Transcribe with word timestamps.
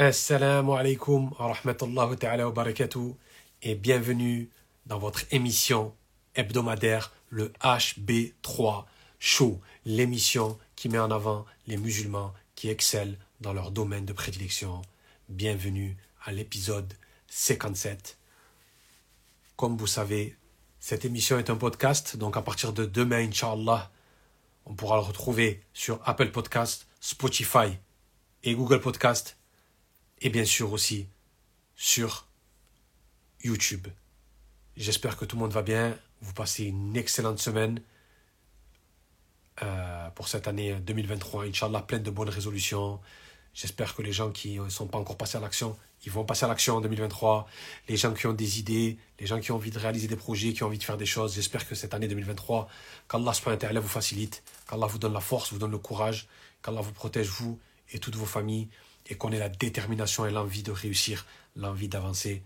Assalamu 0.00 0.76
alaikum 0.76 1.32
wa 1.40 1.52
rahmatullahi 1.52 2.44
wa 2.44 2.52
barakatuh 2.52 3.16
et 3.62 3.74
bienvenue 3.74 4.48
dans 4.86 5.00
votre 5.00 5.24
émission 5.32 5.92
hebdomadaire, 6.36 7.12
le 7.30 7.48
HB3 7.64 8.84
Show, 9.18 9.60
l'émission 9.84 10.56
qui 10.76 10.88
met 10.88 11.00
en 11.00 11.10
avant 11.10 11.44
les 11.66 11.76
musulmans 11.76 12.32
qui 12.54 12.68
excellent 12.68 13.16
dans 13.40 13.52
leur 13.52 13.72
domaine 13.72 14.04
de 14.06 14.12
prédilection. 14.12 14.82
Bienvenue 15.28 15.96
à 16.24 16.30
l'épisode 16.30 16.94
57. 17.26 18.18
Comme 19.56 19.76
vous 19.76 19.88
savez, 19.88 20.36
cette 20.78 21.04
émission 21.04 21.40
est 21.40 21.50
un 21.50 21.56
podcast, 21.56 22.16
donc 22.16 22.36
à 22.36 22.42
partir 22.42 22.72
de 22.72 22.84
demain, 22.84 23.28
Inch'Allah, 23.28 23.90
on 24.64 24.74
pourra 24.74 24.94
le 24.98 25.02
retrouver 25.02 25.64
sur 25.74 25.98
Apple 26.04 26.30
Podcast, 26.30 26.86
Spotify 27.00 27.76
et 28.44 28.54
Google 28.54 28.80
Podcast 28.80 29.37
et 30.20 30.30
bien 30.30 30.44
sûr 30.44 30.72
aussi 30.72 31.06
sur 31.76 32.26
YouTube. 33.42 33.86
J'espère 34.76 35.16
que 35.16 35.24
tout 35.24 35.36
le 35.36 35.42
monde 35.42 35.52
va 35.52 35.62
bien. 35.62 35.96
Vous 36.20 36.32
passez 36.32 36.64
une 36.64 36.96
excellente 36.96 37.38
semaine 37.38 37.80
euh, 39.62 40.10
pour 40.10 40.28
cette 40.28 40.48
année 40.48 40.74
2023. 40.74 41.44
Inch'Allah, 41.44 41.82
pleine 41.82 42.02
de 42.02 42.10
bonnes 42.10 42.28
résolutions. 42.28 43.00
J'espère 43.54 43.94
que 43.94 44.02
les 44.02 44.12
gens 44.12 44.30
qui 44.30 44.58
ne 44.58 44.68
sont 44.68 44.86
pas 44.86 44.98
encore 44.98 45.16
passés 45.16 45.36
à 45.36 45.40
l'action, 45.40 45.76
ils 46.04 46.12
vont 46.12 46.24
passer 46.24 46.44
à 46.44 46.48
l'action 46.48 46.76
en 46.76 46.80
2023. 46.80 47.48
Les 47.88 47.96
gens 47.96 48.12
qui 48.14 48.26
ont 48.26 48.32
des 48.32 48.60
idées, 48.60 48.98
les 49.18 49.26
gens 49.26 49.40
qui 49.40 49.50
ont 49.50 49.56
envie 49.56 49.70
de 49.70 49.78
réaliser 49.78 50.06
des 50.06 50.16
projets, 50.16 50.52
qui 50.52 50.62
ont 50.62 50.66
envie 50.66 50.78
de 50.78 50.84
faire 50.84 50.96
des 50.96 51.06
choses, 51.06 51.34
j'espère 51.34 51.66
que 51.66 51.74
cette 51.74 51.92
année 51.92 52.06
2023, 52.06 52.68
qu'Allah 53.08 53.32
vous 53.80 53.88
facilite, 53.88 54.44
qu'Allah 54.68 54.86
vous 54.86 54.98
donne 54.98 55.12
la 55.12 55.20
force, 55.20 55.52
vous 55.52 55.58
donne 55.58 55.72
le 55.72 55.78
courage, 55.78 56.28
qu'Allah 56.62 56.82
vous 56.82 56.92
protège, 56.92 57.28
vous 57.28 57.58
et 57.90 57.98
toutes 57.98 58.14
vos 58.14 58.26
familles 58.26 58.68
et 59.08 59.16
qu'on 59.16 59.32
ait 59.32 59.38
la 59.38 59.48
détermination 59.48 60.26
et 60.26 60.30
l'envie 60.30 60.62
de 60.62 60.70
réussir, 60.70 61.26
l'envie 61.56 61.88
d'avancer. 61.88 62.42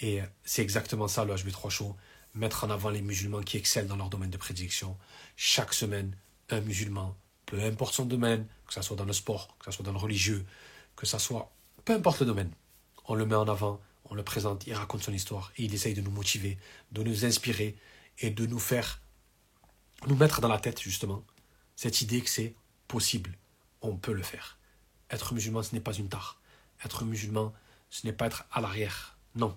Et 0.00 0.20
c'est 0.44 0.62
exactement 0.62 1.08
ça 1.08 1.24
le 1.24 1.34
HB3 1.34 1.70
Show, 1.70 1.96
mettre 2.34 2.64
en 2.64 2.70
avant 2.70 2.90
les 2.90 3.02
musulmans 3.02 3.40
qui 3.40 3.56
excellent 3.56 3.88
dans 3.88 3.96
leur 3.96 4.08
domaine 4.08 4.30
de 4.30 4.36
prédiction. 4.36 4.96
Chaque 5.36 5.74
semaine, 5.74 6.16
un 6.50 6.60
musulman, 6.60 7.16
peu 7.46 7.60
importe 7.62 7.94
son 7.94 8.04
domaine, 8.04 8.46
que 8.66 8.74
ce 8.74 8.82
soit 8.82 8.96
dans 8.96 9.04
le 9.04 9.12
sport, 9.12 9.56
que 9.58 9.66
ce 9.66 9.72
soit 9.72 9.84
dans 9.84 9.92
le 9.92 9.98
religieux, 9.98 10.44
que 10.94 11.06
ce 11.06 11.18
soit, 11.18 11.50
peu 11.84 11.94
importe 11.94 12.20
le 12.20 12.26
domaine, 12.26 12.52
on 13.06 13.14
le 13.14 13.26
met 13.26 13.34
en 13.34 13.48
avant, 13.48 13.80
on 14.04 14.14
le 14.14 14.22
présente, 14.22 14.66
il 14.66 14.74
raconte 14.74 15.02
son 15.02 15.12
histoire 15.12 15.52
et 15.56 15.64
il 15.64 15.74
essaye 15.74 15.94
de 15.94 16.00
nous 16.00 16.10
motiver, 16.10 16.58
de 16.92 17.02
nous 17.02 17.24
inspirer 17.24 17.76
et 18.18 18.30
de 18.30 18.46
nous 18.46 18.58
faire, 18.58 19.00
nous 20.06 20.16
mettre 20.16 20.40
dans 20.40 20.48
la 20.48 20.58
tête 20.58 20.80
justement 20.80 21.24
cette 21.76 22.00
idée 22.02 22.20
que 22.20 22.30
c'est 22.30 22.54
possible, 22.86 23.36
on 23.80 23.96
peut 23.96 24.12
le 24.12 24.22
faire. 24.22 24.57
Être 25.10 25.34
musulman, 25.34 25.62
ce 25.62 25.74
n'est 25.74 25.80
pas 25.80 25.94
une 25.94 26.08
tare. 26.08 26.38
Être 26.84 27.04
musulman, 27.04 27.52
ce 27.90 28.06
n'est 28.06 28.12
pas 28.12 28.26
être 28.26 28.44
à 28.52 28.60
l'arrière. 28.60 29.16
Non. 29.34 29.56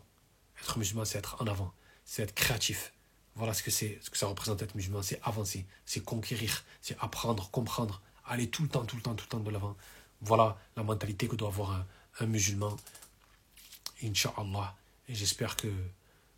Être 0.62 0.78
musulman, 0.78 1.06
c'est 1.06 1.18
être 1.18 1.42
en 1.42 1.48
avant. 1.48 1.74
C'est 2.06 2.24
être 2.24 2.34
créatif. 2.34 2.94
Voilà 3.36 3.54
ce 3.54 3.64
que 3.64 3.72
c'est, 3.72 4.00
ce 4.02 4.10
que 4.10 4.18
ça 4.18 4.28
représente 4.28 4.62
être 4.62 4.76
musulman. 4.76 5.02
C'est 5.02 5.20
avancer, 5.24 5.66
c'est 5.86 6.04
conquérir, 6.04 6.64
c'est 6.82 6.98
apprendre, 7.00 7.50
comprendre, 7.50 8.02
aller 8.26 8.50
tout 8.50 8.64
le 8.64 8.70
temps, 8.70 8.86
tout 8.86 8.96
le 8.96 9.02
temps, 9.02 9.16
tout 9.16 9.26
le 9.26 9.30
temps 9.30 9.40
de 9.40 9.50
l'avant. 9.50 9.76
Voilà 10.22 10.58
la 10.76 10.84
mentalité 10.84 11.28
que 11.28 11.36
doit 11.36 11.50
avoir 11.50 11.86
un, 12.20 12.26
musulman. 12.26 12.76
Inch'Allah. 14.04 14.76
Et 15.08 15.16
j'espère 15.16 15.56
que, 15.56 15.68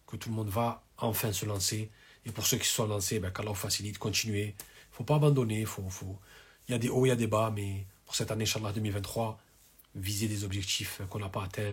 que 0.08 0.16
tout 0.16 0.30
le 0.30 0.36
monde 0.36 0.50
va 0.50 0.84
enfin 0.98 1.32
se 1.34 1.46
lancer. 1.46 1.92
Et 2.26 2.32
pour 2.32 2.46
ceux 2.46 2.58
qui 2.58 2.68
se 2.68 2.74
sont 2.74 2.88
lancés, 2.88 3.20
ben, 3.20 3.32
qu'Allah 3.32 3.54
facilite, 3.54 3.98
continuez. 3.98 4.44
Il 4.44 4.92
ne 4.92 4.96
faut 4.98 5.04
pas 5.04 5.16
abandonner. 5.16 5.66
Faut, 5.66 5.90
faut... 5.90 6.20
Il 6.68 6.72
y 6.72 6.76
a 6.76 6.78
des 6.78 6.90
hauts, 6.90 7.06
il 7.06 7.10
y 7.10 7.12
a 7.12 7.16
des 7.16 7.28
bas, 7.28 7.52
mais 7.52 7.86
cette 8.12 8.32
année, 8.32 8.44
Inch'Allah 8.44 8.72
2023, 8.72 9.40
viser 9.96 10.28
des 10.28 10.44
objectifs 10.44 11.02
qu'on 11.10 11.20
n'a 11.20 11.30
pas 11.30 11.44
atteints, 11.44 11.72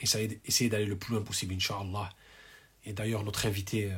essayer, 0.00 0.40
essayer 0.44 0.70
d'aller 0.70 0.86
le 0.86 0.96
plus 0.96 1.14
loin 1.14 1.22
possible, 1.22 1.54
Inch'Allah. 1.54 2.10
Et 2.84 2.92
d'ailleurs, 2.92 3.24
notre 3.24 3.46
invité, 3.46 3.92
euh, 3.92 3.96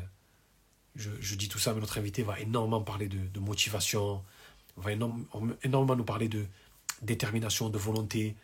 je, 0.94 1.34
dis 1.34 1.48
tout 1.48 1.58
ça, 1.58 1.74
mais 1.74 1.80
notre 1.80 1.98
invité 1.98 2.22
va 2.22 2.38
énormément 2.40 2.80
parler 2.80 3.08
de, 3.08 3.40
motivation, 3.40 4.22
va 4.76 4.92
énormément 4.92 5.96
nous 5.96 6.04
parler 6.04 6.28
de 6.28 6.46
détermination, 7.02 7.68
de 7.68 7.78
volonté, 7.78 8.36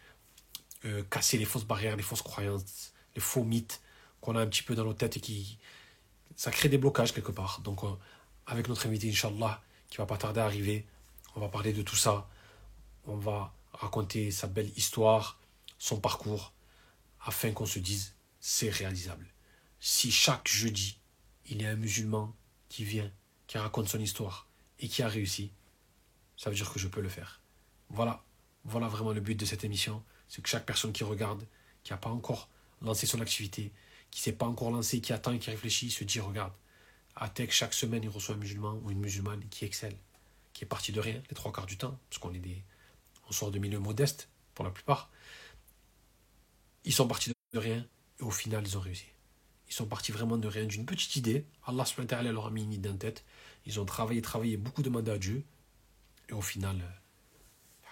euh, 0.85 1.03
casser 1.05 1.39
les 1.39 1.45
fausses 1.45 1.65
barrières, 1.65 1.97
les 1.97 2.03
fausses 2.03 2.23
croyances, 2.23 2.93
les 3.15 3.23
faux 3.23 3.45
mythes 3.45 3.81
qu'on 4.21 4.37
a 4.37 4.41
un 4.41 4.47
petit 4.47 4.63
peu 4.63 4.75
dans 4.75 4.85
nos 4.85 4.95
têtes 4.95 5.17
et 5.17 5.21
qui. 5.21 5.59
Ça 6.37 6.51
crée 6.51 6.69
des 6.69 6.79
blocages 6.79 7.13
quelque 7.13 7.33
part. 7.33 7.61
Donc, 7.61 7.85
euh, 7.85 7.89
avec 8.47 8.69
notre 8.69 8.87
invité, 8.87 9.09
Inch'Allah, 9.09 9.63
qui 9.91 9.99
va 9.99 10.07
pas 10.07 10.17
tarder 10.17 10.41
à 10.41 10.45
arriver, 10.45 10.87
on 11.37 11.41
va 11.41 11.49
parler 11.49 11.73
de 11.73 11.83
tout 11.83 11.97
ça 11.97 12.29
on 13.05 13.17
va 13.17 13.55
raconter 13.73 14.31
sa 14.31 14.47
belle 14.47 14.71
histoire, 14.77 15.41
son 15.79 15.99
parcours, 15.99 16.53
afin 17.25 17.53
qu'on 17.53 17.67
se 17.67 17.79
dise 17.79 18.15
c'est 18.41 18.71
réalisable. 18.71 19.27
Si 19.81 20.11
chaque 20.11 20.49
jeudi, 20.49 20.99
il 21.47 21.63
y 21.63 21.67
a 21.67 21.71
un 21.71 21.77
musulman 21.77 22.35
qui 22.69 22.85
vient, 22.85 23.11
qui 23.47 23.59
raconte 23.59 23.89
son 23.89 24.01
histoire 24.01 24.49
et 24.79 24.89
qui 24.89 25.03
a 25.03 25.09
réussi, 25.09 25.53
ça 26.37 26.51
veut 26.51 26.57
dire 26.57 26.73
que 26.73 26.79
je 26.79 26.89
peux 26.89 27.01
le 27.01 27.09
faire. 27.09 27.41
Voilà, 27.89 28.25
voilà 28.65 28.89
vraiment 28.89 29.13
le 29.13 29.21
but 29.21 29.35
de 29.35 29.45
cette 29.45 29.65
émission, 29.65 30.03
c'est 30.29 30.43
que 30.43 30.49
chaque 30.49 30.67
personne 30.67 30.93
qui 30.93 31.05
regarde, 31.05 31.47
qui 31.85 31.93
n'a 31.93 31.99
pas 31.99 32.11
encore 32.11 32.49
lancé 32.81 33.07
son 33.07 33.21
activité, 33.21 33.73
qui 34.11 34.21
ne 34.21 34.25
s'est 34.25 34.33
pas 34.33 34.47
encore 34.47 34.71
lancé, 34.71 35.01
qui 35.01 35.13
attend 35.13 35.37
qui 35.39 35.51
réfléchit, 35.51 35.91
se 35.91 36.05
dit 36.05 36.21
regarde, 36.21 36.53
à 37.15 37.29
Tech, 37.29 37.51
chaque 37.51 37.75
semaine, 37.75 38.03
il 38.03 38.09
reçoit 38.09 38.35
un 38.35 38.39
musulman 38.39 38.81
ou 38.83 38.91
une 38.91 38.99
musulmane 38.99 39.45
qui 39.51 39.65
excelle, 39.65 39.97
qui 40.53 40.65
est 40.65 40.67
parti 40.67 40.93
de 40.93 41.01
rien 41.01 41.23
les 41.29 41.35
trois 41.35 41.53
quarts 41.53 41.67
du 41.67 41.77
temps, 41.77 41.99
parce 42.09 42.19
qu'on 42.19 42.33
est 42.33 42.39
des, 42.39 42.63
on 43.29 43.33
sort 43.33 43.51
de 43.51 43.59
milieux 43.59 43.79
modestes 43.79 44.29
pour 44.55 44.65
la 44.65 44.71
plupart. 44.71 45.11
Ils 46.85 46.93
sont 46.93 47.07
partis 47.07 47.33
de 47.53 47.59
rien 47.59 47.87
et 48.19 48.23
au 48.23 48.31
final 48.31 48.67
ils 48.67 48.77
ont 48.77 48.81
réussi. 48.81 49.07
Ils 49.69 49.75
sont 49.75 49.87
partis 49.87 50.13
vraiment 50.13 50.37
de 50.37 50.49
rien, 50.49 50.67
d'une 50.67 50.85
petite 50.85 51.17
idée. 51.17 51.47
Allah 51.65 51.85
leur 52.31 52.47
a 52.47 52.51
mis 52.51 52.63
une 52.63 52.75
idée 52.75 52.91
en 52.91 52.97
tête. 52.97 53.25
Ils 53.65 53.81
ont 53.81 53.87
travaillé, 53.87 54.21
travaillé, 54.21 54.57
beaucoup 54.57 54.83
demandé 54.83 55.11
à 55.11 55.19
Dieu. 55.19 55.45
Et 56.29 56.35
au 56.35 56.43
final, 56.43 56.77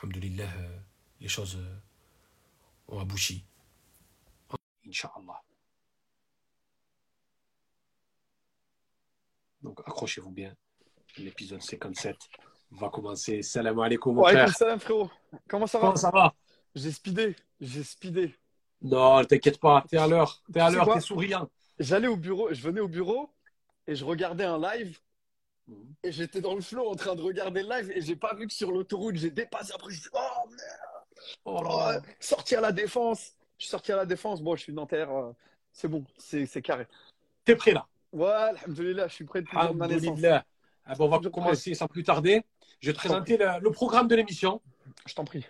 euh, 0.05 0.07
euh 0.07 0.87
les 1.21 1.29
choses 1.29 1.57
euh, 1.57 1.79
ont 2.89 3.01
abouchi. 3.01 3.45
Inch'Allah. 4.87 5.41
Donc 9.63 9.81
accrochez-vous 9.81 10.33
bien. 10.33 10.55
L'épisode 11.17 11.63
57 11.63 12.17
va 12.71 12.89
commencer. 12.89 13.43
Salam 13.43 13.79
alaikum, 13.81 14.15
mon 14.15 14.25
frère. 14.25 14.49
Salam, 14.57 14.81
frérot. 14.81 15.11
Comment 15.49 15.67
ça 15.67 15.79
va? 15.79 15.87
Comment 15.87 15.97
ça 15.97 16.11
va? 16.11 16.35
J'ai 16.75 16.93
speedé. 16.93 17.37
J'ai 17.61 17.83
speedé. 17.83 18.35
Non, 18.83 19.25
t'inquiète 19.25 19.59
pas. 19.59 19.85
T'es 19.89 19.97
à 19.97 20.07
l'heure. 20.07 20.43
T'es 20.53 20.61
à 20.61 20.71
l'heure. 20.71 20.93
T'es 20.93 21.01
souriant. 21.01 21.49
J'allais 21.79 22.09
au 22.09 22.17
bureau. 22.17 22.53
Je 22.53 22.63
venais 22.63 22.81
au 22.81 22.89
bureau 22.89 23.31
et 23.87 23.95
je 23.95 24.05
regardais 24.05 24.45
un 24.45 24.59
live. 24.59 24.99
Mhm. 25.67 25.95
Et 26.05 26.13
j'étais 26.13 26.41
dans 26.41 26.55
le 26.55 26.61
flow 26.61 26.89
en 26.89 26.95
train 26.95 27.15
de 27.15 27.23
regarder 27.23 27.63
le 27.63 27.69
live 27.69 27.91
et 27.95 28.01
j'ai 28.01 28.17
pas 28.17 28.35
vu 28.35 28.47
que 28.47 28.53
sur 28.53 28.71
l'autoroute 28.71 29.17
j'ai 29.17 29.31
dépassé. 29.31 29.73
Après, 29.75 29.91
je 29.91 30.01
suis 30.01 30.11
oh 30.13 30.49
merde. 30.49 31.05
Oh, 31.45 31.61
oh 31.65 31.91
sorti 32.19 32.55
à 32.55 32.61
la 32.61 32.73
défense. 32.73 33.33
Je 33.59 33.65
suis 33.65 33.71
sorti 33.71 33.93
à 33.93 33.97
la 33.97 34.07
défense. 34.07 34.41
Bon, 34.41 34.57
je 34.57 34.63
suis 34.63 34.73
Nanterre. 34.73 35.11
Euh, 35.11 35.33
c'est 35.73 35.89
bon. 35.89 36.05
C'est 36.17 36.63
carré. 36.63 36.87
T'es 37.45 37.57
prêt 37.57 37.73
là? 37.73 37.87
Ouais, 38.13 38.27
alhamdoulilah, 38.27 39.09
je 39.09 39.15
suis 39.15 39.25
prêt 39.25 39.43
depuis 39.43 39.57
ma 39.75 39.87
naissance. 39.87 40.19
Ah 40.85 40.95
bon, 40.97 41.07
on 41.07 41.19
va 41.19 41.31
commencer 41.31 41.75
sans 41.75 41.87
plus 41.87 42.03
tarder. 42.03 42.43
Je 42.81 42.89
vais 42.89 42.93
te 42.95 42.99
présenter 42.99 43.37
le, 43.37 43.71
programme 43.71 44.09
de 44.09 44.17
l'émission. 44.17 44.61
Je 45.07 45.15
t'en 45.15 45.25
prie. 45.25 45.45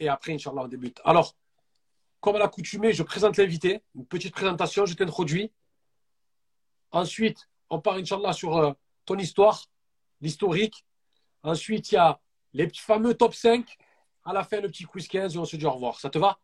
Et 0.00 0.08
après, 0.08 0.34
Inch'Allah, 0.34 0.62
on 0.64 0.68
débute. 0.68 1.00
Alors, 1.04 1.36
comme 2.20 2.36
à 2.36 2.38
l'accoutumée, 2.40 2.92
je 2.92 3.02
présente 3.02 3.36
l'invité. 3.36 3.82
Une 3.94 4.04
petite 4.04 4.34
présentation, 4.34 4.84
je 4.84 4.94
t'introduis. 4.94 5.52
Ensuite, 6.90 7.48
on 7.70 7.80
part, 7.80 7.94
Inch'Allah, 7.94 8.32
sur 8.32 8.56
euh, 8.56 8.72
ton 9.04 9.16
histoire, 9.16 9.64
l'historique. 10.20 10.84
Ensuite, 11.42 11.92
il 11.92 11.94
y 11.94 11.98
a 11.98 12.20
les 12.52 12.68
fameux 12.68 13.14
top 13.14 13.34
5. 13.34 13.64
À 14.24 14.32
la 14.32 14.42
fin, 14.42 14.60
le 14.60 14.68
petit 14.68 14.84
quiz 14.84 15.06
15 15.06 15.36
et 15.36 15.38
on 15.38 15.44
se 15.44 15.56
dit 15.56 15.66
au 15.66 15.70
revoir. 15.70 16.00
Ça 16.00 16.10
te 16.10 16.18
va? 16.18 16.38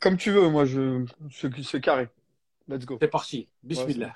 Comme 0.00 0.18
tu 0.18 0.30
veux, 0.30 0.50
moi, 0.50 0.66
je... 0.66 1.06
c'est 1.30 1.80
carré. 1.80 2.08
Let's 2.68 2.84
go. 2.84 2.98
C'est 3.00 3.08
parti. 3.08 3.48
Bismillah. 3.62 4.14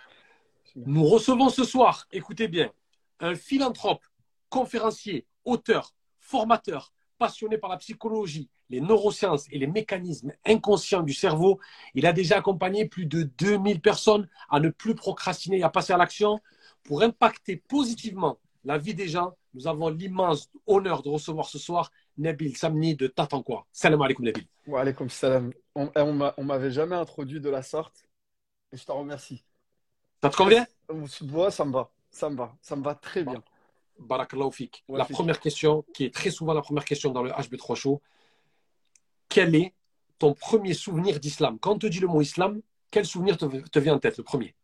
Nous 0.77 1.05
recevons 1.07 1.49
ce 1.49 1.65
soir, 1.65 2.07
écoutez 2.11 2.49
bien, 2.49 2.71
un 3.21 3.37
philanthrope 3.37 4.05
conférencier, 4.55 5.27
auteur, 5.45 5.93
formateur, 6.21 6.93
passionné 7.19 7.59
par 7.59 7.71
la 7.71 7.77
psychologie, 7.77 8.49
les 8.71 8.81
neurosciences 8.81 9.47
et 9.51 9.59
les 9.59 9.67
mécanismes 9.67 10.33
inconscients 10.47 11.03
du 11.03 11.13
cerveau, 11.13 11.59
il 11.95 12.07
a 12.07 12.13
déjà 12.13 12.37
accompagné 12.37 12.87
plus 12.87 13.07
de 13.07 13.25
2000 13.25 13.81
personnes 13.81 14.29
à 14.49 14.61
ne 14.61 14.69
plus 14.69 14.95
procrastiner 14.95 15.59
et 15.59 15.65
à 15.65 15.71
passer 15.71 15.93
à 15.93 15.97
l'action. 15.97 16.39
Pour 16.85 17.03
impacter 17.03 17.57
positivement 17.57 18.39
la 18.65 18.79
vie 18.79 18.95
des 18.95 19.09
gens, 19.09 19.35
nous 19.55 19.67
avons 19.67 19.89
l'immense 19.89 20.49
honneur 20.69 21.03
de 21.03 21.09
recevoir 21.09 21.49
ce 21.49 21.59
soir 21.59 21.91
Nabil 22.17 22.57
Samni 22.57 22.95
de 22.95 23.09
Tatankoua. 23.09 23.67
Salam 23.73 24.03
alaikum 24.03 24.25
Nabil. 24.25 24.47
Wa 24.69 24.83
alaikum 24.83 25.11
salam. 25.11 25.53
On, 25.75 25.91
on 25.97 26.45
m'avait 26.45 26.71
jamais 26.71 26.95
introduit 26.95 27.41
de 27.41 27.51
la 27.51 27.65
sorte 27.65 28.07
et 28.71 28.77
je 28.77 28.85
t'en 28.85 29.01
remercie. 29.01 29.43
Ça 30.23 30.31
te 30.31 30.37
convient? 30.37 30.65
Moi, 31.23 31.51
ça 31.51 31.65
me 31.65 31.73
va. 31.73 31.91
Ça 32.09 32.31
me 32.31 32.37
va. 32.37 32.57
Ça 32.63 32.77
me 32.77 32.85
va 32.85 32.95
très 32.95 33.25
bien. 33.25 33.43
Barakallahu 33.99 34.51
la 34.89 35.05
première 35.05 35.41
question, 35.41 35.85
qui 35.95 36.05
est 36.05 36.15
très 36.15 36.31
souvent 36.31 36.53
la 36.53 36.63
première 36.63 36.85
question 36.85 37.11
dans 37.11 37.23
le 37.23 37.31
HB3 37.31 37.75
Show, 37.75 38.03
quel 39.29 39.55
est 39.55 39.73
ton 40.19 40.35
premier 40.35 40.75
souvenir 40.75 41.21
d'islam? 41.21 41.59
Quand 41.59 41.73
on 41.73 41.79
te 41.79 41.87
dit 41.87 42.01
le 42.01 42.09
mot 42.09 42.21
islam, 42.21 42.61
quel 42.91 43.05
souvenir 43.05 43.37
te, 43.37 43.47
te 43.47 43.79
vient 43.79 43.95
en 43.95 43.99
tête, 43.99 44.17
le 44.19 44.25
premier? 44.25 44.55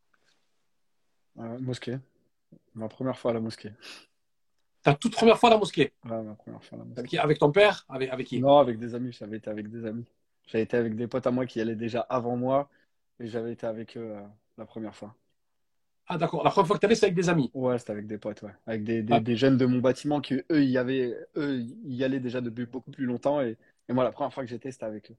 Euh, 1.38 1.58
mosquée. 1.60 1.98
Ma 2.74 2.88
première 2.88 3.18
fois 3.18 3.30
à 3.30 3.34
la 3.34 3.40
mosquée. 3.40 3.72
Ta 4.82 4.94
toute 4.94 5.12
première 5.12 5.38
fois 5.38 5.50
à 5.50 5.52
la 5.52 5.58
mosquée? 5.58 5.92
Ouais, 6.04 6.22
ma 6.22 6.34
première 6.34 6.62
fois 6.62 6.78
à 6.78 6.80
la 6.80 6.84
mosquée. 6.84 6.98
Avec, 7.00 7.10
qui? 7.10 7.18
Avec 7.18 7.38
ton 7.38 7.52
père? 7.52 7.84
Avec, 7.88 8.10
avec 8.10 8.26
qui? 8.26 8.40
Non, 8.40 8.58
avec 8.58 8.78
des 8.78 8.94
amis. 8.94 9.12
J'avais 9.12 9.36
été 9.36 9.50
avec 9.50 9.68
des 9.68 9.84
amis. 9.84 10.04
J'avais 10.46 10.64
été 10.64 10.76
avec 10.76 10.96
des 10.96 11.06
potes 11.06 11.26
à 11.26 11.30
moi 11.30 11.46
qui 11.46 11.60
allaient 11.60 11.76
déjà 11.76 12.00
avant 12.00 12.36
moi. 12.36 12.68
Et 13.18 13.26
j'avais 13.28 13.52
été 13.52 13.66
avec 13.66 13.96
eux 13.96 14.12
euh, 14.16 14.22
la 14.56 14.64
première 14.64 14.94
fois. 14.94 15.14
Ah, 16.12 16.18
d'accord. 16.18 16.42
La 16.42 16.50
première 16.50 16.66
fois 16.66 16.74
que 16.74 16.80
tu 16.80 16.86
allais, 16.86 16.96
c'est 16.96 17.06
avec 17.06 17.14
des 17.14 17.28
amis. 17.28 17.52
Ouais, 17.54 17.78
c'était 17.78 17.92
avec 17.92 18.08
des 18.08 18.18
potes, 18.18 18.42
ouais. 18.42 18.50
Avec 18.66 18.82
des, 18.82 19.00
des, 19.04 19.12
Ah. 19.14 19.20
des 19.20 19.36
jeunes 19.36 19.56
de 19.56 19.64
mon 19.64 19.78
bâtiment 19.78 20.20
qui, 20.20 20.34
eux, 20.50 20.64
y 20.64 20.76
avaient, 20.76 21.16
eux, 21.36 21.60
y 21.84 22.02
allaient 22.02 22.18
déjà 22.18 22.40
depuis 22.40 22.66
beaucoup 22.66 22.90
plus 22.90 23.04
longtemps. 23.06 23.40
Et, 23.40 23.56
et 23.88 23.92
moi, 23.92 24.02
la 24.02 24.10
première 24.10 24.34
fois 24.34 24.42
que 24.42 24.50
j'étais, 24.50 24.72
c'était 24.72 24.86
avec 24.86 25.12
eux. 25.12 25.16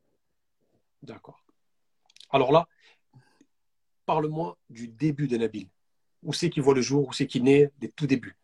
D'accord. 1.02 1.46
Alors 2.30 2.52
là, 2.52 2.68
parle-moi 4.06 4.58
du 4.70 4.90
début 4.90 5.30
de 5.30 5.38
Nabil. 5.38 5.70
Où 6.24 6.34
c'est 6.34 6.50
qu'il 6.50 6.62
voit 6.62 6.76
le 6.76 6.82
jour 6.82 7.08
Où 7.08 7.14
c'est 7.14 7.26
qu'il 7.26 7.44
naît 7.44 7.72
Des 7.80 7.90
tout 7.90 8.06
débuts. 8.06 8.36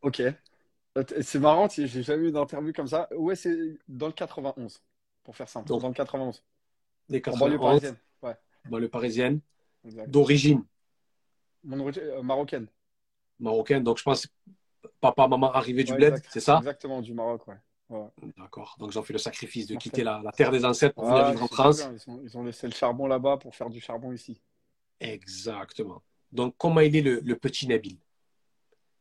Ok. 0.00 0.20
Euh, 0.20 1.04
C'est 1.20 1.38
marrant, 1.38 1.68
j'ai 1.68 1.86
jamais 2.02 2.28
eu 2.28 2.32
d'interview 2.32 2.72
comme 2.72 2.86
ça. 2.88 3.08
Ouais, 3.14 3.36
c'est 3.36 3.76
dans 3.88 4.06
le 4.06 4.12
91, 4.14 4.82
pour 5.22 5.36
faire 5.36 5.50
simple. 5.50 5.68
Donc, 5.68 5.82
Dans 5.82 5.88
le 5.88 5.94
91. 5.94 6.42
Des 7.10 7.22
En 7.26 7.36
banlieue 7.36 7.58
91, 7.58 7.60
parisienne. 7.60 7.96
Ouais, 8.22 8.36
banlieue 8.70 8.88
parisienne, 8.88 9.40
d'origine 10.06 10.64
Mon 11.64 11.80
origine 11.80 12.02
euh, 12.02 12.22
marocaine. 12.22 12.66
marocaine. 13.40 13.82
Donc, 13.82 13.98
je 13.98 14.02
pense 14.02 14.26
papa, 15.00 15.28
maman 15.28 15.52
arrivé 15.52 15.84
du 15.84 15.94
bled, 15.94 16.20
c'est 16.30 16.40
ça? 16.40 16.58
Exactement, 16.58 17.00
du 17.00 17.14
Maroc, 17.14 17.46
ouais. 17.48 17.56
Ouais. 17.90 18.06
D'accord. 18.38 18.76
Donc, 18.78 18.92
ils 18.92 18.98
ont 18.98 19.02
fait 19.02 19.12
le 19.12 19.18
sacrifice 19.18 19.66
de 19.66 19.74
Parfait. 19.74 19.90
quitter 19.90 20.04
la, 20.04 20.20
la 20.24 20.32
terre 20.32 20.50
des 20.50 20.64
ancêtres 20.64 20.94
pour 20.94 21.04
venir 21.06 21.24
vivre 21.26 21.42
en 21.42 21.48
France. 21.48 21.78
bien. 21.78 21.92
Ils 21.92 22.10
ont, 22.10 22.20
ils 22.22 22.38
ont 22.38 22.44
laissé 22.44 22.66
le 22.66 22.72
charbon 22.72 23.06
là-bas 23.06 23.36
pour 23.38 23.54
faire 23.54 23.70
du 23.70 23.80
charbon 23.80 24.12
ici. 24.12 24.40
Exactement. 25.00 26.02
Donc, 26.32 26.54
comment 26.56 26.80
il 26.80 26.96
est 26.96 27.02
le, 27.02 27.20
le 27.20 27.36
petit 27.36 27.66
Nabil? 27.68 27.98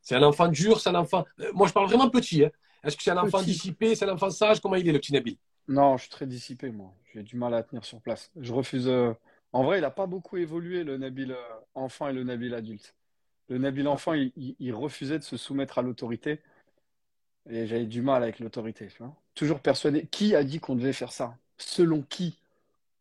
C'est 0.01 0.15
un 0.15 0.23
enfant 0.23 0.47
dur, 0.49 0.79
c'est 0.81 0.89
un 0.89 0.95
enfant. 0.95 1.25
euh, 1.39 1.51
Moi, 1.53 1.67
je 1.67 1.73
parle 1.73 1.87
vraiment 1.87 2.09
petit. 2.09 2.43
hein. 2.43 2.51
Est-ce 2.83 2.97
que 2.97 3.03
c'est 3.03 3.11
un 3.11 3.17
enfant 3.17 3.39
Petit. 3.39 3.51
dissipé, 3.51 3.95
c'est 3.95 4.05
un 4.05 4.13
enfant 4.13 4.29
sage? 4.29 4.59
Comment 4.59 4.75
il 4.75 4.87
est, 4.87 4.91
le 4.91 4.99
petit 4.99 5.13
Nabil? 5.13 5.37
Non, 5.69 5.95
je 5.95 6.03
suis 6.03 6.11
très 6.11 6.27
dissipé, 6.27 6.69
moi. 6.71 6.93
J'ai 7.13 7.23
du 7.23 7.37
mal 7.37 7.53
à 7.53 7.63
tenir 7.63 7.85
sur 7.85 8.01
place. 8.01 8.29
Je 8.35 8.51
refuse. 8.51 8.87
euh, 8.87 9.13
En 9.53 9.63
vrai, 9.63 9.77
il 9.77 9.81
n'a 9.81 9.91
pas 9.91 10.07
beaucoup 10.07 10.37
évolué, 10.37 10.83
le 10.83 10.97
Nabil 10.97 11.31
euh, 11.31 11.37
enfant 11.75 12.09
et 12.09 12.13
le 12.13 12.23
Nabil 12.23 12.53
adulte. 12.55 12.95
Le 13.49 13.57
Nabil 13.59 13.87
enfant, 13.87 14.13
il, 14.13 14.73
refusait 14.73 15.19
de 15.19 15.23
se 15.23 15.37
soumettre 15.37 15.77
à 15.77 15.81
l'autorité. 15.83 16.41
Et 17.49 17.67
j'avais 17.67 17.85
du 17.85 18.01
mal 18.01 18.23
avec 18.23 18.39
l'autorité. 18.39 18.87
Toujours 19.35 19.59
persuadé. 19.59 20.07
Qui 20.07 20.35
a 20.35 20.43
dit 20.43 20.59
qu'on 20.59 20.75
devait 20.75 20.93
faire 20.93 21.11
ça? 21.11 21.37
Selon 21.57 22.01
qui? 22.03 22.39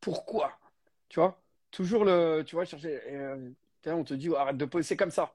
Pourquoi? 0.01 0.59
Tu 1.09 1.21
vois? 1.21 1.41
Toujours 1.71 2.05
le. 2.05 2.43
Tu 2.47 2.57
vois, 2.57 2.65
chercher. 2.65 3.01
euh, 3.09 3.51
on 3.87 4.05
te 4.05 4.15
dit, 4.15 4.29
oh, 4.29 4.37
arrête 4.37 4.57
de 4.57 4.65
poser, 4.65 4.85
c'est 4.85 4.97
comme 4.97 5.11
ça. 5.11 5.35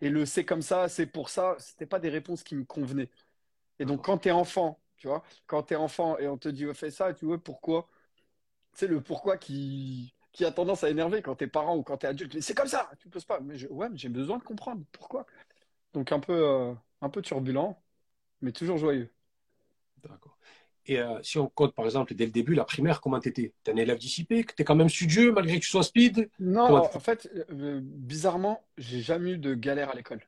Et 0.00 0.10
le 0.10 0.26
c'est 0.26 0.44
comme 0.44 0.62
ça, 0.62 0.88
c'est 0.88 1.06
pour 1.06 1.28
ça, 1.30 1.56
c'était 1.58 1.86
pas 1.86 2.00
des 2.00 2.08
réponses 2.10 2.42
qui 2.42 2.56
me 2.56 2.64
convenaient. 2.64 3.08
Et 3.78 3.84
donc, 3.86 4.04
quand 4.04 4.18
tu 4.18 4.28
es 4.28 4.32
enfant, 4.32 4.80
tu 4.98 5.08
vois, 5.08 5.24
quand 5.46 5.64
tu 5.64 5.74
es 5.74 5.76
enfant 5.76 6.18
et 6.18 6.28
on 6.28 6.38
te 6.38 6.48
dit, 6.48 6.66
ouais, 6.66 6.74
fais 6.74 6.90
ça, 6.90 7.14
tu 7.14 7.26
vois, 7.26 7.38
pourquoi? 7.38 7.88
C'est 8.72 8.86
le 8.88 9.00
pourquoi 9.02 9.38
qui, 9.38 10.14
qui 10.32 10.44
a 10.44 10.52
tendance 10.52 10.84
à 10.84 10.90
énerver 10.90 11.22
quand 11.22 11.36
t'es 11.36 11.46
parent 11.46 11.76
ou 11.76 11.82
quand 11.82 11.98
t'es 11.98 12.06
adulte. 12.08 12.34
Mais 12.34 12.40
c'est 12.40 12.54
comme 12.54 12.68
ça, 12.68 12.90
tu 12.98 13.08
poses 13.08 13.24
pas. 13.24 13.40
Mais 13.40 13.56
je- 13.58 13.68
ouais, 13.68 13.88
mais 13.88 13.98
j'ai 13.98 14.08
besoin 14.08 14.38
de 14.38 14.42
comprendre 14.44 14.84
pourquoi. 14.92 15.26
Donc, 15.94 16.12
un 16.12 16.20
peu, 16.20 16.32
euh, 16.34 16.74
un 17.02 17.10
peu 17.10 17.22
turbulent, 17.22 17.82
mais 18.42 18.52
toujours 18.52 18.78
joyeux. 18.78 19.10
D'accord. 20.02 20.36
Et 20.86 20.98
euh, 20.98 21.22
si 21.22 21.38
on 21.38 21.48
compte, 21.48 21.74
par 21.74 21.84
exemple, 21.84 22.14
dès 22.14 22.24
le 22.26 22.32
début, 22.32 22.54
la 22.54 22.64
primaire, 22.64 23.00
comment 23.00 23.20
t'étais? 23.20 23.52
T'es 23.62 23.72
un 23.72 23.76
élève 23.76 23.98
dissipé? 23.98 24.44
T'es 24.44 24.64
quand 24.64 24.74
même 24.74 24.88
studieux, 24.88 25.32
malgré 25.32 25.58
que 25.58 25.64
tu 25.64 25.70
sois 25.70 25.84
speed? 25.84 26.28
Non, 26.38 26.74
en 26.94 27.00
fait, 27.00 27.28
euh, 27.50 27.80
bizarrement, 27.82 28.64
j'ai 28.76 29.00
jamais 29.00 29.32
eu 29.32 29.38
de 29.38 29.54
galère 29.54 29.90
à 29.90 29.94
l'école. 29.94 30.20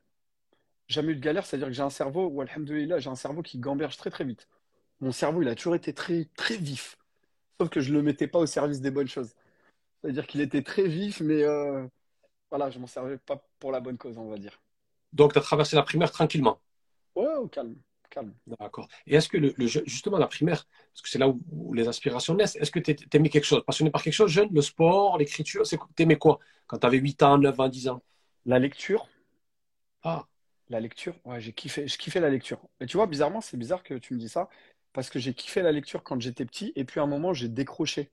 Jamais 0.87 1.13
eu 1.13 1.15
de 1.17 1.21
galère, 1.21 1.45
c'est-à-dire 1.45 1.67
que 1.69 1.73
j'ai 1.73 1.83
un 1.83 1.89
cerveau, 1.91 2.27
ou 2.27 2.41
alhamdoulilah, 2.41 2.99
j'ai 2.99 3.09
un 3.09 3.15
cerveau 3.15 3.41
qui 3.43 3.59
gamberge 3.59 3.97
très 3.97 4.11
très 4.11 4.25
vite. 4.25 4.47
Mon 5.01 5.11
cerveau, 5.11 5.41
il 5.43 5.49
a 5.49 5.55
toujours 5.55 5.75
été 5.75 5.93
très 5.93 6.25
très 6.37 6.57
vif. 6.57 6.97
Sauf 7.59 7.69
que 7.69 7.81
je 7.81 7.93
le 7.93 8.01
mettais 8.03 8.27
pas 8.27 8.39
au 8.39 8.47
service 8.47 8.81
des 8.81 8.91
bonnes 8.91 9.07
choses. 9.09 9.35
C'est-à-dire 10.05 10.27
qu'il 10.27 10.41
était 10.41 10.63
très 10.63 10.87
vif, 10.87 11.19
mais 11.21 11.43
euh, 11.43 11.87
voilà, 12.51 12.69
je 12.71 12.79
m'en 12.79 12.87
servais 12.87 13.17
pas 13.19 13.47
pour 13.59 13.71
la 13.73 13.81
bonne 13.81 13.97
cause, 13.99 14.17
on 14.19 14.29
va 14.29 14.37
dire. 14.39 14.61
Donc, 15.13 15.33
tu 15.33 15.39
as 15.39 15.41
traversé 15.41 15.75
la 15.75 15.81
primaire 15.81 16.11
tranquillement? 16.11 16.59
Ouais, 17.15 17.33
au 17.35 17.47
calme, 17.49 17.75
calme. 18.09 18.33
D'accord. 18.59 18.87
Et 19.07 19.15
est-ce 19.15 19.27
que 19.27 19.37
le, 19.37 19.53
le 19.57 19.65
jeu- 19.67 19.81
justement 19.87 20.19
la 20.19 20.27
primaire, 20.27 20.67
parce 20.93 21.01
que 21.01 21.09
c'est 21.09 21.17
là 21.17 21.27
où, 21.27 21.41
où 21.51 21.73
les 21.73 21.87
aspirations 21.87 22.35
naissent, 22.35 22.55
est-ce 22.57 22.69
que 22.69 22.79
tu 22.79 22.95
aimais 23.13 23.29
quelque 23.29 23.43
chose? 23.45 23.63
Passionné 23.65 23.89
par 23.89 24.03
quelque 24.03 24.13
chose, 24.13 24.29
jeune 24.31 24.49
Le 24.53 24.61
sport, 24.61 25.17
l'écriture 25.17 25.65
c'est, 25.65 25.79
T'aimais 25.95 26.17
quoi 26.17 26.37
Quand 26.67 26.77
tu 26.77 26.85
avais 26.85 26.97
8 26.99 27.23
ans, 27.23 27.39
9 27.39 27.59
ans, 27.59 27.69
10 27.69 27.87
ans? 27.87 28.03
La 28.45 28.59
lecture, 28.59 29.09
Ah, 30.03 30.27
la 30.69 30.79
lecture, 30.79 31.15
ouais, 31.25 31.39
j'ai 31.41 31.53
kiffé, 31.53 31.87
je 31.87 31.97
kiffais 31.97 32.19
la 32.19 32.29
lecture. 32.29 32.59
Et 32.79 32.85
tu 32.87 32.97
vois, 32.97 33.07
bizarrement, 33.07 33.41
c'est 33.41 33.57
bizarre 33.57 33.83
que 33.83 33.93
tu 33.95 34.13
me 34.13 34.19
dis 34.19 34.29
ça, 34.29 34.49
parce 34.93 35.09
que 35.09 35.19
j'ai 35.19 35.33
kiffé 35.33 35.61
la 35.61 35.71
lecture 35.71 36.03
quand 36.03 36.19
j'étais 36.19 36.45
petit, 36.45 36.71
et 36.75 36.85
puis 36.85 36.99
à 36.99 37.03
un 37.03 37.07
moment, 37.07 37.33
j'ai 37.33 37.49
décroché. 37.49 38.11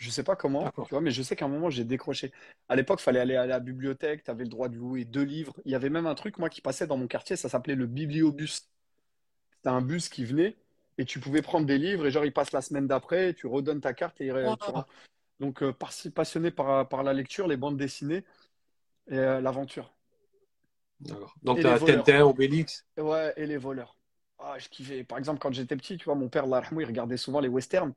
Je 0.00 0.08
sais 0.08 0.22
pas 0.22 0.34
comment, 0.34 0.72
tu 0.84 0.94
vois, 0.94 1.02
mais 1.02 1.10
je 1.10 1.22
sais 1.22 1.36
qu'à 1.36 1.44
un 1.44 1.48
moment, 1.48 1.68
j'ai 1.68 1.84
décroché. 1.84 2.32
À 2.70 2.74
l'époque, 2.76 3.00
il 3.00 3.04
fallait 3.04 3.20
aller 3.20 3.36
à 3.36 3.44
la 3.44 3.60
bibliothèque, 3.60 4.24
tu 4.24 4.30
avais 4.30 4.44
le 4.44 4.48
droit 4.48 4.70
de 4.70 4.76
louer 4.76 5.04
deux 5.04 5.22
livres. 5.22 5.52
Il 5.66 5.72
y 5.72 5.74
avait 5.74 5.90
même 5.90 6.06
un 6.06 6.14
truc, 6.14 6.38
moi, 6.38 6.48
qui 6.48 6.62
passait 6.62 6.86
dans 6.86 6.96
mon 6.96 7.06
quartier, 7.06 7.36
ça 7.36 7.50
s'appelait 7.50 7.74
le 7.74 7.86
bibliobus. 7.86 8.70
C'était 9.56 9.68
un 9.68 9.82
bus 9.82 10.08
qui 10.08 10.24
venait, 10.24 10.56
et 10.96 11.04
tu 11.04 11.20
pouvais 11.20 11.42
prendre 11.42 11.66
des 11.66 11.76
livres, 11.76 12.06
et 12.06 12.10
genre, 12.10 12.24
il 12.24 12.32
passe 12.32 12.52
la 12.52 12.62
semaine 12.62 12.86
d'après, 12.86 13.34
tu 13.34 13.46
redonnes 13.46 13.82
ta 13.82 13.92
carte, 13.92 14.18
et 14.22 14.26
il- 14.26 14.32
rends. 14.32 14.86
Donc, 15.38 15.62
euh, 15.62 15.72
par- 15.72 15.92
passionné 16.14 16.50
par, 16.50 16.88
par 16.88 17.02
la 17.02 17.12
lecture, 17.12 17.46
les 17.46 17.58
bandes 17.58 17.76
dessinées, 17.76 18.24
et 19.10 19.18
euh, 19.18 19.40
l'aventure. 19.42 19.92
d'accord. 21.00 21.34
Donc, 21.42 21.60
tu 21.60 21.66
as. 21.66 21.78
Tintin, 21.78 22.24
Obélix. 22.24 22.86
Ouais, 22.96 23.34
et 23.36 23.46
les 23.46 23.58
voleurs. 23.58 23.99
Ah, 24.42 24.58
je 24.58 24.68
kiffais. 24.68 25.04
Par 25.04 25.18
exemple, 25.18 25.38
quand 25.38 25.52
j'étais 25.52 25.76
petit, 25.76 25.96
tu 25.98 26.04
vois, 26.04 26.14
mon 26.14 26.28
père, 26.28 26.44
il 26.46 26.84
regardait 26.84 27.16
souvent 27.16 27.40
les 27.40 27.48
westerns. 27.48 27.92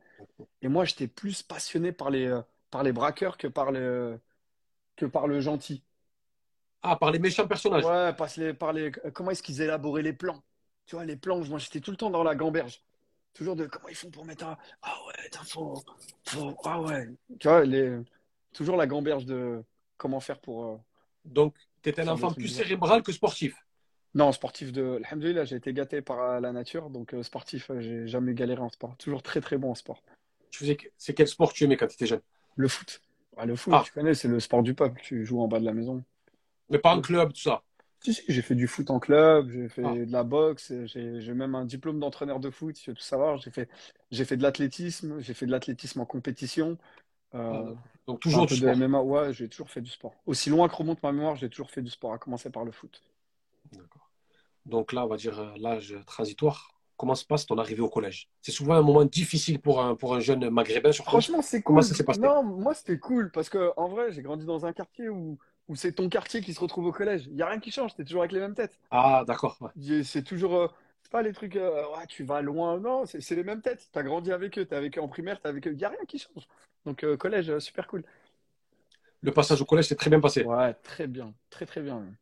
Et 0.62 0.68
moi, 0.68 0.86
j'étais 0.86 1.08
plus 1.08 1.44
passionné 1.44 1.92
par 1.92 2.10
les, 2.10 2.26
euh, 2.28 2.42
par 2.72 2.84
les 2.84 2.92
braqueurs 2.94 3.38
que 3.38 3.48
par 3.48 3.72
le, 3.72 4.20
que 4.96 5.06
par 5.06 5.28
le 5.28 5.42
gentil. 5.42 5.84
Ah, 6.82 6.96
par 6.98 7.12
les 7.12 7.20
méchants 7.20 7.48
personnages. 7.48 7.84
Ouais, 7.86 8.14
par 8.14 8.30
les, 8.38 8.54
par 8.54 8.74
les, 8.74 8.92
euh, 9.06 9.12
comment 9.14 9.32
est-ce 9.32 9.44
qu'ils 9.44 9.62
élaboraient 9.62 10.02
les 10.02 10.14
plans? 10.14 10.44
Tu 10.86 10.96
vois, 10.96 11.06
les 11.06 11.16
plans, 11.16 11.40
moi, 11.46 11.60
j'étais 11.60 11.80
tout 11.80 11.92
le 11.92 11.98
temps 11.98 12.10
dans 12.10 12.24
la 12.24 12.36
gamberge. 12.36 12.82
Toujours 13.34 13.56
de 13.56 13.66
comment 13.66 13.88
ils 13.88 13.96
font 13.96 14.12
pour 14.12 14.26
mettre 14.26 14.46
un. 14.46 14.58
Ah 14.82 14.96
ouais, 15.08 15.24
putain, 15.24 15.44
faut, 15.44 15.84
faut- 16.26 16.58
Ah 16.66 16.82
ouais. 16.82 17.08
Tu 17.40 17.48
vois, 17.48 17.64
les, 17.66 17.98
toujours 18.54 18.76
la 18.78 18.86
gamberge 18.88 19.26
de 19.26 19.64
comment 19.98 20.20
faire 20.20 20.40
pour. 20.40 20.66
euh, 20.66 20.78
Donc, 21.26 21.56
tu 21.82 21.90
étais 21.90 22.02
un 22.02 22.10
enfant 22.10 22.34
plus 22.34 22.50
cérébral 22.50 23.02
que 23.02 23.12
sportif. 23.12 23.56
Non, 24.16 24.32
sportif 24.32 24.72
de. 24.72 25.02
Alhamdoulilah, 25.04 25.46
j'ai 25.46 25.56
été 25.56 25.74
gâté 25.74 26.02
par 26.02 26.22
euh, 26.22 26.40
la 26.40 26.52
nature. 26.52 26.90
Donc, 26.90 27.14
euh, 27.14 27.24
sportif, 27.24 27.72
euh, 27.72 27.82
j'ai 27.82 28.08
jamais 28.08 28.34
galéré 28.34 28.62
en 28.62 28.70
sport. 28.70 28.96
Toujours 28.98 29.24
très, 29.24 29.42
très 29.42 29.58
bon 29.58 29.72
en 29.72 29.76
sport. 29.76 30.04
Tu 30.52 30.60
faisais, 30.60 30.78
c'est 30.98 31.14
quel 31.14 31.28
sport 31.28 31.52
tu 31.52 31.64
aimais 31.64 31.78
quand 31.78 31.88
tu 31.88 31.96
étais 31.96 32.06
jeune? 32.06 32.22
Le 32.56 32.68
foot. 32.68 33.02
Ah, 33.38 33.46
le 33.46 33.56
foot, 33.56 33.74
Ah. 33.76 33.82
tu 33.84 33.92
connais, 33.92 34.14
c'est 34.14 34.28
le 34.28 34.40
sport 34.40 34.62
du 34.62 34.76
peuple. 34.76 35.02
Tu 35.02 35.26
joues 35.26 35.42
en 35.42 35.48
bas 35.48 35.60
de 35.60 35.66
la 35.66 35.74
maison. 35.74 36.04
Mais 36.70 36.78
pas 36.78 36.96
en 36.96 37.02
club, 37.02 37.34
tout 37.34 37.42
ça? 37.42 37.64
Si, 38.04 38.14
si, 38.14 38.24
j'ai 38.28 38.42
fait 38.44 38.54
du 38.54 38.68
foot 38.68 38.92
en 38.92 39.00
club, 39.00 39.50
j'ai 39.50 39.70
fait 39.70 39.84
Ah. 39.84 39.94
de 39.94 40.12
la 40.12 40.24
boxe, 40.24 40.72
j'ai 40.86 41.22
j'ai 41.22 41.34
même 41.34 41.56
un 41.56 41.66
diplôme 41.66 42.00
d'entraîneur 42.00 42.40
de 42.40 42.52
foot, 42.52 42.76
si 42.76 42.84
tu 42.84 42.90
veux 42.92 42.96
tout 42.96 43.02
savoir. 43.02 43.38
J'ai 43.38 43.50
fait, 43.50 43.70
j'ai 44.12 44.26
fait 44.26 44.38
de 44.38 44.44
l'athlétisme, 44.44 45.20
j'ai 45.22 45.34
fait 45.34 45.48
de 45.48 45.52
l'athlétisme 45.52 46.02
en 46.02 46.06
compétition. 46.06 46.78
Euh. 47.34 47.74
Donc, 48.06 48.20
toujours 48.20 48.46
du 48.46 48.54
de 48.54 48.60
sport. 48.60 48.76
MMA, 48.76 49.02
ouais, 49.02 49.34
j'ai 49.34 49.48
toujours 49.50 49.70
fait 49.72 49.82
du 49.82 49.90
sport. 49.90 50.14
Aussi 50.28 50.50
loin 50.52 50.68
que 50.68 50.76
remonte 50.76 51.02
ma 51.02 51.12
mémoire, 51.12 51.36
j'ai 51.36 51.50
toujours 51.50 51.72
fait 51.72 51.82
du 51.82 51.90
sport, 51.90 52.14
à 52.14 52.20
commencer 52.20 52.50
par 52.52 52.66
le 52.66 52.72
foot. 52.72 53.02
D'accord. 53.72 54.03
Donc 54.66 54.94
là, 54.94 55.06
on 55.06 55.08
va 55.08 55.18
dire 55.18 55.40
euh, 55.40 55.54
l'âge 55.58 55.96
transitoire. 56.06 56.70
Comment 56.96 57.16
se 57.16 57.26
passe 57.26 57.46
ton 57.46 57.58
arrivée 57.58 57.82
au 57.82 57.90
collège? 57.90 58.30
C'est 58.42 58.52
souvent 58.52 58.76
un 58.76 58.82
moment 58.82 59.04
difficile 59.04 59.60
pour 59.60 59.82
un, 59.82 59.96
pour 59.96 60.16
un 60.16 60.20
jeune 60.20 60.50
maghrébin, 60.50 60.92
surtout. 60.92 61.10
Franchement, 61.10 61.42
c'est 61.42 61.62
Comment 61.64 61.80
cool. 61.80 61.88
ça 61.90 61.96
s'est 61.96 62.04
passé? 62.04 62.20
Non, 62.22 62.44
moi, 62.44 62.74
c'était 62.74 63.00
cool 63.00 63.32
parce 63.32 63.50
que, 63.50 63.72
en 63.78 63.88
vrai, 63.90 64.12
j'ai 64.12 64.22
grandi 64.22 64.46
dans 64.46 64.66
un 64.66 64.74
quartier 64.74 65.10
où, 65.10 65.38
où 65.68 65.76
c'est 65.76 65.94
ton 65.94 66.08
quartier 66.08 66.42
qui 66.42 66.54
se 66.54 66.60
retrouve 66.60 66.86
au 66.86 66.92
collège. 66.92 67.26
Il 67.28 67.36
n'y 67.36 67.42
a 67.42 67.48
rien 67.48 67.60
qui 67.60 67.72
change, 67.72 67.96
t'es 67.96 68.04
toujours 68.04 68.22
avec 68.22 68.32
les 68.32 68.40
mêmes 68.40 68.54
têtes. 68.54 68.80
Ah, 68.92 69.24
d'accord. 69.28 69.58
ouais. 69.62 70.04
C'est 70.04 70.24
toujours, 70.24 70.56
euh, 70.56 70.68
pas 71.12 71.22
les 71.24 71.34
trucs, 71.34 71.56
euh, 71.56 71.84
ouais, 71.98 72.06
tu 72.08 72.24
vas 72.24 72.42
loin. 72.42 72.80
Non, 72.80 73.06
c'est 73.06 73.36
les 73.36 73.44
mêmes 73.44 73.62
têtes. 73.62 73.90
T'as 73.92 74.04
grandi 74.04 74.32
avec 74.32 74.58
eux, 74.58 74.66
t'es 74.66 74.76
avec 74.76 74.98
eux 74.98 75.02
en 75.02 75.08
primaire, 75.08 75.42
t'es 75.42 75.50
avec 75.50 75.68
eux. 75.68 75.72
Il 75.72 75.78
n'y 75.78 75.86
a 75.86 75.90
rien 75.90 76.06
qui 76.08 76.20
change. 76.20 76.48
Donc, 76.86 77.04
euh, 77.04 77.18
collège, 77.18 77.58
super 77.60 77.88
cool. 77.88 78.04
Le 79.22 79.32
passage 79.32 79.62
au 79.62 79.66
collège 79.66 79.88
s'est 79.88 79.96
très 79.96 80.10
bien 80.10 80.20
passé. 80.20 80.44
Ouais, 80.44 80.74
très 80.76 81.08
bien. 81.08 81.34
Très, 81.50 81.66
très 81.66 81.82
bien. 81.82 82.00
même. 82.00 82.16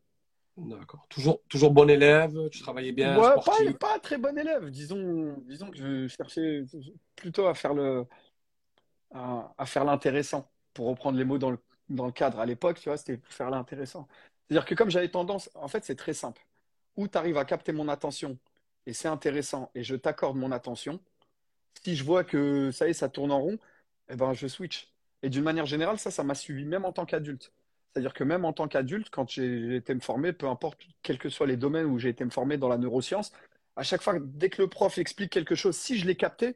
D'accord. 0.57 1.05
Toujours, 1.09 1.41
toujours 1.49 1.71
bon 1.71 1.89
élève, 1.89 2.49
tu 2.49 2.59
travaillais 2.61 2.91
bien, 2.91 3.17
Ouais, 3.17 3.33
pas, 3.33 3.41
sportif. 3.41 3.77
pas 3.79 3.99
très 3.99 4.17
bon 4.17 4.37
élève. 4.37 4.69
Disons, 4.69 5.35
disons 5.47 5.71
que 5.71 5.77
je 5.77 6.07
cherchais 6.07 6.63
plutôt 7.15 7.47
à 7.47 7.55
faire 7.55 7.73
le, 7.73 8.05
à, 9.11 9.53
à 9.57 9.65
faire 9.65 9.85
l'intéressant, 9.85 10.49
pour 10.73 10.87
reprendre 10.87 11.17
les 11.17 11.25
mots 11.25 11.37
dans 11.37 11.51
le, 11.51 11.59
dans 11.89 12.05
le 12.05 12.11
cadre. 12.11 12.39
À 12.39 12.45
l'époque, 12.45 12.79
tu 12.79 12.89
vois, 12.89 12.97
c'était 12.97 13.17
pour 13.17 13.33
faire 13.33 13.49
l'intéressant. 13.49 14.07
C'est-à-dire 14.47 14.65
que 14.65 14.75
comme 14.75 14.89
j'avais 14.89 15.09
tendance, 15.09 15.49
en 15.55 15.67
fait, 15.67 15.83
c'est 15.85 15.95
très 15.95 16.13
simple. 16.13 16.45
Où 16.97 17.07
tu 17.07 17.17
arrives 17.17 17.37
à 17.37 17.45
capter 17.45 17.71
mon 17.71 17.87
attention 17.89 18.37
et 18.85 18.93
c'est 18.93 19.07
intéressant 19.07 19.71
et 19.75 19.83
je 19.83 19.95
t'accorde 19.95 20.37
mon 20.37 20.51
attention, 20.51 20.99
Si 21.83 21.95
je 21.95 22.03
vois 22.05 22.23
que 22.25 22.71
ça 22.71 22.87
y 22.87 22.91
est, 22.91 22.93
ça 22.93 23.09
tourne 23.09 23.31
en 23.31 23.41
rond, 23.41 23.59
eh 24.09 24.15
ben, 24.17 24.33
je 24.33 24.47
switch. 24.47 24.93
Et 25.23 25.29
d'une 25.29 25.43
manière 25.43 25.65
générale, 25.67 25.99
ça, 25.99 26.11
ça 26.11 26.23
m'a 26.23 26.35
suivi 26.35 26.65
même 26.65 26.85
en 26.85 26.93
tant 26.93 27.05
qu'adulte. 27.05 27.53
C'est-à-dire 27.93 28.13
que 28.13 28.23
même 28.23 28.45
en 28.45 28.53
tant 28.53 28.67
qu'adulte, 28.67 29.09
quand 29.09 29.29
j'ai 29.29 29.75
été 29.75 29.93
me 29.93 29.99
former, 29.99 30.31
peu 30.33 30.47
importe 30.47 30.79
quels 31.01 31.19
que 31.19 31.29
soient 31.29 31.47
les 31.47 31.57
domaines 31.57 31.87
où 31.87 31.99
j'ai 31.99 32.09
été 32.09 32.23
me 32.23 32.29
former 32.29 32.57
dans 32.57 32.69
la 32.69 32.77
neuroscience, 32.77 33.33
à 33.75 33.83
chaque 33.83 34.01
fois, 34.01 34.15
dès 34.19 34.49
que 34.49 34.61
le 34.61 34.69
prof 34.69 34.97
explique 34.97 35.31
quelque 35.31 35.55
chose, 35.55 35.75
si 35.75 35.97
je 35.97 36.05
l'ai 36.05 36.15
capté, 36.15 36.55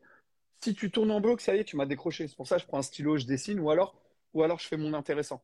si 0.62 0.74
tu 0.74 0.92
tournes 0.92 1.12
en 1.12 1.20
bloc, 1.20 1.42
ça 1.42 1.56
y 1.56 1.60
est, 1.60 1.63
tu 1.63 1.75
m'as 1.75 1.86
décroché. 1.86 2.27
C'est 2.27 2.36
pour 2.36 2.48
ça 2.48 2.56
que 2.56 2.62
je 2.62 2.68
prends 2.68 2.80
un 2.80 2.84
stylo, 2.84 3.18
je 3.18 3.25
dessine, 3.25 3.60
ou 3.60 3.70
alors, 3.70 3.96
ou 4.34 4.44
alors 4.44 4.60
je 4.60 4.68
fais 4.68 4.77
mon 4.77 4.94
intéressant. 4.94 5.44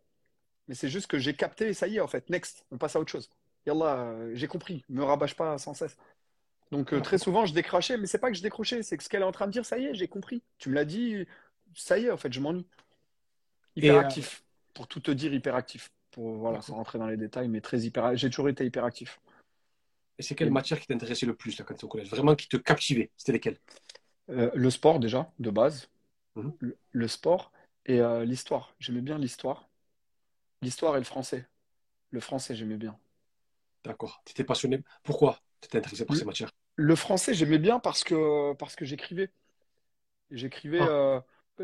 Mais 0.67 0.75
c'est 0.75 0.89
juste 0.89 1.07
que 1.07 1.19
j'ai 1.19 1.35
capté 1.35 1.67
et 1.67 1.73
ça 1.73 1.87
y 1.87 1.97
est, 1.97 1.99
en 1.99 2.07
fait. 2.07 2.29
Next, 2.29 2.65
on 2.71 2.77
passe 2.77 2.95
à 2.95 2.99
autre 2.99 3.11
chose. 3.11 3.29
Yallah, 3.65 3.97
euh, 3.97 4.31
j'ai 4.33 4.47
compris. 4.47 4.83
Me 4.89 5.03
rabâche 5.03 5.35
pas 5.35 5.57
sans 5.57 5.73
cesse. 5.73 5.97
Donc 6.71 6.93
euh, 6.93 7.01
très 7.01 7.17
souvent, 7.17 7.45
je 7.45 7.53
décrochais, 7.53 7.97
mais 7.97 8.07
c'est 8.07 8.17
pas 8.17 8.31
que 8.31 8.37
je 8.37 8.41
décrochais, 8.41 8.81
c'est 8.81 8.95
que 8.95 9.03
ce 9.03 9.09
qu'elle 9.09 9.23
est 9.23 9.25
en 9.25 9.33
train 9.33 9.47
de 9.47 9.51
dire, 9.51 9.65
ça 9.65 9.77
y 9.77 9.85
est, 9.85 9.93
j'ai 9.93 10.07
compris. 10.07 10.41
Tu 10.57 10.69
me 10.69 10.75
l'as 10.75 10.85
dit, 10.85 11.25
ça 11.75 11.97
y 11.99 12.05
est, 12.05 12.11
en 12.11 12.17
fait, 12.17 12.31
je 12.31 12.39
m'ennuie. 12.39 12.65
Euh, 12.69 13.81
Hyperactif. 13.81 14.43
Pour 14.73 14.87
tout 14.87 14.99
te 14.99 15.11
dire, 15.11 15.33
hyperactif. 15.33 15.91
Pour, 16.11 16.35
voilà, 16.37 16.61
sans 16.61 16.75
rentrer 16.75 16.99
dans 16.99 17.07
les 17.07 17.17
détails, 17.17 17.47
mais 17.49 17.61
très 17.61 17.81
hyper. 17.81 18.15
J'ai 18.17 18.29
toujours 18.29 18.49
été 18.49 18.65
hyperactif. 18.65 19.19
et 20.17 20.23
c'est 20.23 20.35
quelle 20.35 20.51
matière 20.51 20.79
qui 20.79 20.87
t'intéressait 20.87 21.25
le 21.25 21.35
plus 21.35 21.57
là, 21.57 21.65
quand 21.65 21.73
tu 21.75 21.85
au 21.85 21.87
collège? 21.87 22.09
Vraiment 22.09 22.35
qui 22.35 22.47
te 22.47 22.57
captivait? 22.57 23.11
C'était 23.17 23.33
lesquelles? 23.33 23.59
Euh, 24.29 24.49
le 24.55 24.69
sport, 24.69 24.99
déjà, 24.99 25.31
de 25.39 25.49
base. 25.51 25.89
Mhm. 26.35 26.51
Le, 26.59 26.77
le 26.91 27.07
sport 27.09 27.51
et 27.87 28.01
euh, 28.01 28.25
l'histoire. 28.25 28.75
J'aimais 28.79 29.01
bien 29.01 29.17
l'histoire. 29.19 29.69
L'histoire 30.61 30.95
et 30.97 30.99
le 30.99 31.05
français. 31.05 31.47
Le 32.11 32.19
français, 32.21 32.55
j'aimais 32.55 32.77
bien. 32.77 32.99
D'accord. 33.83 34.21
Tu 34.25 34.31
étais 34.31 34.43
passionné. 34.43 34.83
Pourquoi 35.03 35.39
tu 35.61 35.67
étais 35.67 35.77
intéressé 35.77 36.05
par 36.05 36.15
ces 36.15 36.25
matières? 36.25 36.49
le 36.75 36.95
français, 36.95 37.33
j'aimais 37.33 37.59
bien 37.59 37.79
parce 37.79 38.03
que, 38.03 38.53
parce 38.55 38.75
que 38.75 38.85
j'écrivais. 38.85 39.31
J'écrivais, 40.31 40.79
Ah, 40.79 40.85
euh, 40.85 41.19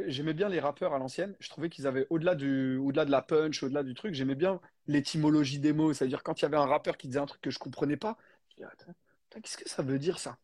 j'aimais 0.07 0.33
bien 0.33 0.49
les 0.49 0.59
rappeurs 0.59 0.93
à 0.93 0.99
l'ancienne. 0.99 1.35
Je 1.39 1.49
trouvais 1.49 1.69
qu'ils 1.69 1.87
avaient, 1.87 2.07
au-delà 2.09 2.35
du, 2.35 2.77
au-delà 2.77 3.05
de 3.05 3.11
la 3.11 3.21
punch, 3.21 3.63
au-delà 3.63 3.83
du 3.83 3.93
truc, 3.93 4.13
j'aimais 4.13 4.35
bien 4.35 4.59
l'étymologie 4.87 5.59
des 5.59 5.73
mots. 5.73 5.93
C'est-à-dire, 5.93 6.23
quand 6.23 6.39
il 6.39 6.43
y 6.43 6.45
avait 6.45 6.57
un 6.57 6.65
rappeur 6.65 6.97
qui 6.97 7.07
disait 7.07 7.19
un 7.19 7.25
truc 7.25 7.41
que 7.41 7.51
je 7.51 7.59
comprenais 7.59 7.97
pas, 7.97 8.17
je 8.49 8.55
disais, 8.55 8.67
attends, 8.67 8.93
qu'est-ce 9.41 9.57
que 9.57 9.69
ça 9.69 9.83
veut 9.83 9.99
dire 9.99 10.19
ça? 10.19 10.37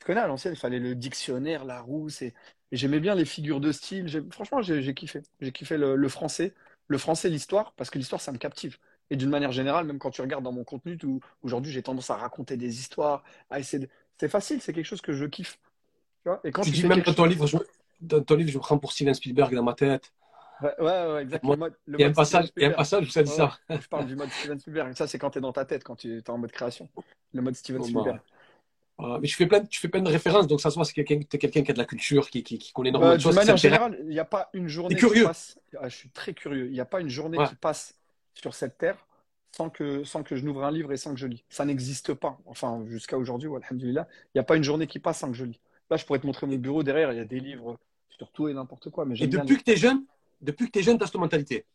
Je 0.00 0.06
connais 0.06 0.20
à 0.20 0.26
l'ancienne, 0.26 0.54
il 0.54 0.58
fallait 0.58 0.78
le 0.78 0.94
dictionnaire, 0.94 1.64
Larousse, 1.64 2.22
et, 2.22 2.34
et 2.70 2.76
j'aimais 2.76 3.00
bien 3.00 3.14
les 3.14 3.24
figures 3.24 3.60
de 3.60 3.72
style. 3.72 4.24
Franchement, 4.30 4.62
j'ai 4.62 4.94
kiffé. 4.94 5.22
J'ai 5.40 5.52
kiffé 5.52 5.76
le, 5.78 5.96
le 5.96 6.08
français, 6.08 6.54
le 6.86 6.98
français, 6.98 7.28
l'histoire, 7.28 7.72
parce 7.72 7.90
que 7.90 7.98
l'histoire, 7.98 8.20
ça 8.20 8.32
me 8.32 8.38
captive. 8.38 8.78
Et 9.10 9.16
d'une 9.16 9.30
manière 9.30 9.52
générale, 9.52 9.86
même 9.86 9.98
quand 9.98 10.10
tu 10.10 10.20
regardes 10.20 10.44
dans 10.44 10.52
mon 10.52 10.64
contenu, 10.64 10.98
aujourd'hui, 11.42 11.72
j'ai 11.72 11.82
tendance 11.82 12.10
à 12.10 12.16
raconter 12.16 12.56
des 12.56 12.78
histoires, 12.78 13.24
à 13.50 13.58
essayer 13.60 13.84
de... 13.84 13.88
C'est 14.18 14.28
facile, 14.28 14.60
c'est 14.60 14.72
quelque 14.72 14.86
chose 14.86 15.00
que 15.00 15.12
je 15.12 15.24
kiffe. 15.26 15.58
Tu 16.22 16.28
vois? 16.28 16.40
Et 16.42 16.50
quand 16.50 16.62
tu 16.62 16.70
tu 16.70 16.76
dis 16.76 16.86
même 16.86 17.02
dans 17.02 17.14
ton 17.14 17.24
chose... 17.24 17.32
livre, 17.32 17.46
je, 17.46 17.56
dans 18.00 18.22
ton 18.22 18.34
livre, 18.36 18.50
je 18.50 18.56
me 18.58 18.62
prends 18.62 18.78
pour 18.78 18.92
Steven 18.92 19.14
Spielberg 19.14 19.54
dans 19.54 19.62
ma 19.62 19.74
tête. 19.74 20.12
Ouais, 20.62 20.74
ouais, 20.78 21.12
ouais, 21.12 21.22
exact. 21.22 21.42
Le 21.42 21.46
Moi, 21.48 21.56
mode, 21.56 21.74
le 21.86 21.98
il 21.98 22.00
y 22.00 22.04
a 22.04 22.08
un 22.08 22.12
passage, 22.12 22.50
il 22.56 22.62
y 22.62 22.64
a 22.64 22.68
un 22.68 22.72
passage 22.72 23.06
où 23.06 23.10
ça 23.10 23.22
dit 23.22 23.30
Ouais, 23.30 23.36
ça. 23.36 23.58
je 23.70 23.88
parle 23.88 24.06
du 24.06 24.16
mode 24.16 24.30
Steven 24.30 24.58
Spielberg. 24.58 24.94
Ça, 24.94 25.06
c'est 25.06 25.18
quand 25.18 25.30
tu 25.30 25.38
es 25.38 25.40
dans 25.42 25.52
ta 25.52 25.64
tête, 25.64 25.84
quand 25.84 25.96
tu 25.96 26.16
es 26.16 26.30
en 26.30 26.38
mode 26.38 26.52
création. 26.52 26.88
Le 27.34 27.42
mode 27.42 27.54
Steven 27.56 27.82
Spielberg. 27.82 28.16
bah, 28.16 28.22
voilà. 28.98 29.18
Mais 29.18 29.28
tu 29.28 29.34
fais 29.36 29.46
plein, 29.46 29.60
de- 29.60 29.68
tu 29.68 29.78
fais 29.78 29.88
plein 29.88 30.00
de 30.00 30.08
références, 30.08 30.46
donc 30.46 30.62
ça 30.62 30.70
se 30.70 30.76
voit, 30.76 30.84
c'est 30.86 30.94
quelqu'un, 30.94 31.20
quelqu'un 31.20 31.62
qui 31.62 31.70
a 31.70 31.74
de 31.74 31.78
la 31.78 31.84
culture, 31.84 32.30
qui, 32.30 32.42
qui, 32.42 32.58
qui 32.58 32.72
connaît 32.72 32.88
énormément 32.88 33.12
Euh, 33.12 33.16
de 33.16 33.20
choses, 33.20 33.32
qui 33.34 33.36
manière 33.40 33.56
générale, 33.58 33.98
il 34.00 34.08
n'y 34.08 34.18
a 34.18 34.24
pas 34.24 34.48
une 34.54 34.68
journée 34.68 34.96
qui 34.96 35.22
passe. 35.22 35.58
Ah, 35.78 35.88
je 35.90 35.96
suis 35.96 36.08
très 36.08 36.32
curieux. 36.32 36.66
Il 36.66 36.72
n'y 36.72 36.80
a 36.80 36.86
pas 36.86 37.00
une 37.00 37.10
journée 37.10 37.36
qui 37.46 37.54
passe 37.56 37.94
sur 38.34 38.54
cette 38.54 38.78
terre 38.78 38.96
sans 39.54 39.68
que, 39.70 40.04
sans 40.04 40.22
que 40.22 40.36
je 40.36 40.44
n'ouvre 40.44 40.64
un 40.64 40.70
livre 40.70 40.92
et 40.92 40.96
sans 40.96 41.12
que 41.12 41.20
je 41.20 41.26
lis. 41.26 41.44
Ça 41.50 41.64
n'existe 41.66 42.14
pas. 42.14 42.38
Enfin, 42.46 42.84
jusqu'à 42.88 43.18
aujourd'hui, 43.18 43.50
il 43.72 44.04
n'y 44.34 44.40
a 44.40 44.44
pas 44.44 44.56
une 44.56 44.64
journée 44.64 44.86
qui 44.86 44.98
passe 44.98 45.18
sans 45.18 45.28
que 45.30 45.36
je 45.36 45.44
lis. 45.44 45.60
Là, 45.90 45.96
je 45.98 46.04
pourrais 46.06 46.18
te 46.18 46.26
montrer 46.26 46.46
mon 46.46 46.56
bureau 46.56 46.82
derrière. 46.82 47.12
Il 47.12 47.16
y 47.18 47.20
a 47.20 47.24
des 47.24 47.40
livres 47.40 47.78
sur 48.16 48.32
tout 48.32 48.48
et 48.48 48.54
n'importe 48.54 48.90
quoi, 48.90 49.04
mais 49.06 49.16
Et 49.20 49.26
bien 49.28 49.44
depuis 49.44 49.58
que 49.58 49.62
t'es 49.62 49.76
jeune, 49.76 50.06
depuis 50.40 50.66
que 50.66 50.70
t'es 50.70 50.82
jeune, 50.82 50.96
t'as 50.98 51.04
cette 51.06 51.16
mentalité? 51.16 51.66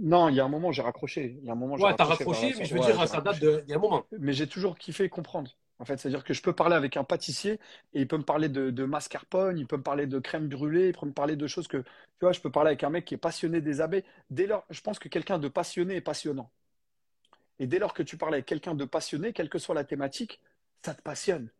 Non, 0.00 0.28
il 0.28 0.36
y 0.36 0.40
a 0.40 0.44
un 0.44 0.48
moment, 0.48 0.72
j'ai 0.72 0.82
raccroché. 0.82 1.36
Il 1.40 1.44
y 1.44 1.50
a 1.50 1.52
un 1.52 1.56
moment, 1.56 1.76
Ouais, 1.78 1.94
t'as 1.94 2.04
raccroché 2.04 2.54
mais 2.56 2.64
je 2.64 2.74
veux 2.74 2.80
Ouais, 2.80 2.92
dire, 2.92 3.08
ça 3.08 3.20
date 3.20 3.40
de, 3.40 3.62
il 3.66 3.70
y 3.70 3.72
a 3.72 3.76
un 3.76 3.80
moment. 3.80 4.04
Mais 4.18 4.32
j'ai 4.32 4.46
toujours 4.46 4.78
kiffé 4.78 5.08
comprendre. 5.08 5.56
En 5.80 5.84
fait, 5.84 5.96
c'est-à-dire 5.98 6.24
que 6.24 6.34
je 6.34 6.42
peux 6.42 6.52
parler 6.52 6.74
avec 6.74 6.96
un 6.96 7.04
pâtissier 7.04 7.52
et 7.94 8.00
il 8.00 8.08
peut 8.08 8.16
me 8.18 8.24
parler 8.24 8.48
de, 8.48 8.70
de 8.70 8.84
mascarpone, 8.84 9.58
il 9.58 9.66
peut 9.66 9.76
me 9.76 9.82
parler 9.82 10.06
de 10.06 10.18
crème 10.18 10.48
brûlée, 10.48 10.88
il 10.88 10.92
peut 10.98 11.06
me 11.06 11.12
parler 11.12 11.36
de 11.36 11.46
choses 11.46 11.68
que, 11.68 11.78
tu 11.78 11.86
vois, 12.22 12.32
je 12.32 12.40
peux 12.40 12.50
parler 12.50 12.68
avec 12.70 12.82
un 12.84 12.90
mec 12.90 13.04
qui 13.04 13.14
est 13.14 13.18
passionné 13.18 13.60
des 13.60 13.80
abeilles. 13.80 14.04
Dès 14.30 14.46
lors, 14.46 14.64
je 14.70 14.80
pense 14.80 14.98
que 14.98 15.08
quelqu'un 15.08 15.38
de 15.38 15.48
passionné 15.48 15.94
est 15.96 16.00
passionnant. 16.00 16.50
Et 17.58 17.66
dès 17.66 17.78
lors 17.78 17.94
que 17.94 18.02
tu 18.02 18.16
parles 18.16 18.34
avec 18.34 18.46
quelqu'un 18.46 18.74
de 18.74 18.84
passionné, 18.84 19.32
quelle 19.32 19.48
que 19.50 19.58
soit 19.58 19.74
la 19.74 19.84
thématique, 19.84 20.40
ça 20.84 20.94
te 20.94 21.02
passionne. 21.02 21.50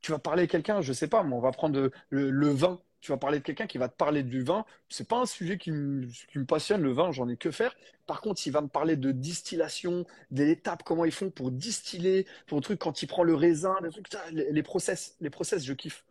Tu 0.00 0.12
vas 0.12 0.18
parler 0.20 0.44
à 0.44 0.48
quelqu'un, 0.48 0.82
je 0.82 0.92
sais 0.92 1.08
pas, 1.08 1.22
moi, 1.24 1.38
on 1.38 1.42
va 1.42 1.52
prendre 1.52 1.92
le, 2.10 2.30
le 2.30 2.50
vin. 2.50 2.80
Tu 3.00 3.12
vas 3.12 3.16
parler 3.16 3.38
de 3.38 3.44
quelqu'un 3.44 3.66
qui 3.66 3.78
va 3.78 3.88
te 3.88 3.96
parler 3.96 4.22
du 4.22 4.42
vin. 4.42 4.64
C'est 4.88 5.06
pas 5.06 5.18
un 5.18 5.26
sujet 5.26 5.56
qui 5.56 5.70
me, 5.70 6.08
passionne, 6.44 6.82
le 6.82 6.92
vin, 6.92 7.12
j'en 7.12 7.28
ai 7.28 7.36
que 7.36 7.50
faire. 7.50 7.74
Par 8.06 8.20
contre, 8.20 8.40
s'il 8.40 8.52
va 8.52 8.60
me 8.60 8.68
parler 8.68 8.96
de 8.96 9.12
distillation, 9.12 10.04
des 10.30 10.50
étapes, 10.50 10.82
comment 10.84 11.04
ils 11.04 11.12
font 11.12 11.30
pour 11.30 11.50
distiller, 11.50 12.26
pour 12.46 12.58
le 12.58 12.62
truc 12.62 12.80
quand 12.80 13.02
il 13.02 13.06
prend 13.06 13.22
le 13.22 13.34
raisin, 13.34 13.76
les 13.82 13.90
trucs, 13.90 14.08
les, 14.32 14.62
process, 14.62 15.16
les 15.20 15.30
process, 15.30 15.64
je 15.64 15.72
kiffe. 15.74 16.04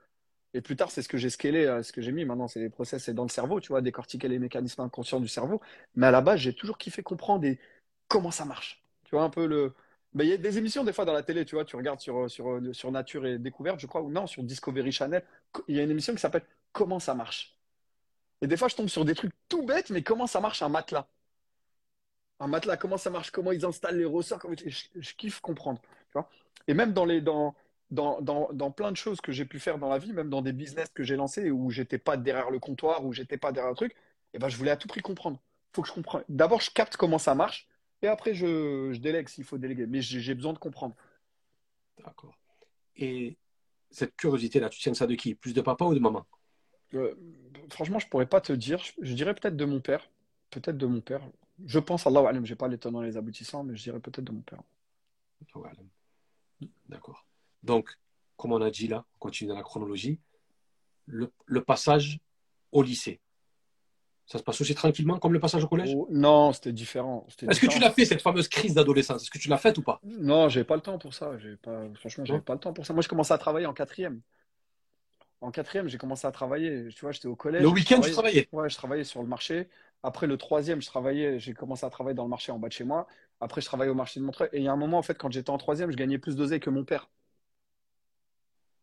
Et 0.54 0.62
plus 0.62 0.76
tard, 0.76 0.92
c'est 0.92 1.02
ce 1.02 1.10
que 1.10 1.18
j'ai 1.18 1.30
scalé, 1.30 1.66
euh, 1.66 1.84
ce 1.84 1.92
que 1.92 2.02
j'ai 2.02 2.12
mis 2.12 2.26
maintenant, 2.26 2.48
c'est 2.48 2.60
les 2.60 2.70
process, 2.70 3.04
c'est 3.04 3.14
dans 3.14 3.24
le 3.24 3.30
cerveau, 3.30 3.60
tu 3.60 3.68
vois, 3.70 3.82
décortiquer 3.82 4.28
les 4.30 4.40
mécanismes 4.40 4.82
inconscients 4.82 5.20
du 5.20 5.28
cerveau. 5.28 5.62
Mais 5.96 6.08
à 6.08 6.12
la 6.12 6.22
base, 6.22 6.40
j'ai 6.40 6.54
toujours 6.54 6.78
kiffé 6.78 7.04
comprendre 7.04 7.46
comment 8.08 8.32
ça 8.32 8.46
marche. 8.46 8.84
Tu 9.04 9.16
vois, 9.16 9.24
un 9.24 9.30
peu 9.30 9.46
le. 9.46 9.74
Ben, 10.14 10.24
il 10.24 10.30
y 10.30 10.34
a 10.34 10.38
des 10.38 10.58
émissions 10.58 10.84
des 10.84 10.94
fois 10.94 11.06
dans 11.06 11.14
la 11.14 11.22
télé, 11.24 11.46
tu 11.46 11.56
vois, 11.56 11.66
tu 11.66 11.76
regardes 11.76 12.00
sur, 12.00 12.30
sur, 12.32 12.60
sur 12.74 12.92
Nature 12.92 13.26
et 13.26 13.38
Découverte, 13.38 13.80
je 13.80 13.88
crois, 13.88 14.02
ou 14.02 14.10
non, 14.10 14.26
sur 14.26 14.42
Discovery 14.44 14.92
Channel. 14.92 15.24
Il 15.68 15.76
y 15.76 15.80
a 15.80 15.84
une 15.84 15.92
émission 15.92 16.14
qui 16.14 16.20
s'appelle 16.20 16.44
Comment 16.72 17.00
ça 17.00 17.16
marche. 17.16 17.58
Et 18.42 18.48
des 18.48 18.58
fois, 18.58 18.68
je 18.68 18.76
tombe 18.76 18.88
sur 18.88 19.06
des 19.06 19.16
trucs 19.16 19.34
tout 19.50 19.66
bêtes, 19.66 19.90
mais 19.90 20.04
comment 20.04 20.28
ça 20.28 20.40
marche 20.40 20.62
un 20.62 20.70
matelas? 20.70 21.08
Un 22.40 22.48
matelas, 22.48 22.78
comment 22.78 22.98
ça 22.98 23.10
marche? 23.10 23.32
Comment 23.32 23.52
ils 23.52 23.66
installent 23.66 23.98
les 23.98 24.06
ressorts? 24.06 24.46
Je, 24.66 25.14
kiffe 25.16 25.40
comprendre. 25.40 25.82
Et 26.68 26.74
même 26.74 26.94
dans 26.94 27.06
les, 27.06 27.22
dans, 27.22 27.56
dans, 27.90 28.22
dans, 28.22 28.50
dans 28.54 28.72
plein 28.72 28.92
de 28.92 28.98
choses 28.98 29.22
que 29.22 29.32
j'ai 29.32 29.46
pu 29.46 29.60
faire 29.60 29.80
dans 29.80 29.90
la 29.90 29.98
vie, 29.98 30.14
même 30.14 30.30
dans 30.30 30.42
des 30.42 30.54
business 30.54 30.90
que 30.94 31.04
j'ai 31.04 31.16
lancés 31.16 31.50
où 31.50 31.72
j'étais 31.72 31.98
pas 31.98 32.18
derrière 32.18 32.52
le 32.52 32.60
comptoir, 32.60 33.06
où 33.06 33.14
j'étais 33.14 33.38
pas 33.38 33.52
derrière 33.52 33.72
le 33.72 33.76
truc, 33.76 33.96
et 34.34 34.40
ben, 34.40 34.50
je 34.50 34.58
voulais 34.58 34.72
à 34.72 34.78
tout 34.78 34.88
prix 34.88 35.02
comprendre. 35.02 35.42
Faut 35.74 35.82
que 35.82 35.88
je 35.88 35.94
comprenne. 35.94 36.24
D'abord, 36.30 36.62
je 36.62 36.70
capte 36.70 36.98
comment 36.98 37.18
ça 37.18 37.34
marche, 37.34 37.68
et 38.02 38.08
après, 38.08 38.34
je, 38.36 38.92
je 38.94 39.00
délègue 39.00 39.30
s'il 39.30 39.44
faut 39.44 39.58
déléguer. 39.58 39.88
Mais 39.88 40.02
j'ai 40.02 40.20
j'ai 40.20 40.36
besoin 40.36 40.54
de 40.54 40.60
comprendre. 40.60 40.96
D'accord. 42.04 42.38
Et 42.96 43.38
cette 43.90 44.16
curiosité-là, 44.16 44.70
tu 44.70 44.80
tiens 44.80 44.94
ça 44.94 45.08
de 45.08 45.16
qui? 45.16 45.34
Plus 45.34 45.54
de 45.54 45.62
papa 45.62 45.86
ou 45.86 45.96
de 45.96 46.00
maman? 46.00 46.26
Euh, 46.94 47.16
franchement, 47.70 48.00
je 48.00 48.08
pourrais 48.08 48.26
pas 48.26 48.42
te 48.42 48.54
dire. 48.54 48.82
Je, 49.02 49.14
dirais 49.14 49.34
peut-être 49.34 49.56
de 49.56 49.66
mon 49.66 49.80
père. 49.80 50.10
Peut-être 50.50 50.78
de 50.78 50.86
mon 50.86 51.02
père. 51.02 51.22
Je 51.66 51.80
pense, 51.80 52.08
Allah 52.08 52.28
alam, 52.28 52.46
j'ai 52.46 52.56
pas 52.56 52.68
les 52.68 52.78
tenants 52.78 53.02
et 53.02 53.08
les 53.08 53.18
aboutissants, 53.18 53.64
mais 53.64 53.76
je 53.76 53.84
dirais 53.84 54.00
peut-être 54.00 54.24
de 54.24 54.32
mon 54.32 54.42
père. 54.42 54.62
D'accord. 56.88 57.26
Donc, 57.64 57.98
comme 58.36 58.54
on 58.54 58.62
a 58.62 58.70
dit 58.70 58.88
là, 58.88 59.06
on 59.16 59.20
continue 59.20 59.50
dans 59.50 59.56
la 59.56 59.64
chronologie, 59.64 60.20
le, 61.06 61.32
le 61.46 61.64
passage 61.64 62.20
au 62.72 62.84
lycée. 62.84 63.20
Ça 64.28 64.38
se 64.38 64.44
passe 64.44 64.60
aussi 64.60 64.76
tranquillement 64.76 65.20
comme 65.20 65.32
le 65.32 65.40
passage 65.40 65.64
au 65.64 65.70
collège? 65.70 65.94
Oh, 65.96 66.06
non, 66.12 66.52
c'était 66.52 66.74
différent. 66.74 67.26
Est-ce 67.48 67.62
que 67.62 67.68
tu 67.68 67.80
l'as 67.80 67.92
fait, 67.92 68.04
cette 68.04 68.22
fameuse 68.22 68.50
crise 68.50 68.74
d'adolescence? 68.74 69.24
Est-ce 69.24 69.32
que 69.32 69.38
tu 69.38 69.48
l'as 69.48 69.58
faite 69.58 69.78
ou 69.78 69.84
pas? 69.84 70.02
Non, 70.04 70.50
j'ai 70.50 70.66
pas 70.66 70.76
le 70.76 70.82
temps 70.82 70.98
pour 70.98 71.14
ça. 71.14 71.32
Pas, 71.62 71.86
franchement, 71.96 72.26
j'avais 72.26 72.42
pas 72.42 72.54
le 72.54 72.60
temps 72.60 72.74
pour 72.74 72.86
ça. 72.86 72.94
Moi, 72.94 73.02
je 73.02 73.08
commençais 73.08 73.34
à 73.34 73.38
travailler 73.38 73.68
en 73.68 73.74
quatrième. 73.74 74.22
En 75.42 75.52
quatrième, 75.52 75.88
j'ai 75.88 75.98
commencé 75.98 76.26
à 76.28 76.32
travailler. 76.32 76.88
Tu 76.90 77.02
vois, 77.02 77.12
j'étais 77.12 77.28
au 77.28 77.32
Le 77.32 77.36
collège, 77.36 77.64
je 77.64 77.68
week-end, 77.68 78.02
tu 78.02 78.12
travaillais. 78.12 78.50
Ouais, 78.52 78.70
je 78.70 78.76
travaillais 78.76 79.04
sur 79.04 79.22
le 79.22 79.28
marché. 79.28 79.68
Après, 80.04 80.28
le 80.28 80.38
troisième, 80.38 80.82
je 80.82 80.88
travaillais. 80.88 81.40
J'ai 81.40 81.54
commencé 81.54 81.86
à 81.86 81.90
travailler 81.90 82.16
dans 82.16 82.24
le 82.24 82.30
marché 82.30 82.52
en 82.52 82.60
bas 82.60 82.68
de 82.68 82.74
chez 82.74 82.84
moi. 82.84 83.08
Après, 83.40 83.62
je 83.62 83.66
travaillais 83.68 83.92
au 83.92 83.96
marché 83.96 84.20
de 84.20 84.26
Montreuil. 84.26 84.50
Et 84.54 84.58
il 84.58 84.64
y 84.64 84.68
a 84.68 84.72
un 84.72 84.78
moment, 84.78 84.98
en 84.98 85.04
fait, 85.04 85.18
quand 85.18 85.32
j'étais 85.32 85.50
en 85.52 85.58
troisième, 85.58 85.92
je 85.92 85.96
gagnais 85.98 86.18
plus 86.18 86.36
d'oseille 86.36 86.60
que 86.60 86.70
mon 86.70 86.84
père. 86.84 87.10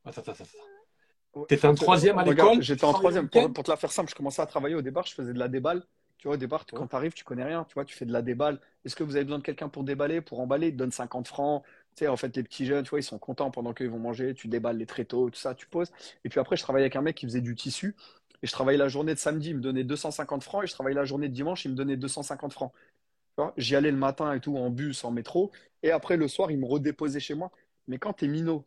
Attends, 0.05 0.21
attends, 0.21 0.33
attends. 0.33 1.47
T'étais 1.49 1.67
en 1.67 1.75
te- 1.75 1.81
troisième 1.81 2.19
à 2.19 2.25
l'école, 2.25 2.63
j'étais 2.63 2.85
en 2.85 2.89
le 2.93 2.95
troisième. 2.95 3.29
Pour, 3.29 3.65
te 3.65 3.71
la 3.71 3.77
faire 3.77 3.91
simple, 3.91 4.11
je 4.11 4.15
commençais 4.15 4.43
à 4.43 4.47
travailler 4.47 4.75
au 4.77 4.83
départ, 4.83 5.07
je 5.07 5.15
faisais 5.15 5.33
de 5.33 5.39
la 5.39 5.49
déballe. 5.49 5.83
Tu 6.19 6.29
vois, 6.29 6.35
au 6.37 6.39
départ, 6.39 6.65
Ouais. 6.73 6.79
quand 6.79 6.87
tu 6.87 6.97
arrives, 6.97 7.13
tu 7.13 7.25
connais 7.25 7.45
rien. 7.45 7.65
Tu 7.65 7.75
vois, 7.75 7.85
tu 7.85 7.95
fais 7.95 8.07
de 8.07 8.13
la 8.13 8.23
déballe. 8.23 8.61
Est-ce 8.85 8.95
que 8.97 9.03
vous 9.03 9.17
avez 9.17 9.25
besoin 9.25 9.39
de 9.39 9.43
quelqu'un 9.43 9.69
pour 9.69 9.83
déballer, 9.85 10.21
pour 10.21 10.41
emballer? 10.41 10.71
Donnent 10.73 10.93
50 10.93 11.27
francs. 11.29 11.65
En 12.03 12.17
fait, 12.17 12.37
les 12.37 12.43
petits 12.43 12.67
jeunes, 12.67 12.85
tu 12.85 12.91
vois, 12.91 13.01
ils 13.01 13.05
sont 13.05 13.19
contents 13.19 13.51
pendant 13.51 13.73
qu'ils 13.73 13.89
vont 13.89 13.99
manger. 13.99 14.35
Tu 14.35 14.49
déballes 14.49 14.79
les 14.79 14.87
tréteaux, 14.87 15.31
tout 15.31 15.39
ça, 15.39 15.55
tu 15.55 15.67
poses. 15.67 15.93
Et 16.25 16.29
puis 16.29 16.41
après, 16.41 16.57
je 16.57 16.63
travaillais 16.63 16.85
avec 16.85 16.97
un 16.97 17.03
mec 17.03 17.17
qui 17.17 17.27
faisait 17.27 17.41
du 17.41 17.55
tissu. 17.55 17.95
Et 18.43 18.47
je 18.47 18.53
travaillais 18.53 18.79
la 18.79 18.89
journée 18.89 19.15
de 19.15 19.19
samedi, 19.19 19.51
il 19.51 19.57
me 19.57 19.61
donnait 19.61 19.85
250 19.85 20.43
francs. 20.43 20.65
Et 20.65 20.67
je 20.67 20.73
travaillais 20.73 20.97
la 20.97 21.05
journée 21.05 21.29
de 21.29 21.35
dimanche, 21.35 21.65
il 21.65 21.71
me 21.71 21.77
donnait 21.77 21.97
250 21.97 22.53
francs. 22.53 22.73
J'y 23.57 23.77
allais 23.77 23.91
le 23.91 23.97
matin 23.97 24.33
et 24.33 24.41
tout, 24.41 24.57
en 24.57 24.71
bus, 24.71 25.05
en 25.05 25.11
métro. 25.11 25.51
Et 25.83 25.91
après, 25.91 26.17
le 26.17 26.29
soir, 26.29 26.51
il 26.51 26.59
me 26.59 26.67
redéposait 26.67 27.21
chez 27.21 27.35
moi. 27.35 27.51
Mais 27.89 27.99
quand 27.99 28.13
t'es 28.13 28.29
minot, 28.29 28.65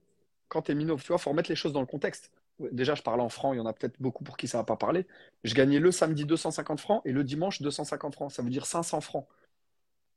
quand 0.47 0.63
t'es 0.63 0.75
minot, 0.75 0.97
tu 0.97 1.07
vois, 1.07 1.17
faut 1.17 1.29
remettre 1.29 1.49
les 1.49 1.55
choses 1.55 1.73
dans 1.73 1.81
le 1.81 1.87
contexte. 1.87 2.31
Déjà, 2.71 2.95
je 2.95 3.01
parle 3.03 3.21
en 3.21 3.29
francs, 3.29 3.53
il 3.53 3.57
y 3.57 3.61
en 3.61 3.65
a 3.65 3.73
peut-être 3.73 4.01
beaucoup 4.01 4.23
pour 4.23 4.35
qui 4.37 4.47
ça 4.47 4.57
va 4.57 4.63
pas 4.63 4.77
parler. 4.77 5.05
Je 5.43 5.53
gagnais 5.53 5.79
le 5.79 5.91
samedi 5.91 6.25
250 6.25 6.79
francs 6.79 7.01
et 7.05 7.11
le 7.11 7.23
dimanche 7.23 7.61
250 7.61 8.15
francs. 8.15 8.31
Ça 8.31 8.41
veut 8.41 8.49
dire 8.49 8.65
500 8.65 9.01
francs. 9.01 9.27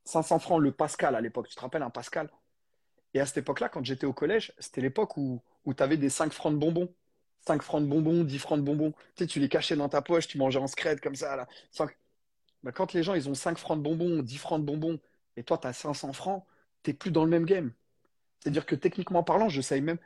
500 0.05 0.39
francs 0.39 0.59
le 0.61 0.71
Pascal 0.71 1.15
à 1.15 1.21
l'époque. 1.21 1.47
Tu 1.47 1.55
te 1.55 1.61
rappelles 1.61 1.83
un 1.83 1.89
Pascal? 1.89 2.29
Et 3.13 3.19
à 3.19 3.25
cette 3.25 3.37
époque-là, 3.37 3.69
quand 3.69 3.83
j'étais 3.83 4.05
au 4.05 4.13
collège, 4.13 4.53
c'était 4.59 4.81
l'époque 4.81 5.17
où, 5.17 5.41
où 5.65 5.73
tu 5.73 5.83
avais 5.83 5.97
des 5.97 6.09
5 6.09 6.33
francs 6.33 6.53
de 6.53 6.57
bonbons. 6.57 6.93
5 7.47 7.61
francs 7.61 7.81
de 7.81 7.87
bonbons, 7.87 8.23
10 8.23 8.39
francs 8.39 8.59
de 8.59 8.63
bonbons. 8.63 8.91
Tu 9.15 9.23
sais, 9.23 9.27
tu 9.27 9.39
les 9.39 9.49
cachais 9.49 9.75
dans 9.75 9.89
ta 9.89 10.01
poche, 10.01 10.27
tu 10.27 10.37
mangeais 10.37 10.59
en 10.59 10.67
scred 10.67 11.01
comme 11.01 11.15
ça. 11.15 11.35
Là. 11.35 11.47
Quand 12.73 12.93
les 12.93 13.03
gens, 13.03 13.15
ils 13.15 13.27
ont 13.29 13.33
5 13.33 13.57
francs 13.57 13.77
de 13.77 13.83
bonbons, 13.83 14.21
10 14.21 14.37
francs 14.37 14.61
de 14.61 14.65
bonbons, 14.65 14.99
et 15.37 15.43
toi, 15.43 15.57
tu 15.57 15.67
as 15.67 15.73
500 15.73 16.13
francs, 16.13 16.45
t'es 16.83 16.93
plus 16.93 17.11
dans 17.11 17.23
le 17.23 17.29
même 17.29 17.45
game. 17.45 17.71
C'est-à-dire 18.39 18.65
que 18.65 18.75
techniquement 18.75 19.23
parlant, 19.23 19.49
je 19.49 19.61
savais 19.61 19.81
même, 19.81 19.97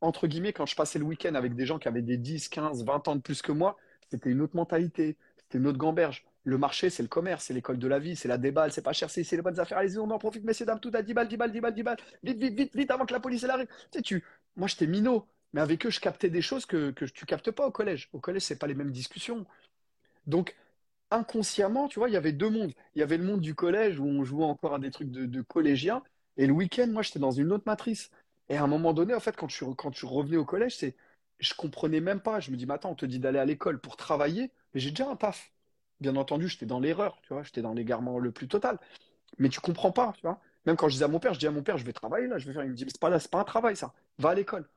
entre 0.00 0.26
guillemets, 0.26 0.52
quand 0.52 0.66
je 0.66 0.76
passais 0.76 0.98
le 0.98 1.04
week-end 1.04 1.34
avec 1.34 1.54
des 1.54 1.66
gens 1.66 1.78
qui 1.78 1.88
avaient 1.88 2.02
des 2.02 2.16
10, 2.16 2.48
15, 2.48 2.84
20 2.84 3.08
ans 3.08 3.16
de 3.16 3.20
plus 3.20 3.42
que 3.42 3.52
moi, 3.52 3.76
c'était 4.10 4.30
une 4.30 4.40
autre 4.40 4.56
mentalité, 4.56 5.16
c'était 5.36 5.58
une 5.58 5.66
autre 5.66 5.78
gamberge. 5.78 6.24
Le 6.44 6.58
marché, 6.58 6.90
c'est 6.90 7.02
le 7.02 7.08
commerce, 7.08 7.46
c'est 7.46 7.54
l'école 7.54 7.78
de 7.78 7.88
la 7.88 7.98
vie, 7.98 8.16
c'est 8.16 8.28
la 8.28 8.36
déballe, 8.38 8.70
c'est 8.70 8.82
pas 8.82 8.92
cher, 8.92 9.08
c'est 9.10 9.30
les 9.30 9.42
bonnes 9.42 9.58
affaires. 9.58 9.78
Allez-y, 9.78 9.98
on 9.98 10.10
en 10.10 10.18
profite, 10.18 10.44
messieurs, 10.44 10.66
dames, 10.66 10.80
tout 10.80 10.90
à 10.94 11.02
10 11.02 11.14
balles, 11.14 11.28
10 11.28 11.36
balles, 11.38 11.52
10 11.52 11.60
balles, 11.60 11.74
10 11.74 11.82
balles. 11.82 11.96
Vite, 12.22 12.38
vite, 12.38 12.54
vite, 12.54 12.76
vite, 12.76 12.90
avant 12.90 13.06
que 13.06 13.14
la 13.14 13.20
police 13.20 13.42
elle 13.44 13.50
arrive. 13.50 13.66
Tu 13.90 13.98
sais, 13.98 14.02
tu... 14.02 14.24
Moi, 14.56 14.68
j'étais 14.68 14.86
minot, 14.86 15.26
mais 15.54 15.60
avec 15.62 15.84
eux, 15.86 15.90
je 15.90 16.00
captais 16.00 16.30
des 16.30 16.42
choses 16.42 16.66
que, 16.66 16.90
que 16.90 17.06
tu 17.06 17.26
captes 17.26 17.50
pas 17.50 17.66
au 17.66 17.70
collège. 17.70 18.10
Au 18.12 18.20
collège, 18.20 18.42
c'est 18.42 18.58
pas 18.58 18.66
les 18.66 18.74
mêmes 18.74 18.90
discussions. 18.92 19.46
Donc, 20.26 20.54
inconsciemment, 21.10 21.88
tu 21.88 21.98
vois, 21.98 22.08
il 22.08 22.12
y 22.12 22.16
avait 22.16 22.32
deux 22.32 22.50
mondes. 22.50 22.72
Il 22.94 23.00
y 23.00 23.02
avait 23.02 23.18
le 23.18 23.24
monde 23.24 23.40
du 23.40 23.54
collège 23.54 23.98
où 24.00 24.04
on 24.04 24.24
jouait 24.24 24.44
encore 24.44 24.74
à 24.74 24.78
des 24.78 24.90
trucs 24.90 25.10
de, 25.10 25.42
collégiens. 25.42 26.02
Et 26.36 26.46
le 26.46 26.52
week-end, 26.52 26.88
moi, 26.88 27.02
j'étais 27.02 27.18
dans 27.18 27.30
une 27.30 27.52
autre 27.52 27.64
matrice. 27.66 28.10
Et 28.48 28.56
à 28.56 28.62
un 28.64 28.66
moment 28.66 28.92
donné, 28.92 29.14
en 29.14 29.20
fait, 29.20 29.36
quand 29.36 29.46
tu, 29.46 29.64
quand 29.76 29.90
tu 29.90 30.06
revenais 30.06 30.36
au 30.36 30.44
collège, 30.44 30.76
c'est, 30.76 30.96
je 31.38 31.54
comprenais 31.54 32.00
même 32.00 32.20
pas. 32.20 32.40
Je 32.40 32.50
me 32.50 32.56
dis, 32.56 32.66
mais 32.66 32.74
attends, 32.74 32.90
on 32.92 32.94
te 32.96 33.06
dit 33.06 33.18
d'aller 33.18 33.38
à 33.38 33.44
l'école 33.46 33.80
pour 33.80 33.96
travailler, 33.96 34.50
mais 34.74 34.80
j'ai 34.80 34.90
déjà 34.90 35.08
un 35.08 35.16
taf. 35.16 35.53
Bien 36.04 36.16
entendu, 36.16 36.48
j'étais 36.48 36.66
dans 36.66 36.80
l'erreur, 36.80 37.18
tu 37.22 37.32
vois, 37.32 37.42
j'étais 37.44 37.62
dans 37.62 37.72
l'égarement 37.72 38.18
le 38.18 38.30
plus 38.30 38.46
total. 38.46 38.78
Mais 39.38 39.48
tu 39.48 39.60
comprends 39.60 39.90
pas, 39.90 40.12
tu 40.16 40.20
vois. 40.20 40.38
Même 40.66 40.76
quand 40.76 40.88
je 40.88 40.94
disais 40.94 41.06
à 41.06 41.08
mon 41.08 41.18
père, 41.18 41.32
je 41.32 41.38
dis 41.38 41.46
à 41.46 41.50
mon 41.50 41.62
père, 41.62 41.78
je 41.78 41.84
vais 41.86 41.94
travailler 41.94 42.26
là, 42.26 42.36
je 42.36 42.46
vais 42.46 42.52
faire. 42.52 42.62
Il 42.62 42.72
me 42.72 42.74
dit, 42.74 42.84
c'est 42.86 43.00
pas 43.00 43.08
là, 43.08 43.18
c'est 43.18 43.30
pas 43.30 43.40
un 43.40 43.44
travail 43.44 43.74
ça. 43.74 43.94
Va 44.18 44.30
à 44.30 44.34
l'école. 44.34 44.68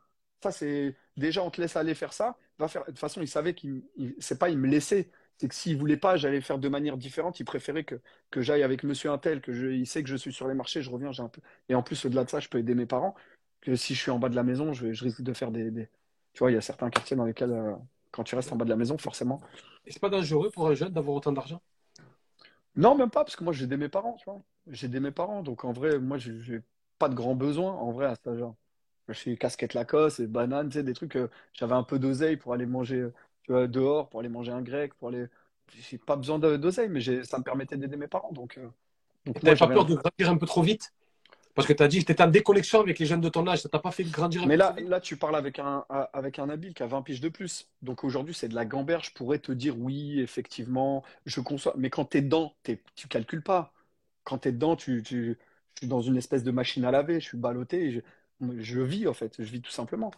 Ça, 0.42 0.52
c'est 0.54 0.96
déjà, 1.18 1.44
on 1.44 1.50
te 1.52 1.60
laisse 1.60 1.76
aller 1.76 1.96
faire 1.96 2.14
ça. 2.14 2.38
Va 2.60 2.70
faire. 2.70 2.84
De 2.84 2.92
toute 2.92 3.00
façon, 3.00 3.22
il 3.22 3.28
savait 3.28 3.54
qu'il, 3.56 3.84
c'est 4.20 4.40
pas, 4.40 4.50
il 4.50 4.58
me 4.58 4.68
laissait. 4.68 5.12
C'est 5.38 5.50
que 5.50 5.56
s'il 5.56 5.78
voulait 5.78 5.98
pas, 5.98 6.16
j'allais 6.16 6.40
faire 6.40 6.60
de 6.60 6.70
manière 6.70 6.96
différente. 6.98 7.42
Il 7.42 7.46
préférait 7.46 7.84
que, 7.84 8.00
que 8.32 8.42
j'aille 8.42 8.64
avec 8.64 8.84
Monsieur 8.84 9.12
Intel, 9.12 9.42
que 9.42 9.52
je, 9.52 9.68
il 9.68 9.86
sait 9.86 10.02
que 10.04 10.10
je 10.10 10.16
suis 10.16 10.32
sur 10.32 10.48
les 10.48 10.54
marchés, 10.56 10.82
je 10.82 10.90
reviens, 10.90 11.12
j'ai 11.12 11.24
un 11.24 11.30
peu. 11.30 11.42
Et 11.68 11.76
en 11.76 11.84
plus, 11.84 12.06
au-delà 12.06 12.24
de 12.24 12.30
ça, 12.30 12.40
je 12.40 12.48
peux 12.48 12.60
aider 12.60 12.74
mes 12.74 12.86
parents. 12.86 13.16
Que 13.62 13.76
si 13.76 13.96
je 13.96 14.02
suis 14.02 14.12
en 14.12 14.20
bas 14.20 14.30
de 14.30 14.36
la 14.36 14.44
maison, 14.44 14.72
je, 14.74 14.94
je 14.94 15.04
risque 15.04 15.22
de 15.24 15.34
faire 15.34 15.52
des, 15.52 15.72
des... 15.72 15.90
Tu 16.34 16.40
vois, 16.40 16.52
il 16.52 16.56
y 16.56 16.58
a 16.58 16.62
certains 16.62 16.90
quartiers 16.90 17.18
dans 17.18 17.26
lesquels, 17.26 17.52
euh, 17.52 17.76
quand 18.12 18.24
tu 18.24 18.36
restes 18.36 18.52
en 18.52 18.56
bas 18.56 18.66
de 18.66 18.70
la 18.70 18.76
maison, 18.76 18.98
forcément. 18.98 19.42
Et 19.86 19.92
c'est 19.92 20.00
pas 20.00 20.10
dangereux 20.10 20.50
pour 20.52 20.68
un 20.68 20.74
jeune 20.76 20.92
d'avoir 20.94 21.16
autant 21.16 21.32
d'argent? 21.32 21.62
Non, 22.76 22.96
même 22.96 23.10
pas, 23.10 23.24
parce 23.24 23.36
que 23.36 23.44
moi, 23.44 23.54
j'ai 23.54 23.66
aidé 23.66 23.78
mes 23.78 23.90
parents, 23.90 24.14
tu 24.14 24.26
vois. 24.26 24.42
J'ai 24.68 24.86
aidé 24.88 25.00
mes 25.00 25.12
parents. 25.12 25.42
Donc, 25.42 25.66
en 25.66 25.72
vrai, 25.72 26.00
moi, 26.00 26.18
j'ai 26.18 26.62
pas 27.00 27.10
de 27.10 27.16
grands 27.16 27.36
besoins, 27.36 27.74
en 27.74 27.92
vrai, 27.92 28.06
à 28.06 28.16
cet 28.16 28.28
âge-là. 28.28 28.54
Je 29.08 29.14
suis 29.14 29.38
casquette 29.38 29.74
Lacoste 29.74 30.20
et 30.20 30.28
banane, 30.28 30.70
tu 30.70 30.76
sais, 30.78 30.84
des 30.84 30.94
trucs. 30.94 31.16
euh, 31.16 31.30
j'avais 31.54 31.74
un 31.74 31.84
peu 31.84 31.98
d'oseille 31.98 32.38
pour 32.38 32.54
aller 32.54 32.66
manger, 32.66 32.98
euh, 32.98 33.14
tu 33.44 33.52
vois, 33.52 33.68
dehors, 33.68 34.10
pour 34.10 34.20
aller 34.20 34.30
manger 34.30 34.52
un 34.52 34.62
grec, 34.62 34.94
pour 34.96 35.10
aller. 35.10 35.26
J'ai 35.74 35.98
pas 35.98 36.16
besoin 36.16 36.40
d'oseille, 36.40 36.90
mais 36.90 37.02
ça 37.24 37.38
me 37.40 37.44
permettait 37.44 37.78
d'aider 37.78 37.98
mes 37.98 38.08
parents. 38.08 38.32
Donc, 38.32 38.58
euh, 38.58 38.70
donc 39.26 39.42
moi, 39.44 39.56
pas 39.56 39.68
peur 39.68 39.84
un... 39.84 39.90
de 39.90 39.96
grandir 39.96 40.30
un 40.30 40.38
peu 40.38 40.46
trop 40.46 40.62
vite? 40.62 40.94
Parce 41.58 41.68
que 41.68 41.74
tu 41.74 41.82
as 41.82 41.88
dit 41.88 42.02
que 42.02 42.06
tu 42.06 42.12
étais 42.12 42.22
en 42.22 42.28
déconnexion 42.28 42.82
avec 42.82 43.00
les 43.00 43.08
jeunes 43.08 43.20
de 43.20 43.30
ton 43.30 43.48
âge, 43.48 43.64
ça 43.64 43.70
t'a 43.70 43.80
pas 43.80 43.90
fait 43.90 44.04
grandir 44.04 44.46
Mais 44.46 44.58
là, 44.58 44.76
là, 44.86 45.02
tu 45.02 45.18
parles 45.18 45.36
avec 45.36 45.58
un, 45.58 45.86
avec 46.14 46.38
un 46.38 46.50
habile 46.50 46.76
qui 46.76 46.84
a 46.84 46.86
20 46.86 47.02
piges 47.02 47.20
de 47.20 47.30
plus. 47.30 47.68
Donc 47.82 48.04
aujourd'hui, 48.04 48.36
c'est 48.36 48.48
de 48.48 48.54
la 48.54 48.64
gamberge. 48.64 49.08
Je 49.08 49.14
pourrais 49.14 49.40
te 49.40 49.52
dire 49.52 49.76
oui, 49.76 50.20
effectivement, 50.20 51.04
je 51.26 51.42
conçois. 51.42 51.74
Mais 51.76 51.90
quand 51.90 52.12
tu 52.12 52.20
es 52.20 52.22
dedans, 52.22 52.54
t'es, 52.62 52.80
tu 52.94 53.08
calcules 53.08 53.42
pas. 53.42 53.74
Quand 54.24 54.38
tu 54.38 54.50
es 54.50 54.52
dedans, 54.52 54.76
tu, 54.76 55.02
tu, 55.02 55.40
je 55.74 55.80
suis 55.80 55.88
dans 55.88 56.02
une 56.02 56.16
espèce 56.16 56.44
de 56.44 56.52
machine 56.52 56.86
à 56.86 56.92
laver. 56.92 57.20
Je 57.20 57.26
suis 57.26 57.40
ballotté. 57.40 58.04
je 58.60 58.82
vis, 58.82 59.08
en 59.08 59.16
fait. 59.16 59.34
Je 59.40 59.52
vis 59.52 59.62
tout 59.62 59.72
simplement. 59.72 60.12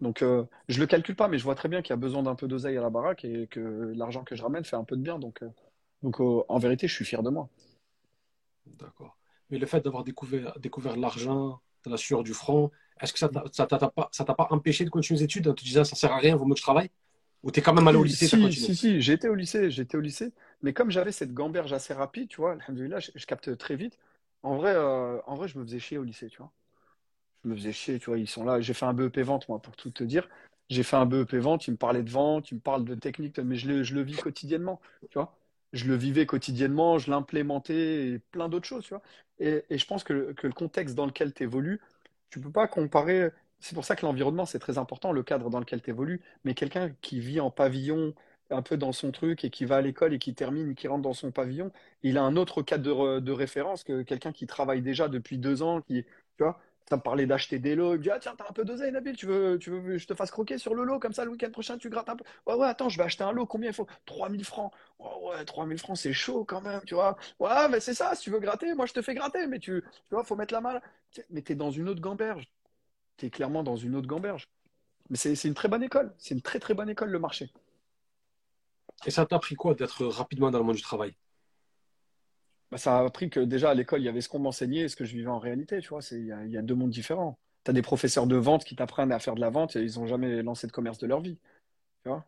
Donc 0.00 0.22
euh, 0.22 0.44
je 0.68 0.80
le 0.80 0.86
calcule 0.86 1.14
pas, 1.14 1.28
mais 1.28 1.38
je 1.38 1.44
vois 1.44 1.54
très 1.54 1.68
bien 1.68 1.82
qu'il 1.82 1.90
y 1.90 1.92
a 1.92 1.96
besoin 1.96 2.24
d'un 2.24 2.34
peu 2.34 2.48
d'oseille 2.48 2.76
à 2.76 2.82
la 2.82 2.90
baraque 2.90 3.24
et 3.24 3.46
que 3.46 3.92
l'argent 3.94 4.24
que 4.24 4.34
je 4.34 4.42
ramène 4.42 4.64
fait 4.64 4.74
un 4.74 4.82
peu 4.82 4.96
de 4.96 5.02
bien. 5.02 5.20
Donc, 5.20 5.42
euh, 5.44 5.48
donc 6.02 6.20
euh, 6.20 6.42
en 6.48 6.58
vérité, 6.58 6.88
je 6.88 6.94
suis 6.94 7.04
fier 7.04 7.22
de 7.22 7.30
moi. 7.30 7.48
D'accord. 8.66 9.16
Mais 9.50 9.58
le 9.58 9.66
fait 9.66 9.80
d'avoir 9.80 10.04
découvert, 10.04 10.58
découvert 10.58 10.96
l'argent 10.96 11.60
de 11.84 11.90
la 11.90 11.96
sueur 11.96 12.22
du 12.22 12.32
front, 12.32 12.70
est-ce 13.00 13.12
que 13.12 13.18
ça 13.18 13.28
t'a 13.28 13.44
ça 13.52 13.66
t'a 14.24 14.34
pas, 14.34 14.46
empêché 14.50 14.84
de 14.84 14.90
continuer 14.90 15.18
les 15.18 15.24
études 15.24 15.48
en 15.48 15.54
te 15.54 15.62
disant 15.62 15.84
ça 15.84 15.96
sert 15.96 16.12
à 16.12 16.18
rien, 16.18 16.36
vaut 16.36 16.44
mieux 16.46 16.54
que 16.54 16.60
je 16.60 16.64
travaille? 16.64 16.90
Ou 17.42 17.50
t'es 17.50 17.60
quand 17.60 17.74
même 17.74 17.86
allé 17.86 17.98
au 17.98 18.04
lycée, 18.04 18.26
si, 18.26 18.52
si, 18.52 18.74
si, 18.74 19.00
j'étais 19.02 19.28
au 19.28 19.34
lycée, 19.34 19.70
j'étais 19.70 19.98
au 19.98 20.00
lycée, 20.00 20.32
mais 20.62 20.72
comme 20.72 20.90
j'avais 20.90 21.12
cette 21.12 21.34
gamberge 21.34 21.74
assez 21.74 21.92
rapide, 21.92 22.28
tu 22.28 22.40
vois, 22.40 22.56
je, 22.68 23.10
je 23.14 23.26
capte 23.26 23.56
très 23.58 23.76
vite. 23.76 23.98
En 24.42 24.56
vrai, 24.56 24.74
euh, 24.74 25.20
en 25.26 25.34
vrai, 25.34 25.48
je 25.48 25.58
me 25.58 25.64
faisais 25.64 25.78
chier 25.78 25.98
au 25.98 26.04
lycée, 26.04 26.28
tu 26.28 26.38
vois. 26.38 26.52
Je 27.44 27.50
me 27.50 27.56
faisais 27.56 27.72
chier, 27.72 27.98
tu 27.98 28.06
vois, 28.06 28.18
ils 28.18 28.28
sont 28.28 28.44
là. 28.44 28.60
J'ai 28.60 28.72
fait 28.74 28.86
un 28.86 28.94
BEP 28.94 29.18
vente, 29.18 29.48
moi, 29.48 29.58
pour 29.60 29.76
tout 29.76 29.90
te 29.90 30.04
dire. 30.04 30.28
J'ai 30.70 30.82
fait 30.82 30.96
un 30.96 31.04
BEP 31.06 31.34
vente, 31.34 31.66
ils 31.66 31.72
me 31.72 31.76
parlaient 31.76 32.02
de 32.02 32.10
vente, 32.10 32.50
ils 32.50 32.54
me 32.54 32.60
parlent 32.60 32.84
de 32.84 32.94
technique, 32.94 33.38
mais 33.38 33.56
je 33.56 33.68
le, 33.68 33.82
je 33.82 33.94
le 33.94 34.02
vis 34.02 34.16
quotidiennement, 34.16 34.80
tu 35.10 35.18
vois. 35.18 35.36
Je 35.74 35.86
le 35.86 35.96
vivais 35.96 36.26
quotidiennement, 36.26 36.98
je 36.98 37.10
l'implémentais 37.10 38.08
et 38.08 38.18
plein 38.20 38.48
d'autres 38.48 38.66
choses, 38.68 38.84
tu 38.84 38.90
vois. 38.90 39.02
Et, 39.40 39.64
je 39.78 39.86
pense 39.86 40.04
que, 40.04 40.12
le- 40.12 40.34
contexte 40.52 40.94
dans 40.94 41.06
lequel 41.06 41.34
tu 41.34 41.42
évolues, 41.42 41.80
tu 42.30 42.40
peux 42.40 42.50
pas 42.52 42.68
comparer. 42.68 43.30
C'est 43.60 43.74
pour 43.74 43.84
ça 43.84 43.96
que 43.96 44.06
l'environnement, 44.06 44.46
c'est 44.46 44.58
très 44.60 44.78
important, 44.78 45.12
le 45.12 45.22
cadre 45.22 45.50
dans 45.50 45.60
lequel 45.60 45.82
tu 45.82 45.90
évolues. 45.90 46.22
Mais 46.44 46.54
quelqu'un 46.54 46.90
qui 47.02 47.20
vit 47.20 47.40
en 47.40 47.50
pavillon, 47.50 48.14
un 48.50 48.62
peu 48.62 48.76
dans 48.76 48.92
son 48.92 49.10
truc, 49.12 49.44
et 49.44 49.50
qui 49.50 49.64
va 49.64 49.76
à 49.76 49.80
l'école 49.82 50.14
et 50.14 50.18
qui 50.18 50.34
termine, 50.34 50.74
qui 50.74 50.88
rentre 50.88 51.02
dans 51.02 51.14
son 51.14 51.32
pavillon, 51.32 51.72
il 52.02 52.18
a 52.18 52.22
un 52.22 52.36
autre 52.36 52.62
cadre 52.62 52.84
de, 52.84 52.90
re- 52.92 53.20
de 53.20 53.32
référence 53.32 53.84
que 53.84 54.02
quelqu'un 54.02 54.32
qui 54.32 54.46
travaille 54.46 54.82
déjà 54.82 55.08
depuis 55.08 55.38
deux 55.38 55.62
ans, 55.62 55.80
qui, 55.82 56.04
tu. 56.38 56.44
Ça 56.88 56.96
me 56.96 57.02
parlait 57.02 57.26
d'acheter 57.26 57.58
des 57.58 57.74
lots. 57.74 57.94
Il 57.94 57.98
me 57.98 58.02
dit, 58.02 58.10
ah 58.10 58.18
tiens, 58.18 58.34
t'as 58.36 58.48
un 58.48 58.52
peu 58.52 58.64
d'oseille, 58.64 58.92
Nabil, 58.92 59.16
tu 59.16 59.26
veux, 59.26 59.58
tu 59.58 59.70
veux 59.70 59.80
que 59.80 59.98
je 59.98 60.06
te 60.06 60.14
fasse 60.14 60.30
croquer 60.30 60.58
sur 60.58 60.74
le 60.74 60.84
lot, 60.84 60.98
comme 60.98 61.14
ça, 61.14 61.24
le 61.24 61.30
week-end 61.30 61.50
prochain, 61.50 61.78
tu 61.78 61.88
grattes 61.88 62.10
un 62.10 62.16
peu. 62.16 62.24
Ouais, 62.46 62.54
ouais, 62.54 62.66
attends, 62.66 62.90
je 62.90 62.98
vais 62.98 63.04
acheter 63.04 63.24
un 63.24 63.32
lot, 63.32 63.46
combien 63.46 63.70
il 63.70 63.74
faut? 63.74 63.86
3000 64.04 64.44
francs. 64.44 64.70
Oh, 64.98 65.30
ouais, 65.30 65.44
3000 65.46 65.78
francs, 65.78 65.96
c'est 65.96 66.12
chaud 66.12 66.44
quand 66.44 66.60
même, 66.60 66.82
tu 66.86 66.94
vois. 66.94 67.16
Ouais, 67.40 67.68
mais 67.70 67.80
c'est 67.80 67.94
ça, 67.94 68.14
si 68.14 68.24
tu 68.24 68.30
veux 68.30 68.38
gratter, 68.40 68.74
moi 68.74 68.84
je 68.86 68.92
te 68.92 69.00
fais 69.02 69.14
gratter, 69.14 69.46
mais 69.46 69.58
tu, 69.58 69.82
tu 69.82 70.14
vois, 70.14 70.24
faut 70.24 70.36
mettre 70.36 70.52
la 70.52 70.60
main 70.60 70.74
là. 70.74 70.82
Mais 71.30 71.40
t'es 71.42 71.54
dans 71.54 71.70
une 71.70 71.88
autre 71.88 72.00
gamberge. 72.00 72.50
T'es 73.16 73.30
clairement 73.30 73.62
dans 73.64 73.76
une 73.76 73.96
autre 73.96 74.08
gamberge. 74.08 74.48
Mais 75.10 75.16
c'est 75.16 75.48
une 75.48 75.54
très 75.54 75.68
bonne 75.68 75.82
école. 75.82 76.14
C'est 76.18 76.34
une 76.34 76.42
très 76.42 76.60
très 76.60 76.74
bonne 76.74 76.90
école, 76.90 77.10
le 77.10 77.18
marché. 77.20 77.52
Et 79.06 79.10
ça 79.12 79.24
t'a 79.24 79.38
pris 79.38 79.54
quoi 79.54 79.74
d'être 79.74 80.04
rapidement 80.04 80.50
dans 80.50 80.58
le 80.58 80.64
monde 80.64 80.76
du 80.76 80.82
travail? 80.82 81.14
Bah, 82.70 82.78
ça 82.78 82.98
a 82.98 83.04
appris 83.04 83.30
que 83.30 83.40
déjà 83.40 83.70
à 83.70 83.74
l'école, 83.74 84.00
il 84.00 84.04
y 84.04 84.08
avait 84.08 84.20
ce 84.20 84.28
qu'on 84.28 84.38
m'enseignait 84.40 84.82
et 84.82 84.88
ce 84.88 84.96
que 84.96 85.04
je 85.04 85.14
vivais 85.16 85.28
en 85.30 85.38
réalité, 85.38 85.80
tu 85.80 85.88
vois. 85.90 86.00
Il 86.12 86.26
y 86.26 86.32
a, 86.32 86.44
il 86.44 86.50
y 86.52 86.58
a 86.58 86.62
deux 86.62 86.74
mondes 86.74 86.90
différents. 86.90 87.38
T'as 87.64 87.72
des 87.72 87.82
professeurs 87.82 88.26
de 88.26 88.36
vente 88.36 88.64
qui 88.64 88.76
t'apprennent 88.76 89.12
à 89.12 89.18
faire 89.18 89.34
de 89.34 89.40
la 89.40 89.50
vente 89.50 89.76
et 89.76 89.82
ils 89.82 89.98
ont 90.00 90.06
jamais 90.06 90.42
lancé 90.42 90.66
de 90.66 90.72
commerce 90.72 90.98
de 90.98 91.06
leur 91.06 91.20
vie, 91.20 91.38
tu 92.04 92.08
vois. 92.10 92.26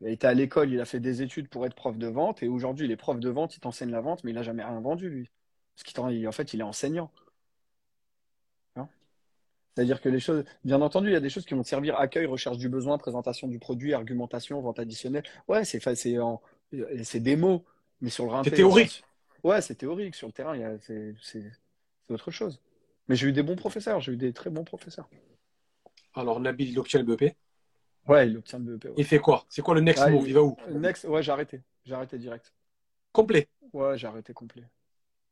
Il 0.00 0.08
était 0.08 0.26
à 0.26 0.34
l'école, 0.34 0.72
il 0.72 0.80
a 0.80 0.84
fait 0.84 0.98
des 0.98 1.22
études 1.22 1.48
pour 1.48 1.64
être 1.64 1.74
prof 1.76 1.96
de 1.96 2.08
vente 2.08 2.42
et 2.42 2.48
aujourd'hui, 2.48 2.86
il 2.86 2.90
est 2.90 2.96
prof 2.96 3.20
de 3.20 3.28
vente, 3.30 3.56
il 3.56 3.60
t'enseigne 3.60 3.90
la 3.90 4.00
vente, 4.00 4.24
mais 4.24 4.32
il 4.32 4.38
a 4.38 4.42
jamais 4.42 4.64
rien 4.64 4.80
vendu, 4.80 5.08
lui. 5.08 5.30
Parce 5.76 5.84
qu'il 5.84 5.94
t'en- 5.94 6.08
il- 6.08 6.26
en 6.26 6.32
fait, 6.32 6.52
il 6.52 6.60
est 6.60 6.64
enseignant. 6.64 7.12
tu. 8.74 8.82
C'est-à-dire 9.74 10.00
que 10.00 10.08
les 10.08 10.20
choses, 10.20 10.44
bien 10.64 10.80
entendu, 10.82 11.08
il 11.08 11.12
y 11.12 11.16
a 11.16 11.20
des 11.20 11.30
choses 11.30 11.44
qui 11.44 11.54
vont 11.54 11.62
te 11.62 11.68
servir 11.68 11.96
accueil, 11.98 12.26
recherche 12.26 12.58
du 12.58 12.68
besoin, 12.68 12.98
présentation 12.98 13.46
du 13.48 13.58
produit, 13.58 13.94
argumentation, 13.94 14.60
vente 14.60 14.78
additionnelle. 14.80 15.22
Ouais, 15.46 15.64
c'est 15.64 17.20
des 17.20 17.36
mots, 17.36 17.64
mais 18.00 18.10
sur 18.10 18.24
le 18.24 18.42
C'est 18.44 18.50
théorique. 18.52 19.04
Ouais, 19.44 19.60
c'est 19.62 19.74
théorique. 19.76 20.14
Sur 20.14 20.28
le 20.28 20.32
terrain, 20.32 20.54
il 20.56 20.60
y 20.60 20.64
a- 20.64 20.78
c'est 20.80 21.14
c'est- 21.22 21.50
c'est 22.06 22.14
autre 22.14 22.30
chose. 22.30 22.60
Mais 23.08 23.16
j'ai 23.16 23.28
eu 23.28 23.32
des 23.32 23.42
bons 23.42 23.56
professeurs, 23.56 24.00
j'ai 24.00 24.12
eu 24.12 24.16
des 24.16 24.32
très 24.32 24.50
bons 24.50 24.64
professeurs. 24.64 25.08
Alors 26.12 26.38
Nabil, 26.38 26.68
il 26.68 26.78
obtient 26.78 27.00
le 27.00 27.06
BEP. 27.06 27.36
Ouais, 28.08 28.28
il 28.28 28.36
obtient 28.36 28.58
le 28.58 28.64
BEP. 28.76 28.88
Il 28.96 29.04
Ouais. 29.04 29.06
fait 29.06 29.18
quoi? 29.18 29.46
C'est 29.48 29.62
quoi 29.62 29.74
le 29.74 29.80
next 29.80 30.04
Ah, 30.04 30.10
move? 30.10 30.26
Il- 30.26 30.28
Il 30.28 30.34
va 30.34 30.42
où? 30.42 30.58
Next, 30.68 31.04
ouais, 31.04 31.22
j'ai 31.22 31.32
arrêté. 31.32 31.62
J'ai 31.84 31.94
arrêté 31.94 32.18
direct. 32.18 32.52
Complet? 33.12 33.48
Ouais, 33.72 33.96
j'ai 33.98 34.06
arrêté 34.06 34.32
complet. 34.32 34.64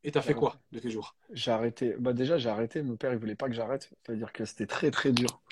Et 0.05 0.11
t'as 0.11 0.23
J'ai 0.23 0.31
fait 0.31 0.33
arrêté. 0.33 0.49
quoi 0.49 0.59
de 0.73 0.79
tes 0.81 0.89
jours? 0.89 1.15
J'ai 1.33 1.51
arrêté. 1.53 1.95
Bah 1.99 2.13
déjà, 2.15 2.39
j'ai 2.39 2.49
arrêté. 2.51 2.83
Mon 2.83 2.97
père, 2.97 3.13
il 3.13 3.19
voulait 3.19 3.37
pas 3.37 3.49
que 3.49 3.55
j'arrête. 3.55 3.91
C'est-à-dire 4.05 4.33
que 4.33 4.45
c'était 4.47 4.67
très, 4.69 4.91
très 4.93 5.13
dur. 5.13 5.43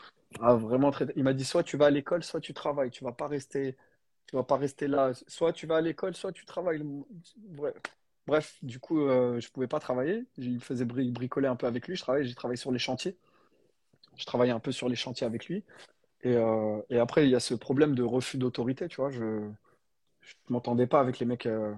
Ah, 0.40 0.54
vraiment 0.54 0.90
très. 0.90 1.06
Il 1.16 1.24
m'a 1.24 1.32
dit, 1.32 1.44
soit 1.44 1.62
tu 1.62 1.76
vas 1.76 1.86
à 1.86 1.90
l'école, 1.90 2.24
soit 2.24 2.40
tu 2.40 2.54
travailles. 2.54 2.90
Tu 2.90 3.04
vas 3.04 3.12
pas 3.12 3.28
rester, 3.28 3.76
tu 4.26 4.36
vas 4.36 4.44
pas 4.44 4.56
rester 4.56 4.88
là. 4.88 5.12
Soit 5.28 5.52
tu 5.52 5.66
vas 5.66 5.76
à 5.76 5.80
l'école, 5.80 6.14
soit 6.16 6.32
tu 6.32 6.44
travailles. 6.46 6.82
Bref, 7.36 7.74
Bref, 8.26 8.56
du 8.62 8.78
coup, 8.80 9.00
euh, 9.02 9.38
je 9.40 9.50
pouvais 9.50 9.66
pas 9.68 9.80
travailler. 9.80 10.24
Il 10.38 10.60
faisait 10.60 10.84
bri- 10.86 11.12
bricoler 11.12 11.48
un 11.48 11.56
peu 11.56 11.66
avec 11.66 11.86
lui. 11.88 11.96
Je 11.96 12.02
travaillais, 12.02 12.26
j'ai 12.26 12.34
travaillé 12.34 12.56
sur 12.56 12.72
les 12.72 12.78
chantiers. 12.78 13.18
Je 14.16 14.24
travaillais 14.26 14.52
un 14.52 14.60
peu 14.60 14.72
sur 14.72 14.88
les 14.88 14.96
chantiers 14.96 15.26
avec 15.26 15.46
lui. 15.46 15.64
Et, 16.22 16.36
euh, 16.36 16.80
après, 17.02 17.26
il 17.26 17.30
y 17.30 17.36
a 17.36 17.40
ce 17.40 17.54
problème 17.54 17.94
de 17.94 18.02
refus 18.04 18.38
d'autorité, 18.38 18.88
tu 18.88 18.96
vois. 18.98 19.10
Je, 19.10 19.50
je 20.22 20.34
m'entendais 20.50 20.86
pas 20.86 21.00
avec 21.00 21.18
les 21.18 21.26
mecs. 21.26 21.46
euh, 21.46 21.74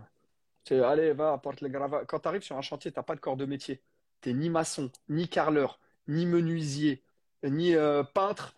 c'est, 0.65 0.81
allez, 0.83 1.13
va, 1.15 1.33
apporte 1.35 1.61
les 1.63 1.71
gravats. 1.71 2.05
Quand 2.07 2.21
tu 2.21 2.29
arrives 2.29 2.43
sur 2.43 2.59
un 2.59 2.63
chantier, 2.63 2.93
t'as 2.93 3.03
pas 3.05 3.15
de 3.17 3.21
corps 3.21 3.37
de 3.39 3.47
métier. 3.47 3.83
T'es 4.23 4.35
ni 4.35 4.51
maçon, 4.51 4.91
ni 5.09 5.29
carreleur, 5.29 5.81
ni 6.09 6.27
menuisier, 6.27 7.03
ni 7.45 7.75
euh, 7.77 8.05
peintre. 8.05 8.57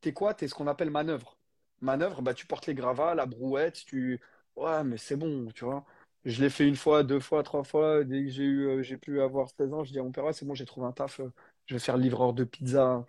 T'es 0.00 0.12
quoi? 0.12 0.34
T'es 0.34 0.48
ce 0.48 0.54
qu'on 0.54 0.66
appelle 0.68 0.90
manœuvre. 0.90 1.38
Manœuvre, 1.80 2.22
bah, 2.22 2.34
tu 2.34 2.46
portes 2.46 2.66
les 2.66 2.74
gravats, 2.74 3.14
la 3.14 3.26
brouette, 3.26 3.84
tu. 3.86 4.20
Ouais, 4.56 4.84
mais 4.84 4.98
c'est 4.98 5.16
bon, 5.16 5.48
tu 5.54 5.64
vois. 5.64 5.84
Je 6.24 6.40
l'ai 6.40 6.50
fait 6.50 6.68
une 6.68 6.76
fois, 6.76 7.02
deux 7.02 7.20
fois, 7.20 7.42
trois 7.42 7.64
fois. 7.64 8.04
Dès 8.04 8.22
que 8.24 8.30
j'ai 8.30 8.44
eu, 8.44 8.66
euh, 8.66 8.82
j'ai 8.82 8.96
pu 8.96 9.20
avoir 9.20 9.48
16 9.50 9.72
ans, 9.72 9.82
je 9.84 9.92
dis 9.92 9.98
à 9.98 10.02
mon 10.02 10.12
père, 10.12 10.24
ouais, 10.24 10.32
c'est 10.32 10.44
bon, 10.46 10.54
j'ai 10.54 10.64
trouvé 10.64 10.86
un 10.86 10.92
taf. 10.92 11.20
euh, 11.20 11.32
je 11.66 11.74
vais 11.74 11.80
faire 11.80 11.96
livreur 11.96 12.32
de 12.32 12.44
pizza. 12.44 13.04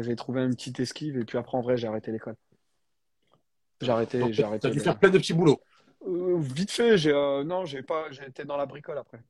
J'ai 0.00 0.16
trouvé 0.16 0.42
une 0.42 0.54
petite 0.54 0.80
esquive 0.80 1.18
et 1.18 1.24
puis 1.24 1.38
après, 1.38 1.56
en 1.56 1.60
vrai, 1.62 1.76
j'ai 1.76 1.86
arrêté 1.86 2.12
l'école. 2.12 2.36
J'ai 3.80 3.90
arrêté, 3.90 4.24
tu 4.24 4.32
j'ai 4.32 4.42
as 4.42 4.46
arrêté. 4.46 4.68
dû 4.70 4.78
le- 4.78 4.84
faire 4.84 4.98
plein 4.98 5.10
de 5.10 5.18
petits 5.18 5.34
boulots. 5.34 5.60
Euh, 6.06 6.38
vite 6.38 6.70
fait, 6.70 6.98
j'ai 6.98 7.12
euh, 7.12 7.44
non, 7.44 7.64
j'ai 7.64 7.82
pas, 7.82 8.06
été 8.26 8.44
dans 8.44 8.56
la 8.56 8.66
bricole 8.66 8.98
après. 8.98 9.20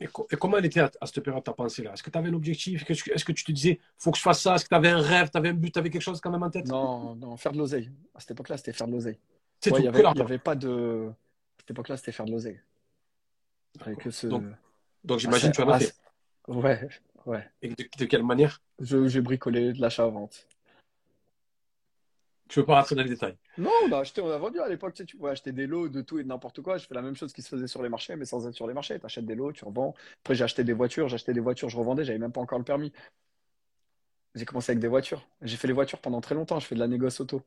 Et, 0.00 0.06
co- 0.06 0.26
et 0.30 0.36
comment 0.36 0.58
elle 0.58 0.66
était 0.66 0.80
à, 0.80 0.90
à 1.00 1.06
cette 1.06 1.20
période, 1.24 1.42
ta 1.42 1.52
pensée 1.52 1.82
là? 1.82 1.92
Est-ce 1.92 2.02
que 2.02 2.10
tu 2.10 2.18
avais 2.18 2.28
un 2.28 2.34
objectif? 2.34 2.88
Est-ce 2.88 3.24
que, 3.24 3.32
tu 3.32 3.44
te 3.44 3.52
disais, 3.52 3.80
faut 3.98 4.10
que 4.10 4.16
je 4.18 4.22
fasse 4.22 4.42
ça? 4.42 4.54
Est-ce 4.54 4.64
que 4.64 4.68
tu 4.68 4.74
avais 4.74 4.88
un 4.90 5.00
rêve? 5.00 5.30
Tu 5.30 5.36
avais 5.38 5.48
un 5.48 5.54
but? 5.54 5.72
Tu 5.72 5.78
avais 5.78 5.90
quelque 5.90 6.02
chose 6.02 6.20
quand 6.20 6.30
même 6.30 6.42
en 6.42 6.50
tête? 6.50 6.66
Non, 6.66 7.14
non, 7.16 7.36
faire 7.36 7.52
de 7.52 7.58
l'oseille. 7.58 7.90
À 8.14 8.20
cette 8.20 8.32
époque-là, 8.32 8.56
c'était 8.56 8.72
faire 8.72 8.86
de 8.86 8.92
l'oseille. 8.92 9.18
Ouais, 9.70 9.80
il 9.80 9.84
y 9.84 9.88
que 9.88 9.88
avait, 9.88 9.98
il 10.00 10.02
y 10.02 10.02
l'argent. 10.02 10.24
avait 10.24 10.38
pas 10.38 10.54
de. 10.54 11.10
À 11.68 11.70
cette 11.70 11.74
époque-là, 11.74 11.98
c'était 11.98 12.12
faire 12.12 12.24
de 12.24 12.32
l'oseille. 12.32 12.62
Ce. 14.10 14.26
Donc, 14.26 14.44
donc 15.04 15.16
Ah, 15.16 15.18
j'imagine 15.18 15.50
que 15.50 15.56
tu 15.56 15.62
en 15.62 15.68
as 15.68 15.80
fait. 15.80 15.94
ouais, 16.46 16.88
ouais. 17.26 17.50
Et 17.60 17.68
de, 17.68 17.84
de 17.98 18.04
quelle 18.06 18.22
manière? 18.22 18.62
J'ai 18.80 19.20
bricolé 19.20 19.74
de 19.74 19.80
l'achat-vente. 19.82 20.48
Tu 22.48 22.60
veux 22.60 22.64
pas 22.64 22.80
rentrer 22.80 22.94
dans 22.94 23.02
les 23.02 23.10
détails? 23.10 23.36
Non, 23.58 23.70
on 23.84 23.92
a 23.92 23.98
acheté, 23.98 24.22
on 24.22 24.30
a 24.30 24.38
vendu 24.38 24.60
à 24.60 24.68
l'époque, 24.70 24.94
tu 24.94 25.02
sais, 25.02 25.04
tu 25.04 25.18
pouvais 25.18 25.32
acheter 25.32 25.52
des 25.52 25.66
lots 25.66 25.90
de 25.90 26.00
tout 26.00 26.18
et 26.18 26.22
de 26.22 26.28
n'importe 26.28 26.62
quoi. 26.62 26.78
Je 26.78 26.86
fais 26.86 26.94
la 26.94 27.02
même 27.02 27.16
chose 27.16 27.34
qui 27.34 27.42
se 27.42 27.50
faisait 27.50 27.66
sur 27.66 27.82
les 27.82 27.90
marchés, 27.90 28.16
mais 28.16 28.24
sans 28.24 28.48
être 28.48 28.54
sur 28.54 28.66
les 28.66 28.72
marchés. 28.72 28.98
Tu 28.98 29.04
achètes 29.04 29.26
des 29.26 29.34
lots, 29.34 29.52
tu 29.52 29.66
revends. 29.66 29.94
Après, 30.22 30.34
j'ai 30.34 30.44
acheté 30.44 30.64
des 30.64 30.72
voitures, 30.72 31.12
acheté 31.12 31.34
des 31.34 31.40
voitures, 31.40 31.68
je 31.68 31.76
revendais, 31.76 32.02
j'avais 32.02 32.18
même 32.18 32.32
pas 32.32 32.40
encore 32.40 32.58
le 32.58 32.64
permis. 32.64 32.94
J'ai 34.34 34.46
commencé 34.46 34.72
avec 34.72 34.80
des 34.80 34.88
voitures. 34.88 35.28
J'ai 35.42 35.58
fait 35.58 35.68
les 35.68 35.74
voitures 35.74 36.00
pendant 36.00 36.22
très 36.22 36.34
longtemps, 36.34 36.58
je 36.60 36.66
fais 36.66 36.76
de 36.76 36.80
la 36.80 36.88
négoce 36.88 37.20
auto. 37.20 37.42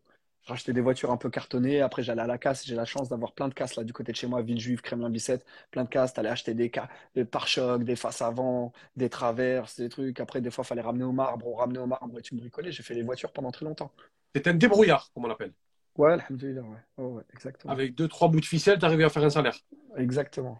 Acheté 0.47 0.73
des 0.73 0.81
voitures 0.81 1.11
un 1.11 1.17
peu 1.17 1.29
cartonnées, 1.29 1.81
après 1.81 2.03
j'allais 2.03 2.21
à 2.21 2.27
la 2.27 2.37
casse, 2.37 2.65
j'ai 2.65 2.75
la 2.75 2.83
chance 2.85 3.09
d'avoir 3.09 3.31
plein 3.33 3.47
de 3.47 3.53
casses 3.53 3.75
là 3.75 3.83
du 3.83 3.93
côté 3.93 4.11
de 4.11 4.17
chez 4.17 4.27
moi, 4.27 4.41
Villejuif, 4.41 4.81
Kremlin-Bicêtre, 4.81 5.45
plein 5.71 5.83
de 5.83 5.89
casses, 5.89 6.13
t'allais 6.13 6.29
acheter 6.29 6.53
des, 6.53 6.69
ca- 6.73 6.89
des 7.15 7.25
pare-chocs, 7.25 7.83
des 7.83 7.95
faces 7.95 8.21
avant, 8.21 8.73
des 8.95 9.09
traverses, 9.09 9.79
des 9.79 9.87
trucs. 9.89 10.19
Après, 10.19 10.41
des 10.41 10.51
fois, 10.51 10.63
fallait 10.63 10.81
ramener 10.81 11.03
au 11.05 11.11
marbre, 11.11 11.47
on 11.47 11.55
ramenait 11.55 11.79
au 11.79 11.85
marbre 11.87 12.17
et 12.19 12.21
tu 12.21 12.35
bricolais. 12.35 12.71
J'ai 12.71 12.83
fait 12.83 12.95
les 12.95 13.03
voitures 13.03 13.31
pendant 13.31 13.51
très 13.51 13.65
longtemps. 13.65 13.91
C'était 14.35 14.49
un 14.49 14.55
débrouillard, 14.55 15.09
comme 15.13 15.23
on 15.25 15.27
l'appelle. 15.29 15.53
Ouais, 15.95 16.11
alhamdoulilah, 16.13 16.63
ouais. 16.63 16.83
Oh, 16.97 17.03
ouais, 17.15 17.23
exactement. 17.33 17.79
Avec 17.79 17.95
deux, 17.95 18.07
trois 18.07 18.27
bouts 18.27 18.39
de 18.39 18.45
ficelle, 18.45 18.77
tu 18.77 18.85
arrivais 18.85 19.03
à 19.03 19.09
faire 19.09 19.23
un 19.23 19.31
salaire. 19.31 19.57
Exactement. 19.95 20.59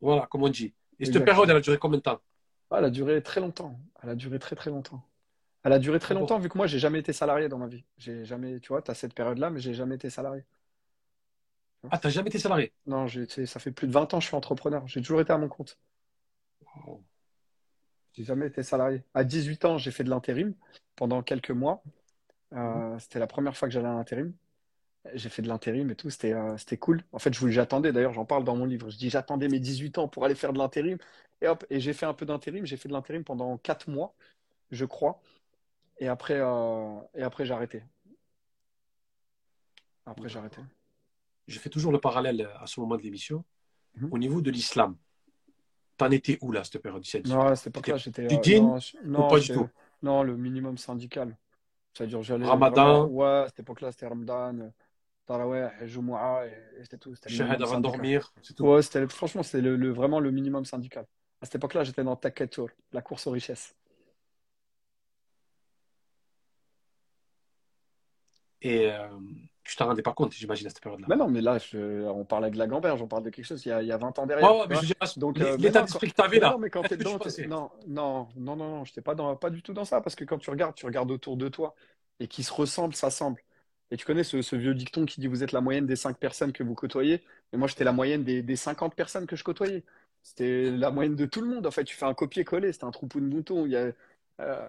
Voilà, 0.00 0.26
comme 0.28 0.42
on 0.44 0.48
dit. 0.48 0.72
Et 1.00 1.06
cette 1.06 1.24
Exactement. 1.24 1.24
période, 1.24 1.50
elle 1.50 1.56
a 1.56 1.60
duré 1.60 1.78
combien 1.78 1.98
de 1.98 2.02
temps? 2.02 2.20
Ah, 2.70 2.76
elle 2.78 2.84
a 2.84 2.90
duré 2.90 3.22
très 3.22 3.40
longtemps. 3.40 3.80
Elle 4.02 4.10
a 4.10 4.14
duré 4.14 4.38
très 4.38 4.54
très 4.54 4.68
longtemps. 4.70 5.02
Elle 5.64 5.72
a 5.72 5.78
duré 5.78 5.98
très 5.98 6.14
longtemps 6.14 6.38
vu 6.38 6.48
que 6.48 6.58
moi 6.58 6.66
j'ai 6.66 6.78
jamais 6.78 6.98
été 7.00 7.12
salarié 7.12 7.48
dans 7.48 7.58
ma 7.58 7.66
vie. 7.66 7.84
J'ai 7.96 8.24
jamais, 8.24 8.60
tu 8.60 8.68
vois, 8.68 8.82
tu 8.82 8.90
as 8.90 8.94
cette 8.94 9.14
période-là, 9.14 9.50
mais 9.50 9.60
j'ai 9.60 9.74
jamais 9.74 9.94
été 9.94 10.10
salarié. 10.10 10.44
Ah, 11.90 11.98
t'as 11.98 12.10
jamais 12.10 12.28
été 12.28 12.38
salarié? 12.38 12.72
Non, 12.86 13.06
ça 13.08 13.60
fait 13.60 13.72
plus 13.72 13.86
de 13.86 13.92
20 13.92 14.14
ans 14.14 14.18
que 14.18 14.22
je 14.22 14.28
suis 14.28 14.36
entrepreneur. 14.36 14.86
J'ai 14.86 15.00
toujours 15.00 15.20
été 15.20 15.32
à 15.32 15.38
mon 15.38 15.48
compte. 15.48 15.78
J'ai 18.12 18.24
jamais 18.24 18.46
été 18.46 18.62
salarié. 18.62 19.02
À 19.12 19.24
18 19.24 19.64
ans, 19.64 19.78
j'ai 19.78 19.90
fait 19.90 20.04
de 20.04 20.10
l'intérim 20.10 20.54
pendant 20.96 21.22
quelques 21.22 21.50
mois. 21.50 21.82
Euh, 22.52 22.98
c'était 22.98 23.18
la 23.18 23.26
première 23.26 23.56
fois 23.56 23.68
que 23.68 23.74
j'allais 23.74 23.88
à 23.88 23.94
l'intérim. 23.94 24.32
J'ai 25.12 25.28
fait 25.28 25.42
de 25.42 25.48
l'intérim 25.48 25.90
et 25.90 25.96
tout, 25.96 26.08
c'était 26.08 26.32
euh, 26.32 26.56
cool. 26.80 27.02
En 27.12 27.18
fait, 27.18 27.32
j'attendais, 27.50 27.92
d'ailleurs, 27.92 28.14
j'en 28.14 28.24
parle 28.24 28.44
dans 28.44 28.56
mon 28.56 28.64
livre. 28.64 28.88
Je 28.88 28.96
dis, 28.96 29.10
j'attendais 29.10 29.48
mes 29.48 29.60
18 29.60 29.98
ans 29.98 30.08
pour 30.08 30.24
aller 30.24 30.34
faire 30.34 30.52
de 30.52 30.58
l'intérim. 30.58 30.96
Et 31.42 31.48
hop, 31.48 31.64
et 31.68 31.80
j'ai 31.80 31.92
fait 31.92 32.06
un 32.06 32.14
peu 32.14 32.24
d'intérim. 32.24 32.64
J'ai 32.64 32.76
fait 32.76 32.88
de 32.88 32.94
l'intérim 32.94 33.24
pendant 33.24 33.58
4 33.58 33.90
mois, 33.90 34.14
je 34.70 34.84
crois. 34.86 35.20
Et 35.98 36.08
après, 36.08 36.38
euh, 36.40 37.00
et 37.14 37.22
après 37.22 37.44
j'ai 37.44 37.54
arrêté. 37.54 37.82
Après, 40.06 40.28
j'ai 40.28 40.38
arrêté. 40.38 40.60
Je 41.46 41.58
fais 41.58 41.70
toujours 41.70 41.92
le 41.92 41.98
parallèle 42.00 42.48
à 42.58 42.66
ce 42.66 42.80
moment 42.80 42.96
de 42.96 43.02
l'émission. 43.02 43.44
Mhm. 43.96 44.08
Au 44.12 44.18
niveau 44.18 44.40
de 44.40 44.50
l'islam, 44.50 44.96
t'en 45.96 46.10
étais 46.10 46.38
où 46.40 46.52
là, 46.52 46.64
cette 46.64 46.82
période 46.82 47.02
17 47.02 47.26
Non, 47.26 47.46
à 47.46 47.56
cette 47.56 47.68
époque-là, 47.68 47.96
j'étais. 47.96 48.22
du 48.22 48.56
euh, 48.56 48.60
non, 48.60 48.78
non, 49.04 49.28
pas 49.28 49.38
du 49.38 49.46
j'étais- 49.46 49.54
tout? 49.60 49.68
Non, 50.02 50.22
le 50.22 50.36
minimum 50.36 50.76
syndical. 50.76 51.36
C'est-à-dire, 51.94 52.22
j'allais 52.22 52.44
Ramadan? 52.44 53.06
vraiment. 53.06 53.06
Ouais, 53.06 53.26
à 53.26 53.46
cette 53.48 53.60
époque-là, 53.60 53.92
c'était 53.92 54.06
Ramadan, 54.08 54.58
euh, 54.58 54.68
Taraweh, 55.26 55.70
Jumu'ah, 55.86 56.46
et, 56.46 56.50
et 56.80 56.82
c'était 56.82 56.98
tout. 56.98 57.14
C'était 57.14 57.30
Shahad 57.30 57.62
avant 57.62 57.76
de 57.78 57.82
dormir, 57.82 58.32
c'est 58.42 58.54
tout. 58.54 58.66
Ouais, 58.66 58.82
c'était, 58.82 59.06
franchement, 59.08 59.42
c'était 59.42 59.62
le, 59.62 59.76
le- 59.76 59.90
vraiment 59.92 60.20
le 60.20 60.30
minimum 60.30 60.64
syndical. 60.64 61.06
À 61.40 61.46
cette 61.46 61.54
époque-là, 61.56 61.84
j'étais 61.84 62.04
dans 62.04 62.16
Takatur, 62.16 62.68
la 62.92 63.00
course 63.00 63.26
aux 63.26 63.30
richesses. 63.30 63.74
Et 68.64 68.90
euh, 68.90 69.08
tu 69.62 69.76
t'en 69.76 69.86
rendais 69.86 70.02
pas 70.02 70.12
compte, 70.12 70.32
j'imagine, 70.32 70.66
à 70.66 70.70
cette 70.70 70.80
période-là. 70.80 71.06
Mais 71.08 71.16
non, 71.16 71.28
mais 71.28 71.40
là, 71.40 71.58
je- 71.58 72.06
on 72.08 72.24
parlait 72.24 72.50
de 72.50 72.58
la 72.58 72.66
gamberge, 72.66 73.00
on 73.02 73.06
parle 73.06 73.22
de 73.24 73.30
quelque 73.30 73.44
chose 73.44 73.64
il 73.64 73.68
y 73.68 73.72
a, 73.72 73.82
il 73.82 73.88
y 73.88 73.92
a 73.92 73.96
20 73.98 74.18
ans 74.18 74.26
derrière. 74.26 74.50
ouais, 74.50 74.66
mais 74.68 74.76
je 74.76 74.86
dire, 74.86 74.94
Donc, 75.16 75.40
euh, 75.40 75.56
mais 75.56 75.64
l'état 75.64 75.82
d'esprit 75.82 76.08
que 76.10 76.14
t'avais 76.14 76.38
mais 76.38 76.40
là. 76.40 76.50
non, 76.50 76.58
mais 76.58 76.70
quand 76.70 76.82
t'es 76.84 76.96
dedans, 76.98 77.18
non, 77.46 77.70
non, 77.86 78.28
non, 78.36 78.56
non, 78.56 78.56
non, 78.56 78.84
j'étais 78.84 79.00
pas 79.02 79.14
dans, 79.14 79.36
pas 79.36 79.50
du 79.50 79.62
tout 79.62 79.72
dans 79.72 79.84
ça, 79.84 80.00
parce 80.00 80.16
que 80.16 80.24
quand 80.24 80.38
tu 80.38 80.50
regardes, 80.50 80.74
tu 80.74 80.86
regardes 80.86 81.10
autour 81.10 81.36
de 81.36 81.48
toi, 81.48 81.74
et 82.20 82.26
qui 82.28 82.42
se 82.42 82.52
ressemblent, 82.52 82.94
s'assemblent. 82.94 83.42
Et 83.90 83.96
tu 83.96 84.04
connais 84.06 84.24
ce, 84.24 84.42
ce 84.42 84.56
vieux 84.56 84.74
dicton 84.74 85.04
qui 85.06 85.20
dit 85.20 85.26
vous 85.28 85.42
êtes 85.44 85.52
la 85.52 85.60
moyenne 85.60 85.86
des 85.86 85.96
5 85.96 86.18
personnes 86.18 86.52
que 86.52 86.62
vous 86.62 86.74
côtoyez, 86.74 87.22
et 87.52 87.56
moi 87.56 87.68
j'étais 87.68 87.84
la 87.84 87.92
moyenne 87.92 88.24
des, 88.24 88.42
des 88.42 88.56
50 88.56 88.94
personnes 88.94 89.26
que 89.26 89.36
je 89.36 89.44
côtoyais. 89.44 89.84
C'était 90.22 90.70
la 90.70 90.90
moyenne 90.90 91.16
de 91.16 91.26
tout 91.26 91.42
le 91.42 91.48
monde, 91.48 91.66
en 91.66 91.70
fait, 91.70 91.84
tu 91.84 91.94
fais 91.96 92.06
un 92.06 92.14
copier-coller, 92.14 92.72
c'était 92.72 92.84
un 92.86 92.90
troupeau 92.90 93.20
de 93.20 93.26
moutons, 93.26 93.66
il 93.66 93.72
y 93.72 93.76
a, 93.76 93.92
euh, 94.40 94.68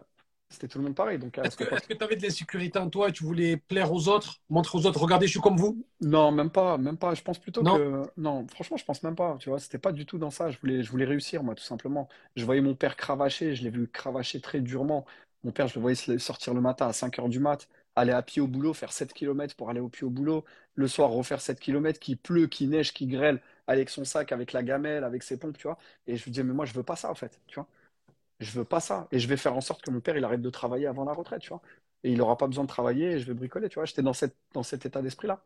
c'était 0.50 0.68
tout 0.68 0.78
le 0.78 0.86
monde 0.86 0.96
pareil. 0.96 1.18
Donc, 1.20 1.38
Est-ce 1.38 1.58
que 1.58 1.94
tu 1.94 2.04
avais 2.04 2.16
de 2.16 2.22
l'insécurité 2.22 2.80
en 2.80 2.90
toi 2.90 3.10
et 3.10 3.12
tu 3.12 3.24
voulais 3.24 3.58
plaire 3.58 3.92
aux 3.92 4.08
autres, 4.08 4.42
montrer 4.50 4.78
aux 4.78 4.86
autres, 4.86 5.00
regardez, 5.00 5.26
je 5.28 5.32
suis 5.32 5.42
comme 5.42 5.58
vous? 5.58 5.84
Non, 6.02 6.32
même 6.32 6.50
pas, 6.50 6.78
même 6.78 6.98
pas. 6.98 7.14
Je 7.14 7.22
pense 7.22 7.40
plutôt 7.40 7.64
Non 7.64 7.78
que 7.78 8.04
non, 8.18 8.46
franchement, 8.48 8.78
je 8.78 8.86
pense 8.86 9.04
même 9.04 9.16
pas. 9.16 9.38
Tu 9.40 9.50
vois, 9.50 9.60
c'était 9.60 9.78
pas 9.78 9.92
du 9.92 10.06
tout 10.06 10.18
dans 10.18 10.32
ça. 10.32 10.52
Je 10.52 10.58
voulais, 10.60 10.84
je 10.84 10.92
voulais 10.92 11.06
réussir, 11.06 11.44
moi, 11.44 11.56
tout 11.56 11.64
simplement. 11.64 12.08
Je 12.36 12.46
voyais 12.46 12.62
mon 12.62 12.76
père 12.76 12.96
cravacher, 12.96 13.56
je 13.56 13.64
l'ai 13.64 13.70
vu 13.70 13.88
cravacher 13.88 14.40
très 14.40 14.62
durement. 14.62 15.06
Mon 15.44 15.52
père, 15.52 15.68
je 15.68 15.76
le 15.76 15.82
voyais 15.82 16.18
sortir 16.20 16.54
le 16.54 16.62
matin 16.62 16.88
à 16.88 16.94
5 16.94 17.20
heures 17.20 17.30
du 17.30 17.40
mat, 17.40 17.68
aller 17.96 18.12
à 18.12 18.22
pied 18.22 18.42
au 18.42 18.48
boulot, 18.48 18.74
faire 18.74 18.92
7 18.92 19.14
kilomètres 19.14 19.56
pour 19.56 19.70
aller 19.70 19.80
au 19.80 19.90
pied 19.90 20.04
au 20.06 20.10
boulot. 20.10 20.44
Le 20.76 20.88
soir, 20.88 21.10
refaire 21.12 21.42
7 21.42 21.60
kilomètres, 21.60 22.00
qui 22.00 22.16
pleut, 22.16 22.48
qui 22.48 22.68
neige, 22.68 22.94
qui 22.94 23.08
grêle, 23.08 23.42
avec 23.68 23.90
son 23.90 24.06
sac, 24.06 24.32
avec 24.32 24.54
la 24.54 24.64
gamelle, 24.64 25.04
avec 25.04 25.24
ses 25.24 25.38
pompes, 25.38 25.58
tu 25.58 25.68
vois. 25.68 25.78
Et 26.08 26.18
je 26.18 26.24
lui 26.24 26.32
disais, 26.32 26.44
mais 26.44 26.54
moi, 26.54 26.66
je 26.66 26.74
veux 26.74 26.84
pas 26.84 26.96
ça, 26.96 27.12
en 27.12 27.16
fait, 27.16 27.40
tu 27.48 27.56
vois. 27.56 27.68
Je 28.40 28.52
veux 28.52 28.66
pas 28.66 28.80
ça. 28.80 29.08
Et 29.12 29.20
je 29.20 29.28
vais 29.28 29.38
faire 29.38 29.56
en 29.56 29.62
sorte 29.62 29.82
que 29.82 29.92
mon 29.92 30.02
père, 30.02 30.18
il 30.18 30.24
arrête 30.24 30.42
de 30.42 30.50
travailler 30.50 30.88
avant 30.88 31.06
la 31.06 31.14
retraite, 31.14 31.42
tu 31.42 31.50
vois. 31.50 31.62
Et 32.04 32.12
il 32.12 32.22
aura 32.22 32.38
pas 32.38 32.48
besoin 32.48 32.64
de 32.64 32.70
travailler 32.70 33.12
et 33.14 33.20
je 33.20 33.26
vais 33.26 33.34
bricoler, 33.34 33.70
tu 33.70 33.76
vois. 33.76 33.86
J'étais 33.86 34.04
dans 34.04 34.14
cette, 34.14 34.36
dans 34.54 34.64
cet 34.64 34.86
état 34.86 35.02
d'esprit-là. 35.02 35.42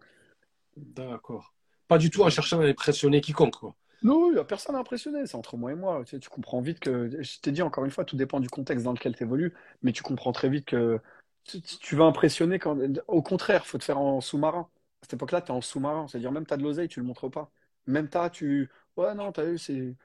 D'accord. 0.78 1.54
Pas 1.88 1.97
du 1.97 2.10
tout 2.10 2.23
en 2.23 2.30
cherchant 2.30 2.60
à 2.62 2.65
impressionner 2.65 3.21
quiconque, 3.21 3.56
quoi. 3.56 3.75
Non, 4.02 4.30
il 4.30 4.36
n'y 4.36 4.39
a 4.39 4.45
personne 4.45 4.75
à 4.75 4.80
impressionner, 4.80 5.25
c'est 5.28 5.36
entre 5.36 5.58
moi 5.58 5.71
et 5.71 5.75
moi. 5.75 6.04
Tu 6.06 6.12
sais, 6.12 6.19
tu 6.19 6.30
comprends 6.30 6.62
vite 6.62 6.80
que, 6.80 7.10
je 7.21 7.39
t'ai 7.41 7.52
dit 7.52 7.62
encore 7.62 7.84
une 7.84 7.91
fois, 7.91 8.06
tout 8.06 8.15
dépend 8.15 8.39
du 8.39 8.49
contexte 8.49 8.86
dans 8.86 8.93
lequel 8.93 9.15
tu 9.15 9.23
évolues, 9.23 9.54
mais 9.82 9.91
tu 9.91 10.04
comprends 10.04 10.32
très 10.32 10.47
vite 10.49 10.65
que 10.65 10.99
tu, 11.43 11.62
tu- 11.62 11.78
tu 11.80 11.95
vas 11.95 12.06
impressionner 12.06 12.60
quand. 12.60 12.78
Au 13.08 13.21
contraire, 13.21 13.65
faut 13.67 13.78
te 13.78 13.84
faire 13.84 13.97
en 13.99 14.21
sous-marin. 14.21 14.69
À 15.02 15.06
cette 15.06 15.13
époque-là, 15.15 15.41
tu 15.41 15.47
es 15.52 15.52
en 15.52 15.62
sous-marin, 15.62 16.08
c'est-à-dire 16.08 16.32
même 16.32 16.45
tu 16.45 16.54
as 16.54 16.58
de 16.58 16.63
l'oseille, 16.63 16.88
tu 16.88 16.99
le 17.02 17.06
montres 17.06 17.30
pas. 17.30 17.52
Même 17.88 18.08
t'as, 18.10 18.30
tu. 18.30 18.69
Ouais, 18.95 19.13
non, 19.15 19.32
t'as 19.34 19.43
vu, 19.45 19.58
c'est. 19.58 19.95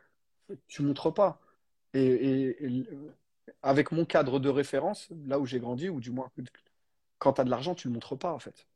Tu 0.68 0.82
montres 0.82 1.14
pas. 1.14 1.40
Et, 1.94 2.04
et- 2.04 2.64
et 2.66 2.86
avec 3.62 3.92
mon 3.92 4.04
cadre 4.04 4.38
de 4.40 4.48
référence, 4.48 5.08
là 5.26 5.38
où 5.38 5.46
j'ai 5.46 5.60
grandi, 5.60 5.88
ou 5.88 6.00
du 6.00 6.10
moins, 6.10 6.30
quand 7.18 7.34
tu 7.34 7.40
as 7.40 7.44
de 7.44 7.50
l'argent, 7.50 7.74
tu 7.74 7.88
le 7.88 7.94
montres 7.94 8.18
pas, 8.18 8.32
en 8.32 8.38
fait. 8.38 8.66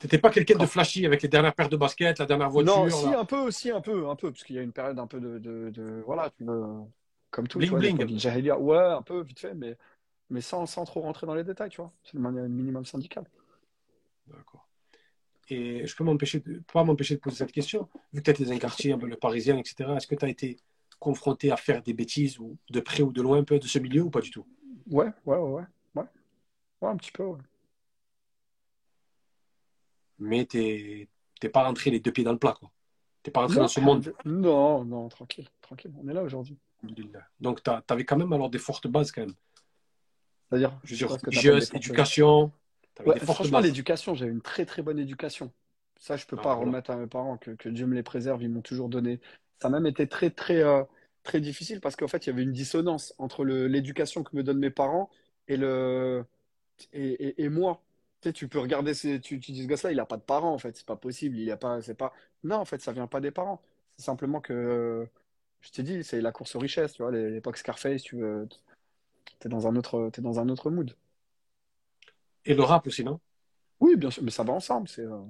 T'étais 0.00 0.18
pas 0.18 0.30
quelqu'un 0.30 0.56
de 0.58 0.66
flashy 0.66 1.04
avec 1.04 1.22
les 1.22 1.28
dernières 1.28 1.54
paires 1.54 1.68
de 1.68 1.76
baskets, 1.76 2.18
la 2.18 2.26
dernière 2.26 2.50
voiture, 2.50 2.72
Non, 2.84 2.90
si, 2.90 3.06
là. 3.06 3.18
un 3.20 3.24
peu 3.24 3.36
aussi, 3.36 3.70
un 3.70 3.80
peu, 3.80 4.08
un 4.08 4.16
peu, 4.16 4.30
parce 4.30 4.42
qu'il 4.44 4.56
y 4.56 4.58
a 4.58 4.62
une 4.62 4.72
période 4.72 4.98
un 4.98 5.06
peu 5.06 5.20
de, 5.20 5.38
de, 5.38 5.70
de- 5.70 6.02
voilà, 6.06 6.30
tu 6.30 6.44
veux, 6.44 6.64
comme 7.30 7.46
tout, 7.48 7.60
tu 7.60 7.68
Bling 7.68 7.96
vois, 7.96 8.04
bling. 8.04 8.18
Jahiliya, 8.18 8.58
ouais, 8.58 8.78
un 8.78 9.02
peu, 9.02 9.22
vite 9.22 9.38
fait, 9.40 9.54
mais, 9.54 9.76
mais 10.30 10.40
sans, 10.40 10.66
sans 10.66 10.84
trop 10.84 11.02
rentrer 11.02 11.26
dans 11.26 11.34
les 11.34 11.44
détails, 11.44 11.70
tu 11.70 11.78
vois. 11.80 11.92
C'est 12.02 12.14
le 12.14 12.48
minimum 12.48 12.84
syndical. 12.86 13.24
D'accord. 14.26 14.66
Et 15.50 15.86
je 15.86 15.94
peux 15.94 16.04
m'empêcher 16.04 16.40
de, 16.40 16.62
pas 16.72 16.84
m'empêcher 16.84 17.16
de 17.16 17.20
poser 17.20 17.36
cette 17.36 17.52
question. 17.52 17.88
Vu 18.12 18.20
que 18.22 18.24
tu 18.24 18.30
étais 18.30 18.44
dans 18.44 18.52
un 18.52 18.58
quartier, 18.58 18.92
un 18.92 18.98
peu 18.98 19.06
le 19.06 19.16
parisien, 19.16 19.58
etc., 19.58 19.96
est-ce 19.96 20.06
que 20.06 20.14
tu 20.14 20.24
as 20.24 20.28
été 20.28 20.56
confronté 20.98 21.50
à 21.50 21.56
faire 21.56 21.82
des 21.82 21.92
bêtises, 21.92 22.38
ou 22.38 22.56
de 22.70 22.80
près 22.80 23.02
ou 23.02 23.12
de 23.12 23.22
loin, 23.22 23.38
un 23.38 23.44
peu 23.44 23.58
de 23.58 23.66
ce 23.66 23.78
milieu, 23.78 24.02
ou 24.02 24.10
pas 24.10 24.20
du 24.20 24.30
tout? 24.30 24.46
Ouais, 24.90 25.12
ouais, 25.26 25.36
ouais, 25.36 25.64
ouais, 25.94 26.04
ouais, 26.82 26.88
un 26.88 26.96
petit 26.96 27.12
peu, 27.12 27.24
ouais. 27.24 27.38
Mais 30.18 30.44
t'es 30.46 31.08
pas 31.52 31.64
rentré 31.64 31.90
les 31.90 32.00
deux 32.00 32.12
pieds 32.12 32.24
dans 32.24 32.32
le 32.32 32.38
plat, 32.38 32.54
quoi. 32.58 32.70
T'es 33.22 33.30
pas 33.30 33.40
rentré 33.40 33.56
Non, 33.56 33.62
dans 33.62 33.68
ce 33.68 33.80
monde. 33.80 34.14
non, 34.24 34.84
non, 34.84 35.08
tranquille, 35.08 35.48
tranquille, 35.60 35.92
on 36.02 36.08
est 36.08 36.12
là 36.12 36.22
aujourd'hui. 36.22 36.58
Donc, 37.40 37.62
tu 37.62 37.70
avais 37.88 38.04
quand 38.04 38.16
même 38.16 38.32
alors 38.32 38.50
des 38.50 38.58
fortes 38.58 38.86
bases, 38.86 39.10
quand 39.10 39.22
même. 39.22 39.34
C'est-à-dire, 40.48 40.78
Je 40.84 41.06
veux 41.06 41.30
dire, 41.30 41.74
éducation. 41.74 42.52
Ouais, 43.06 43.18
franchement, 43.18 43.60
l'éducation, 43.60 44.14
j'ai 44.14 44.26
une 44.26 44.40
très 44.40 44.66
très 44.66 44.82
bonne 44.82 44.98
éducation. 44.98 45.52
Ça, 45.98 46.16
je 46.16 46.26
peux 46.26 46.36
Ah, 46.38 46.42
pas 46.42 46.54
voilà. 46.54 46.70
remettre 46.70 46.90
à 46.90 46.96
mes 46.96 47.06
parents, 47.06 47.38
que, 47.38 47.52
que 47.52 47.68
Dieu 47.68 47.86
me 47.86 47.94
les 47.94 48.02
préserve, 48.02 48.42
ils 48.42 48.50
m'ont 48.50 48.62
toujours 48.62 48.88
donné. 48.88 49.20
Ça 49.64 49.68
a 49.68 49.70
même 49.70 49.86
été 49.86 50.06
très 50.06 50.28
très 50.30 50.62
euh, 50.62 50.84
très 51.22 51.40
difficile 51.40 51.80
parce 51.80 51.96
qu'en 51.96 52.06
fait, 52.06 52.26
il 52.26 52.30
y 52.30 52.32
avait 52.34 52.42
une 52.42 52.52
dissonance 52.52 53.14
entre 53.16 53.46
l'éducation 53.46 54.22
que 54.22 54.36
me 54.36 54.42
donnent 54.42 54.58
mes 54.58 54.68
parents 54.68 55.08
et 55.48 55.56
le 55.56 56.26
et, 56.92 57.12
et, 57.28 57.44
et 57.44 57.48
moi. 57.48 57.82
Tu 58.20 58.28
sais, 58.28 58.32
tu 58.34 58.48
peux 58.48 58.58
regarder, 58.60 58.92
ces, 58.94 59.20
tu, 59.22 59.40
tu 59.40 59.52
dis 59.52 59.62
ce 59.64 59.68
gosse-là, 59.68 59.92
il 59.92 60.00
a 60.00 60.06
pas 60.06 60.18
de 60.18 60.22
parents 60.22 60.52
en 60.52 60.58
fait, 60.58 60.76
c'est 60.76 60.86
pas 60.86 60.96
possible, 60.96 61.38
il 61.38 61.50
a 61.50 61.56
pas, 61.56 61.80
c'est 61.82 61.94
pas. 61.94 62.12
Non, 62.44 62.56
en 62.56 62.66
fait, 62.66 62.82
ça 62.82 62.92
vient 62.92 63.06
pas 63.06 63.20
des 63.22 63.30
parents. 63.30 63.62
C'est 63.96 64.04
simplement 64.04 64.40
que, 64.42 65.08
je 65.62 65.70
t'ai 65.70 65.82
dit, 65.82 66.04
c'est 66.04 66.20
la 66.20 66.32
course 66.32 66.56
aux 66.56 66.60
richesses, 66.60 66.92
tu 66.94 67.02
vois, 67.02 67.12
l'époque 67.12 67.56
Scarface, 67.58 68.02
tu 68.02 68.16
veux. 68.18 68.48
T'es 69.40 69.48
dans 69.48 69.66
un 69.68 69.76
autre, 69.76 70.10
t'es 70.12 70.22
dans 70.22 70.40
un 70.40 70.48
autre 70.50 70.70
mood. 70.70 70.94
Et 72.44 72.54
le 72.54 72.62
rap 72.62 72.86
aussi, 72.86 73.04
non? 73.04 73.20
Oui, 73.80 73.96
bien 73.96 74.10
sûr, 74.10 74.22
mais 74.22 74.30
ça 74.30 74.42
va 74.44 74.52
ensemble. 74.52 74.88
C'est 74.88 75.02
euh, 75.02 75.20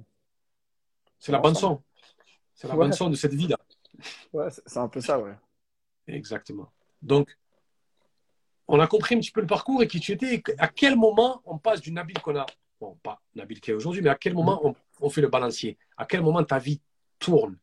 C'est 1.19 1.31
la 1.31 1.39
bande 1.39 1.55
son. 1.55 1.81
C'est 2.55 2.67
la 2.67 2.75
Ouais. 2.75 2.85
bande 2.85 2.93
son 2.93 3.09
de 3.09 3.15
cette 3.15 3.33
vie-là. 3.33 3.57
Ouais, 4.33 4.47
c'est 4.49 4.77
un 4.77 4.87
peu 4.87 5.01
ça, 5.01 5.19
ouais. 5.19 5.35
Exactement. 6.07 6.71
Donc, 7.01 7.37
on 8.67 8.79
a 8.79 8.87
compris 8.87 9.15
un 9.15 9.19
petit 9.19 9.31
peu 9.31 9.41
le 9.41 9.47
parcours 9.47 9.81
et 9.83 9.87
qui 9.87 9.99
tu 9.99 10.11
étais. 10.11 10.43
À 10.57 10.67
quel 10.67 10.95
moment 10.95 11.41
on 11.45 11.57
passe 11.57 11.81
du 11.81 11.91
Nabil 11.91 12.19
qu'on 12.19 12.35
a, 12.35 12.45
bon, 12.79 12.95
pas 13.03 13.21
Nabil 13.35 13.59
qui 13.59 13.71
est 13.71 13.73
aujourd'hui, 13.73 14.01
mais 14.01 14.09
à 14.09 14.15
quel 14.15 14.33
moment 14.33 14.59
on, 14.63 14.75
on 15.01 15.09
fait 15.09 15.21
le 15.21 15.27
balancier? 15.27 15.77
À 15.97 16.05
quel 16.05 16.21
moment 16.21 16.43
ta 16.43 16.59
vie 16.59 16.81
tourne? 17.19 17.57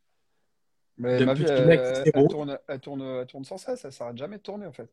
Mais 0.99 1.25
ma 1.25 1.35
vie, 1.35 1.45
elle, 1.49 1.67
mec, 1.67 1.81
elle 2.15 2.29
tourne, 2.29 2.59
elle 2.69 2.81
tourne, 2.81 3.03
elle 3.03 3.27
tourne 3.27 3.45
sans 3.45 3.59
cesse. 3.59 3.85
Elle 3.85 3.93
s'arrête 3.93 4.17
jamais 4.17 4.37
de 4.37 4.43
tourner, 4.43 4.67
en 4.67 4.73
fait. 4.73 4.89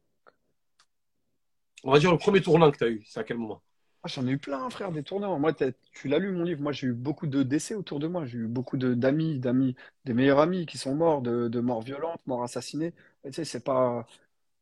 On 1.84 1.92
va 1.92 2.00
dire 2.00 2.12
le 2.12 2.18
premier 2.18 2.42
tournant 2.42 2.72
que 2.72 2.78
tu 2.78 2.84
as 2.84 2.90
eu, 2.90 3.04
c'est 3.06 3.20
à 3.20 3.24
quel 3.24 3.38
moment? 3.38 3.62
Ah, 4.04 4.08
j'en 4.08 4.26
ai 4.28 4.32
eu 4.32 4.38
plein, 4.38 4.70
frère, 4.70 4.92
des 4.94 5.04
tournants. 5.04 5.38
Moi, 5.40 5.54
tu 5.54 6.08
l'as 6.08 6.20
lu, 6.20 6.32
mon 6.32 6.44
livre. 6.44 6.62
Moi, 6.62 6.72
j'ai 6.72 6.88
eu 6.88 6.94
beaucoup 6.94 7.28
de 7.28 7.44
décès 7.44 7.76
autour 7.76 8.00
de 8.00 8.08
moi. 8.08 8.26
J'ai 8.26 8.38
eu 8.38 8.48
beaucoup 8.48 8.78
d'amis, 8.78 9.40
d'amis, 9.40 9.76
des 10.06 10.14
meilleurs 10.14 10.40
amis 10.40 10.66
qui 10.66 10.78
sont 10.78 10.96
morts, 10.96 11.22
de, 11.22 11.50
de 11.50 11.60
morts 11.60 11.82
violentes, 11.82 12.26
morts 12.26 12.44
assassinées. 12.44 12.94
Et 13.26 13.30
tu 13.32 13.36
sais, 13.36 13.46
c'est 13.46 13.60
pas. 13.64 14.08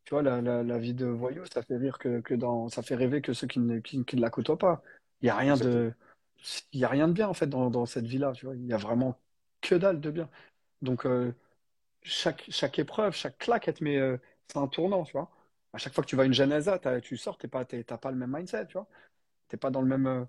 Tu 0.06 0.12
vois, 0.16 0.24
la, 0.24 0.42
la, 0.42 0.64
la 0.64 0.80
vie 0.80 0.94
de 0.96 1.06
voyou, 1.08 1.46
ça 1.54 1.64
fait 1.64 1.78
rire 1.78 2.00
que, 2.00 2.22
que 2.22 2.34
dans. 2.36 2.70
Ça 2.70 2.84
fait 2.84 2.96
rêver 2.96 3.22
que 3.22 3.34
ceux 3.34 3.48
qui 3.48 3.60
ne, 3.60 3.80
qui, 3.80 4.06
qui 4.06 4.16
ne 4.18 4.22
la 4.22 4.30
côtoient 4.32 4.58
pas. 4.58 4.82
Il 5.22 5.28
y 5.28 5.30
a 5.30 5.36
rien 5.38 5.58
de. 5.58 5.94
Il 6.74 6.80
y 6.80 6.86
a 6.86 6.90
rien 6.90 7.08
de 7.08 7.14
bien, 7.14 7.28
en 7.28 7.34
fait, 7.34 7.48
dans, 7.48 7.70
dans 7.70 7.86
cette 7.86 8.06
vie-là. 8.08 8.32
Tu 8.34 8.46
vois, 8.46 8.56
il 8.56 8.66
y 8.66 8.74
a 8.74 8.78
vraiment 8.78 9.20
que 9.62 9.76
dalle 9.76 10.00
de 10.02 10.12
bien. 10.12 10.30
Donc, 10.82 11.06
euh, 11.06 11.34
chaque, 12.04 12.46
chaque 12.50 12.80
épreuve, 12.80 13.16
chaque 13.16 13.38
claque, 13.38 13.68
elle 13.68 13.74
te 13.76 13.84
met, 13.84 13.98
euh, 13.98 14.18
c'est 14.48 14.58
un 14.60 14.68
tournant, 14.68 15.04
tu 15.04 15.14
vois. 15.14 15.32
À 15.74 15.78
chaque 15.78 15.94
fois 15.94 16.04
que 16.04 16.10
tu 16.10 16.16
vas 16.16 16.24
à 16.24 16.26
une 16.26 16.34
janaza, 16.34 16.80
tu 17.02 17.18
sors, 17.18 17.38
t'es 17.38 17.48
pas, 17.48 17.66
t'es- 17.66 17.84
t'as 17.84 17.98
pas 17.98 18.12
le 18.12 18.18
même 18.18 18.32
mindset, 18.36 18.68
tu 18.68 18.74
vois. 18.74 18.88
T'es 19.48 19.58
pas 19.58 19.70
dans 19.72 19.82
le 19.82 19.88
même, 19.88 20.08
euh, 20.08 20.26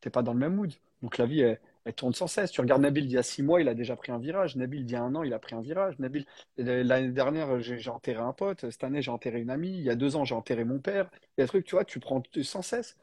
t'es 0.00 0.10
pas 0.10 0.22
dans 0.22 0.32
le 0.32 0.38
même 0.38 0.54
mood. 0.54 0.72
Donc 1.02 1.18
la 1.18 1.26
vie, 1.26 1.40
elle, 1.40 1.94
tourne 1.94 2.14
sans 2.14 2.26
cesse. 2.26 2.50
Tu 2.52 2.60
regardes 2.60 2.82
Nabil 2.82 3.06
d'il 3.06 3.14
y 3.14 3.18
a 3.18 3.22
six 3.22 3.42
mois, 3.42 3.60
il 3.60 3.68
a 3.68 3.74
déjà 3.74 3.96
pris 3.96 4.12
un 4.12 4.18
virage. 4.18 4.56
Nabil 4.56 4.84
d'il 4.84 4.94
y 4.94 4.96
a 4.96 5.02
un 5.02 5.14
an, 5.14 5.22
il 5.24 5.34
a 5.34 5.38
pris 5.38 5.54
un 5.54 5.60
virage. 5.60 5.98
Nabil, 5.98 6.26
euh, 6.60 6.82
l'année 6.84 7.08
dernière, 7.08 7.60
j'ai 7.60 7.90
enterré 7.90 8.20
un 8.20 8.32
pote. 8.32 8.70
Cette 8.70 8.84
année, 8.84 9.02
j'ai 9.02 9.10
enterré 9.10 9.40
une 9.40 9.50
amie. 9.50 9.70
Il 9.70 9.82
y 9.82 9.90
a 9.90 9.96
deux 9.96 10.16
ans, 10.16 10.24
j'ai 10.24 10.34
enterré 10.34 10.64
mon 10.64 10.78
père. 10.78 11.10
Il 11.36 11.40
y 11.40 11.42
a 11.42 11.44
des 11.44 11.48
trucs, 11.48 11.66
tu 11.66 11.74
vois, 11.74 11.84
tu 11.84 12.00
prends 12.00 12.22
sans 12.42 12.62
cesse. 12.62 12.96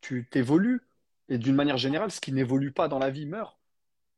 Tu 0.00 0.26
t'évolues. 0.30 0.82
Et 1.28 1.38
d'une 1.38 1.54
manière 1.54 1.78
générale, 1.78 2.10
ce 2.10 2.20
qui 2.20 2.32
n'évolue 2.32 2.72
pas 2.72 2.88
dans 2.88 2.98
la 2.98 3.10
vie 3.10 3.26
meurt. 3.26 3.58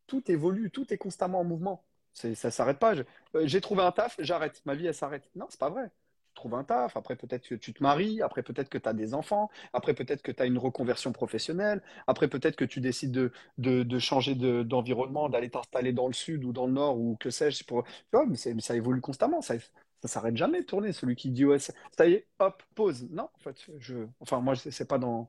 Tout 0.06 0.30
évolue, 0.30 0.70
tout 0.70 0.92
est 0.92 0.98
constamment 0.98 1.40
en 1.40 1.44
mouvement. 1.44 1.84
Ça 2.14 2.50
s'arrête 2.50 2.78
pas. 2.78 2.94
Euh, 2.96 3.04
j'ai 3.46 3.60
trouvé 3.60 3.82
un 3.82 3.92
taf, 3.92 4.16
j'arrête. 4.18 4.62
Ma 4.66 4.74
vie, 4.74 4.86
elle 4.86 4.94
s'arrête. 4.94 5.28
Non, 5.34 5.46
c'est 5.48 5.60
pas 5.60 5.70
vrai. 5.70 5.90
Tu 6.32 6.36
trouves 6.36 6.54
un 6.54 6.64
taf, 6.64 6.96
après 6.96 7.14
peut-être 7.14 7.46
que 7.46 7.54
tu 7.54 7.74
te 7.74 7.82
maries, 7.82 8.22
après 8.22 8.42
peut-être 8.42 8.70
que 8.70 8.78
tu 8.78 8.88
as 8.88 8.94
des 8.94 9.12
enfants, 9.12 9.50
après 9.74 9.92
peut-être 9.92 10.22
que 10.22 10.32
tu 10.32 10.42
as 10.42 10.46
une 10.46 10.56
reconversion 10.56 11.12
professionnelle, 11.12 11.82
après 12.06 12.26
peut-être 12.26 12.56
que 12.56 12.64
tu 12.64 12.80
décides 12.80 13.12
de, 13.12 13.32
de, 13.58 13.82
de 13.82 13.98
changer 13.98 14.34
de- 14.34 14.62
d'environnement, 14.62 15.28
d'aller 15.28 15.50
t'installer 15.50 15.92
dans 15.92 16.06
le 16.06 16.14
sud 16.14 16.44
ou 16.44 16.52
dans 16.54 16.66
le 16.66 16.72
nord 16.72 16.98
ou 16.98 17.16
que 17.20 17.28
sais-je. 17.28 17.64
Pour... 17.64 17.84
Tu 17.84 17.92
vois, 18.14 18.24
mais, 18.24 18.36
c'est- 18.36 18.54
mais 18.54 18.62
ça 18.62 18.74
évolue 18.74 19.02
constamment. 19.02 19.42
Ça, 19.42 19.56
ça 20.00 20.08
s'arrête 20.08 20.36
jamais 20.36 20.62
de 20.62 20.66
tourner. 20.66 20.92
Celui 20.92 21.16
qui 21.16 21.30
dit 21.30 21.44
ouais, 21.44 21.58
ça 21.58 22.06
y 22.06 22.14
est, 22.14 22.26
hop, 22.38 22.62
pause. 22.74 23.06
Non, 23.10 23.24
en 23.24 23.38
fait, 23.40 23.56
je, 23.78 24.06
enfin 24.20 24.40
moi, 24.40 24.56
c'est 24.56 24.88
pas 24.88 24.98
dans, 24.98 25.28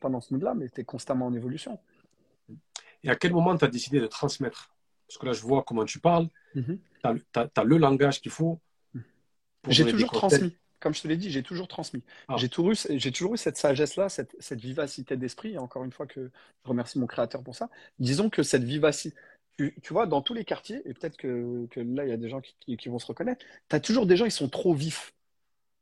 pas 0.00 0.08
dans 0.08 0.20
ce 0.22 0.32
mood-là, 0.32 0.54
mais 0.54 0.70
tu 0.70 0.80
es 0.80 0.84
constamment 0.84 1.26
en 1.26 1.34
évolution. 1.34 1.78
Et 3.04 3.10
à 3.10 3.16
quel 3.16 3.32
moment 3.32 3.56
tu 3.56 3.64
as 3.64 3.68
décidé 3.68 4.00
de 4.00 4.06
transmettre? 4.06 4.74
Parce 5.06 5.18
que 5.18 5.26
là, 5.26 5.32
je 5.32 5.42
vois 5.42 5.62
comment 5.62 5.84
tu 5.84 6.00
parles. 6.00 6.28
Mhm. 6.54 6.78
Tu 7.04 7.40
as, 7.40 7.64
le 7.64 7.76
langage 7.76 8.20
qu'il 8.20 8.32
faut. 8.32 8.60
J'ai 9.68 9.84
toujours 9.86 10.10
transmis. 10.12 10.56
Comme 10.80 10.94
je 10.94 11.02
te 11.02 11.08
l'ai 11.08 11.16
dit, 11.16 11.30
j'ai 11.30 11.42
toujours 11.42 11.66
transmis. 11.66 12.04
Ah. 12.28 12.36
J'ai 12.36 12.48
toujours, 12.48 12.70
eu- 12.72 12.98
j'ai 12.98 13.10
toujours 13.10 13.34
eu 13.34 13.36
cette 13.36 13.56
sagesse-là, 13.56 14.08
cette, 14.08 14.36
cette 14.38 14.60
vivacité 14.60 15.16
d'esprit. 15.16 15.54
Et 15.54 15.58
encore 15.58 15.84
une 15.84 15.90
fois 15.90 16.06
que 16.06 16.30
je 16.64 16.68
remercie 16.68 16.98
mon 17.00 17.06
créateur 17.08 17.42
pour 17.42 17.56
ça. 17.56 17.68
Disons 17.98 18.30
que 18.30 18.44
cette 18.44 18.62
vivacité, 18.62 19.16
tu, 19.58 19.74
tu 19.82 19.92
vois, 19.92 20.06
dans 20.06 20.22
tous 20.22 20.34
les 20.34 20.44
quartiers, 20.44 20.80
et 20.84 20.94
peut-être 20.94 21.16
que, 21.16 21.66
que 21.72 21.80
là, 21.80 22.04
il 22.04 22.10
y 22.10 22.12
a 22.12 22.16
des 22.16 22.28
gens 22.28 22.40
qui, 22.40 22.54
qui- 22.60 22.76
qui 22.76 22.88
vont 22.88 23.00
se 23.00 23.06
reconnaître, 23.06 23.44
tu 23.68 23.74
as 23.74 23.80
toujours 23.80 24.06
des 24.06 24.16
gens, 24.16 24.24
ils 24.24 24.30
sont 24.30 24.48
trop 24.48 24.72
vifs. 24.72 25.14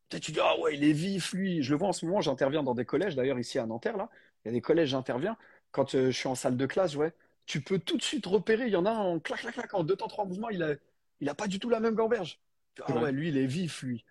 Tu 0.08 0.16
sais, 0.16 0.20
tu 0.20 0.32
dis, 0.32 0.40
ah 0.42 0.58
ouais, 0.60 0.74
il 0.76 0.84
est 0.84 0.92
vif, 0.92 1.32
lui. 1.32 1.62
Je 1.62 1.70
le 1.72 1.78
vois 1.78 1.88
en 1.88 1.92
ce 1.92 2.06
moment, 2.06 2.20
j'interviens 2.20 2.62
dans 2.62 2.74
des 2.74 2.84
collèges, 2.84 3.16
d'ailleurs, 3.16 3.38
ici 3.38 3.58
à 3.58 3.66
Nanterre, 3.66 3.96
là. 3.96 4.08
Il 4.44 4.48
y 4.48 4.50
a 4.50 4.52
des 4.52 4.60
collèges, 4.60 4.90
j'interviens. 4.90 5.36
Quand 5.72 5.94
euh, 5.94 6.06
je 6.10 6.16
suis 6.16 6.28
en 6.28 6.34
salle 6.34 6.56
de 6.56 6.66
classe, 6.66 6.94
ouais, 6.96 7.12
tu 7.44 7.60
peux 7.60 7.78
tout 7.78 7.96
de 7.96 8.02
suite 8.02 8.24
repérer. 8.26 8.66
Il 8.66 8.72
y 8.72 8.76
en 8.76 8.86
a 8.86 8.90
un 8.90 8.98
en 8.98 9.18
clac, 9.20 9.40
clac, 9.40 9.54
clac, 9.54 9.74
en 9.74 9.84
deux 9.84 9.96
temps, 9.96 10.08
trois 10.08 10.24
mouvements, 10.24 10.48
il 10.50 10.62
a, 10.62 10.74
il 11.20 11.28
a 11.28 11.34
pas 11.34 11.48
du 11.48 11.58
tout 11.58 11.68
la 11.68 11.80
même 11.80 11.94
gamberge. 11.94 12.40
Ah 12.84 12.94
Ouais. 12.94 13.02
ouais, 13.04 13.12
lui, 13.12 13.28
il 13.28 13.36
est 13.38 13.46
vif, 13.46 13.82
lui. 13.82 14.04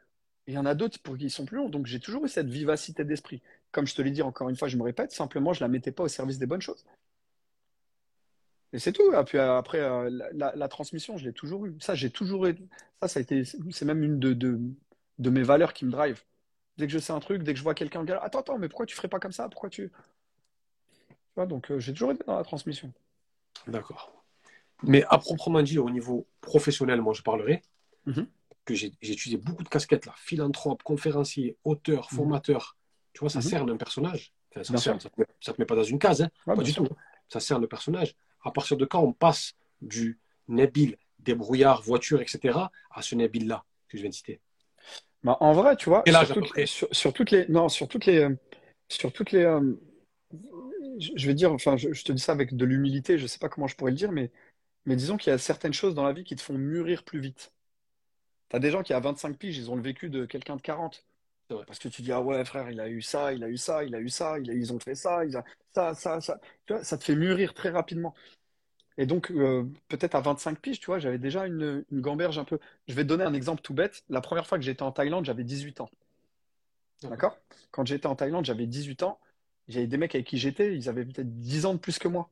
Et 0.48 0.52
il 0.52 0.56
y 0.56 0.58
en 0.58 0.66
a 0.66 0.76
d'autres 0.76 1.00
pour 1.00 1.18
qui 1.18 1.26
ils 1.26 1.32
sont 1.32 1.46
plus 1.46 1.58
longs. 1.58 1.70
Donc 1.70 1.86
j'ai 1.88 2.00
toujours 2.00 2.26
eu 2.26 2.30
cette 2.30 2.48
vivacité 2.50 3.04
d'esprit. 3.04 3.42
Comme 3.72 3.88
je 3.88 3.96
te 3.96 4.02
l'ai 4.02 4.12
dit 4.12 4.22
encore 4.22 4.50
une 4.50 4.56
fois, 4.56 4.68
je 4.68 4.78
me 4.78 4.84
répète, 4.84 5.12
simplement 5.12 5.54
je 5.54 5.62
la 5.62 5.68
mettais 5.68 5.92
pas 5.92 6.04
au 6.04 6.08
service 6.08 6.38
des 6.40 6.46
bonnes 6.46 6.62
choses. 6.62 6.86
Et 8.74 8.80
c'est 8.80 8.92
tout. 8.92 9.14
Et 9.14 9.24
puis 9.24 9.38
euh, 9.38 9.58
après, 9.58 9.80
euh, 9.80 10.10
la, 10.12 10.32
la- 10.34 10.56
la 10.56 10.68
transmission, 10.68 11.18
je 11.18 11.26
l'ai 11.26 11.34
toujours 11.34 11.66
eu. 11.66 11.76
Ça, 11.80 11.96
j'ai 11.96 12.10
toujours 12.10 12.46
eu. 12.46 12.56
Ça, 13.02 13.08
ça 13.08 13.20
a 13.20 13.24
été. 13.24 13.44
C'est 13.46 13.86
même 13.86 14.04
une 14.04 14.20
de, 14.20 14.34
de, 14.34 14.60
de 15.20 15.30
mes 15.30 15.44
valeurs 15.44 15.74
qui 15.74 15.86
me 15.86 15.92
drive. 15.92 16.24
Dès 16.78 16.88
que 16.88 16.94
je 16.94 17.00
sais 17.00 17.14
un 17.14 17.20
truc, 17.20 17.44
dès 17.44 17.54
que 17.54 17.58
je 17.58 17.64
vois 17.64 17.74
quelqu'un 17.74 18.06
attends, 18.22 18.40
attends, 18.40 18.58
mais 18.58 18.68
pourquoi 18.68 18.86
tu 18.86 18.96
ferais 18.96 19.08
pas 19.08 19.20
comme 19.20 19.32
ça? 19.32 19.48
Pourquoi 19.50 19.70
tu. 19.70 19.90
Tu 19.90 21.14
vois, 21.36 21.46
donc 21.46 21.72
euh, 21.72 21.80
j'ai 21.80 21.94
toujours 21.94 22.12
été 22.12 22.24
dans 22.26 22.36
la 22.38 22.44
transmission. 22.44 22.92
D'accord. 23.68 24.12
Mais 24.84 25.04
à 25.10 25.18
proprement 25.18 25.62
dit, 25.62 25.80
au 25.80 25.90
niveau 25.90 26.28
professionnel, 26.42 27.02
moi, 27.02 27.14
je 27.14 27.22
parlerai 27.22 27.62
Mhm. 28.06 28.28
Que 28.66 28.74
j'ai 28.74 28.92
étudié 29.02 29.38
beaucoup 29.38 29.64
de 29.64 29.70
casquettes 29.70 30.06
là, 30.06 30.14
philanthrope, 30.18 30.84
conférencier, 30.84 31.58
auteur, 31.64 32.10
Mhm. 32.12 32.18
formateur. 32.18 32.78
Tu 33.14 33.20
vois, 33.22 33.30
ça 33.30 33.40
Mhm. 33.40 33.44
cerne 33.46 33.70
un 33.72 33.78
personnage. 33.78 34.34
Enfin, 34.52 34.64
ça 34.64 34.78
sûr. 34.78 35.02
ça 35.02 35.10
te 35.10 35.20
met, 35.20 35.28
ça 35.40 35.54
te 35.54 35.62
met 35.62 35.66
pas 35.66 35.76
dans 35.76 35.84
une 35.84 36.00
case, 36.00 36.22
hein, 36.24 36.30
Ouais, 36.48 36.56
pas 36.56 36.64
du 36.64 36.72
sûr. 36.72 36.84
tout. 36.88 36.96
Ça 37.30 37.40
cerne 37.40 37.62
le 37.62 37.68
personnage. 37.68 38.16
À 38.44 38.52
partir 38.52 38.78
de 38.78 38.86
quand 38.86 39.02
on 39.02 39.14
passe 39.14 39.54
du 39.82 40.20
Nabil, 40.48 40.98
débrouillard, 41.20 41.82
voiture, 41.82 42.22
etc., 42.22 42.72
à 42.92 43.02
ce 43.02 43.16
Nabil-là 43.16 43.64
que 43.88 43.98
je 43.98 44.02
viens 44.02 44.10
de 44.10 44.16
citer? 44.16 44.40
Bah, 45.24 45.38
en 45.40 45.54
vrai, 45.54 45.76
tu 45.76 45.90
vois, 45.90 46.04
sur 46.06 46.34
toutes, 46.34 46.50
près 46.50 46.66
sur, 46.66 46.88
sur 46.92 47.14
toutes 47.14 47.32
les, 47.32 47.48
non, 47.48 47.68
sur 47.68 47.88
toutes 47.88 48.06
les, 48.06 48.30
sur 48.90 49.12
toutes 49.12 49.32
les, 49.32 49.44
euh, 49.44 49.74
je 51.00 51.28
vais 51.28 51.34
dire, 51.34 51.52
enfin, 51.52 51.78
je, 51.78 51.92
je 51.94 52.04
te 52.04 52.12
dis 52.12 52.22
ça 52.22 52.32
avec 52.32 52.56
de 52.56 52.66
l'humilité, 52.66 53.18
je 53.18 53.26
sais 53.28 53.40
pas 53.40 53.50
comment 53.50 53.68
je 53.68 53.76
pourrais 53.76 53.92
le 53.92 53.98
dire, 53.98 54.12
mais, 54.12 54.32
mais 54.86 54.96
disons 54.96 55.18
qu'il 55.18 55.32
y 55.32 55.34
a 55.34 55.38
certaines 55.40 55.74
choses 55.74 55.96
dans 55.96 56.04
la 56.04 56.14
vie 56.14 56.24
qui 56.24 56.36
te 56.36 56.42
font 56.42 56.54
mûrir 56.58 57.04
plus 57.04 57.20
vite. 57.20 57.52
T'as 58.56 58.60
des 58.60 58.72
gens 58.72 58.84
qui, 58.84 58.94
à 58.94 59.02
25 59.02 59.38
piges, 59.38 59.58
ils 59.58 59.70
ont 59.70 59.76
le 59.76 59.82
vécu 59.82 60.10
de 60.10 60.24
quelqu'un 60.26 60.56
de 60.56 60.62
40. 60.62 61.04
C'est 61.50 61.56
vrai. 61.56 61.66
Parce 61.68 61.78
que 61.78 61.90
tu 61.90 62.02
dis, 62.02 62.14
ah 62.14 62.22
ouais, 62.22 62.46
frère, 62.46 62.72
il 62.72 62.80
a 62.80 62.88
eu 62.88 63.02
ça, 63.02 63.34
il 63.34 63.44
a 63.44 63.50
eu 63.50 63.58
ça, 63.58 63.84
il 63.84 63.94
a 63.94 64.00
eu 64.00 64.08
ça, 64.08 64.40
il 64.40 64.50
a- 64.50 64.54
ils 64.54 64.72
ont 64.72 64.80
fait 64.80 64.96
ça, 64.96 65.20
a, 65.20 65.44
ça, 65.74 65.94
ça, 65.94 66.22
ça. 66.22 66.40
Tu 66.66 66.72
vois, 66.72 66.82
ça 66.86 66.98
te 66.98 67.04
fait 67.04 67.16
mûrir 67.18 67.54
très 67.54 67.70
rapidement. 67.70 68.14
Et 68.98 69.06
donc, 69.08 69.32
euh, 69.32 69.66
peut-être 69.90 70.16
à 70.16 70.22
25 70.22 70.60
piges, 70.62 70.80
tu 70.80 70.88
vois, 70.88 71.00
j'avais 71.00 71.20
déjà 71.20 71.48
une, 71.48 71.86
une 71.92 72.02
gamberge 72.02 72.40
un 72.40 72.46
peu. 72.46 72.60
Je 72.88 72.94
vais 72.96 73.04
te 73.04 73.10
donner 73.10 73.26
un 73.26 73.34
exemple 73.36 73.62
tout 73.62 73.74
bête. 73.76 74.04
La 74.10 74.22
première 74.22 74.48
fois 74.48 74.58
que 74.60 74.64
j'étais 74.66 74.84
en 74.84 74.92
Thaïlande, 74.94 75.26
j'avais 75.26 75.44
18 75.46 75.82
ans. 75.82 75.90
D'accord? 77.04 77.38
Quand 77.72 77.86
j'étais 77.86 78.08
en 78.08 78.16
Thaïlande, 78.16 78.46
j'avais 78.46 78.66
18 78.68 79.04
ans. 79.04 79.20
J'avais 79.68 79.88
des 79.88 79.98
mecs 79.98 80.16
avec 80.16 80.28
qui 80.28 80.38
j'étais, 80.38 80.76
ils 80.76 80.90
avaient 80.90 81.06
peut-être 81.06 81.40
10 81.40 81.66
ans 81.66 81.74
de 81.74 81.80
plus 81.80 82.00
que 82.00 82.08
moi. 82.08 82.30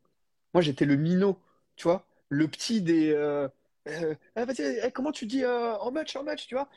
Moi, 0.54 0.62
j'étais 0.62 0.86
le 0.86 0.96
minot, 0.96 1.40
tu 1.76 1.84
vois, 1.86 2.06
le 2.30 2.48
petit 2.48 2.82
des. 2.82 3.12
euh, 3.14 3.48
euh, 3.88 4.16
vas-y, 4.36 4.80
eh, 4.84 4.92
comment 4.92 5.12
tu 5.12 5.26
dis 5.26 5.44
euh, 5.44 5.78
en 5.78 5.92
match, 5.92 6.16
en 6.16 6.24
match, 6.24 6.48
tu 6.48 6.56
vois? 6.56 6.70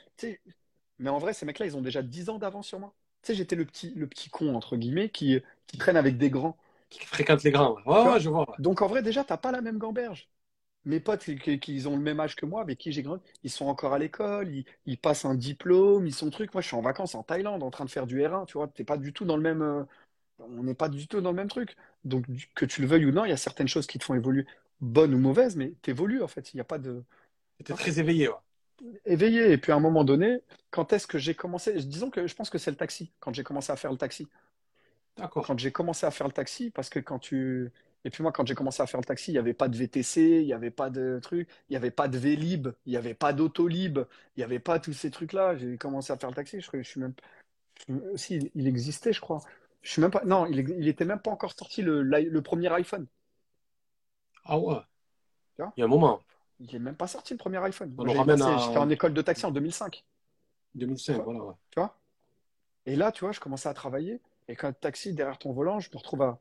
Mais 0.98 1.10
en 1.10 1.18
vrai, 1.18 1.32
ces 1.32 1.46
mecs-là, 1.46 1.66
ils 1.66 1.76
ont 1.76 1.82
déjà 1.82 2.02
10 2.02 2.28
ans 2.30 2.38
d'avance 2.38 2.66
sur 2.66 2.80
moi. 2.80 2.94
Tu 3.22 3.28
sais, 3.28 3.34
j'étais 3.34 3.56
le 3.56 3.64
petit, 3.64 3.92
le 3.96 4.06
petit 4.06 4.30
con, 4.30 4.54
entre 4.54 4.76
guillemets, 4.76 5.08
qui, 5.10 5.40
qui 5.66 5.78
traîne 5.78 5.96
avec 5.96 6.16
des 6.16 6.30
grands. 6.30 6.56
Qui 6.88 7.04
fréquente 7.04 7.42
les 7.42 7.50
grands. 7.50 7.76
Ouais, 7.84 8.20
je 8.20 8.28
vois. 8.30 8.48
ouais. 8.48 8.56
Donc, 8.58 8.82
en 8.82 8.86
vrai, 8.86 9.02
déjà, 9.02 9.24
t'as 9.24 9.36
pas 9.36 9.52
la 9.52 9.60
même 9.60 9.78
gamberge. 9.78 10.28
Mes 10.84 11.00
potes 11.00 11.24
qui, 11.24 11.82
ont 11.86 11.96
le 11.96 12.02
même 12.02 12.20
âge 12.20 12.36
que 12.36 12.46
moi, 12.46 12.62
avec 12.62 12.78
qui 12.78 12.92
j'ai 12.92 13.02
grandi, 13.02 13.22
ils 13.42 13.50
sont 13.50 13.66
encore 13.66 13.92
à 13.92 13.98
l'école, 13.98 14.48
ils, 14.48 14.64
ils 14.86 14.98
passent 14.98 15.24
un 15.24 15.34
diplôme, 15.34 16.06
ils 16.06 16.14
sont 16.14 16.30
trucs. 16.30 16.54
Moi, 16.54 16.62
je 16.62 16.68
suis 16.68 16.76
en 16.76 16.80
vacances 16.80 17.16
en 17.16 17.24
Thaïlande 17.24 17.62
en 17.64 17.70
train 17.70 17.84
de 17.84 17.90
faire 17.90 18.06
du 18.06 18.24
R1, 18.24 18.44
tu 18.46 18.54
vois. 18.58 18.68
T'es 18.68 18.84
pas 18.84 18.96
du 18.96 19.12
tout 19.12 19.24
dans 19.24 19.36
le 19.36 19.42
même. 19.42 19.62
euh, 19.62 19.82
on 20.38 20.62
n'est 20.62 20.74
pas 20.74 20.88
du 20.88 21.06
tout 21.08 21.20
dans 21.20 21.30
le 21.30 21.36
même 21.36 21.48
truc. 21.48 21.76
Donc, 22.04 22.24
que 22.54 22.64
tu 22.66 22.82
le 22.82 22.86
veuilles 22.88 23.06
ou 23.06 23.12
non, 23.12 23.24
il 23.24 23.30
y 23.30 23.32
a 23.32 23.36
certaines 23.36 23.68
choses 23.68 23.86
qui 23.86 23.98
te 23.98 24.04
font 24.04 24.14
évoluer, 24.14 24.46
bonnes 24.80 25.14
ou 25.14 25.18
mauvaises, 25.18 25.56
mais 25.56 25.72
t'évolues 25.82 26.22
en 26.22 26.28
fait. 26.28 26.52
Il 26.52 26.56
n'y 26.56 26.60
a 26.60 26.64
pas 26.64 26.78
de. 26.78 27.02
J'étais 27.58 27.74
très 27.74 27.98
éveillé. 28.00 28.28
ouais. 28.28 28.34
Éveillé. 29.06 29.52
Et 29.52 29.58
puis, 29.58 29.72
à 29.72 29.76
un 29.76 29.80
moment 29.80 30.04
donné, 30.04 30.40
quand 30.70 30.92
est-ce 30.92 31.06
que 31.06 31.18
j'ai 31.18 31.34
commencé? 31.34 31.72
Disons 31.84 32.10
que 32.10 32.26
je 32.26 32.34
pense 32.34 32.50
que 32.50 32.58
c'est 32.58 32.70
le 32.70 32.76
taxi, 32.76 33.12
quand 33.20 33.32
j'ai 33.34 33.42
commencé 33.44 33.72
à 33.72 33.76
faire 33.76 33.90
le 33.92 33.98
taxi. 33.98 34.28
D'accord. 35.16 35.46
quand 35.46 35.58
j'ai 35.58 35.72
commencé 35.72 36.04
à 36.04 36.10
faire 36.10 36.26
le 36.26 36.32
taxi, 36.32 36.70
parce 36.70 36.90
que 36.90 36.98
quand 36.98 37.18
tu... 37.18 37.72
Et 38.04 38.10
puis 38.10 38.22
moi, 38.22 38.32
quand 38.32 38.46
j'ai 38.46 38.54
commencé 38.54 38.82
à 38.82 38.86
faire 38.86 39.00
le 39.00 39.06
taxi, 39.06 39.30
il 39.30 39.34
n'y 39.34 39.38
avait 39.38 39.54
pas 39.54 39.68
de 39.68 39.76
VTC, 39.76 40.40
il 40.42 40.46
n'y 40.46 40.52
avait 40.52 40.70
pas 40.70 40.90
de 40.90 41.18
truc, 41.22 41.48
il 41.68 41.72
n'y 41.72 41.76
avait 41.76 41.90
pas 41.90 42.06
de 42.08 42.18
Vélib, 42.18 42.68
il 42.84 42.90
n'y 42.90 42.96
avait 42.98 43.14
pas 43.14 43.32
d'Autolib, 43.32 43.98
il 44.36 44.40
n'y 44.40 44.44
avait 44.44 44.58
pas 44.58 44.78
tous 44.78 44.92
ces 44.92 45.10
trucs-là. 45.10 45.56
J'ai 45.56 45.78
commencé 45.78 46.12
à 46.12 46.16
faire 46.18 46.28
le 46.30 46.34
taxi, 46.36 46.60
je, 46.60 46.66
crois- 46.68 46.82
je 46.82 46.88
suis 46.88 47.00
même... 47.00 47.14
je- 47.88 48.16
Si, 48.16 48.50
il- 48.54 48.66
existait, 48.68 49.12
je 49.12 49.20
crois. 49.20 49.42
Je 49.82 49.90
suis 49.92 50.02
même 50.02 50.10
pas... 50.10 50.24
Non, 50.24 50.46
il, 50.46 50.58
ex- 50.60 50.72
il 50.78 50.88
était 50.88 51.04
même 51.06 51.20
pas 51.20 51.30
encore 51.30 51.52
sorti 51.58 51.82
le 51.82 52.40
premier 52.42 52.68
iPhone. 52.74 53.06
Ah 54.48 54.58
ouais. 54.58 54.76
Tu 55.56 55.62
vois 55.62 55.72
Il 55.76 55.80
y 55.80 55.82
a 55.82 55.86
un 55.86 55.88
moment, 55.88 56.20
Il 56.60 56.72
n'est 56.72 56.78
même 56.78 56.96
pas 56.96 57.06
sorti 57.06 57.34
le 57.34 57.38
premier 57.38 57.58
iPhone. 57.58 57.94
On 57.98 58.04
le 58.04 58.10
à- 58.12 58.58
J'étais 58.58 58.78
en 58.78 58.88
école 58.90 59.12
de 59.14 59.22
taxi 59.22 59.44
en 59.46 59.50
2005, 59.50 60.04
2005, 60.74 61.18
Ouais. 61.18 61.22
voilà. 61.24 61.44
ouais. 61.44 61.54
tu 61.70 61.80
vois? 61.80 61.96
Et 62.86 62.96
là, 62.96 63.12
tu 63.12 63.24
vois, 63.24 63.32
je 63.32 63.40
commençais 63.40 63.68
à 63.68 63.74
travailler. 63.74 64.20
Et 64.48 64.56
quand 64.56 64.72
taxi 64.78 65.12
derrière 65.12 65.38
ton 65.38 65.52
volant, 65.52 65.80
je 65.80 65.90
me 65.92 65.98
retrouve 65.98 66.22
à, 66.22 66.38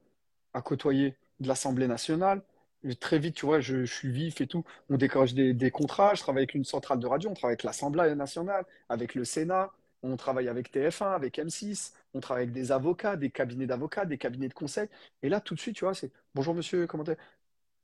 à 0.54 0.62
côtoyer 0.62 1.15
de 1.39 1.48
l'Assemblée 1.48 1.88
nationale. 1.88 2.41
Et 2.84 2.96
très 2.96 3.18
vite, 3.20 3.36
tu 3.36 3.46
vois, 3.48 3.60
je, 3.60 3.84
je 3.86 3.94
suis 3.94 4.12
vif 4.12 4.41
et 4.41 4.48
tout. 4.48 4.63
On 4.89 4.98
décroche 4.98 5.34
des, 5.34 5.54
des 5.54 5.72
contrats. 5.72 6.13
Je 6.13 6.22
travaille 6.22 6.41
avec 6.44 6.54
une 6.54 6.65
centrale 6.65 7.00
de 7.00 7.08
radio. 7.08 7.30
On 7.32 7.34
travaille 7.34 7.54
avec 7.54 7.63
l'Assemblée 7.63 8.13
nationale, 8.15 8.65
avec 8.89 9.15
le 9.15 9.26
Sénat. 9.26 9.72
On 10.04 10.18
travaille 10.18 10.48
avec 10.50 10.72
TF1, 10.72 11.13
avec 11.15 11.39
M6. 11.39 11.94
On 12.13 12.20
travaille 12.20 12.44
avec 12.44 12.54
des 12.54 12.72
avocats, 12.72 13.15
des 13.15 13.32
cabinets 13.32 13.65
d'avocats, 13.65 14.06
des 14.06 14.20
cabinets 14.20 14.50
de 14.50 14.54
conseil. 14.54 14.88
Et 15.24 15.30
là, 15.30 15.41
tout 15.41 15.56
de 15.56 15.60
suite, 15.60 15.76
tu 15.78 15.86
vois, 15.86 15.96
c'est 15.96 16.12
bonjour 16.36 16.54
monsieur, 16.54 16.86
comment 16.86 17.04
t'es? 17.04 17.18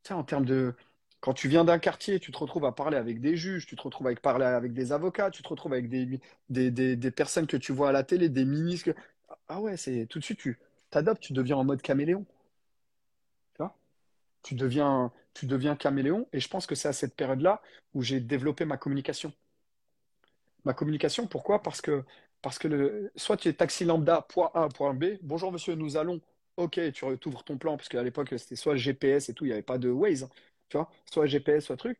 En 0.10 0.24
termes 0.24 0.46
de. 0.46 0.74
Quand 1.20 1.34
tu 1.34 1.48
viens 1.48 1.64
d'un 1.64 1.78
quartier, 1.78 2.20
tu 2.20 2.32
te 2.32 2.38
retrouves 2.38 2.66
à 2.66 2.72
parler 2.72 2.98
avec 2.98 3.22
des 3.22 3.38
juges, 3.38 3.68
tu 3.68 3.76
te 3.76 3.82
retrouves 3.84 4.08
à 4.08 4.16
parler 4.16 4.46
avec 4.46 4.74
des 4.74 4.92
avocats, 4.92 5.30
tu 5.30 5.44
te 5.44 5.48
retrouves 5.48 5.74
avec 5.74 5.88
des, 5.88 7.12
personnes 7.12 7.46
que 7.46 7.58
tu 7.58 7.72
vois 7.72 7.90
à 7.90 7.92
la 7.92 8.04
télé, 8.04 8.28
des 8.28 8.44
ministres. 8.44 8.96
Ah 9.48 9.62
ouais, 9.62 9.78
c'est 9.78 10.08
tout 10.08 10.18
de 10.18 10.24
suite, 10.24 10.40
tu 10.40 10.60
t'adoptes, 10.90 11.22
tu 11.22 11.34
deviens 11.34 11.58
en 11.58 11.64
mode 11.64 11.82
caméléon. 11.84 12.26
Tu 13.54 13.58
vois? 13.60 13.78
Tu 14.42 14.56
deviens, 14.56 15.12
caméléon. 15.78 16.28
Et 16.34 16.40
je 16.40 16.48
pense 16.48 16.66
que 16.66 16.74
c'est 16.74 16.88
à 16.88 16.94
cette 16.94 17.16
période-là 17.16 17.62
où 17.94 18.02
j'ai 18.02 18.20
développé 18.20 18.66
ma 18.66 18.78
communication. 18.78 19.32
Ma 20.66 20.74
communication, 20.74 21.28
pourquoi? 21.28 21.62
Parce 21.62 21.82
que, 21.82 22.04
soit 23.16 23.38
tu 23.38 23.48
es 23.48 23.54
taxi 23.54 23.86
lambda, 23.86 24.26
point 24.28 24.50
A, 24.56 24.70
point 24.70 24.96
B. 24.96 25.18
Bonjour 25.22 25.52
monsieur, 25.52 25.76
nous 25.76 25.98
allons. 25.98 26.20
Ok, 26.64 26.80
tu 26.94 27.06
ouvres 27.28 27.44
ton 27.44 27.58
plan, 27.58 27.78
parce 27.78 27.90
qu'à 27.90 28.04
l'époque, 28.04 28.30
c'était 28.38 28.56
soit 28.56 28.76
GPS 28.76 29.30
et 29.30 29.34
tout, 29.34 29.46
il 29.46 29.48
n'y 29.50 29.54
avait 29.54 29.62
pas 29.64 29.78
de 29.78 29.90
Waze, 29.90 30.24
hein, 30.24 30.30
tu 30.70 30.78
vois, 30.78 30.90
soit 31.12 31.26
GPS, 31.26 31.66
soit 31.66 31.78
truc. 31.78 31.98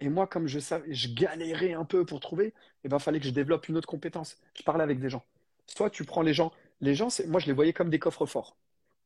Et 0.00 0.08
moi, 0.08 0.26
comme 0.26 0.46
je 0.48 0.58
savais, 0.58 0.92
je 0.94 1.08
galérais 1.14 1.74
un 1.74 1.84
peu 1.84 2.04
pour 2.06 2.20
trouver, 2.20 2.54
il 2.84 2.90
ben, 2.90 2.98
fallait 2.98 3.20
que 3.20 3.26
je 3.26 3.30
développe 3.32 3.68
une 3.68 3.76
autre 3.76 3.88
compétence. 3.88 4.38
Je 4.56 4.62
parlais 4.62 4.82
avec 4.84 5.00
des 5.00 5.10
gens. 5.10 5.24
Soit 5.66 5.90
tu 5.90 6.04
prends 6.04 6.22
les 6.22 6.34
gens, 6.34 6.52
les 6.80 6.94
gens, 6.94 7.10
c'est, 7.10 7.26
moi, 7.28 7.40
je 7.40 7.46
les 7.46 7.52
voyais 7.52 7.72
comme 7.72 7.90
des 7.90 7.98
coffres 8.00 8.26
forts, 8.26 8.56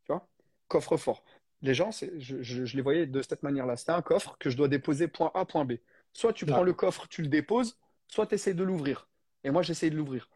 tu 0.06 0.12
vois, 0.12 0.28
coffres 0.68 0.96
forts. 0.96 1.24
Les 1.62 1.74
gens, 1.74 1.92
c'est, 1.92 2.18
je, 2.20 2.42
je- 2.42 2.64
je 2.64 2.76
les 2.76 2.82
voyais 2.82 3.06
de 3.06 3.22
cette 3.22 3.42
manière-là. 3.42 3.76
C'était 3.76 3.92
un 3.92 4.02
coffre 4.02 4.36
que 4.38 4.50
je 4.50 4.56
dois 4.56 4.68
déposer 4.68 5.08
point 5.08 5.30
A, 5.34 5.44
point 5.46 5.64
B. 5.64 5.74
Soit 6.12 6.32
tu 6.32 6.46
prends 6.46 6.62
le 6.64 6.72
coffre, 6.74 7.08
tu 7.08 7.22
le 7.22 7.28
déposes, 7.28 7.78
soit 8.08 8.26
tu 8.26 8.34
essayes 8.36 8.54
de 8.54 8.64
l'ouvrir. 8.64 9.08
Et 9.44 9.50
moi, 9.50 9.62
j'essaye 9.62 9.90
de 9.90 9.96
l'ouvrir. 9.96 10.28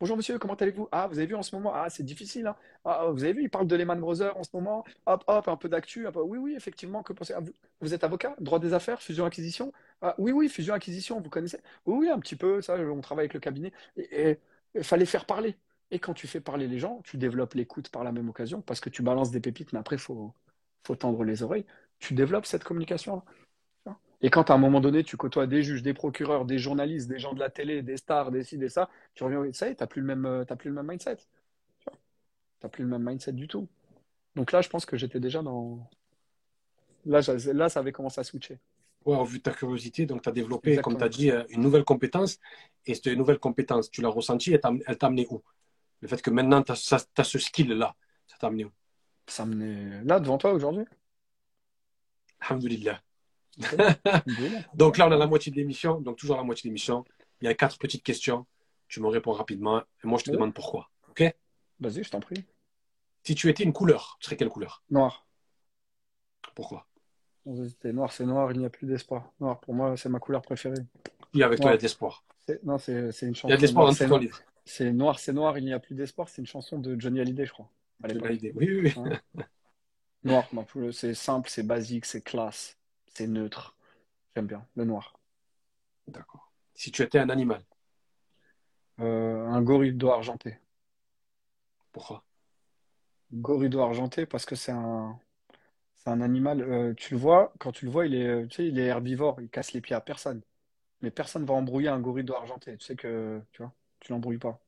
Ah. 0.00 0.04
Bonjour 0.04 0.16
monsieur, 0.16 0.38
comment 0.38 0.54
allez-vous? 0.54 0.88
Ah, 0.92 1.06
vous 1.08 1.18
avez 1.18 1.26
vu 1.26 1.34
en 1.34 1.42
ce 1.42 1.54
moment? 1.54 1.72
Ah, 1.74 1.90
c'est 1.90 2.02
difficile, 2.04 2.46
hein. 2.46 2.56
Ah, 2.84 3.06
vous 3.12 3.24
avez 3.24 3.32
vu, 3.32 3.42
il 3.44 3.50
parle 3.50 3.66
de 3.66 3.76
Lehman 3.76 4.00
Brothers 4.00 4.36
en 4.36 4.42
ce 4.44 4.50
moment. 4.54 4.84
Hop, 5.06 5.24
hop, 5.26 5.48
un 5.48 5.56
peu 5.56 5.68
d'actu. 5.68 6.06
peu- 6.12 6.20
Oui, 6.22 6.38
oui, 6.38 6.54
effectivement. 6.56 7.02
Que 7.02 7.12
pensez... 7.12 7.32
ah, 7.34 7.40
vous, 7.80 7.94
êtes 7.94 8.04
avocat? 8.04 8.34
Droit 8.40 8.58
des 8.60 8.72
affaires? 8.72 9.02
Fusion-acquisition? 9.02 9.72
Ah, 10.00 10.14
oui, 10.18 10.32
oui, 10.32 10.48
fusion-acquisition, 10.48 11.20
vous 11.20 11.30
connaissez? 11.30 11.58
Oui, 11.86 12.06
oui, 12.06 12.10
un 12.10 12.18
petit 12.20 12.36
peu, 12.36 12.60
ça, 12.62 12.76
on 12.78 13.00
travaille 13.00 13.24
avec 13.24 13.34
le 13.34 13.40
cabinet. 13.40 13.72
Et 13.96 14.38
il 14.74 14.84
fallait 14.84 15.06
faire 15.06 15.26
parler. 15.26 15.56
Et 15.90 15.98
quand 15.98 16.14
tu 16.14 16.26
fais 16.28 16.40
parler 16.40 16.68
les 16.68 16.78
gens, 16.78 17.00
tu 17.04 17.16
développes 17.16 17.54
l'écoute 17.54 17.88
par 17.90 18.04
la 18.04 18.12
même 18.12 18.28
occasion, 18.28 18.60
parce 18.62 18.80
que 18.80 18.90
tu 18.90 19.02
balances 19.02 19.30
des 19.30 19.40
pépites, 19.40 19.72
mais 19.72 19.78
après, 19.80 19.96
il 19.96 19.98
faut, 20.00 20.34
faut 20.86 20.96
tendre 20.96 21.24
les 21.24 21.42
oreilles. 21.42 21.66
Tu 21.98 22.14
développes 22.14 22.46
cette 22.46 22.64
communication. 22.64 23.22
Et 24.20 24.30
quand 24.30 24.50
à 24.50 24.54
un 24.54 24.58
moment 24.58 24.80
donné, 24.80 25.04
tu 25.04 25.16
côtoies 25.16 25.46
des 25.46 25.62
juges, 25.62 25.82
des 25.82 25.94
procureurs, 25.94 26.44
des 26.44 26.58
journalistes, 26.58 27.08
des 27.08 27.18
gens 27.18 27.34
de 27.34 27.40
la 27.40 27.50
télé, 27.50 27.82
des 27.82 27.96
stars, 27.96 28.30
des 28.30 28.42
ci, 28.42 28.58
des 28.58 28.68
ça, 28.68 28.88
tu 29.14 29.22
reviens, 29.22 29.52
ça 29.52 29.68
y 29.68 29.70
est, 29.70 29.76
t'as 29.76 29.86
plus 29.86 30.02
le 30.02 30.14
même, 30.14 30.44
t'as 30.46 30.56
plus 30.56 30.70
le 30.70 30.74
même 30.74 30.88
mindset. 30.88 31.16
Tu 31.16 31.90
n'as 32.62 32.68
plus 32.68 32.82
le 32.82 32.90
même 32.90 33.04
mindset 33.04 33.32
du 33.32 33.46
tout. 33.46 33.68
Donc 34.34 34.52
là, 34.52 34.60
je 34.60 34.68
pense 34.68 34.86
que 34.86 34.96
j'étais 34.96 35.20
déjà 35.20 35.42
dans. 35.42 35.88
Là, 37.06 37.20
là, 37.52 37.68
ça 37.68 37.80
avait 37.80 37.92
commencé 37.92 38.20
à 38.20 38.24
switcher. 38.24 38.58
Ouais, 39.04 39.16
au 39.16 39.24
vu 39.24 39.38
de 39.38 39.42
ta 39.42 39.52
curiosité, 39.52 40.06
donc 40.06 40.22
tu 40.22 40.28
as 40.28 40.32
développé, 40.32 40.76
comme 40.78 40.98
tu 40.98 41.04
as 41.04 41.08
dit, 41.08 41.30
euh, 41.30 41.44
une 41.50 41.60
nouvelle 41.60 41.84
compétence. 41.84 42.38
Et 42.86 42.94
cette 42.94 43.06
nouvelle 43.06 43.38
compétence, 43.38 43.90
tu 43.90 44.02
l'as 44.02 44.08
ressentie, 44.08 44.52
elle 44.52 44.60
t'a 44.60 45.06
amené 45.06 45.26
où? 45.30 45.42
Le 46.00 46.08
fait 46.08 46.20
que 46.20 46.30
maintenant, 46.30 46.62
tu 46.62 46.72
as, 46.72 47.24
ce 47.24 47.38
skill-là, 47.38 47.94
ça 48.26 48.36
t'a 48.38 48.48
amené 48.48 48.64
où? 48.64 48.70
Ça 49.26 49.44
menait 49.44 50.02
là, 50.04 50.20
devant 50.20 50.38
toi 50.38 50.52
aujourd'hui. 50.52 50.84
Alhamdoulilah. 52.40 53.00
Donc 54.74 54.98
là, 54.98 55.08
on 55.08 55.12
a 55.12 55.16
la 55.16 55.26
moitié 55.26 55.50
de 55.52 55.56
l'émission, 55.56 56.00
donc 56.00 56.16
toujours 56.16 56.36
la 56.36 56.42
moitié 56.42 56.68
de 56.68 56.70
l'émission. 56.70 57.04
Il 57.40 57.46
y 57.46 57.48
a 57.48 57.54
quatre 57.54 57.78
petites 57.78 58.02
questions. 58.02 58.46
Tu 58.88 59.00
me 59.00 59.06
réponds 59.08 59.32
rapidement. 59.32 59.80
Et 60.04 60.06
moi, 60.06 60.18
je 60.18 60.24
te 60.24 60.30
demande 60.30 60.54
pourquoi. 60.54 60.90
OK? 61.10 61.24
Vas-y, 61.80 62.04
je 62.04 62.10
t'en 62.10 62.20
prie. 62.20 62.44
Si 63.24 63.34
tu 63.34 63.48
étais 63.48 63.62
une 63.64 63.72
couleur, 63.72 64.16
tu 64.20 64.26
serais 64.26 64.36
quelle 64.36 64.48
couleur? 64.48 64.82
Noir. 64.90 65.12
Pourquoi? 66.54 66.86
Hésiter. 67.46 67.92
Noir, 67.92 68.12
c'est 68.12 68.26
noir, 68.26 68.52
il 68.52 68.58
n'y 68.60 68.64
a 68.66 68.70
plus 68.70 68.86
d'espoir. 68.86 69.32
Noir, 69.40 69.58
pour 69.60 69.74
moi, 69.74 69.96
c'est 69.96 70.08
ma 70.08 70.20
couleur 70.20 70.42
préférée. 70.42 70.84
Et 71.34 71.42
avec 71.42 71.60
toi, 71.60 71.70
il 71.70 71.74
y 71.74 71.74
a 71.74 71.78
de 71.78 71.82
l'espoir. 71.82 72.22
C'est- 72.46 72.62
Non, 72.64 72.78
c'est 72.78 73.12
c'est 73.12 73.26
une 73.26 73.34
Il 73.46 73.50
y 73.50 73.52
a 73.52 73.56
chanson. 73.56 73.56
de 73.56 73.62
l'espoir 73.62 73.86
Noir, 73.86 73.92
dans 73.92 73.94
c'est 73.94 74.04
tout 74.04 74.10
ton 74.10 74.16
noir. 74.16 74.22
livre. 74.22 74.40
C'est 74.64 74.92
noir, 74.92 75.18
c'est 75.18 75.32
noir, 75.32 75.56
il 75.58 75.64
n'y 75.64 75.72
a 75.72 75.80
plus 75.80 75.94
d'espoir. 75.94 76.28
C'est 76.28 76.42
une 76.42 76.46
chanson 76.46 76.78
de 76.78 76.98
Johnny 77.00 77.20
Hallyday, 77.20 77.46
je 77.46 77.52
crois, 77.52 77.70
à 78.02 78.08
C'est 78.08 78.14
l'époque. 78.14 78.28
validé. 78.28 78.52
Oui, 78.54 78.66
oui, 78.68 78.80
oui. 78.82 78.94
Hein. 78.96 79.06
Noir, 80.22 80.48
c'est 80.92 81.12
simple, 81.14 81.50
c'est 81.50 81.64
basique, 81.64 82.04
c'est 82.06 82.22
classe, 82.22 82.77
c'est 83.14 83.26
neutre. 83.26 83.76
J'aime 84.36 84.46
bien 84.46 84.66
le 84.76 84.84
noir. 84.84 85.18
D'accord. 86.08 86.50
Si 86.74 86.90
tu 86.90 87.02
étais 87.02 87.18
un 87.18 87.28
animal, 87.28 87.62
Euh, 89.00 89.44
un 89.48 89.60
gorille 89.62 89.98
argenté. 90.08 90.58
pourquoi? 91.92 92.24
Gorille 93.32 93.76
argenté 93.78 94.26
parce 94.26 94.46
que 94.46 94.54
c'est 94.56 94.72
un, 94.72 95.18
c'est 95.94 96.10
un 96.10 96.20
animal. 96.22 96.62
euh, 96.62 96.94
tu 96.96 97.14
le 97.14 97.20
vois, 97.20 97.54
quand 97.60 97.72
tu 97.72 97.86
le 97.86 97.90
vois, 97.92 98.06
il 98.06 98.14
est, 98.16 98.48
tu 98.48 98.56
sais, 98.56 98.68
il 98.68 98.78
est 98.80 98.86
herbivore, 98.86 99.40
il 99.42 99.50
casse 99.50 99.72
les 99.72 99.80
pieds 99.82 99.96
à 99.96 100.02
personne. 100.02 100.42
Mais 101.02 101.10
personne 101.10 101.44
va 101.46 101.54
embrouiller 101.54 101.88
un 101.90 102.00
gorille 102.00 102.26
argenté. 102.32 102.76
Tu 102.78 102.86
sais 102.86 102.96
que, 102.96 103.42
tu 103.52 103.62
vois, 103.62 103.74
tu 104.00 104.12
l'embrouilles 104.12 104.38
pas. 104.38 104.60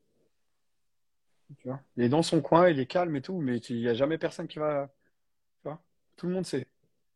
Tu 1.59 1.68
vois? 1.68 1.81
Il 1.96 2.05
est 2.05 2.09
dans 2.09 2.22
son 2.22 2.40
coin, 2.40 2.68
il 2.68 2.79
est 2.81 2.87
calme 2.87 3.14
et 3.16 3.22
tout, 3.22 3.40
mais 3.40 3.59
il 3.59 3.76
n'y 3.81 3.88
a 3.88 3.94
jamais 3.94 4.18
personne 4.18 4.48
qui 4.48 4.59
va. 4.59 4.88
Tu 5.62 5.68
vois? 5.70 5.83
Tout 6.16 6.29
le 6.29 6.35
monde 6.35 6.46
sait. 6.46 6.68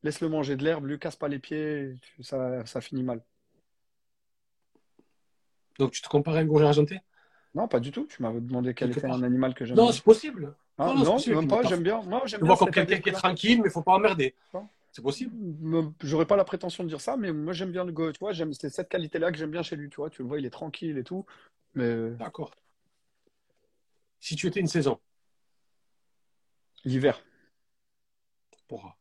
Laisse-le 0.05 0.29
manger 0.29 0.55
de 0.57 0.63
l'herbe, 0.63 0.87
lui 0.87 0.99
casse 0.99 1.17
pas 1.17 1.29
les 1.29 1.39
pieds, 1.39 1.97
ça, 2.21 2.65
ça 2.67 2.81
finit 2.81 3.03
mal. 3.03 3.23
Donc, 5.79 5.93
tu 5.93 6.03
te 6.03 6.09
compares 6.09 6.37
à 6.37 6.39
un 6.39 6.45
gorille 6.45 6.67
argenté? 6.67 7.01
Non, 7.55 7.69
pas 7.69 7.81
du 7.81 7.91
tout. 7.91 8.07
Tu 8.07 8.23
m'avais 8.23 8.41
demandé 8.41 8.75
quel 8.75 8.91
était 8.91 9.07
un 9.07 9.23
animal 9.23 9.55
que 9.55 9.65
j'aime 9.65 9.77
Non, 9.77 9.91
c'est 9.93 10.05
possible. 10.05 10.55
Hein, 10.79 10.87
Non, 10.87 10.95
non, 10.95 11.05
non, 11.05 11.13
possible. 11.15 11.37
même 11.37 11.49
pas, 11.49 11.63
j'aime 11.63 11.83
bien. 11.83 12.03
Moi, 12.03 12.23
j'aime 12.27 12.41
bien 12.41 12.49
vois 12.49 12.57
comme 12.57 12.71
quelqu'un 12.71 13.01
qui 13.01 13.09
est 13.09 13.13
tranquille, 13.13 13.61
mais 13.63 13.69
il 13.69 13.73
faut 13.73 13.83
pas 13.83 13.95
emmerder. 13.95 14.35
C'est 14.93 15.03
possible. 15.03 15.35
J'aurais 16.03 16.27
pas 16.27 16.37
la 16.37 16.45
prétention 16.45 16.85
de 16.85 16.89
dire 16.89 17.01
ça, 17.01 17.17
mais 17.17 17.33
moi 17.33 17.53
j'aime 17.53 17.73
bien 17.73 17.85
le 17.85 17.91
go, 17.91 18.13
tu 18.13 18.21
vois, 18.21 18.33
j'aime, 18.33 18.53
c'est 18.53 18.71
cette 18.71 18.89
qualité-là 18.89 19.33
que 19.33 19.39
j'aime 19.39 19.51
bien 19.51 19.65
chez 19.65 19.75
lui, 19.75 19.91
tu 19.91 19.97
vois, 19.97 20.09
tu 20.09 20.23
le 20.23 20.29
vois, 20.29 20.39
il 20.39 20.47
est 20.47 20.51
tranquille 20.51 20.97
et 20.99 21.03
tout, 21.03 21.27
mais 21.75 22.11
D'accord. 22.13 22.53
Si 24.21 24.37
tu 24.37 24.47
étais 24.47 24.61
une 24.61 24.69
saison, 24.69 25.01
l'hiver, 26.85 27.21
pourquoi? 28.69 28.97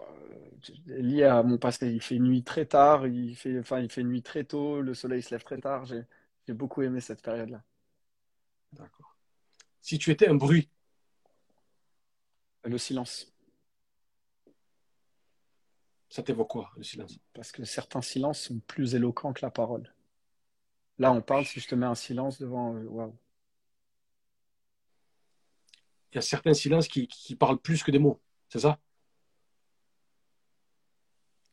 Euh, 0.00 1.00
lié 1.00 1.24
à 1.24 1.42
mon 1.42 1.58
passé, 1.58 1.90
il 1.90 2.02
fait 2.02 2.18
nuit 2.18 2.42
très 2.42 2.66
tard, 2.66 3.06
il 3.06 3.36
fait, 3.36 3.58
enfin, 3.58 3.80
il 3.80 3.90
fait 3.90 4.04
nuit 4.04 4.22
très 4.22 4.44
tôt, 4.44 4.80
le 4.80 4.94
soleil 4.94 5.22
se 5.22 5.30
lève 5.30 5.44
très 5.44 5.58
tard, 5.58 5.84
j'ai, 5.84 6.04
beaucoup 6.48 6.82
aimé 6.82 7.00
cette 7.00 7.22
période-là. 7.22 7.62
D'accord. 8.72 9.16
Si 9.80 9.98
tu 9.98 10.10
étais 10.10 10.28
un 10.28 10.34
bruit, 10.34 10.68
Le 12.64 12.76
silence, 12.76 13.32
ça 16.10 16.22
t'évoque 16.22 16.50
quoi, 16.50 16.70
le 16.76 16.82
silence? 16.82 17.18
parce 17.32 17.52
que 17.52 17.64
certains 17.64 18.02
silences 18.02 18.40
sont 18.40 18.58
plus 18.66 18.94
éloquents 18.94 19.32
que 19.32 19.40
la 19.42 19.50
parole. 19.50 19.94
Là, 20.98 21.12
on 21.12 21.22
parle, 21.22 21.46
si 21.46 21.60
je 21.60 21.68
te 21.68 21.74
mets 21.74 21.86
un 21.86 21.94
silence 21.94 22.38
devant, 22.38 22.74
euh, 22.74 22.84
waouh. 22.84 23.16
Il 26.12 26.16
y 26.16 26.18
a 26.18 26.22
certains 26.22 26.52
silences 26.52 26.88
qui, 26.88 27.08
qui 27.08 27.36
parlent 27.36 27.60
plus 27.60 27.82
que 27.82 27.90
des 27.90 27.98
mots, 27.98 28.20
c'est 28.48 28.58
ça? 28.58 28.78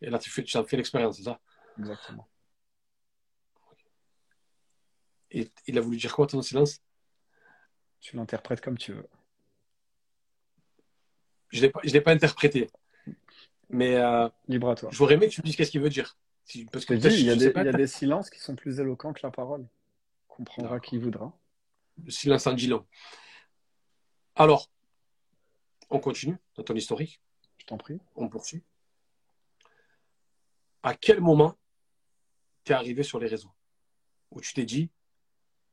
Et 0.02 0.10
là, 0.10 0.20
tu 0.20 0.30
fais, 0.30 0.44
tu 0.44 0.58
as 0.58 0.64
fait 0.64 0.78
l'expérience, 0.78 1.18
c'est 1.18 1.24
ça? 1.24 1.40
Exactement. 1.80 2.28
Et 5.32 5.52
il 5.68 5.78
a 5.78 5.82
voulu 5.82 5.98
dire 5.98 6.16
quoi, 6.16 6.28
ton 6.28 6.42
silence? 6.42 6.82
Tu 8.00 8.16
l'interprètes 8.16 8.62
comme 8.62 8.78
tu 8.78 8.94
veux. 8.94 9.08
Je 11.50 11.68
je 11.84 11.94
l'ai 11.94 12.02
pas 12.02 12.12
interprété. 12.12 12.70
Mais 13.70 13.96
euh, 13.96 14.30
Libre 14.48 14.70
à 14.70 14.76
toi. 14.76 14.90
j'aurais 14.92 15.16
aimé 15.16 15.28
que 15.28 15.34
tu 15.34 15.42
me 15.42 15.46
dises 15.46 15.56
qu'est-ce 15.56 15.72
qu'il 15.72 15.82
veut 15.82 15.90
dire. 15.90 16.18
Parce 16.72 16.86
que 16.86 16.94
il 16.94 17.24
y 17.26 17.30
a 17.30 17.36
des, 17.36 17.46
sais 17.46 17.52
pas, 17.52 17.64
il 17.64 17.66
y 17.66 17.70
a 17.70 17.74
des 17.74 17.88
silences 17.88 18.30
qui 18.30 18.40
sont 18.40 18.56
plus 18.56 18.80
éloquents 18.80 19.12
que 19.12 19.20
la 19.24 19.32
parole. 19.32 19.68
Comprendra 20.30 20.80
qui 20.80 20.98
voudra. 20.98 21.38
le 22.06 22.12
silence 22.12 22.46
long. 22.46 22.86
Alors, 24.36 24.72
on 25.90 26.00
continue 26.00 26.38
dans 26.56 26.64
ton 26.64 26.76
historique, 26.76 27.20
Je 27.58 27.66
t'en 27.66 27.78
prie. 27.78 28.00
on 28.16 28.30
poursuit. 28.30 28.64
À 30.88 30.94
quel 30.94 31.20
moment 31.20 31.54
tu 32.64 32.72
es 32.72 32.76
arrivé 32.76 33.04
sur 33.04 33.20
les 33.20 33.28
réseaux? 33.28 33.52
Où 34.32 34.40
tu 34.40 34.54
t'es 34.54 34.64
dit, 34.64 34.90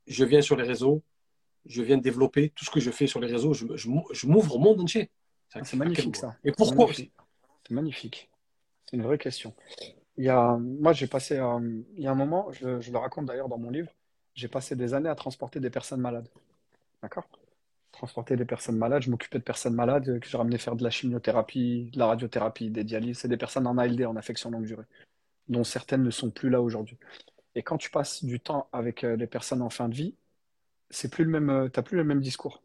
je 0.07 0.25
viens 0.25 0.41
sur 0.41 0.57
les 0.57 0.65
réseaux, 0.65 1.03
je 1.65 1.81
viens 1.81 1.97
développer 1.97 2.49
tout 2.49 2.65
ce 2.65 2.69
que 2.69 2.81
je 2.81 2.91
fais 2.91 3.07
sur 3.07 3.21
les 3.21 3.31
réseaux, 3.31 3.53
je, 3.53 3.65
je 3.77 3.87
m'ou- 3.87 4.09
je 4.11 4.27
m'ouvre 4.27 4.57
au 4.57 4.59
monde 4.59 4.81
entier. 4.81 5.09
C'est 5.47 5.77
magnifique 5.77 6.17
ça. 6.17 6.35
Et 6.43 6.51
pourquoi. 6.51 6.91
C'est 6.93 7.09
magnifique. 7.69 8.29
C'est 8.85 8.97
une 8.97 9.03
vraie 9.03 9.17
question. 9.17 9.55
Il 10.17 10.25
y 10.25 10.29
a, 10.29 10.57
moi, 10.57 10.91
j'ai 10.91 11.07
passé, 11.07 11.37
euh, 11.37 11.81
il 11.95 12.03
y 12.03 12.07
a 12.07 12.11
un 12.11 12.15
moment, 12.15 12.51
je, 12.51 12.81
je 12.81 12.91
le 12.91 12.97
raconte 12.97 13.27
d'ailleurs 13.27 13.47
dans 13.47 13.57
mon 13.57 13.69
livre, 13.69 13.91
j'ai 14.33 14.49
passé 14.49 14.75
des 14.75 14.93
années 14.93 15.07
à 15.07 15.15
transporter 15.15 15.61
des 15.61 15.69
personnes 15.69 16.01
malades. 16.01 16.27
D'accord? 17.01 17.29
Transportais 17.95 18.35
des 18.35 18.45
personnes 18.45 18.77
malades, 18.77 19.03
je 19.03 19.09
m'occupais 19.09 19.39
de 19.39 19.43
personnes 19.43 19.73
malades 19.73 20.19
que 20.19 20.27
j'ai 20.27 20.37
ramené 20.37 20.57
faire 20.57 20.75
de 20.75 20.83
la 20.83 20.89
chimiothérapie, 20.89 21.89
de 21.93 21.99
la 21.99 22.07
radiothérapie, 22.07 22.69
des 22.69 22.83
dialyses. 22.83 23.19
C'est 23.19 23.27
des 23.27 23.37
personnes 23.37 23.67
en 23.67 23.77
ALD, 23.77 24.05
en 24.05 24.15
affection 24.15 24.51
longue 24.51 24.65
durée, 24.65 24.85
dont 25.47 25.63
certaines 25.63 26.03
ne 26.03 26.11
sont 26.11 26.31
plus 26.31 26.49
là 26.49 26.61
aujourd'hui. 26.61 26.97
Et 27.55 27.63
quand 27.63 27.77
tu 27.77 27.89
passes 27.89 28.23
du 28.23 28.39
temps 28.39 28.69
avec 28.73 29.03
euh, 29.03 29.15
les 29.15 29.27
personnes 29.27 29.61
en 29.61 29.69
fin 29.69 29.89
de 29.89 29.95
vie, 29.95 30.15
c'est 30.89 31.09
plus 31.09 31.23
le 31.23 31.31
même, 31.31 31.49
euh, 31.49 31.69
t'as 31.69 31.81
plus 31.81 31.97
le 31.97 32.03
même 32.03 32.21
discours. 32.21 32.61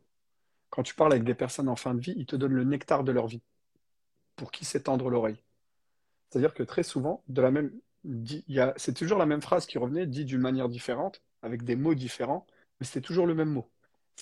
Quand 0.71 0.83
tu 0.83 0.95
parles 0.95 1.13
avec 1.13 1.25
des 1.25 1.35
personnes 1.35 1.69
en 1.69 1.77
fin 1.77 1.95
de 1.95 2.01
vie, 2.01 2.15
ils 2.17 2.27
te 2.27 2.37
donnent 2.37 2.55
le 2.55 2.65
nectar 2.65 3.05
de 3.05 3.13
leur 3.13 3.27
vie 3.27 3.43
pour 4.37 4.53
qui 4.53 4.65
s'étendre 4.65 5.11
l'oreille. 5.11 5.43
C'est-à-dire 6.29 6.55
que 6.55 6.63
très 6.63 6.83
souvent, 6.83 7.23
de 7.29 7.43
la 7.43 7.51
même, 7.51 7.73
c'est 8.77 8.95
toujours 8.95 9.19
la 9.19 9.27
même 9.27 9.43
phrase 9.43 9.67
qui 9.67 9.79
revenait, 9.79 10.07
dit 10.07 10.25
d'une 10.25 10.41
manière 10.41 10.69
différente, 10.69 11.23
avec 11.43 11.65
des 11.65 11.77
mots 11.77 11.95
différents, 11.95 12.47
mais 12.79 12.87
c'était 12.87 13.01
toujours 13.01 13.27
le 13.27 13.35
même 13.35 13.51
mot. 13.51 13.71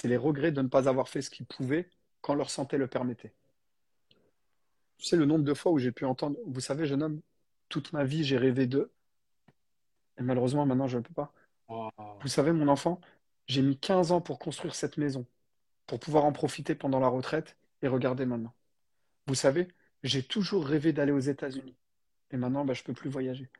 C'est 0.01 0.07
les 0.07 0.16
regrets 0.16 0.53
de 0.53 0.62
ne 0.62 0.68
pas 0.68 0.88
avoir 0.88 1.09
fait 1.09 1.22
ce 1.22 1.28
qu'ils 1.28 1.44
pouvaient 1.44 1.90
quand 2.20 2.36
leur 2.36 2.51
santé 2.51 2.78
le 2.78 2.86
permettait. 2.86 3.32
Tu 4.96 5.07
sais 5.07 5.16
le 5.16 5.24
nombre 5.24 5.42
de 5.42 5.55
fois 5.55 5.72
où 5.72 5.78
j'ai 5.80 5.90
pu 5.90 6.05
entendre, 6.05 6.36
vous 6.46 6.61
savez, 6.61 6.86
jeune 6.86 7.03
homme, 7.03 7.20
toute 7.68 7.92
ma 7.92 8.05
vie 8.05 8.22
j'ai 8.22 8.38
rêvé 8.38 8.68
d'eux, 8.68 8.92
et 10.16 10.22
malheureusement 10.22 10.66
maintenant 10.66 10.86
je 10.86 10.99
ne 10.99 11.03
peux 11.03 11.14
pas. 11.14 11.32
Vous 12.20 12.28
savez, 12.28 12.53
mon 12.53 12.68
enfant, 12.68 13.01
j'ai 13.49 13.61
mis 13.61 13.76
15 13.76 14.12
ans 14.12 14.20
pour 14.20 14.38
construire 14.38 14.76
cette 14.76 14.99
maison, 14.99 15.26
pour 15.88 15.99
pouvoir 15.99 16.24
en 16.26 16.32
profiter 16.32 16.76
pendant 16.76 17.01
la 17.01 17.09
retraite, 17.09 17.57
et 17.82 17.88
regardez 17.88 18.24
maintenant. 18.24 18.55
Vous 19.26 19.34
savez, 19.34 19.66
j'ai 20.05 20.22
toujours 20.22 20.64
rêvé 20.64 20.92
d'aller 20.92 21.12
aux 21.12 21.18
États-Unis. 21.18 21.74
Et 22.30 22.36
maintenant, 22.36 22.64
bah, 22.64 22.72
je 22.72 22.82
ne 22.82 22.86
peux 22.86 22.94
plus 22.94 23.11
voyager. 23.11 23.51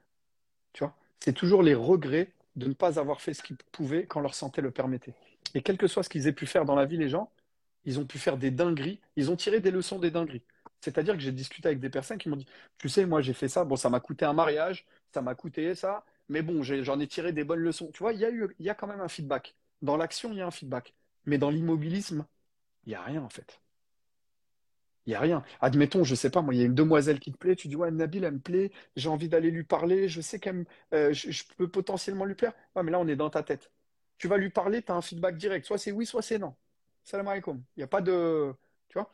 Tu 0.73 0.85
vois 0.85 0.97
C'est 1.19 1.33
toujours 1.33 1.65
les 1.65 1.75
regrets 1.75 2.33
de 2.55 2.69
ne 2.69 2.75
pas 2.75 3.01
avoir 3.01 3.21
fait 3.21 3.35
ce 3.35 3.43
qu'ils 3.43 3.57
pouvaient 3.57 4.07
quand 4.07 4.21
leur 4.21 4.35
santé 4.35 4.61
le 4.61 4.71
permettait. 4.71 5.17
Et 5.55 5.63
quel 5.63 5.77
que 5.79 5.87
soit 5.87 6.03
ce 6.03 6.09
qu'ils 6.09 6.27
aient 6.27 6.33
pu 6.33 6.47
faire 6.47 6.65
dans 6.65 6.75
la 6.75 6.87
vie, 6.87 6.97
les 6.97 7.09
gens, 7.09 7.31
ils 7.85 7.99
ont 7.99 8.07
pu 8.07 8.19
faire 8.19 8.37
des 8.39 8.51
dingueries, 8.51 9.01
ils 9.17 9.31
ont 9.31 9.37
tiré 9.37 9.61
des 9.61 9.71
leçons 9.71 9.99
des 9.99 10.11
dingueries. 10.11 10.43
C'est-à-dire 10.81 11.15
que 11.15 11.21
j'ai 11.21 11.33
discuté 11.33 11.69
avec 11.69 11.81
des 11.81 11.91
personnes 11.91 12.19
qui 12.19 12.29
m'ont 12.29 12.37
dit, 12.37 12.47
tu 12.79 12.89
sais, 12.89 13.07
moi 13.07 13.21
j'ai 13.23 13.33
fait 13.35 13.49
ça, 13.49 13.65
bon, 13.65 13.77
ça 13.77 13.91
m'a 13.91 14.01
coûté 14.01 14.25
un 14.25 14.33
mariage, 14.33 14.87
ça 15.13 15.23
m'a 15.23 15.35
coûté 15.35 15.75
ça, 15.75 16.05
mais 16.29 16.43
bon, 16.43 16.63
j'en 16.63 17.01
ai, 17.01 17.07
tiré 17.07 17.33
des 17.33 17.45
bonnes 17.45 17.61
leçons. 17.61 17.91
Tu 17.93 17.99
vois, 18.03 18.13
il 18.13 18.21
y 18.21 18.71
a, 18.71 18.75
quand 18.75 18.87
même 18.87 19.01
un 19.01 19.09
feedback. 19.09 19.57
Dans 19.83 19.97
l'action, 19.97 20.33
il 20.33 20.39
y 20.39 20.41
a 20.43 20.47
un 20.47 20.51
feedback. 20.51 20.95
Mais 21.27 21.39
dans 21.39 21.51
l'immobilisme, 21.51 22.27
il 22.87 22.91
n'y 22.91 22.95
a 22.95 23.03
rien 23.03 23.23
en 23.23 23.29
fait. 23.29 23.61
Il 25.07 25.11
n'y 25.11 25.15
a 25.17 25.21
rien. 25.21 25.43
Admettons, 25.61 26.05
je 26.05 26.15
sais 26.15 26.31
pas, 26.31 26.43
moi, 26.43 26.55
il 26.55 26.61
y 26.61 26.63
a 26.63 26.67
une 26.67 26.75
demoiselle 26.75 27.19
qui 27.19 27.33
te 27.33 27.39
plaît, 27.39 27.57
tu 27.57 27.69
dis, 27.69 27.77
ouais, 27.77 27.91
Nabil, 27.91 28.25
elle 28.25 28.35
me 28.35 28.39
plaît, 28.41 28.71
j'ai 28.95 29.09
envie 29.09 29.29
d'aller 29.29 29.51
lui 29.51 29.65
parler, 29.65 30.09
je 30.09 30.21
sais 30.21 30.39
qu'elle 30.39 30.67
euh, 30.93 31.13
je, 31.15 31.45
peux 31.57 31.69
potentiellement 31.69 32.27
lui 32.27 32.35
plaire. 32.35 32.53
Ouais, 32.77 32.83
mais 32.83 32.91
là, 32.93 33.01
on 33.01 33.09
est 33.09 33.17
dans 33.17 33.31
ta 33.31 33.43
tête. 33.43 33.71
Tu 34.19 34.29
vas 34.29 34.37
lui 34.37 34.51
parler, 34.51 34.83
tu 34.83 34.93
as 34.93 34.97
un 34.97 35.03
feedback 35.03 35.37
direct. 35.37 35.67
Soit 35.67 35.79
c'est 35.79 35.93
oui, 35.93 36.07
soit 36.07 36.23
c'est 36.23 36.39
non. 36.39 36.55
Salam 37.05 37.29
alaikum. 37.29 37.63
Il 37.77 37.81
n'y 37.81 37.85
a 37.85 37.87
pas 37.89 38.01
de. 38.03 38.55
Tu 38.89 38.99
vois 38.99 39.11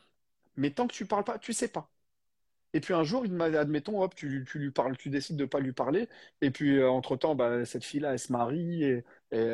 Mais 0.57 0.71
tant 0.73 0.87
que 0.89 0.95
tu 0.95 1.07
parles 1.07 1.25
pas, 1.25 1.39
tu 1.39 1.53
sais 1.53 1.69
pas. 1.69 1.91
Et 2.75 2.81
puis 2.81 2.93
un 2.93 3.05
jour, 3.05 3.25
admettons, 3.25 4.03
hop, 4.03 4.17
tu, 4.17 4.45
lui 4.55 4.71
parles, 4.73 4.97
tu 4.97 5.09
décides 5.09 5.37
de 5.37 5.45
ne 5.45 5.49
pas 5.49 5.61
lui 5.61 5.73
parler. 5.73 6.09
Et 6.41 6.51
puis, 6.51 6.77
euh, 6.79 6.91
entre-temps, 6.91 7.37
bah, 7.37 7.65
cette 7.65 7.85
fille-là, 7.85 8.13
elle 8.13 8.19
se 8.19 8.33
marie. 8.33 8.83
Et, 8.85 9.05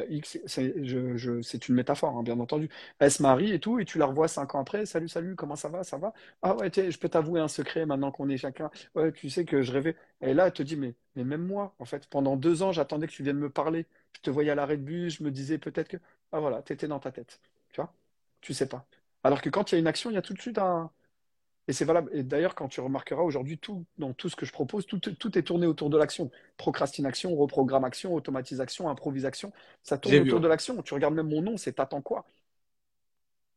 X, 0.09 0.39
c'est 0.47 1.69
une 1.69 1.75
métaphore, 1.75 2.17
hein, 2.17 2.23
bien 2.23 2.39
entendu. 2.41 2.71
Elle 2.99 3.11
se 3.11 3.23
marie 3.23 3.53
et 3.53 3.61
tout, 3.61 3.79
et 3.79 3.85
tu 3.85 3.99
la 3.99 4.07
revois 4.07 4.27
cinq 4.29 4.55
ans 4.55 4.61
après. 4.61 4.87
Salut, 4.87 5.09
salut, 5.09 5.37
comment 5.37 5.57
ça 5.57 5.69
va? 5.69 5.85
Ça 5.85 5.99
va? 5.99 6.15
Ah 6.43 6.57
ouais, 6.57 6.71
je 6.75 6.99
peux 6.99 7.09
t'avouer 7.11 7.41
un 7.41 7.49
secret 7.49 7.85
maintenant 7.87 8.11
qu'on 8.11 8.29
est 8.31 8.39
chacun. 8.39 8.71
Ouais, 8.95 9.13
tu 9.13 9.29
sais 9.29 9.45
que 9.45 9.63
je 9.63 9.73
rêvais. 9.73 9.97
Et 10.23 10.33
là, 10.35 10.47
elle 10.47 10.53
te 10.53 10.63
dit, 10.63 10.77
mais, 10.77 10.95
mais 11.15 11.25
même 11.25 11.47
moi, 11.47 11.75
en 11.79 11.85
fait, 11.85 12.07
pendant 12.09 12.37
deux 12.37 12.63
ans, 12.63 12.73
j'attendais 12.73 13.07
que 13.07 13.13
tu 13.13 13.23
viennes 13.23 13.39
me 13.39 13.51
parler. 13.51 13.87
Je 14.17 14.21
te 14.23 14.31
voyais 14.31 14.51
à 14.51 14.55
l'arrêt 14.55 14.77
de 14.77 14.83
bus, 14.83 15.19
je 15.19 15.25
me 15.25 15.31
disais 15.31 15.59
peut-être 15.59 15.89
que. 15.89 15.97
Ah 16.33 16.41
voilà, 16.41 16.63
tu 16.63 16.73
étais 16.73 16.89
dans 16.89 16.99
ta 17.01 17.13
tête. 17.13 17.41
Tu 17.71 17.81
vois? 17.81 17.93
Tu 18.41 18.55
sais 18.55 18.69
pas. 18.69 18.87
Alors 19.25 19.41
que 19.41 19.51
quand 19.51 19.71
il 19.71 19.75
y 19.75 19.77
a 19.77 19.81
une 19.81 19.87
action, 19.87 20.11
il 20.11 20.15
y 20.15 20.19
a 20.19 20.23
tout 20.23 20.35
de 20.35 20.41
suite 20.41 20.59
un 20.59 20.91
et 21.71 21.73
c'est 21.73 21.85
valable. 21.85 22.11
Et 22.13 22.25
d'ailleurs, 22.25 22.57
quand 22.57 22.67
tu 22.67 22.81
remarqueras 22.81 23.23
aujourd'hui, 23.23 23.57
tout, 23.57 23.85
dans 23.97 24.13
tout 24.13 24.29
ce 24.29 24.35
que 24.35 24.45
je 24.45 24.53
propose, 24.53 24.87
tout, 24.87 24.99
tout 24.99 25.39
est 25.39 25.43
tourné 25.43 25.69
autour 25.69 25.89
de 25.89 25.97
l'action. 25.97 26.29
Procrastination, 26.57 27.37
reprogrammation, 27.37 28.13
automatisation, 28.13 28.89
improvisation. 28.89 29.53
Ça 29.85 29.97
tourne 29.97 30.17
autour 30.17 30.41
de 30.41 30.49
l'action. 30.49 30.83
Tu 30.83 30.95
regardes 30.95 31.15
même 31.15 31.29
mon 31.29 31.43
nom, 31.43 31.57
c'est 31.57 31.75
T'attends 31.75 32.03
quoi? 32.03 32.27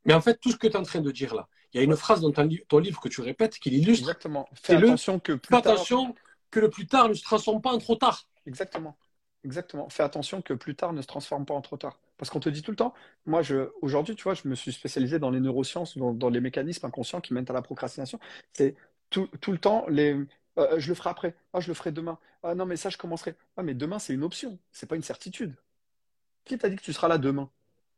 Mais 0.05 0.13
en 0.13 0.21
fait, 0.21 0.39
tout 0.39 0.51
ce 0.51 0.57
que 0.57 0.67
tu 0.67 0.73
es 0.73 0.77
en 0.77 0.83
train 0.83 1.01
de 1.01 1.09
dire 1.09 1.33
là, 1.33 1.47
il 1.73 1.77
y 1.77 1.79
a 1.79 1.83
une 1.83 1.95
phrase 1.95 2.21
dans 2.21 2.31
ton, 2.31 2.77
livre 2.77 3.01
que 3.01 3.09
tu 3.09 3.21
répètes 3.21 3.57
qui 3.57 3.71
l'illustre. 3.71 4.03
Exactement. 4.03 4.47
Fais 4.53 4.75
attention 4.75 5.19
que 5.19 5.33
plus 5.33 5.49
tard... 5.49 5.73
attention 5.73 6.13
que 6.51 6.59
le 6.59 6.69
plus 6.69 6.85
tard 6.85 7.09
ne 7.09 7.15
se 7.15 7.23
transforme 7.23 7.61
pas 7.61 7.71
en 7.71 7.79
trop 7.79 7.95
tard. 7.95 8.27
Exactement. 8.45 8.95
Exactement. 9.43 9.89
Fais 9.89 10.03
attention 10.03 10.41
que 10.41 10.53
plus 10.53 10.75
tard 10.75 10.93
ne 10.93 11.01
se 11.01 11.07
transforme 11.07 11.45
pas 11.45 11.53
en 11.53 11.61
trop 11.61 11.77
tard. 11.77 11.99
Parce 12.17 12.29
qu'on 12.29 12.39
te 12.39 12.49
dit 12.49 12.61
tout 12.61 12.71
le 12.71 12.77
temps, 12.77 12.93
moi, 13.25 13.41
je, 13.41 13.69
aujourd'hui, 13.81 14.15
tu 14.15 14.23
vois, 14.23 14.33
je 14.35 14.47
me 14.47 14.55
suis 14.55 14.71
spécialisé 14.71 15.19
dans 15.19 15.29
les 15.29 15.41
neurosciences, 15.41 15.97
dans, 15.97 16.29
les 16.29 16.39
mécanismes 16.39 16.85
inconscients 16.85 17.19
qui 17.19 17.33
mènent 17.33 17.49
à 17.49 17.53
la 17.53 17.61
procrastination. 17.61 18.19
C'est 18.53 18.75
tout, 19.09 19.29
le 19.47 19.57
temps, 19.57 19.85
les, 19.89 20.15
euh, 20.57 20.79
je 20.79 20.87
le 20.89 20.95
ferai 20.95 21.09
après, 21.09 21.35
ah, 21.53 21.59
je 21.59 21.67
le 21.67 21.73
ferai 21.73 21.91
demain. 21.91 22.17
Ah 22.41 22.55
non, 22.55 22.65
mais 22.65 22.77
ça, 22.77 22.89
je 22.89 22.97
commencerai. 22.97 23.35
Ah, 23.57 23.63
mais 23.63 23.73
demain, 23.73 23.99
c'est 23.99 24.13
une 24.13 24.23
option, 24.23 24.57
c'est 24.71 24.87
pas 24.87 24.95
une 24.95 25.03
certitude. 25.03 25.55
Qui 26.45 26.57
t'a 26.57 26.69
dit 26.69 26.75
que 26.77 26.81
tu 26.81 26.93
seras 26.93 27.07
là 27.07 27.17
demain? 27.17 27.49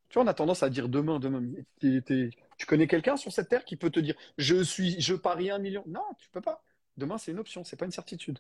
Tu 0.10 0.16
vois, 0.16 0.24
on 0.24 0.28
a 0.28 0.34
tendance 0.34 0.64
à 0.64 0.70
dire 0.70 0.90
demain, 0.90 1.20
demain. 1.20 1.44
Tu 1.80 2.66
connais 2.68 2.88
quelqu'un 2.88 3.18
sur 3.18 3.32
cette 3.32 3.50
terre 3.50 3.66
qui 3.66 3.76
peut 3.76 3.90
te 3.90 4.00
dire, 4.00 4.16
je 4.38 4.64
suis, 4.64 5.00
je 5.02 5.14
parie 5.16 5.52
un 5.52 5.60
million 5.60 5.84
Non, 5.88 6.04
tu 6.20 6.30
peux 6.30 6.42
pas. 6.42 6.64
Demain, 6.98 7.18
c'est 7.18 7.32
une 7.32 7.40
option, 7.40 7.64
c'est 7.64 7.76
pas 7.76 7.86
une 7.86 7.92
certitude. 7.92 8.40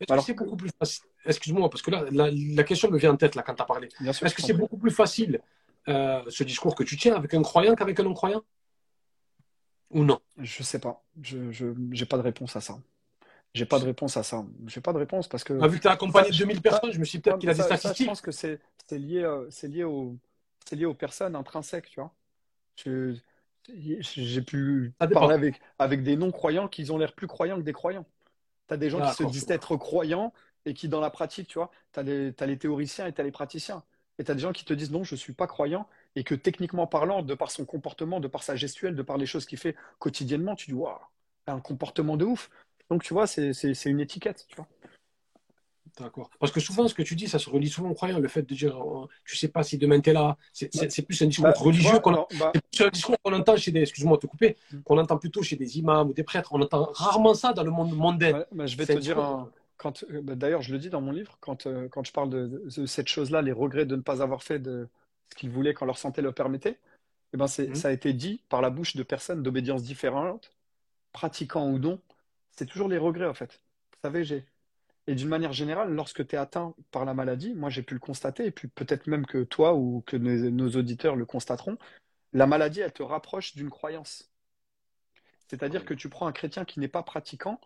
Est-ce 0.00 0.26
c'est 0.26 0.34
beaucoup 0.34 0.56
plus 0.56 0.70
facile 0.78 1.04
Excuse-moi, 1.24 1.70
parce 1.70 1.82
que 1.82 1.90
là, 1.90 2.04
la, 2.10 2.64
question 2.64 2.90
me 2.90 2.98
vient 2.98 3.12
en 3.12 3.16
tête 3.16 3.34
là, 3.34 3.42
quand 3.42 3.54
tu 3.54 3.62
as 3.62 3.66
parlé. 3.66 3.88
Est-ce 4.06 4.34
que 4.34 4.42
c'est 4.42 4.52
beaucoup 4.52 4.76
plus 4.76 4.90
facile 4.90 5.40
euh, 5.88 6.22
ce 6.28 6.44
discours 6.44 6.74
que 6.74 6.82
tu 6.82 6.96
tiens 6.96 7.14
avec 7.14 7.34
un 7.34 7.42
croyant 7.42 7.74
qu'avec 7.74 7.98
un 8.00 8.04
non-croyant? 8.04 8.42
Ou 9.90 10.04
non? 10.04 10.20
Je 10.38 10.62
sais 10.62 10.78
pas. 10.78 11.04
Je 11.22 11.66
n'ai 11.66 12.06
pas 12.06 12.16
de 12.16 12.22
réponse 12.22 12.56
à 12.56 12.60
ça. 12.60 12.78
J'ai 13.54 13.66
pas 13.66 13.78
de 13.78 13.84
réponse 13.84 14.16
à 14.16 14.24
ça. 14.24 14.44
J'ai 14.66 14.80
pas 14.80 14.92
de 14.92 14.98
réponse 14.98 15.28
parce 15.28 15.44
que. 15.44 15.56
Ah, 15.62 15.68
vu 15.68 15.76
que 15.76 15.82
tu 15.82 15.88
as 15.88 15.92
accompagné 15.92 16.30
2000 16.30 16.60
personnes, 16.60 16.92
je 16.92 16.98
me 16.98 17.04
suis 17.04 17.20
peut-être 17.20 17.38
qu'il 17.38 17.48
a 17.48 17.54
des 17.54 17.62
statistiques. 17.62 18.06
je 18.06 18.10
pense 18.10 18.20
que 18.20 18.32
c'est 18.32 18.60
lié, 18.90 19.22
euh, 19.22 19.48
lié, 19.62 19.84
au, 19.84 20.16
lié 20.72 20.84
aux 20.86 20.94
personnes 20.94 21.36
intrinsèques, 21.36 21.88
tu 21.88 22.00
vois. 22.00 22.12
J'ai 23.68 24.42
pu 24.42 24.92
parler 25.12 25.34
avec, 25.34 25.60
avec 25.78 26.02
des 26.02 26.16
non-croyants 26.16 26.66
qui 26.66 26.90
ont 26.90 26.98
l'air 26.98 27.12
plus 27.12 27.28
croyants 27.28 27.56
que 27.56 27.62
des 27.62 27.72
croyants. 27.72 28.06
Tu 28.68 28.74
as 28.74 28.76
des 28.76 28.90
gens 28.90 29.00
qui 29.06 29.14
se 29.14 29.24
disent 29.24 29.50
être 29.50 29.76
croyants 29.76 30.32
et 30.66 30.74
qui, 30.74 30.88
dans 30.88 31.00
la 31.00 31.10
pratique, 31.10 31.48
tu 31.48 31.58
vois, 31.58 31.70
tu 31.92 32.00
as, 32.00 32.02
les 32.46 32.58
théoriciens 32.58 33.06
et 33.06 33.12
tu 33.12 33.20
as 33.20 33.24
les 33.24 33.32
praticiens. 33.32 33.82
Et 34.18 34.24
tu 34.24 34.30
as 34.30 34.34
des 34.34 34.40
gens 34.40 34.52
qui 34.52 34.64
te 34.64 34.72
disent 34.72 34.90
non, 34.92 35.04
je 35.04 35.14
ne 35.14 35.18
suis 35.18 35.32
pas 35.32 35.46
croyant 35.46 35.88
et 36.16 36.24
que 36.24 36.34
techniquement 36.34 36.86
parlant, 36.86 37.22
de 37.22 37.34
par 37.34 37.50
son 37.50 37.64
comportement, 37.64 38.20
de 38.20 38.28
par 38.28 38.42
sa 38.42 38.56
gestuelle, 38.56 38.94
de 38.94 39.02
par 39.02 39.18
les 39.18 39.26
choses 39.26 39.44
qu'il 39.46 39.58
fait 39.58 39.76
quotidiennement, 39.98 40.54
tu 40.54 40.66
dis 40.66 40.74
waouh, 40.74 40.98
un 41.46 41.60
comportement 41.60 42.16
de 42.16 42.24
ouf. 42.24 42.50
Donc, 42.90 43.02
tu 43.02 43.12
vois, 43.12 43.26
c'est 43.26 43.84
une 43.84 44.00
étiquette, 44.00 44.46
tu 44.48 44.56
vois. 44.56 44.68
D'accord. 46.00 46.28
Parce 46.40 46.50
que 46.50 46.58
souvent, 46.58 46.88
ce 46.88 46.94
que 46.94 47.02
tu 47.02 47.14
dis, 47.14 47.28
ça 47.28 47.38
se 47.38 47.48
relie 47.48 47.68
souvent 47.68 47.90
au 47.90 47.94
croyant. 47.94 48.18
Le 48.18 48.26
fait 48.26 48.42
de 48.42 48.54
dire, 48.54 48.76
oh, 48.78 49.08
tu 49.24 49.36
sais 49.36 49.48
pas 49.48 49.62
si 49.62 49.78
demain 49.78 50.00
tu 50.00 50.10
es 50.10 50.12
là, 50.12 50.36
c'est 50.52 50.74
bah, 50.74 50.86
plus 51.06 51.22
un 51.22 51.26
discours 51.26 51.44
bah, 51.44 51.54
religieux 51.56 52.00
qu'on 52.00 52.26
bah 52.38 52.52
un 52.80 52.88
discours 52.88 53.16
qu'on 53.22 53.32
entend 53.32 53.56
chez 53.56 53.70
des, 53.70 53.82
excuse-moi 53.82 54.16
de 54.16 54.22
te 54.22 54.26
couper, 54.26 54.56
mm. 54.72 54.80
qu'on 54.82 54.98
entend 54.98 55.18
plutôt 55.18 55.42
chez 55.42 55.54
des 55.54 55.78
imams 55.78 56.10
ou 56.10 56.12
des 56.12 56.24
prêtres. 56.24 56.52
On 56.52 56.60
entend 56.60 56.90
rarement 56.92 57.34
ça 57.34 57.52
dans 57.52 57.62
le 57.62 57.70
monde 57.70 57.94
mondain. 57.94 58.44
je 58.52 58.76
vais 58.76 58.86
te 58.86 58.98
dire, 58.98 59.46
quand, 59.76 60.04
euh, 60.10 60.20
d'ailleurs, 60.22 60.62
je 60.62 60.72
le 60.72 60.78
dis 60.78 60.90
dans 60.90 61.00
mon 61.00 61.12
livre, 61.12 61.36
quand, 61.40 61.66
euh, 61.66 61.88
quand 61.88 62.04
je 62.04 62.12
parle 62.12 62.30
de, 62.30 62.68
cette 62.86 63.08
chose-là, 63.08 63.40
les 63.40 63.52
regrets 63.52 63.86
de 63.86 63.94
ne 63.94 64.02
pas 64.02 64.20
avoir 64.20 64.42
fait 64.42 64.58
de 64.58 64.88
ce 65.30 65.36
qu'ils 65.36 65.50
voulaient 65.50 65.74
quand 65.74 65.86
leur 65.86 65.98
santé 65.98 66.22
le 66.22 66.32
permettait, 66.32 66.78
eh 67.32 67.36
ben 67.36 67.44
mm. 67.44 67.74
ça 67.74 67.88
a 67.88 67.92
été 67.92 68.12
dit 68.12 68.40
par 68.48 68.62
la 68.62 68.70
bouche 68.70 68.96
de 68.96 69.04
personnes 69.04 69.44
d'obédience 69.44 69.84
différentes, 69.84 70.50
pratiquants 71.12 71.68
ou 71.68 71.78
non. 71.78 72.00
C'est 72.50 72.66
toujours 72.66 72.88
les 72.88 72.98
regrets, 72.98 73.26
en 73.26 73.34
fait. 73.34 73.60
Vous 73.92 73.98
savez, 74.02 74.24
j'ai 74.24 74.44
et 75.06 75.14
d'une 75.14 75.28
manière 75.28 75.52
générale, 75.52 75.92
lorsque 75.92 76.26
tu 76.26 76.34
es 76.36 76.38
atteint 76.38 76.74
par 76.90 77.04
la 77.04 77.14
maladie, 77.14 77.54
moi 77.54 77.70
j'ai 77.70 77.82
pu 77.82 77.94
le 77.94 78.00
constater, 78.00 78.46
et 78.46 78.50
puis 78.50 78.68
peut-être 78.68 79.06
même 79.06 79.26
que 79.26 79.44
toi 79.44 79.74
ou 79.74 80.02
que 80.06 80.16
nos, 80.16 80.68
auditeurs 80.76 81.16
le 81.16 81.26
constateront, 81.26 81.78
la 82.32 82.46
maladie, 82.46 82.80
elle 82.80 82.92
te 82.92 83.02
rapproche 83.02 83.54
d'une 83.54 83.70
croyance. 83.70 84.30
C'est-à-dire 85.48 85.84
que 85.84 85.94
tu 85.94 86.08
prends 86.08 86.26
un 86.26 86.32
chrétien 86.32 86.64
qui 86.64 86.80
n'est 86.80 86.88
pas 86.88 87.02
pratiquant, 87.02 87.60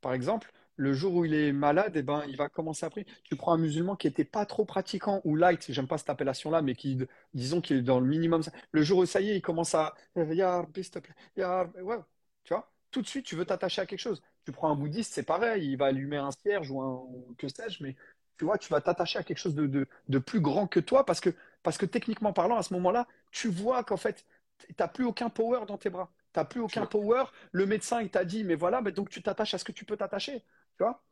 par 0.00 0.14
exemple, 0.14 0.52
le 0.76 0.92
jour 0.92 1.14
où 1.14 1.24
il 1.24 1.34
est 1.34 1.52
malade, 1.52 1.92
eh 1.96 2.02
ben, 2.02 2.24
il 2.28 2.36
va 2.36 2.48
commencer 2.48 2.86
à 2.86 2.90
prier. 2.90 3.06
Tu 3.24 3.36
prends 3.36 3.52
un 3.52 3.58
musulman 3.58 3.96
qui 3.96 4.06
n'était 4.06 4.24
pas 4.24 4.46
trop 4.46 4.64
pratiquant 4.64 5.20
ou 5.24 5.36
light, 5.36 5.72
j'aime 5.72 5.88
pas 5.88 5.98
cette 5.98 6.10
appellation-là, 6.10 6.62
mais 6.62 6.74
qui, 6.74 6.98
disons, 7.34 7.60
qu'il 7.60 7.78
est 7.78 7.82
dans 7.82 8.00
le 8.00 8.06
minimum. 8.06 8.42
Le 8.72 8.82
jour 8.82 8.98
où 9.00 9.06
ça 9.06 9.20
y 9.20 9.30
est, 9.30 9.36
il 9.36 9.42
commence 9.42 9.74
à, 9.74 9.94
ya, 10.16 10.66
s'il 10.74 10.90
te 10.90 10.98
plaît, 11.00 11.14
ouais, 11.36 11.98
tu 12.44 12.54
vois, 12.54 12.70
tout 12.90 13.02
de 13.02 13.06
suite, 13.06 13.26
tu 13.26 13.36
veux 13.36 13.44
t'attacher 13.44 13.82
à 13.82 13.86
quelque 13.86 14.00
chose. 14.00 14.22
Tu 14.44 14.52
prends 14.52 14.70
un 14.70 14.74
bouddhiste, 14.76 15.12
c'est 15.14 15.22
pareil, 15.22 15.72
il 15.72 15.76
va 15.76 15.86
allumer 15.86 16.16
un 16.16 16.30
cierge 16.30 16.70
ou 16.70 16.80
un 16.80 17.06
que 17.36 17.48
sais-je, 17.48 17.82
mais 17.82 17.96
tu 18.38 18.44
vois, 18.44 18.56
tu 18.58 18.68
vas 18.70 18.80
t'attacher 18.80 19.18
à 19.18 19.22
quelque 19.24 19.38
chose 19.38 19.54
de, 19.54 19.86
de, 20.08 20.18
plus 20.18 20.40
grand 20.40 20.66
que 20.66 20.80
toi 20.80 21.04
parce 21.04 21.20
que, 21.20 21.30
parce 21.62 21.76
que 21.76 21.86
techniquement 21.86 22.32
parlant, 22.32 22.56
à 22.56 22.62
ce 22.62 22.72
moment-là, 22.74 23.06
tu 23.32 23.48
vois 23.48 23.82
qu'en 23.84 23.96
fait, 23.96 24.24
tu 24.58 24.74
n'as 24.78 24.88
plus 24.88 25.04
aucun 25.04 25.28
power 25.28 25.66
dans 25.66 25.76
tes 25.78 25.90
bras. 25.90 26.10
Tu 26.32 26.38
n'as 26.40 26.44
plus 26.44 26.60
aucun 26.60 26.86
power. 26.86 27.24
Le 27.52 27.66
médecin, 27.66 28.00
il 28.00 28.10
t'a 28.10 28.24
dit, 28.24 28.44
mais 28.44 28.54
voilà, 28.54 28.80
mais 28.80 28.92
donc 28.92 29.10
tu 29.10 29.22
t'attaches 29.22 29.54
à 29.54 29.58
ce 29.58 29.64
que 29.64 29.72
tu 29.72 29.84
peux 29.84 29.96
t'attacher. 29.96 30.40
Tu 30.76 30.84
vois 30.84 31.02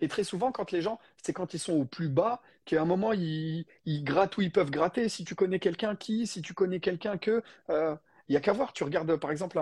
Et 0.00 0.08
très 0.08 0.24
souvent, 0.24 0.52
quand 0.52 0.72
les 0.72 0.82
gens, 0.82 0.98
c'est 1.22 1.32
quand 1.32 1.54
ils 1.54 1.58
sont 1.60 1.74
au 1.74 1.84
plus 1.84 2.08
bas, 2.08 2.42
qu'à 2.64 2.82
un 2.82 2.84
moment, 2.84 3.12
ils, 3.12 3.66
ils 3.84 4.02
grattent 4.04 4.36
où 4.36 4.42
ils 4.42 4.52
peuvent 4.52 4.70
gratter. 4.70 5.08
Si 5.08 5.24
tu 5.24 5.34
connais 5.34 5.58
quelqu'un 5.60 5.96
qui, 5.96 6.26
si 6.26 6.42
tu 6.42 6.54
connais 6.54 6.80
quelqu'un 6.80 7.18
que, 7.18 7.42
euh, 7.70 7.96
il 8.28 8.34
y 8.34 8.36
a 8.36 8.40
qu'à 8.40 8.52
voir. 8.52 8.72
Tu 8.72 8.84
regardes, 8.84 9.16
par 9.16 9.30
exemple, 9.30 9.60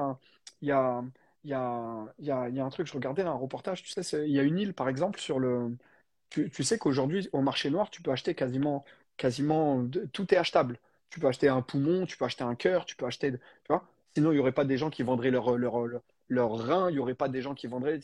il 0.60 0.68
y 0.68 0.72
a, 0.72 1.02
y 1.44 1.52
a, 1.52 2.14
y 2.18 2.30
a, 2.30 2.48
y 2.48 2.60
a 2.60 2.64
un 2.64 2.70
truc, 2.70 2.86
je 2.86 2.92
regardais 2.94 3.22
un 3.22 3.32
reportage, 3.32 3.82
tu 3.82 3.90
sais, 3.90 4.28
il 4.28 4.32
y 4.32 4.38
a 4.40 4.42
une 4.42 4.58
île, 4.58 4.74
par 4.74 4.88
exemple, 4.88 5.18
sur 5.20 5.38
le. 5.38 5.76
Tu, 6.30 6.50
sais 6.64 6.78
qu'aujourd'hui, 6.78 7.28
au 7.32 7.42
marché 7.42 7.70
noir, 7.70 7.90
tu 7.90 8.02
peux 8.02 8.10
acheter 8.12 8.34
quasiment, 8.34 8.84
quasiment, 9.18 9.86
tout 10.12 10.34
est 10.34 10.38
achetable. 10.38 10.78
Tu 11.10 11.20
peux 11.20 11.28
acheter 11.28 11.48
un 11.48 11.62
poumon, 11.62 12.06
tu 12.06 12.16
peux 12.16 12.24
acheter 12.24 12.44
un 12.44 12.54
cœur, 12.54 12.86
tu 12.86 12.96
peux 12.96 13.06
acheter, 13.06 13.32
tu 13.32 13.38
vois? 13.68 13.86
Sinon, 14.14 14.32
il 14.32 14.36
n'y 14.36 14.40
aurait 14.40 14.52
pas 14.52 14.64
des 14.64 14.78
gens 14.78 14.90
qui 14.90 15.02
vendraient 15.02 15.30
leur, 15.30 15.58
leur, 15.58 15.74
leur, 16.28 16.50
rein, 16.52 16.90
il 16.90 16.94
n'y 16.94 16.98
aurait 17.00 17.14
pas 17.14 17.28
des 17.28 17.42
gens 17.42 17.54
qui 17.54 17.66
vendraient. 17.66 18.00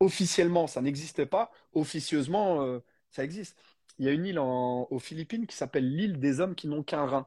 officiellement, 0.00 0.66
ça 0.66 0.80
n'existe 0.82 1.24
pas. 1.24 1.50
Officieusement, 1.74 2.62
euh, 2.62 2.80
ça 3.10 3.24
existe. 3.24 3.56
Il 3.98 4.04
y 4.06 4.08
a 4.08 4.12
une 4.12 4.26
île 4.26 4.38
en- 4.38 4.86
aux 4.90 4.98
Philippines 4.98 5.46
qui 5.46 5.56
s'appelle 5.56 5.88
l'île 5.96 6.18
des 6.20 6.40
hommes 6.40 6.54
qui 6.54 6.68
n'ont 6.68 6.82
qu'un 6.82 7.06
rein. 7.06 7.26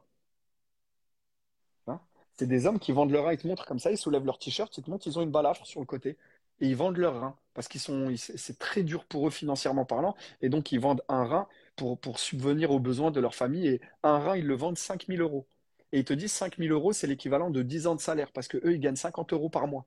C'est 2.38 2.46
des 2.46 2.66
hommes 2.66 2.78
qui 2.78 2.92
vendent 2.92 3.10
leur 3.10 3.24
rein, 3.26 3.32
ils 3.32 3.38
te 3.38 3.46
montrent 3.46 3.66
comme 3.66 3.78
ça, 3.78 3.90
ils 3.90 3.98
soulèvent 3.98 4.24
leur 4.24 4.38
t-shirt, 4.38 4.76
ils 4.78 4.82
te 4.84 4.90
montrent, 4.90 5.06
ils 5.06 5.18
ont 5.18 5.22
une 5.22 5.30
balafre 5.30 5.66
sur 5.66 5.80
le 5.80 5.86
côté. 5.86 6.16
Et 6.60 6.68
ils 6.68 6.76
vendent 6.76 6.96
leur 6.96 7.20
rein 7.20 7.36
parce 7.54 7.68
qu'ils 7.68 7.80
sont, 7.80 8.14
c'est 8.16 8.36
c'est 8.38 8.58
très 8.58 8.82
dur 8.82 9.04
pour 9.04 9.26
eux 9.28 9.30
financièrement 9.30 9.84
parlant. 9.84 10.16
Et 10.42 10.48
donc, 10.48 10.72
ils 10.72 10.80
vendent 10.80 11.02
un 11.08 11.24
rein 11.24 11.48
pour, 11.76 11.98
pour 11.98 12.18
subvenir 12.18 12.70
aux 12.70 12.78
besoins 12.80 13.10
de 13.10 13.20
leur 13.20 13.34
famille. 13.34 13.66
Et 13.68 13.80
un 14.02 14.18
rein, 14.18 14.36
ils 14.36 14.46
le 14.46 14.54
vendent 14.54 14.78
5000 14.78 15.20
euros. 15.20 15.46
Et 15.92 15.98
ils 16.00 16.04
te 16.04 16.12
disent 16.14 16.32
5000 16.32 16.70
euros, 16.72 16.92
c'est 16.92 17.06
l'équivalent 17.06 17.50
de 17.50 17.62
10 17.62 17.86
ans 17.86 17.94
de 17.94 18.00
salaire 18.00 18.30
parce 18.32 18.48
que 18.48 18.58
eux, 18.58 18.74
ils 18.74 18.80
gagnent 18.80 18.96
50 18.96 19.32
euros 19.32 19.48
par 19.50 19.66
mois. 19.66 19.86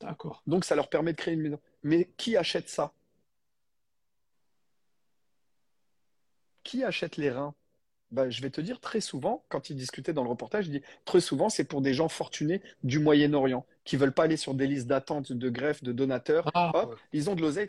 D'accord. 0.00 0.42
Donc, 0.46 0.64
ça 0.64 0.76
leur 0.76 0.88
permet 0.88 1.12
de 1.12 1.18
créer 1.18 1.34
une 1.34 1.42
maison. 1.42 1.60
Mais 1.82 2.10
qui 2.16 2.36
achète 2.36 2.68
ça? 2.68 2.92
Qui 6.64 6.84
achète 6.84 7.16
les 7.16 7.30
reins? 7.30 7.54
Bah, 8.12 8.30
je 8.30 8.40
vais 8.40 8.50
te 8.50 8.60
dire 8.60 8.80
très 8.80 9.00
souvent, 9.00 9.44
quand 9.48 9.68
il 9.68 9.76
discutait 9.76 10.12
dans 10.12 10.22
le 10.22 10.28
reportage, 10.30 10.66
il 10.66 10.70
dit 10.72 10.82
très 11.04 11.20
souvent, 11.20 11.48
c'est 11.48 11.64
pour 11.64 11.80
des 11.82 11.92
gens 11.92 12.08
fortunés 12.08 12.62
du 12.84 13.00
Moyen-Orient 13.00 13.66
qui 13.84 13.96
veulent 13.96 14.12
pas 14.14 14.24
aller 14.24 14.36
sur 14.36 14.54
des 14.54 14.66
listes 14.68 14.86
d'attente 14.86 15.32
de 15.32 15.50
greffe, 15.50 15.82
de 15.82 15.92
donateurs. 15.92 16.52
Ah, 16.54 16.72
Hop, 16.72 16.94
ouais. 16.94 16.96
ils 17.12 17.28
ont 17.30 17.34
de 17.34 17.42
l'oseille. 17.42 17.68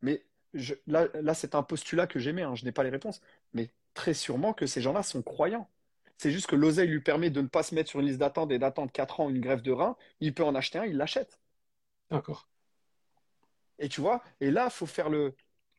Mais 0.00 0.24
je- 0.54 0.74
là, 0.86 1.08
là 1.20 1.34
c'est 1.34 1.54
un 1.56 1.62
postulat 1.64 2.06
que 2.06 2.20
j'aimais, 2.20 2.42
hein, 2.42 2.54
je 2.54 2.64
n'ai 2.64 2.72
pas 2.72 2.84
les 2.84 2.90
réponses. 2.90 3.20
Mais 3.54 3.70
très 3.94 4.14
sûrement 4.14 4.52
que 4.54 4.66
ces 4.66 4.80
gens-là 4.80 5.02
sont 5.02 5.22
croyants. 5.22 5.68
C'est 6.16 6.30
juste 6.30 6.46
que 6.46 6.56
l'oseille 6.56 6.88
lui 6.88 7.00
permet 7.00 7.30
de 7.30 7.40
ne 7.40 7.48
pas 7.48 7.62
se 7.64 7.74
mettre 7.74 7.90
sur 7.90 7.98
une 8.00 8.06
liste 8.06 8.18
d'attente 8.20 8.52
et 8.52 8.58
d'attendre 8.60 8.92
4 8.92 9.18
ans 9.20 9.28
une 9.30 9.40
greffe 9.40 9.62
de 9.62 9.72
rein. 9.72 9.96
Il 10.20 10.32
peut 10.34 10.44
en 10.44 10.54
acheter 10.54 10.78
un, 10.78 10.84
il 10.86 10.96
l'achète. 10.96 11.40
D'accord. 12.10 12.44
Et 13.78 13.88
tu 13.88 14.00
vois, 14.00 14.22
et 14.40 14.50
là, 14.50 14.66
il 14.66 14.70
faut 14.70 14.86
faire 14.86 15.08
le, 15.10 15.34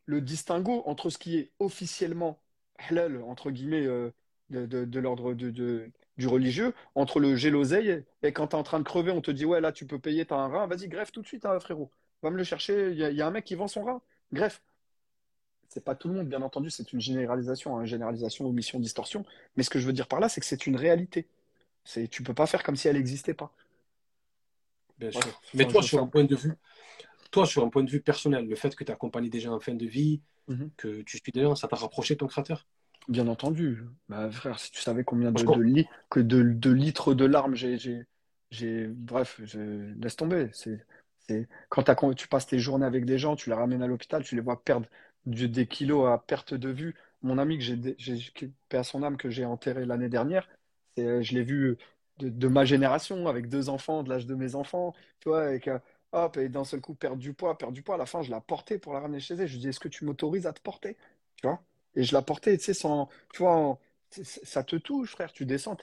le 0.06 0.22
distinguo 0.22 0.84
entre 0.86 1.10
ce 1.10 1.18
qui 1.18 1.38
est 1.38 1.52
officiellement 1.60 2.43
halal, 2.90 3.22
entre 3.24 3.52
guillemets, 3.52 3.86
euh, 3.86 4.12
de, 4.50 4.66
de- 4.66 4.86
de 4.86 5.00
l'ordre 5.00 5.34
de, 5.34 5.50
de- 5.50 5.92
du 6.18 6.28
religieux, 6.28 6.74
entre 6.96 7.20
le 7.20 7.36
j'ai 7.36 7.50
l'oseille, 7.50 8.04
et 8.22 8.34
quand 8.34 8.48
tu 8.48 8.56
es 8.56 8.60
en 8.60 8.64
train 8.64 8.80
de 8.80 8.84
crever, 8.84 9.12
on 9.12 9.22
te 9.22 9.32
dit, 9.32 9.46
ouais, 9.46 9.62
là, 9.62 9.72
tu 9.72 9.86
peux 9.88 10.00
payer, 10.00 10.26
t'as 10.26 10.38
un 10.38 10.48
rein, 10.48 10.68
vas-y, 10.68 10.88
greffe 10.88 11.12
tout 11.12 11.22
de 11.22 11.28
suite, 11.28 11.46
hein, 11.46 11.60
frérot. 11.60 11.92
Va 12.22 12.30
me 12.30 12.38
le 12.38 12.44
chercher, 12.44 12.92
il 12.92 12.98
y, 12.98 13.04
a 13.04 13.10
il 13.10 13.18
y 13.18 13.22
a 13.22 13.28
un 13.28 13.32
mec 13.32 13.46
qui 13.46 13.56
vend 13.56 13.68
son 13.68 13.84
rein, 13.84 14.02
greffe. 14.32 14.62
C'est 15.70 15.84
pas 15.84 15.96
tout 15.96 16.08
le 16.08 16.14
monde, 16.14 16.28
bien 16.30 16.42
entendu, 16.44 16.70
c'est 16.70 16.94
une 16.94 17.02
généralisation, 17.02 17.78
hein, 17.78 17.86
généralisation, 17.86 18.46
omission, 18.46 18.80
distorsion. 18.80 19.26
Mais 19.58 19.64
ce 19.64 19.72
que 19.72 19.80
je 19.80 19.88
veux 19.88 19.94
dire 19.94 20.08
par 20.08 20.20
là, 20.20 20.30
c'est 20.30 20.40
que 20.40 20.46
c'est 20.46 20.68
une 20.68 20.76
réalité. 20.76 21.28
C'est, 21.84 22.08
tu 22.08 22.24
peux 22.24 22.34
pas 22.36 22.48
faire 22.48 22.64
comme 22.64 22.76
si 22.76 22.88
elle 22.88 22.96
n'existait 22.98 23.34
pas. 23.34 23.52
Bien 25.00 25.12
sûr. 25.12 25.42
Mais 25.56 25.68
toi, 25.68 25.82
sur 25.82 26.00
un 26.00 26.08
point 26.08 26.24
de 26.24 26.36
vue, 26.36 26.54
toi, 27.32 27.46
sur 27.46 27.64
un 27.64 27.70
point 27.70 27.84
de 27.84 27.90
vue 27.90 28.02
personnel, 28.02 28.48
le 28.48 28.56
fait 28.56 28.76
que 28.76 28.84
tu 28.84 28.92
accompagnes 28.92 29.30
des 29.30 29.40
gens 29.40 29.54
en 29.54 29.60
fin 29.60 29.74
de 29.74 29.86
vie, 29.86 30.22
Mhm. 30.48 30.72
que 30.78 31.02
tu 31.04 31.18
suis 31.20 31.32
des 31.32 31.42
gens, 31.44 31.56
ça 31.56 31.68
t'a 31.68 31.76
rapproché 31.76 32.16
de 32.16 32.20
ton 32.20 32.28
créateur? 32.28 32.66
Bien 33.10 33.28
entendu. 33.28 33.84
Bah, 34.08 34.32
frère, 34.32 34.60
si 34.60 34.72
tu 34.72 34.82
savais 34.82 35.04
combien 35.04 35.32
de, 35.34 35.46
de, 35.46 35.60
li- 35.60 35.88
que 36.10 36.20
de, 36.22 36.42
de 36.44 36.70
litres 36.72 37.14
de 37.14 37.26
larmes 37.26 37.56
j'ai, 37.56 38.88
bref, 38.88 39.42
je 39.44 39.60
laisse 40.02 40.16
tomber. 40.16 40.50
C'est, 40.54 40.86
c'est, 41.28 41.48
quand 41.70 41.84
tu 42.14 42.28
passes 42.28 42.48
tes 42.48 42.60
journées 42.60 42.86
avec 42.86 43.06
des 43.06 43.18
gens, 43.18 43.36
tu 43.36 43.50
les 43.50 43.56
ramènes 43.56 43.82
à 43.84 43.88
l'hôpital, 43.88 44.24
tu 44.24 44.36
les 44.36 44.42
vois 44.42 44.64
perdre 44.64 44.88
du- 45.26 45.50
des 45.50 45.68
kilos 45.68 46.08
à 46.08 46.18
perte 46.18 46.54
de 46.54 46.70
vue. 46.70 46.96
Mon 47.22 47.38
ami 47.38 47.58
que 47.58 47.64
j'ai, 47.64 47.78
à 48.72 48.84
son 48.84 49.04
âme, 49.04 49.18
que 49.18 49.30
j'ai 49.30 49.46
enterré 49.46 49.86
l'année 49.86 50.10
dernière, 50.10 50.48
c'est, 50.96 51.24
je 51.24 51.34
l'ai 51.34 51.44
vu 51.44 51.78
de, 52.20 52.30
de 52.30 52.48
ma 52.48 52.64
génération, 52.66 53.28
avec 53.28 53.50
deux 53.50 53.70
enfants, 53.70 54.04
de 54.04 54.10
l'âge 54.10 54.28
de 54.28 54.36
mes 54.36 54.56
enfants, 54.56 54.94
tu 55.20 55.30
vois, 55.30 55.44
avec, 55.44 55.68
euh, 55.68 55.80
hop, 56.14 56.38
et 56.38 56.50
d'un 56.50 56.64
seul 56.66 56.82
coup, 56.82 56.96
perdre 56.96 57.18
du 57.18 57.34
poids, 57.34 57.58
perdre 57.58 57.74
du 57.74 57.84
poids. 57.84 57.96
À 57.96 57.98
la 57.98 58.06
fin, 58.06 58.22
je 58.22 58.32
la 58.32 58.42
portais 58.42 58.80
pour 58.80 58.94
la 58.94 59.02
ramener 59.02 59.20
chez 59.20 59.36
elle. 59.36 59.48
Je 59.48 59.54
lui 59.54 59.62
dis, 59.62 59.70
est-ce 59.70 59.80
que 59.82 59.88
tu 59.90 60.06
m'autorises 60.06 60.48
à 60.48 60.54
te 60.54 60.62
porter? 60.62 60.98
Tu 61.38 61.48
vois? 61.48 61.62
Et 61.96 62.04
je 62.04 62.14
la 62.14 62.22
portais, 62.22 62.58
tu 62.58 62.64
sais, 62.66 62.74
sans, 62.74 63.10
tu 63.34 63.44
vois, 63.44 63.80
ça 64.44 64.64
te 64.64 64.76
touche, 64.78 65.12
frère. 65.12 65.34
Tu 65.34 65.46
descends, 65.46 65.76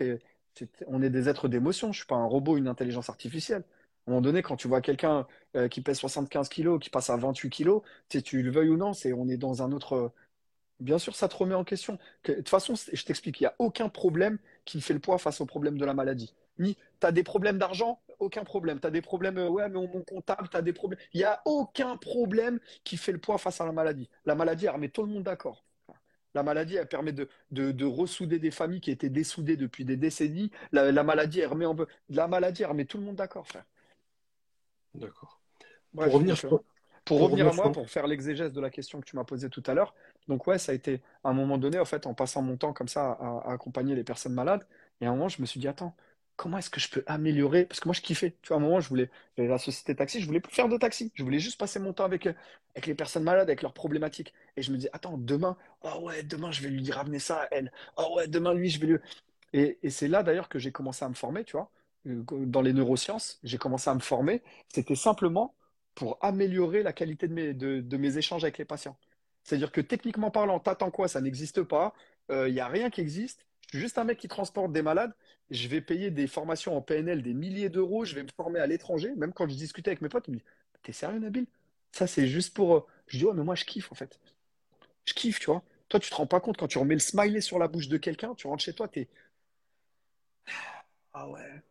on 0.87 1.03
est 1.03 1.11
des 1.11 1.28
êtres 1.28 1.49
d'émotion. 1.49 1.93
Je 1.93 1.99
suis 1.99 2.07
pas 2.07 2.16
un 2.16 2.24
robot, 2.26 2.57
une 2.57 2.68
intelligence 2.68 3.09
artificielle. 3.09 3.64
À 4.07 4.11
un 4.11 4.14
moment 4.14 4.20
donné, 4.22 4.43
quand 4.43 4.57
tu 4.57 4.68
vois 4.68 4.81
quelqu'un 4.81 5.26
euh, 5.57 5.68
qui 5.68 5.81
pèse 5.83 5.99
75 5.99 6.49
kilos, 6.49 6.81
qui 6.81 6.91
passe 6.91 7.11
à 7.11 7.16
28 7.16 7.51
kilos, 7.51 7.83
tu 8.09 8.22
tu 8.22 8.43
le 8.43 8.51
veuilles 8.51 8.70
ou 8.70 8.76
non, 8.76 8.93
c'est, 8.93 9.12
on 9.12 9.28
est 9.28 9.37
dans 9.37 9.62
un 9.62 9.72
autre. 9.72 10.12
Bien 10.81 10.99
sûr, 10.99 11.16
ça 11.16 11.28
te 11.28 11.37
remet 11.37 11.55
en 11.57 11.64
question. 11.64 11.99
Que- 12.22 12.33
De 12.33 12.39
toute 12.39 12.51
façon, 12.51 12.74
je 12.93 13.05
t'explique, 13.05 13.41
il 13.41 13.45
n'y 13.45 13.49
a 13.49 13.57
aucun 13.59 13.89
problème 13.91 14.39
qui 14.66 14.81
fait 14.83 14.95
le 14.95 15.01
poids 15.01 15.18
face 15.18 15.41
au 15.41 15.47
problème 15.47 15.78
de 15.78 15.85
la 15.87 15.95
maladie. 15.95 16.35
Ni, 16.59 16.76
tu 17.01 17.07
as 17.07 17.12
des 17.12 17.24
problèmes 17.24 17.59
d'argent, 17.59 18.01
aucun 18.21 18.45
problème. 18.45 18.79
Tu 18.81 18.87
as 18.87 18.91
des 18.91 19.03
problèmes, 19.03 19.39
euh, 19.39 19.49
ouais, 19.49 19.68
mais 19.68 19.75
mon 19.75 20.03
comptable, 20.03 20.49
tu 20.49 20.57
as 20.57 20.62
des 20.62 20.73
problèmes. 20.73 21.01
Il 21.12 21.18
n'y 21.18 21.25
a 21.25 21.41
aucun 21.45 21.97
problème 21.97 22.61
qui 22.85 22.97
fait 22.97 23.12
le 23.12 23.18
poids 23.18 23.39
face 23.39 23.61
à 23.61 23.66
la 23.66 23.73
maladie. 23.73 24.09
La 24.25 24.35
maladie, 24.35 24.66
elle 24.66 24.73
remet 24.73 24.89
tout 24.89 25.03
le 25.03 25.09
monde 25.09 25.25
d'accord. 25.25 25.64
La 26.33 26.45
maladie, 26.45 26.77
elle 26.77 26.87
permet 26.87 27.12
de, 27.12 27.29
de, 27.51 27.73
de 27.73 27.85
ressouder 27.85 28.39
des 28.39 28.53
familles 28.53 28.81
qui 28.81 28.93
étaient 28.93 29.09
dessoudées 29.09 29.57
depuis 29.57 29.85
des 29.85 29.97
décennies. 29.97 30.53
La, 30.71 30.93
la 30.93 31.03
maladie, 31.03 31.41
elle 31.41 31.49
remet 31.49 31.66
en... 31.66 31.77
La 32.09 32.29
maladie, 32.29 32.62
elle 32.62 32.68
remet 32.68 32.85
tout 32.85 32.99
le 32.99 33.05
monde 33.05 33.16
d'accord, 33.16 33.49
frère. 33.49 33.64
D'accord. 34.95 35.41
Pour 35.93 36.12
revenir 36.12 36.35
euh, 36.35 36.37
sur, 36.37 36.49
pour 36.51 36.64
pour 37.05 37.21
revenir 37.23 37.49
à 37.49 37.53
moi, 37.53 37.73
pour 37.73 37.91
faire 37.91 38.07
l'exégèse 38.07 38.53
de 38.53 38.61
la 38.61 38.71
question 38.71 39.01
que 39.01 39.07
tu 39.07 39.16
m'as 39.16 39.25
posée 39.25 39.49
tout 39.49 39.62
à 39.66 39.75
l'heure, 39.75 39.95
donc 40.29 40.47
ouais, 40.47 40.59
ça 40.59 40.71
a 40.71 40.75
été 40.77 41.03
à 41.25 41.31
un 41.31 41.33
moment 41.33 41.59
donné, 41.59 41.81
en 41.81 41.85
fait, 41.85 42.07
en 42.07 42.14
passant 42.14 42.43
mon 42.43 42.57
temps 42.57 42.73
comme 42.73 42.87
ça 42.87 43.11
à, 43.12 43.49
à 43.49 43.53
accompagner 43.53 43.97
les 43.97 44.05
personnes 44.05 44.35
malades, 44.35 44.64
et 45.01 45.07
à 45.07 45.09
un 45.09 45.12
moment, 45.14 45.29
je 45.29 45.41
me 45.41 45.47
suis 45.47 45.59
dit, 45.59 45.66
attends, 45.66 45.97
comment 46.41 46.57
est-ce 46.57 46.70
que 46.70 46.80
je 46.80 46.88
peux 46.88 47.05
améliorer? 47.07 47.66
Parce 47.66 47.80
que 47.80 47.88
moi, 47.88 47.95
je 47.95 48.01
kiffais. 48.01 48.34
Tu 48.41 48.49
vois, 48.49 48.57
à 48.57 48.61
un 48.61 48.62
moment, 48.62 48.80
je 48.80 48.88
voulais, 48.88 49.11
la 49.36 49.59
société 49.59 49.95
taxi, 49.95 50.22
je 50.22 50.26
voulais 50.26 50.41
plus 50.41 50.55
faire 50.55 50.70
de 50.70 50.78
taxi. 50.78 51.12
Je 51.14 51.22
voulais 51.22 51.38
juste 51.38 51.61
passer 51.61 51.78
mon 51.78 51.93
temps 51.93 52.07
avec, 52.07 52.26
euh, 52.26 52.32
avec 52.74 52.86
les 52.86 52.95
personnes 52.95 53.24
malades, 53.24 53.51
avec 53.51 53.61
leurs 53.61 53.74
problématiques. 53.74 54.32
Et 54.57 54.62
je 54.62 54.72
me 54.72 54.78
dis, 54.78 54.88
attends, 54.95 55.18
demain, 55.18 55.59
oh 55.82 56.07
ouais, 56.07 56.22
demain, 56.22 56.51
je 56.51 56.62
vais 56.62 56.70
lui 56.70 56.91
ramener 56.93 57.18
ça 57.18 57.43
à 57.43 57.49
elle. 57.51 57.70
Oh 57.99 58.14
ouais, 58.16 58.26
demain, 58.26 58.55
lui, 58.55 58.70
je 58.70 58.80
vais 58.80 58.86
lui. 58.86 58.99
Et, 59.53 59.78
et 59.82 59.91
c'est 59.91 60.09
là 60.09 60.22
d'ailleurs 60.22 60.49
que 60.49 60.59
j'ai 60.59 60.72
commencé 60.72 61.05
à 61.05 61.11
me 61.11 61.14
former, 61.14 61.45
tu 61.45 61.53
vois, 61.53 61.70
euh, 62.07 62.24
dans 62.47 62.62
les 62.62 62.72
neurosciences, 62.72 63.38
j'ai 63.43 63.59
commencé 63.59 63.91
à 63.91 63.95
me 63.95 64.01
former. 64.01 64.43
C'était 64.72 64.95
simplement 64.97 65.55
pour 65.95 66.16
améliorer 66.22 66.82
la 66.82 66.95
qualité 66.95 67.28
de 67.28 67.34
mes, 67.34 67.53
de, 67.53 67.82
de 67.82 67.97
mes 67.99 68.16
échanges 68.16 68.45
avec 68.45 68.57
les 68.57 68.64
patients. 68.64 68.97
C'est-à-dire 69.45 69.72
que 69.72 69.82
techniquement 69.82 70.30
parlant, 70.30 70.59
t'attends 70.59 70.91
quoi? 70.91 71.07
Ça 71.07 71.20
n'existe 71.20 71.62
pas. 71.64 71.93
Il 72.30 72.53
n'y 72.53 72.61
a 72.61 72.68
rien 72.68 72.88
qui 72.91 73.01
existe. 73.03 73.45
Je 73.71 73.77
suis 73.79 73.83
juste 73.85 73.99
un 73.99 74.05
mec 74.05 74.18
qui 74.18 74.27
transporte 74.29 74.73
des 74.73 74.83
malades. 74.83 75.12
Je 75.51 75.68
vais 75.68 75.81
payer 75.81 76.11
des 76.11 76.27
formations 76.27 76.77
en 76.77 76.83
PNL 76.83 77.23
des 77.23 77.35
milliers 77.35 77.68
d'euros. 77.68 78.05
Je 78.05 78.14
vais 78.16 78.23
me 78.25 78.29
former 78.37 78.59
à 78.61 78.66
l'étranger. 78.66 79.14
Même 79.16 79.33
quand 79.33 79.49
je 79.49 79.55
discutais 79.55 79.91
avec 79.91 80.01
mes 80.03 80.09
potes, 80.09 80.27
ils 80.29 80.33
me 80.33 80.37
disent, 80.39 80.47
T'es 80.83 80.93
sérieux, 80.93 81.18
Nabil? 81.21 81.47
Ça, 81.93 82.07
c'est 82.07 82.27
juste 82.27 82.55
pour. 82.55 82.75
euh, 82.77 82.87
Je 83.07 83.18
dis, 83.18 83.25
ouais, 83.25 83.35
mais 83.35 83.45
moi, 83.45 83.55
je 83.55 83.64
kiffe, 83.64 83.93
en 83.93 83.95
fait. 83.95 84.18
Je 85.07 85.14
kiffe, 85.14 85.41
tu 85.41 85.47
vois. 85.47 85.62
Toi, 85.89 86.01
tu 86.01 86.11
te 86.11 86.14
rends 86.16 86.27
pas 86.27 86.41
compte 86.41 86.57
quand 86.59 86.68
tu 86.68 86.79
remets 86.79 86.95
le 86.95 87.01
smiley 87.01 87.41
sur 87.41 87.59
la 87.59 87.68
bouche 87.68 87.89
de 87.89 87.97
quelqu'un, 87.99 88.35
tu 88.35 88.47
rentres 88.49 88.64
chez 88.64 88.75
toi, 88.75 88.89
t'es. 88.89 89.09
Ah 91.12 91.29
ouais. 91.29 91.62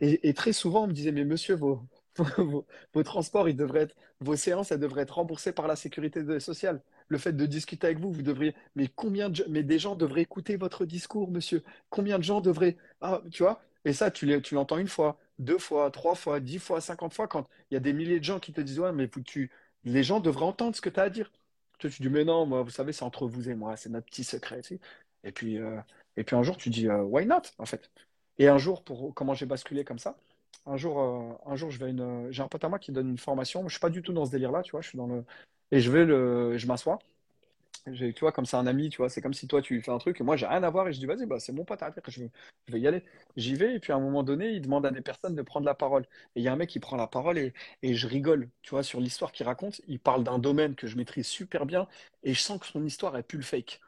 Et, 0.00 0.34
très 0.34 0.52
souvent, 0.52 0.84
on 0.84 0.86
me 0.88 0.92
disait, 0.92 1.12
mais 1.12 1.24
monsieur, 1.24 1.56
vos, 1.56 3.02
transports, 3.04 3.48
ils 3.48 3.56
devraient 3.56 3.82
être, 3.82 3.96
vos 4.20 4.36
séances, 4.36 4.72
elles 4.72 4.80
devraient 4.80 5.02
être 5.02 5.16
remboursées 5.16 5.52
par 5.52 5.68
la 5.68 5.76
sécurité 5.76 6.40
sociale. 6.40 6.82
Le 7.10 7.18
fait 7.18 7.34
de 7.34 7.44
discuter 7.46 7.88
avec 7.88 7.98
vous, 8.00 8.12
vous 8.12 8.22
devriez, 8.22 8.54
mais 8.76 8.88
combien 8.88 9.30
de, 9.30 9.44
mais 9.48 9.62
des 9.64 9.78
gens 9.80 9.96
devraient 9.96 10.22
écouter 10.22 10.56
votre 10.56 10.86
discours, 10.86 11.30
monsieur? 11.30 11.62
Combien 11.90 12.18
de 12.18 12.24
gens 12.24 12.40
devraient, 12.40 12.76
ah, 13.02 13.22
tu 13.32 13.42
vois? 13.42 13.62
Et 13.84 13.92
ça, 13.92 14.10
tu 14.12 14.40
tu 14.42 14.54
l'entends 14.54 14.78
une 14.78 14.88
fois, 14.88 15.18
deux 15.38 15.58
fois, 15.58 15.90
trois 15.90 16.14
fois, 16.14 16.40
dix 16.40 16.58
fois, 16.60 16.80
cinquante 16.80 17.14
fois, 17.14 17.28
quand 17.28 17.48
il 17.70 17.74
y 17.74 17.76
a 17.76 17.80
des 17.80 17.92
milliers 17.92 18.20
de 18.20 18.24
gens 18.24 18.40
qui 18.40 18.52
te 18.52 18.60
disent, 18.62 18.80
ouais, 18.80 18.92
mais 18.92 19.08
tu, 19.26 19.50
les 19.84 20.02
gens 20.04 20.20
devraient 20.20 20.44
entendre 20.46 20.76
ce 20.76 20.80
que 20.80 20.90
tu 20.90 21.00
as 21.00 21.04
à 21.04 21.10
dire. 21.10 21.32
Toi, 21.78 21.90
tu 21.90 22.02
dis, 22.02 22.08
mais 22.10 22.24
non, 22.24 22.46
vous 22.62 22.70
savez, 22.70 22.92
c'est 22.92 23.04
entre 23.04 23.26
vous 23.26 23.48
et 23.50 23.54
moi, 23.54 23.76
c'est 23.76 23.88
notre 23.90 24.06
petit 24.06 24.24
secret, 24.24 24.60
tu 24.62 24.76
sais. 24.76 24.80
Et 25.24 25.32
puis, 25.32 25.58
euh, 25.58 25.80
et 26.16 26.24
puis 26.24 26.36
un 26.36 26.42
jour, 26.42 26.56
tu 26.56 26.70
dis, 26.70 26.88
euh, 26.88 27.02
why 27.02 27.26
not, 27.26 27.42
en 27.58 27.66
fait? 27.66 27.90
Et 28.38 28.48
un 28.48 28.58
jour, 28.58 28.84
pour 28.84 29.14
comment 29.14 29.34
j'ai 29.34 29.46
basculé 29.46 29.84
comme 29.84 29.98
ça, 29.98 30.16
un 30.66 30.76
jour, 30.76 31.00
euh, 31.00 31.50
un 31.50 31.56
jour, 31.56 31.70
je 31.70 31.78
vais 31.78 31.90
une, 31.90 32.30
j'ai 32.32 32.42
un 32.42 32.48
pote 32.48 32.64
à 32.64 32.68
moi 32.68 32.78
qui 32.78 32.92
donne 32.92 33.08
une 33.10 33.18
formation. 33.18 33.64
Je 33.68 33.72
suis 33.74 33.80
pas 33.80 33.90
du 33.90 34.02
tout 34.02 34.12
dans 34.12 34.24
ce 34.26 34.30
délire-là, 34.30 34.62
tu 34.62 34.72
vois. 34.72 34.80
Je 34.82 34.88
suis 34.88 34.98
dans 34.98 35.06
le, 35.06 35.24
et 35.70 35.80
je 35.80 35.90
vais 35.90 36.04
le, 36.04 36.58
je 36.58 36.66
m'assois 36.66 36.98
tu 37.96 38.20
vois, 38.20 38.32
comme 38.32 38.44
c'est 38.46 38.56
un 38.56 38.66
ami, 38.66 38.90
tu 38.90 38.98
vois, 38.98 39.08
c'est 39.08 39.20
comme 39.22 39.32
si 39.34 39.46
toi 39.48 39.62
tu 39.62 39.80
fais 39.82 39.90
un 39.90 39.98
truc 39.98 40.20
et 40.20 40.24
moi 40.24 40.36
j'ai 40.36 40.46
rien 40.46 40.62
à 40.62 40.70
voir 40.70 40.86
et 40.88 40.92
je 40.92 40.98
dis 40.98 41.06
vas-y, 41.06 41.26
bah, 41.26 41.38
c'est 41.40 41.52
mon 41.52 41.64
pote, 41.64 41.82
arrête, 41.82 41.98
je, 42.08 42.22
je 42.66 42.72
vais 42.72 42.80
y 42.80 42.86
aller. 42.86 43.02
J'y 43.36 43.54
vais 43.54 43.74
et 43.74 43.80
puis 43.80 43.92
à 43.92 43.96
un 43.96 44.00
moment 44.00 44.22
donné, 44.22 44.50
il 44.50 44.60
demande 44.62 44.86
à 44.86 44.90
des 44.90 45.00
personnes 45.00 45.34
de 45.34 45.42
prendre 45.42 45.66
la 45.66 45.74
parole. 45.74 46.02
Et 46.36 46.40
il 46.40 46.42
y 46.42 46.48
a 46.48 46.52
un 46.52 46.56
mec 46.56 46.68
qui 46.68 46.78
prend 46.80 46.96
la 46.96 47.06
parole 47.06 47.38
et, 47.38 47.54
et 47.82 47.94
je 47.94 48.06
rigole, 48.06 48.48
tu 48.62 48.70
vois, 48.70 48.82
sur 48.82 49.00
l'histoire 49.00 49.32
qu'il 49.32 49.46
raconte. 49.46 49.80
Il 49.88 49.98
parle 49.98 50.24
d'un 50.24 50.38
domaine 50.38 50.74
que 50.74 50.86
je 50.86 50.96
maîtrise 50.96 51.26
super 51.26 51.66
bien 51.66 51.88
et 52.22 52.34
je 52.34 52.40
sens 52.40 52.60
que 52.60 52.66
son 52.66 52.84
histoire, 52.84 53.16
elle 53.16 53.24
pue 53.24 53.38
le 53.38 53.42
fake, 53.42 53.80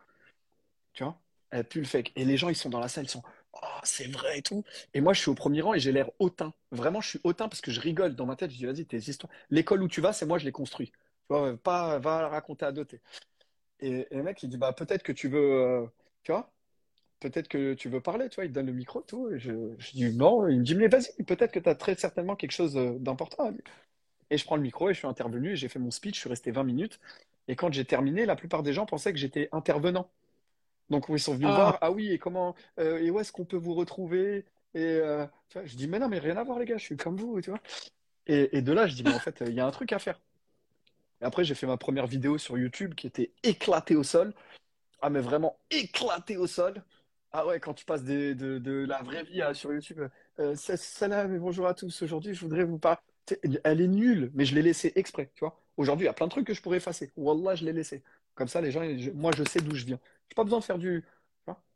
tu 0.92 1.04
vois, 1.04 1.18
elle 1.50 1.64
pue 1.64 1.80
le 1.80 1.86
fake. 1.86 2.12
Et 2.16 2.24
les 2.24 2.36
gens, 2.36 2.48
ils 2.48 2.56
sont 2.56 2.70
dans 2.70 2.80
la 2.80 2.88
salle, 2.88 3.04
ils 3.04 3.10
sont, 3.10 3.22
oh, 3.54 3.58
c'est 3.84 4.10
vrai 4.10 4.38
et 4.38 4.42
tout. 4.42 4.64
Et 4.94 5.00
moi, 5.00 5.12
je 5.12 5.20
suis 5.20 5.30
au 5.30 5.34
premier 5.34 5.60
rang 5.62 5.74
et 5.74 5.80
j'ai 5.80 5.92
l'air 5.92 6.10
hautain. 6.18 6.52
Vraiment, 6.70 7.00
je 7.00 7.08
suis 7.10 7.20
hautain 7.24 7.48
parce 7.48 7.60
que 7.60 7.70
je 7.70 7.80
rigole 7.80 8.14
dans 8.14 8.26
ma 8.26 8.36
tête. 8.36 8.50
Je 8.50 8.56
dis, 8.56 8.66
vas-y, 8.66 8.84
tes 8.86 8.98
histoires. 8.98 9.32
L'école 9.50 9.82
où 9.82 9.88
tu 9.88 10.00
vas, 10.00 10.12
c'est 10.12 10.26
moi, 10.26 10.38
je 10.38 10.44
l'ai 10.44 10.52
construit. 10.52 10.92
Vois, 11.32 11.56
pas, 11.56 11.98
va 11.98 12.28
raconter 12.28 12.64
à 12.66 12.72
d'autres. 12.72 12.96
Et, 13.80 14.06
et 14.10 14.16
le 14.16 14.22
mec, 14.22 14.42
il 14.42 14.48
dit, 14.48 14.56
bah, 14.58 14.72
peut-être 14.72 15.02
que 15.02 15.12
tu 15.12 15.28
veux, 15.28 15.38
euh, 15.40 15.86
tu 16.22 16.32
vois, 16.32 16.52
peut-être 17.20 17.48
que 17.48 17.74
tu 17.74 17.88
veux 17.90 18.00
parler, 18.02 18.28
tu 18.30 18.36
vois, 18.36 18.44
il 18.46 18.50
te 18.50 18.54
donne 18.54 18.66
le 18.66 18.72
micro, 18.72 19.02
tout. 19.02 19.30
Et 19.32 19.38
je, 19.38 19.52
je 19.78 19.92
dis, 19.92 20.16
non, 20.16 20.48
il 20.48 20.60
me 20.60 20.64
dit, 20.64 20.74
mais 20.76 20.88
vas-y, 20.88 21.22
peut-être 21.24 21.52
que 21.52 21.60
tu 21.60 21.68
as 21.68 21.74
très 21.76 21.96
certainement 21.96 22.36
quelque 22.36 22.52
chose 22.52 22.76
euh, 22.76 22.98
d'important 22.98 23.46
à 23.46 23.52
dire. 23.52 23.62
Et 24.30 24.38
je 24.38 24.44
prends 24.44 24.56
le 24.56 24.62
micro 24.62 24.90
et 24.90 24.94
je 24.94 25.00
suis 25.00 25.08
intervenu 25.08 25.52
et 25.52 25.56
j'ai 25.56 25.68
fait 25.68 25.78
mon 25.80 25.90
speech, 25.92 26.16
je 26.16 26.20
suis 26.20 26.30
resté 26.30 26.50
20 26.52 26.64
minutes. 26.64 27.00
Et 27.48 27.56
quand 27.56 27.72
j'ai 27.72 27.84
terminé, 27.86 28.26
la 28.26 28.36
plupart 28.36 28.62
des 28.64 28.72
gens 28.74 28.86
pensaient 28.86 29.12
que 29.12 29.18
j'étais 29.18 29.48
intervenant. 29.52 30.10
Donc, 30.90 31.06
ils 31.08 31.18
sont 31.20 31.34
venus 31.34 31.50
me 31.50 31.54
Ah, 31.54 31.54
voir, 31.54 31.78
ah 31.80 31.90
oui, 31.92 32.10
et 32.12 32.18
comment, 32.18 32.54
euh, 32.78 32.98
et 32.98 33.10
où 33.10 33.18
est-ce 33.20 33.32
qu'on 33.32 33.44
peut 33.44 33.56
vous 33.56 33.74
retrouver? 33.74 34.44
Et 34.74 34.84
euh, 34.84 35.26
tu 35.48 35.58
vois, 35.58 35.66
je 35.66 35.76
dis, 35.76 35.88
mais 35.88 35.98
non, 35.98 36.08
mais 36.08 36.18
rien 36.18 36.36
à 36.36 36.44
voir, 36.44 36.58
les 36.58 36.66
gars, 36.66 36.76
je 36.78 36.84
suis 36.84 36.96
comme 36.96 37.16
vous, 37.16 37.40
tu 37.40 37.50
vois. 37.50 37.60
Et, 38.26 38.56
et 38.58 38.62
de 38.62 38.72
là, 38.72 38.86
je 38.88 38.94
dis, 38.96 39.04
mais 39.04 39.12
en 39.12 39.20
fait, 39.20 39.42
il 39.46 39.54
y 39.54 39.60
a 39.60 39.66
un 39.66 39.70
truc 39.72 39.92
à 39.92 39.98
faire. 40.00 40.20
Et 41.22 41.24
après, 41.24 41.44
j'ai 41.44 41.54
fait 41.54 41.68
ma 41.68 41.76
première 41.76 42.08
vidéo 42.08 42.36
sur 42.36 42.58
YouTube 42.58 42.94
qui 42.94 43.06
était 43.06 43.30
éclatée 43.44 43.94
au 43.94 44.02
sol. 44.02 44.34
Ah, 45.00 45.08
mais 45.08 45.20
vraiment 45.20 45.56
éclaté 45.70 46.36
au 46.36 46.48
sol. 46.48 46.82
Ah 47.30 47.46
ouais, 47.46 47.60
quand 47.60 47.74
tu 47.74 47.84
passes 47.84 48.04
de, 48.04 48.84
la 48.88 49.02
vraie 49.02 49.22
vie 49.22 49.40
à- 49.40 49.54
sur 49.54 49.72
YouTube. 49.72 50.00
Euh, 50.40 50.56
sa- 50.56 50.76
salam 50.76 51.34
et 51.34 51.38
bonjour 51.38 51.66
à 51.68 51.74
tous. 51.74 52.02
Aujourd'hui, 52.02 52.34
je 52.34 52.40
voudrais 52.40 52.64
vous 52.64 52.78
parler. 52.78 52.98
Elle 53.62 53.80
est 53.80 53.88
nulle, 53.88 54.32
mais 54.34 54.44
je 54.44 54.54
l'ai 54.56 54.62
laissée 54.62 54.92
exprès, 54.96 55.30
tu 55.34 55.40
vois. 55.40 55.60
Aujourd'hui, 55.76 56.04
il 56.04 56.08
y 56.08 56.10
a 56.10 56.12
plein 56.12 56.26
de 56.26 56.32
trucs 56.32 56.46
que 56.46 56.54
je 56.54 56.60
pourrais 56.60 56.78
effacer. 56.78 57.12
Wallah, 57.16 57.54
je 57.54 57.64
l'ai 57.64 57.72
laissé. 57.72 58.02
Comme 58.34 58.48
ça, 58.48 58.60
les 58.60 58.72
gens, 58.72 58.82
moi, 59.14 59.30
je 59.36 59.44
sais 59.44 59.60
d'où 59.60 59.76
je 59.76 59.84
viens. 59.84 60.00
J'ai 60.28 60.34
pas 60.34 60.44
besoin 60.44 60.58
de 60.58 60.64
faire 60.64 60.78
du. 60.78 61.04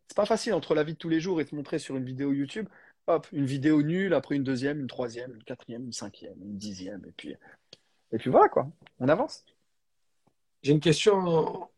C'est 0.09 0.17
pas 0.17 0.27
facile 0.27 0.55
entre 0.55 0.75
la 0.75 0.85
vie 0.85 0.93
de 0.93 0.99
tous 0.99 1.09
les 1.09 1.21
jours 1.21 1.41
et 1.41 1.45
te 1.45 1.55
montrer 1.55 1.79
sur 1.79 1.97
une 1.97 2.05
vidéo 2.05 2.33
YouTube. 2.33 2.69
Hop, 3.09 3.27
une 3.33 3.47
vidéo 3.47 3.83
nulle, 3.83 4.15
après 4.15 4.35
une 4.35 4.45
deuxième, 4.45 4.81
une 4.81 4.87
troisième, 4.89 5.35
une 5.35 5.43
quatrième, 5.45 5.85
une 5.85 5.93
cinquième, 5.93 6.37
une 6.43 6.57
dixième, 6.57 7.05
et 7.07 7.13
puis, 7.13 7.37
et 8.13 8.19
puis 8.19 8.31
voilà 8.31 8.49
quoi. 8.49 8.69
On 9.01 9.09
avance. 9.09 9.45
j'ai 10.63 10.73
une 10.73 10.81
question. 10.81 11.69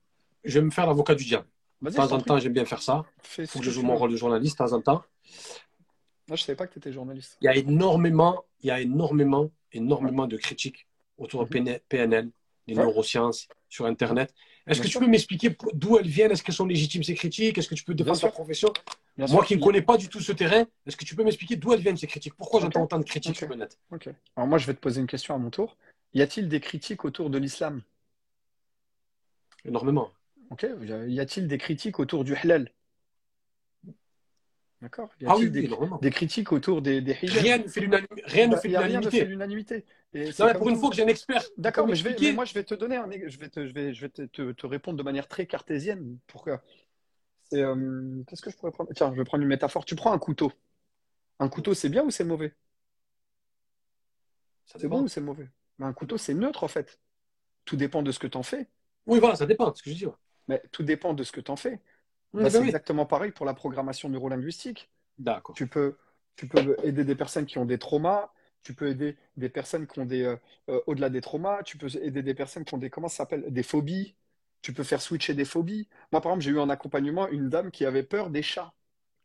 Je 0.45 0.59
vais 0.59 0.64
me 0.64 0.70
faire 0.70 0.87
l'avocat 0.87 1.14
du 1.14 1.24
diable. 1.24 1.47
De 1.83 1.91
temps 1.91 2.11
en 2.12 2.20
temps, 2.20 2.39
j'aime 2.39 2.53
bien 2.53 2.64
faire 2.64 2.83
ça. 2.83 3.05
Il 3.39 3.47
faut 3.47 3.59
que 3.59 3.64
je 3.64 3.70
joue 3.70 3.83
mon 3.83 3.97
rôle 3.97 4.11
de 4.12 4.16
journaliste 4.16 4.59
de 4.59 4.64
temps 4.64 4.72
en 4.72 4.81
temps. 4.81 5.05
Moi, 6.29 6.37
je 6.37 6.43
savais 6.43 6.57
pas 6.57 6.66
que 6.66 6.72
tu 6.74 6.79
étais 6.79 6.93
journaliste. 6.93 7.37
Il 7.41 7.47
y 7.47 7.49
a 7.49 7.57
énormément, 7.57 8.45
il 8.61 8.66
y 8.66 8.70
a 8.70 8.81
énormément, 8.81 9.51
énormément 9.72 10.26
de 10.26 10.37
critiques 10.37 10.87
autour 11.16 11.47
de 11.47 11.59
Mhm. 11.59 11.79
PNL, 11.89 12.31
Ouais, 12.68 12.74
neurosciences, 12.74 13.49
sur 13.68 13.87
Internet. 13.87 14.35
Est-ce 14.66 14.83
que 14.83 14.89
tu 14.89 14.99
peux 14.99 15.07
m'expliquer 15.07 15.57
d'où 15.72 15.97
elles 15.99 16.07
viennent? 16.07 16.31
Est-ce 16.31 16.43
qu'elles 16.43 16.55
sont 16.55 16.66
légitimes, 16.66 17.03
ces 17.03 17.14
critiques? 17.14 17.57
Est-ce 17.57 17.68
que 17.68 17.74
tu 17.74 17.83
peux 17.85 17.95
défendre 17.95 18.20
ta 18.20 18.29
profession? 18.29 18.70
Bien 19.16 19.26
Moi 19.26 19.39
sûr. 19.39 19.47
qui 19.47 19.57
ne 19.57 19.62
connais 19.62 19.81
pas 19.83 19.97
du 19.97 20.09
tout 20.09 20.20
ce 20.20 20.33
terrain, 20.33 20.66
est-ce 20.87 20.97
que 20.97 21.05
tu 21.07 21.16
peux 21.16 21.24
m'expliquer 21.24 21.57
d'où 21.57 21.72
elles 21.72 21.81
viennent, 21.81 21.97
ces 21.97 22.07
critiques? 22.07 22.35
Pourquoi 22.35 22.61
j'entends 22.61 22.83
autant 22.85 22.99
de 22.99 23.05
critiques 23.05 23.37
sur 23.37 23.49
le 23.49 23.57
net? 23.57 23.79
ok. 23.91 24.11
Alors 24.37 24.47
moi, 24.47 24.59
je 24.59 24.66
vais 24.66 24.74
te 24.74 24.81
poser 24.81 25.01
une 25.01 25.07
question 25.07 25.35
à 25.35 25.39
mon 25.39 25.49
tour. 25.51 25.76
Y 26.13 26.21
a-t-il 26.21 26.51
des 26.51 26.61
critiques 26.61 27.07
autour 27.07 27.31
de 27.31 27.39
l'islam? 27.39 27.81
Énormément. 29.65 30.11
Ok. 30.51 30.67
Y 30.83 31.21
a-t-il 31.21 31.47
des 31.47 31.59
critiques 31.59 32.01
autour 32.01 32.25
du 32.25 32.35
halal? 32.35 32.73
D'accord. 34.83 35.11
Y 35.21 35.27
Ah 35.27 35.37
oui, 35.37 35.51
a-t-il 35.51 35.53
des, 35.53 35.69
des 36.01 36.11
critiques 36.11 36.53
autour 36.53 36.83
des, 36.83 37.01
des 37.01 37.17
hijabs? 37.23 37.45
Rien 37.45 37.59
ne 37.59 37.69
fait 37.69 37.81
l'unanimité. 37.81 38.23
Rien 38.25 38.47
ne 38.49 38.57
Bah, 38.57 38.61
fait 38.61 38.69
l'unanimité. 38.69 39.87
pour 40.57 40.69
une 40.69 40.77
fois 40.77 40.91
que 40.91 40.97
j'ai 40.97 41.03
un 41.03 41.09
expert 41.09 41.45
D'accord, 41.59 41.87
mais 41.87 41.97
je 41.97 42.05
vais, 42.05 42.19
mais 42.21 42.33
moi, 42.33 42.45
je 42.45 42.55
vais 42.55 42.65
te 42.65 42.75
donner 42.75 42.97
un, 42.97 43.09
je 43.27 43.39
vais 43.39 43.49
te, 43.49 43.67
je 43.67 43.73
vais, 43.73 43.93
je 43.95 44.01
vais 44.01 44.09
te, 44.09 44.23
te- 44.23 44.53
te 44.53 44.67
répondre 44.67 44.97
de 44.97 45.03
manière 45.03 45.29
très 45.29 45.47
cartésienne. 45.47 46.19
Pour 46.27 46.45
c'est, 47.45 47.63
euh, 47.63 48.23
qu'est-ce 48.27 48.43
que 48.43 48.51
je 48.51 48.57
pourrais 48.57 48.73
prendre? 48.73 48.91
Tiens, 48.95 49.11
je 49.13 49.19
vais 49.19 49.25
prendre 49.25 49.43
une 49.43 49.49
métaphore. 49.49 49.85
Tu 49.85 49.97
prends 49.97 50.13
un 50.13 50.19
couteau. 50.19 50.53
Un 51.41 51.49
couteau, 51.49 51.75
c'est 51.75 51.89
bien 51.89 52.05
ou 52.05 52.11
c'est 52.13 52.25
mauvais? 52.25 52.55
ça 54.67 54.79
C'est 54.79 54.89
bon 54.89 55.03
ou 55.03 55.09
c'est 55.09 55.21
mauvais? 55.21 55.49
Mais 55.79 55.87
un 55.87 55.93
couteau, 55.93 56.18
c'est 56.18 56.35
neutre 56.35 56.64
en 56.64 56.68
fait. 56.68 56.99
Tout 57.64 57.76
dépend 57.76 58.03
de 58.03 58.12
ce 58.12 58.18
que 58.18 58.26
tu 58.26 58.37
en 58.37 58.43
fais. 58.43 58.68
Oui, 59.07 59.20
voilà, 59.20 59.37
ça 59.37 59.47
dépend, 59.47 59.72
c'est 59.72 59.79
ce 59.79 59.83
que 59.83 59.91
je 59.91 59.97
dis. 59.97 60.07
ouais. 60.07 60.12
Mais 60.49 60.62
tout 60.72 60.83
dépend 60.83 61.14
de 61.14 61.22
ce 61.22 61.33
que 61.33 61.41
tu 61.41 61.51
en 61.51 61.57
fais. 61.57 61.81
Bah, 62.33 62.43
ben 62.43 62.51
c'est 62.51 62.59
oui. 62.59 62.66
exactement 62.66 63.07
pareil 63.07 63.33
pour 63.33 63.47
la 63.47 63.55
programmation 63.55 64.09
neurolinguistique. 64.09 64.91
D'accord. 65.18 65.55
Tu 65.55 65.66
peux, 65.66 65.97
tu 66.37 66.47
peux 66.47 66.76
aider 66.83 67.05
des 67.05 67.14
personnes 67.14 67.47
qui 67.47 67.59
ont 67.59 67.64
des 67.64 67.79
traumas. 67.79 68.31
Tu 68.62 68.74
peux 68.74 68.89
aider 68.89 69.16
des 69.37 69.49
personnes 69.49 69.87
qui 69.87 69.99
ont 70.01 70.05
des, 70.05 70.24
euh, 70.24 70.37
euh, 70.68 70.81
au-delà 70.87 71.11
des 71.11 71.20
traumas, 71.20 71.62
tu 71.62 71.79
peux 71.79 71.89
aider 72.03 72.22
des 72.22 72.35
personnes 72.35 72.64
qui 72.64 72.74
ont 72.74 72.79
des, 72.79 72.91
comment 72.91 73.09
ça 73.09 73.18
s'appelle, 73.18 73.45
des 73.49 73.62
phobies. 73.62 74.14
Tu 74.62 74.72
peux 74.72 74.83
faire 74.83 75.01
switcher 75.01 75.33
des 75.33 75.45
phobies. 75.45 75.89
Moi, 76.12 76.20
par 76.20 76.33
exemple, 76.33 76.45
j'ai 76.45 76.51
eu 76.51 76.59
en 76.59 76.68
accompagnement 76.68 77.29
une 77.29 77.49
dame 77.49 77.70
qui 77.70 77.87
avait 77.87 78.03
peur 78.03 78.31
des 78.31 78.43
chats. 78.43 78.72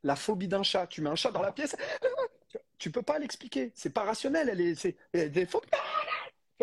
La 0.03 0.15
phobie 0.15 0.47
d'un 0.47 0.63
chat. 0.63 0.87
Tu 0.87 1.01
mets 1.01 1.09
un 1.09 1.15
chat 1.15 1.31
dans 1.31 1.41
la 1.41 1.51
pièce, 1.51 1.75
tu 2.77 2.91
peux 2.91 3.01
pas 3.01 3.17
l'expliquer. 3.19 3.71
C'est 3.75 3.89
pas 3.91 4.03
rationnel. 4.03 4.49
Elle 4.49 4.61
est, 4.61 4.75
c'est, 4.75 4.95
elle 5.13 5.31
des 5.31 5.45
phobies. 5.45 5.69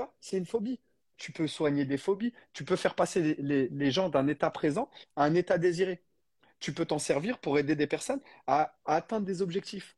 Tu 0.00 0.04
vois, 0.06 0.14
c'est 0.20 0.38
une 0.38 0.46
phobie. 0.46 0.80
Tu 1.18 1.32
peux 1.32 1.46
soigner 1.46 1.84
des 1.84 1.98
phobies. 1.98 2.32
Tu 2.54 2.64
peux 2.64 2.76
faire 2.76 2.94
passer 2.94 3.20
les, 3.22 3.34
les- 3.36 3.68
les 3.68 3.90
gens 3.90 4.08
d'un 4.08 4.26
état 4.28 4.50
présent 4.50 4.88
à 5.16 5.24
un 5.24 5.34
état 5.34 5.58
désiré. 5.58 6.02
Tu 6.60 6.72
peux 6.74 6.86
t'en 6.86 6.98
servir 6.98 7.38
pour 7.38 7.58
aider 7.58 7.76
des 7.76 7.86
personnes 7.86 8.20
à, 8.46 8.74
à 8.86 8.96
atteindre 8.96 9.26
des 9.26 9.42
objectifs 9.42 9.96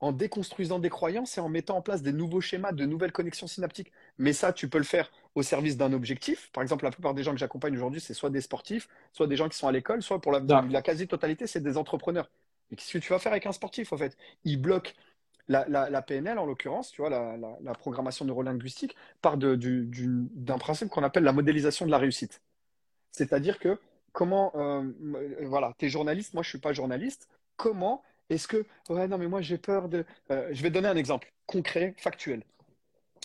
en 0.00 0.12
déconstruisant 0.12 0.78
des 0.80 0.90
croyances 0.90 1.38
et 1.38 1.40
en 1.40 1.48
mettant 1.48 1.76
en 1.78 1.82
place 1.82 2.02
des 2.02 2.12
nouveaux 2.12 2.40
schémas, 2.40 2.72
de 2.72 2.86
nouvelles 2.86 3.12
connexions 3.12 3.46
synaptiques. 3.48 3.92
Mais 4.18 4.32
ça, 4.32 4.52
tu 4.52 4.68
peux 4.68 4.78
le 4.78 4.84
faire 4.84 5.12
au 5.36 5.42
service 5.42 5.76
d'un 5.76 5.92
objectif. 5.92 6.50
Par 6.52 6.62
exemple, 6.62 6.84
la 6.84 6.90
plupart 6.92 7.14
des 7.14 7.24
gens 7.24 7.32
que 7.32 7.38
j'accompagne 7.38 7.74
aujourd'hui, 7.76 8.00
c'est 8.00 8.14
soit 8.14 8.30
des 8.30 8.40
sportifs, 8.42 8.88
soit 9.12 9.26
des 9.28 9.36
gens 9.36 9.48
qui 9.48 9.58
sont 9.58 9.68
à 9.68 9.72
l'école, 9.72 10.02
soit 10.02 10.20
pour 10.20 10.32
la, 10.32 10.82
quasi-totalité, 10.82 11.46
c'est 11.46 11.60
des 11.62 11.76
entrepreneurs. 11.78 12.30
Et 12.70 12.76
qu'est-ce 12.76 12.92
que 12.92 12.98
tu 12.98 13.10
vas 13.12 13.18
faire 13.18 13.32
avec 13.32 13.46
un 13.46 13.52
sportif, 13.52 13.92
en 13.92 13.96
fait? 13.98 14.16
Il 14.44 14.60
bloque 14.60 14.94
la, 15.48 16.02
PNL, 16.02 16.38
en 16.38 16.46
l'occurrence, 16.46 16.90
tu 16.92 17.00
vois, 17.02 17.10
la, 17.10 17.36
la- 17.36 17.74
programmation 17.74 18.24
neurolinguistique, 18.24 18.96
part 19.20 19.36
d'un 19.36 20.58
principe 20.58 20.88
qu'on 20.88 21.02
appelle 21.02 21.24
la 21.24 21.32
modélisation 21.32 21.86
de 21.86 21.90
la 21.90 21.98
réussite. 21.98 22.40
C'est-à-dire 23.12 23.58
que 23.58 23.78
comment, 24.12 24.52
euh, 24.56 24.84
euh, 25.16 25.36
voilà, 25.46 25.74
tu 25.78 25.86
es 25.86 25.88
journaliste, 25.88 26.34
moi 26.34 26.42
je 26.42 26.48
suis 26.50 26.58
pas 26.58 26.72
journaliste. 26.72 27.28
Comment 27.56 28.02
est-ce 28.30 28.48
que, 28.48 28.64
ouais, 28.88 29.08
non, 29.08 29.18
mais 29.18 29.28
moi 29.28 29.40
j'ai 29.42 29.58
peur 29.58 29.88
de. 29.88 30.04
euh, 30.30 30.48
je 30.52 30.62
vais 30.62 30.70
donner 30.70 30.88
un 30.88 30.96
exemple 30.96 31.32
concret, 31.46 31.94
factuel. 31.98 32.44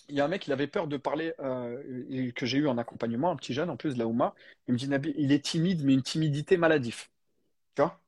Il 0.09 0.15
y 0.15 0.22
a 0.22 0.26
un 0.26 0.28
mec, 0.30 0.47
il 0.47 0.53
avait 0.53 0.68
peur 0.68 0.88
de 0.88 0.97
parler, 0.97 1.34
que 2.36 2.45
j'ai 2.45 2.57
eu 2.57 2.68
en 2.68 2.78
accompagnement, 2.78 3.32
un 3.32 3.36
petit 3.36 3.53
jeune 3.53 3.70
en 3.70 3.78
plus 3.78 3.93
de 3.93 3.99
la 3.99 4.07
Ouma. 4.07 4.36
Il 4.68 4.74
me 4.74 4.78
dit, 4.80 4.89
il 5.18 5.32
est 5.32 5.43
timide, 5.43 5.84
mais 5.84 5.93
une 5.93 6.03
timidité 6.03 6.57
maladive. 6.57 7.07
Tu 7.76 7.82
vois? 7.84 7.99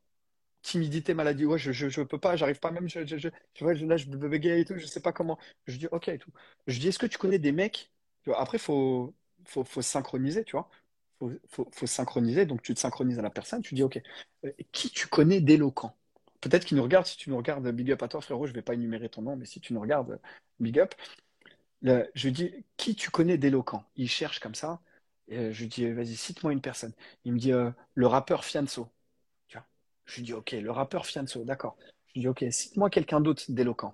Timidité, 0.62 1.14
maladie, 1.14 1.46
ouais, 1.46 1.58
je, 1.58 1.72
je, 1.72 1.88
je 1.90 2.02
peux 2.02 2.18
pas, 2.20 2.36
j'arrive 2.36 2.60
pas 2.60 2.72
même, 2.72 2.90
je, 2.90 3.06
je, 3.06 3.18
je, 3.18 3.30
là, 3.86 3.98
je 3.98 4.08
bégaye 4.10 4.62
et 4.62 4.66
tout, 4.66 4.78
je 4.78 4.86
sais 4.86 5.00
pas 5.02 5.14
comment. 5.14 5.40
Je 5.68 5.78
dis, 5.78 5.88
ok 5.92 6.18
tout. 6.20 6.32
Je 6.68 6.80
dis, 6.80 6.90
est-ce 6.90 7.00
que 7.00 7.06
tu 7.06 7.18
connais 7.18 7.40
des 7.40 7.52
mecs? 7.54 7.92
Après, 8.36 8.58
faut, 8.58 9.16
faut, 9.46 9.64
faut 9.64 9.82
se 9.82 9.90
synchroniser, 9.90 10.44
tu 10.44 10.52
vois. 10.54 10.70
Faut, 11.20 11.32
faut, 11.48 11.68
faut 11.72 11.88
se 11.88 11.94
synchroniser, 11.94 12.46
donc 12.46 12.62
tu 12.62 12.74
te 12.74 12.80
synchronises 12.80 13.20
à 13.20 13.22
la 13.22 13.30
personne, 13.30 13.62
tu 13.62 13.74
dis, 13.76 13.84
ok, 13.84 14.02
euh, 14.46 14.52
qui 14.72 14.90
tu 14.90 15.08
connais 15.08 15.40
d'éloquent? 15.42 15.96
Peut-être 16.42 16.66
qu'il 16.66 16.78
nous 16.78 16.84
regarde, 16.84 17.06
si 17.06 17.18
tu 17.18 17.30
nous 17.30 17.38
regardes, 17.38 17.68
big 17.72 17.92
up 17.92 18.04
à 18.04 18.08
toi, 18.10 18.22
frérot, 18.22 18.46
je 18.48 18.54
vais 18.54 18.62
pas 18.62 18.74
énumérer 18.74 19.10
ton 19.10 19.22
nom, 19.22 19.36
mais 19.38 19.46
si 19.46 19.60
tu 19.62 19.74
nous 19.74 19.82
regardes, 19.82 20.20
big 20.60 20.80
up. 20.80 20.94
Je 21.84 22.30
dis, 22.30 22.54
qui 22.78 22.96
tu 22.96 23.10
connais 23.10 23.38
d'éloquent? 23.38 23.84
Il 23.96 24.10
cherche 24.10 24.40
comme 24.40 24.56
ça, 24.56 24.82
et 25.28 25.54
je 25.54 25.66
dis, 25.66 25.90
vas-y, 25.92 26.16
cite-moi 26.16 26.54
une 26.54 26.62
personne. 26.62 26.94
Il 27.26 27.34
me 27.34 27.40
dit, 27.40 27.54
euh, 27.54 27.72
le 27.96 28.08
rappeur 28.08 28.44
Fianso. 28.46 28.90
Je 30.10 30.16
lui 30.16 30.24
dis, 30.24 30.34
ok, 30.34 30.52
le 30.54 30.72
rappeur 30.72 31.06
Fianso, 31.06 31.44
d'accord. 31.44 31.78
Je 32.08 32.14
lui 32.16 32.22
dis, 32.22 32.28
ok, 32.28 32.46
cite-moi 32.50 32.90
quelqu'un 32.90 33.22
d'autre 33.22 33.44
d'éloquent. 33.50 33.94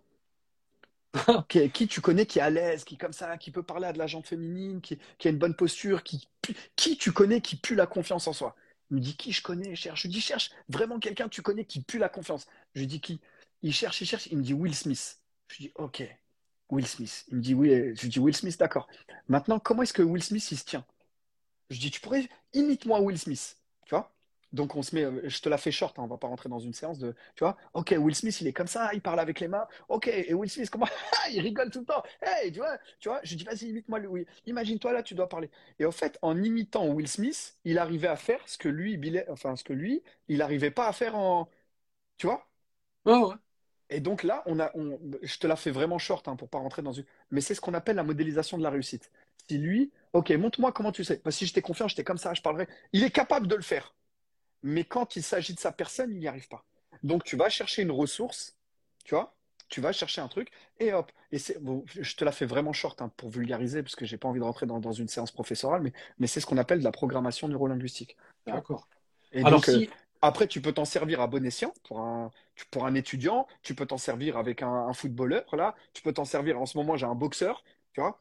Qui, 1.47 1.70
qui 1.70 1.88
tu 1.88 2.01
connais 2.01 2.26
qui 2.26 2.39
est 2.39 2.41
à 2.41 2.49
l'aise, 2.49 2.84
qui 2.84 2.95
est 2.95 2.97
comme 2.97 3.13
ça, 3.13 3.38
qui 3.38 3.49
peut 3.49 3.63
parler 3.63 3.88
à 3.88 3.93
de 3.93 3.97
la 3.97 4.07
gente 4.07 4.28
féminine, 4.28 4.82
qui, 4.82 4.99
qui 5.18 5.30
a 5.30 5.32
une 5.32 5.38
bonne 5.38 5.55
posture, 5.55 6.03
qui, 6.03 6.28
qui 6.76 6.97
tu 6.97 7.13
connais 7.13 7.39
qui 7.39 7.55
pue 7.55 7.76
la 7.76 7.88
confiance 7.88 8.28
en 8.28 8.34
soi? 8.34 8.53
Il 8.91 8.97
me 8.97 9.01
dit, 9.01 9.16
qui 9.16 9.32
je 9.32 9.41
connais, 9.41 9.76
je 9.76 9.82
cherche. 9.82 10.01
Je 10.01 10.07
lui 10.07 10.13
dis, 10.13 10.22
cherche 10.22 10.51
vraiment 10.68 10.99
quelqu'un 10.99 11.26
que 11.26 11.34
tu 11.34 11.41
connais 11.41 11.63
qui 11.63 11.82
pue 11.82 11.99
la 11.99 12.09
confiance. 12.09 12.47
Je 12.74 12.82
lui 12.82 12.88
dis, 12.88 12.99
qui? 12.99 13.22
Il 13.61 13.74
cherche, 13.74 14.01
il 14.01 14.05
cherche, 14.05 14.28
il 14.28 14.38
me 14.38 14.43
dit 14.43 14.53
Will 14.53 14.76
Smith. 14.76 15.20
Je 15.47 15.57
lui 15.57 15.66
dis, 15.66 15.72
ok, 15.76 16.03
Will 16.70 16.86
Smith. 16.86 17.26
Il 17.30 17.38
me 17.38 17.41
dit, 17.41 17.53
oui, 17.53 17.70
je 17.95 18.01
lui 18.01 18.09
dis, 18.09 18.20
Will 18.20 18.36
Smith, 18.36 18.57
d'accord. 18.59 18.88
Maintenant, 19.28 19.59
comment 19.59 19.84
est-ce 19.84 19.93
que 19.93 20.01
Will 20.01 20.24
Smith, 20.24 20.51
il 20.51 20.57
se 20.57 20.66
tient? 20.66 20.86
Je 21.70 21.80
dis, 21.80 21.91
tu 21.91 22.01
pourrais, 22.01 22.28
imite-moi 22.53 22.99
Will 22.99 23.18
Smith. 23.18 23.57
Donc 24.56 24.76
on 24.76 24.82
se 24.84 24.95
met, 24.95 25.03
euh, 25.03 25.22
je 25.30 25.41
te 25.41 25.49
la 25.49 25.58
fais 25.58 25.72
short, 25.72 25.97
hein, 25.99 26.03
on 26.03 26.08
va 26.08 26.18
pas 26.18 26.28
rentrer 26.28 26.49
dans 26.49 26.60
une 26.60 26.74
séance 26.74 26.99
de, 26.99 27.14
tu 27.36 27.43
vois, 27.43 27.58
ok, 27.74 27.95
Will 27.99 28.16
Smith 28.16 28.39
il 28.41 28.47
est 28.47 28.53
comme 28.53 28.68
ça, 28.68 28.91
il 28.93 29.01
parle 29.01 29.20
avec 29.20 29.39
les 29.39 29.47
mains, 29.47 29.68
ok, 29.89 30.08
et 30.08 30.34
Will 30.34 30.49
Smith 30.49 30.70
comment, 30.70 30.88
il 31.32 31.41
rigole 31.41 31.70
tout 31.72 31.80
le 31.80 31.86
temps, 31.86 32.03
hey, 32.22 32.51
tu 32.51 32.60
vois, 32.60 32.78
tu 32.99 33.10
vois, 33.10 33.20
je 33.24 33.36
dis 33.36 33.43
vas-y 33.43 33.68
imite-moi 33.70 33.99
lui, 33.99 34.26
imagine-toi 34.45 34.93
là, 34.93 35.03
tu 35.03 35.16
dois 35.16 35.30
parler. 35.30 35.49
Et 35.80 35.86
en 35.86 35.91
fait, 35.91 36.18
en 36.22 36.41
imitant 36.43 36.88
Will 36.88 37.08
Smith, 37.08 37.58
il 37.66 37.78
arrivait 37.78 38.08
à 38.08 38.16
faire 38.16 38.41
ce 38.47 38.58
que 38.58 38.70
lui, 38.70 38.99
enfin 39.30 39.56
ce 39.56 39.64
que 39.64 39.74
lui, 39.74 40.01
il 40.28 40.41
arrivait 40.41 40.72
pas 40.72 40.88
à 40.88 40.93
faire 40.93 41.16
en, 41.16 41.49
tu 42.18 42.28
vois. 42.28 42.47
Ouais, 43.06 43.14
ouais. 43.18 43.36
Et 43.89 43.99
donc 43.99 44.24
là, 44.24 44.41
on 44.47 44.60
a, 44.60 44.72
je 45.22 45.38
te 45.38 45.45
la 45.47 45.56
fais 45.56 45.72
vraiment 45.72 45.99
short 45.99 46.28
hein, 46.28 46.36
pour 46.36 46.49
pas 46.49 46.58
rentrer 46.58 46.82
dans 46.82 46.91
une, 46.93 47.06
mais 47.32 47.41
c'est 47.41 47.53
ce 47.56 47.62
qu'on 47.62 47.74
appelle 47.76 47.95
la 47.97 48.03
modélisation 48.03 48.58
de 48.58 48.64
la 48.64 48.70
réussite. 48.72 49.12
Si 49.47 49.58
lui, 49.60 49.91
ok, 50.14 50.32
montre-moi 50.32 50.72
comment 50.72 50.91
tu 50.91 51.03
sais. 51.03 51.20
Que 51.20 51.30
si 51.32 51.45
j'étais 51.45 51.62
confiant, 51.62 51.88
j'étais 51.88 52.03
comme 52.03 52.18
ça, 52.18 52.34
je 52.34 52.41
parlerais. 52.41 52.68
Il 52.93 53.03
est 53.03 53.12
capable 53.12 53.47
de 53.47 53.56
le 53.56 53.62
faire. 53.62 53.93
Mais 54.66 54.84
quand 54.84 55.16
il 55.16 55.22
s'agit 55.22 55.53
de 55.53 55.59
sa 55.59 55.72
personne, 55.72 56.09
il 56.11 56.18
n'y 56.18 56.28
arrive 56.28 56.47
pas. 56.47 56.66
Donc 57.03 57.24
tu 57.24 57.36
vas 57.36 57.49
chercher 57.49 57.84
une 57.84 57.91
ressource, 57.91 58.57
tu 59.03 59.13
vois, 59.13 59.36
tu 59.70 59.80
vas 59.80 59.91
chercher 59.91 60.22
un 60.22 60.28
truc, 60.28 60.49
et 60.80 60.91
hop. 60.91 61.11
Et 61.32 61.38
c'est, 61.38 61.61
bon, 61.61 61.84
je 61.88 62.16
te 62.16 62.26
la 62.26 62.32
fais 62.32 62.47
vraiment 62.47 62.74
short 62.74 62.99
hein, 62.99 63.11
pour 63.16 63.30
vulgariser, 63.30 63.84
parce 63.84 63.95
que 63.95 64.05
j'ai 64.05 64.18
pas 64.18 64.28
envie 64.28 64.39
de 64.39 64.43
rentrer 64.43 64.66
dans, 64.66 64.91
une 64.91 65.07
séance 65.07 65.32
professorale, 65.32 65.84
mais, 65.84 65.93
mais 66.18 66.26
c'est 66.26 66.39
ce 66.39 66.47
qu'on 66.47 66.57
appelle 66.57 66.80
de 66.80 66.84
la 66.84 66.91
programmation 66.91 67.47
neurolinguistique. 67.47 68.18
D'accord. 68.47 68.88
Et 69.34 69.43
donc, 69.43 69.70
euh, 69.70 69.86
après, 70.24 70.47
tu 70.47 70.61
peux 70.61 70.72
t'en 70.72 70.86
servir 70.86 71.22
à 71.22 71.28
bon 71.28 71.45
escient 71.45 71.72
pour 71.84 71.99
un, 71.99 72.32
pour 72.72 72.88
un 72.88 72.95
étudiant, 72.95 73.45
tu 73.61 73.76
peux 73.76 73.86
t'en 73.86 73.99
servir 73.99 74.36
avec 74.36 74.63
un, 74.63 74.88
un 74.88 74.93
footballeur, 74.93 75.55
là, 75.55 75.76
tu 75.93 76.01
peux 76.01 76.11
t'en 76.11 76.26
servir, 76.26 76.59
en 76.59 76.66
ce 76.66 76.76
moment, 76.76 76.97
j'ai 76.97 77.05
un 77.05 77.13
boxeur, 77.13 77.63
tu 77.93 78.01
vois, 78.01 78.20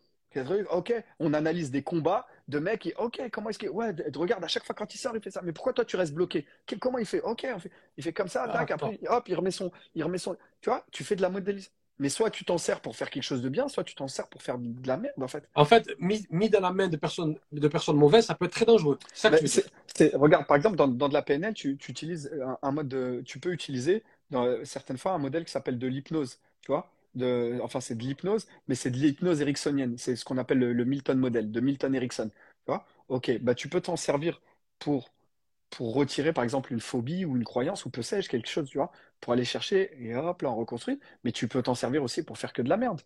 Ok, 0.71 0.93
on 1.21 1.33
analyse 1.33 1.71
des 1.71 1.83
combats 1.83 2.27
de 2.49 2.59
mecs 2.59 2.81
qui, 2.81 2.93
ok, 2.99 3.23
comment 3.33 3.51
est-ce 3.51 3.59
qu'il. 3.59 3.71
Ouais, 3.71 3.95
regarde, 4.15 4.45
à 4.45 4.49
chaque 4.49 4.65
fois 4.65 4.75
quand 4.75 4.95
il 4.95 4.99
sort, 4.99 5.17
il 5.17 5.23
fait 5.23 5.31
ça. 5.31 5.41
Mais 5.43 5.53
pourquoi 5.53 5.73
toi 5.73 5.85
tu 5.85 5.97
restes 5.97 6.15
bloqué? 6.15 6.47
Comment 6.81 6.99
il 6.99 7.07
fait? 7.07 7.21
Ok, 7.23 7.47
il 7.97 8.03
fait 8.03 8.13
comme 8.13 8.29
ça, 8.29 8.49
tac, 8.49 8.71
après, 8.71 8.99
hop, 9.09 9.29
il 9.29 9.35
remet 9.35 9.51
son. 9.51 9.71
Il 9.95 10.05
remet 10.05 10.19
son... 10.19 10.37
Tu 10.61 10.71
vois, 10.71 10.85
tu 10.91 11.05
fais 11.05 11.17
de 11.17 11.23
la 11.23 11.31
modélisation. 11.31 11.73
Mais 12.01 12.09
soit 12.09 12.31
tu 12.31 12.45
t'en 12.45 12.59
sers 12.59 12.81
pour 12.81 12.97
faire 12.97 13.09
quelque 13.09 13.23
chose 13.23 13.41
de 13.41 13.49
bien, 13.49 13.69
soit 13.69 13.85
tu 13.85 13.95
t'en 13.95 14.09
sers 14.09 14.27
pour 14.29 14.43
faire 14.43 14.59
de 14.59 14.87
la 14.89 14.97
merde, 14.97 15.15
en 15.23 15.29
fait. 15.29 15.49
En 15.55 15.65
fait, 15.65 15.89
mis, 16.01 16.51
dans 16.51 16.61
la 16.61 16.73
main 16.73 16.89
de 16.89 16.97
personnes, 16.97 17.37
de 17.53 17.69
personnes 17.69 17.97
mauvaises, 17.97 18.27
ça 18.27 18.35
peut 18.35 18.47
être 18.47 18.53
très 18.53 18.65
dangereux. 18.65 18.99
Ça 19.13 19.31
regarde, 20.15 20.47
par 20.47 20.57
exemple, 20.57 20.77
dans, 20.77 20.89
dans, 20.89 21.09
de 21.09 21.15
la 21.15 21.23
PNL, 21.23 21.55
tu, 21.55 21.77
tu 21.77 21.93
utilises 21.93 22.33
un, 22.63 22.73
mode 22.73 22.89
de, 22.89 23.23
Tu 23.25 23.39
peux 23.39 23.53
utiliser, 23.53 24.03
dans, 24.31 24.65
certaines 24.65 24.99
fois, 24.99 25.13
un 25.13 25.19
modèle 25.19 25.45
qui 25.45 25.53
s'appelle 25.53 25.79
de 25.79 25.87
l'hypnose. 25.87 26.41
Tu 26.63 26.73
vois 26.73 26.91
enfin 27.63 27.81
c'est 27.81 27.95
de 27.95 28.03
l'hypnose, 28.03 28.47
mais 28.69 28.75
c'est 28.75 28.91
de 28.91 28.97
l'hypnose 28.97 29.41
ericksonienne. 29.41 29.97
C'est 29.99 30.17
ce 30.17 30.25
qu'on 30.25 30.39
appelle 30.39 30.59
le, 30.59 30.85
Milton 30.85 31.19
model 31.19 31.51
de 31.51 31.61
Milton 31.61 31.95
Erickson. 31.95 32.31
Tu 32.67 32.73
vois 32.73 32.87
ok, 33.09 33.39
bah 33.41 33.55
tu 33.55 33.69
peux 33.69 33.81
t'en 33.81 33.97
servir 33.97 34.41
pour 34.79 35.11
pour 35.71 35.95
retirer 35.95 36.33
par 36.33 36.45
exemple 36.45 36.73
une 36.73 36.81
phobie 36.81 37.25
ou 37.25 37.37
une 37.37 37.45
croyance 37.45 37.85
ou 37.87 37.91
peu 37.91 38.03
sais-je 38.03 38.29
quelque 38.31 38.49
chose, 38.49 38.69
tu 38.71 38.79
vois, 38.79 38.93
pour 39.21 39.33
aller 39.33 39.45
chercher 39.45 39.93
et 40.01 40.15
hop 40.17 40.43
là 40.43 40.51
on 40.51 40.57
reconstruit. 40.57 41.01
Mais 41.25 41.33
tu 41.33 41.49
peux 41.49 41.63
t'en 41.63 41.75
servir 41.75 42.03
aussi 42.03 42.23
pour 42.25 42.39
faire 42.39 42.53
que 42.53 42.63
de 42.63 42.69
la 42.69 42.77
merde. 42.77 43.03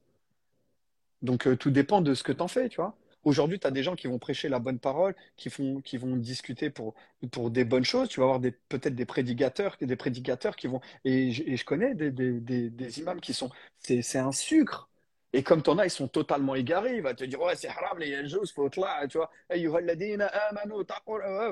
Donc 1.22 1.46
euh, 1.46 1.56
tout 1.56 1.70
dépend 1.70 2.00
de 2.00 2.14
ce 2.14 2.22
que 2.22 2.32
t'en 2.32 2.48
fais, 2.48 2.68
tu 2.68 2.76
vois. 2.76 2.96
Aujourd'hui, 3.28 3.60
tu 3.60 3.66
as 3.66 3.70
des 3.70 3.82
gens 3.82 3.94
qui 3.94 4.06
vont 4.06 4.18
prêcher 4.18 4.48
la 4.48 4.58
bonne 4.58 4.78
parole, 4.78 5.14
qui, 5.36 5.50
font, 5.50 5.82
qui 5.82 5.98
vont 5.98 6.16
discuter 6.16 6.70
pour, 6.70 6.94
pour 7.30 7.50
des 7.50 7.66
bonnes 7.66 7.84
choses. 7.84 8.08
Tu 8.08 8.20
vas 8.20 8.24
avoir 8.26 8.40
peut-être 8.40 8.94
des 8.94 9.04
prédicateurs, 9.04 9.76
des 9.78 9.96
prédicateurs 9.96 10.56
qui 10.56 10.66
vont. 10.66 10.80
Et 11.04 11.30
je, 11.30 11.42
et 11.42 11.58
je 11.58 11.64
connais 11.66 11.94
des, 11.94 12.10
des, 12.10 12.70
des, 12.70 12.98
imams 13.00 13.20
qui 13.20 13.34
sont. 13.34 13.50
C'est 13.80 14.16
un 14.16 14.32
sucre. 14.32 14.88
Et 15.34 15.42
comme 15.42 15.62
tu 15.62 15.68
en 15.68 15.76
as, 15.76 15.84
ils 15.84 15.90
sont 15.90 16.08
totalement 16.08 16.54
égarés. 16.54 16.96
Il 16.96 17.02
va 17.02 17.12
te 17.12 17.22
dire 17.24 17.38
Ouais, 17.38 17.54
c'est 17.54 17.68
haram, 17.68 17.98
les 17.98 18.08
il 18.08 18.46
faut 18.54 18.70
là. 18.78 19.06
Tu 19.06 19.18
vois, 19.18 19.30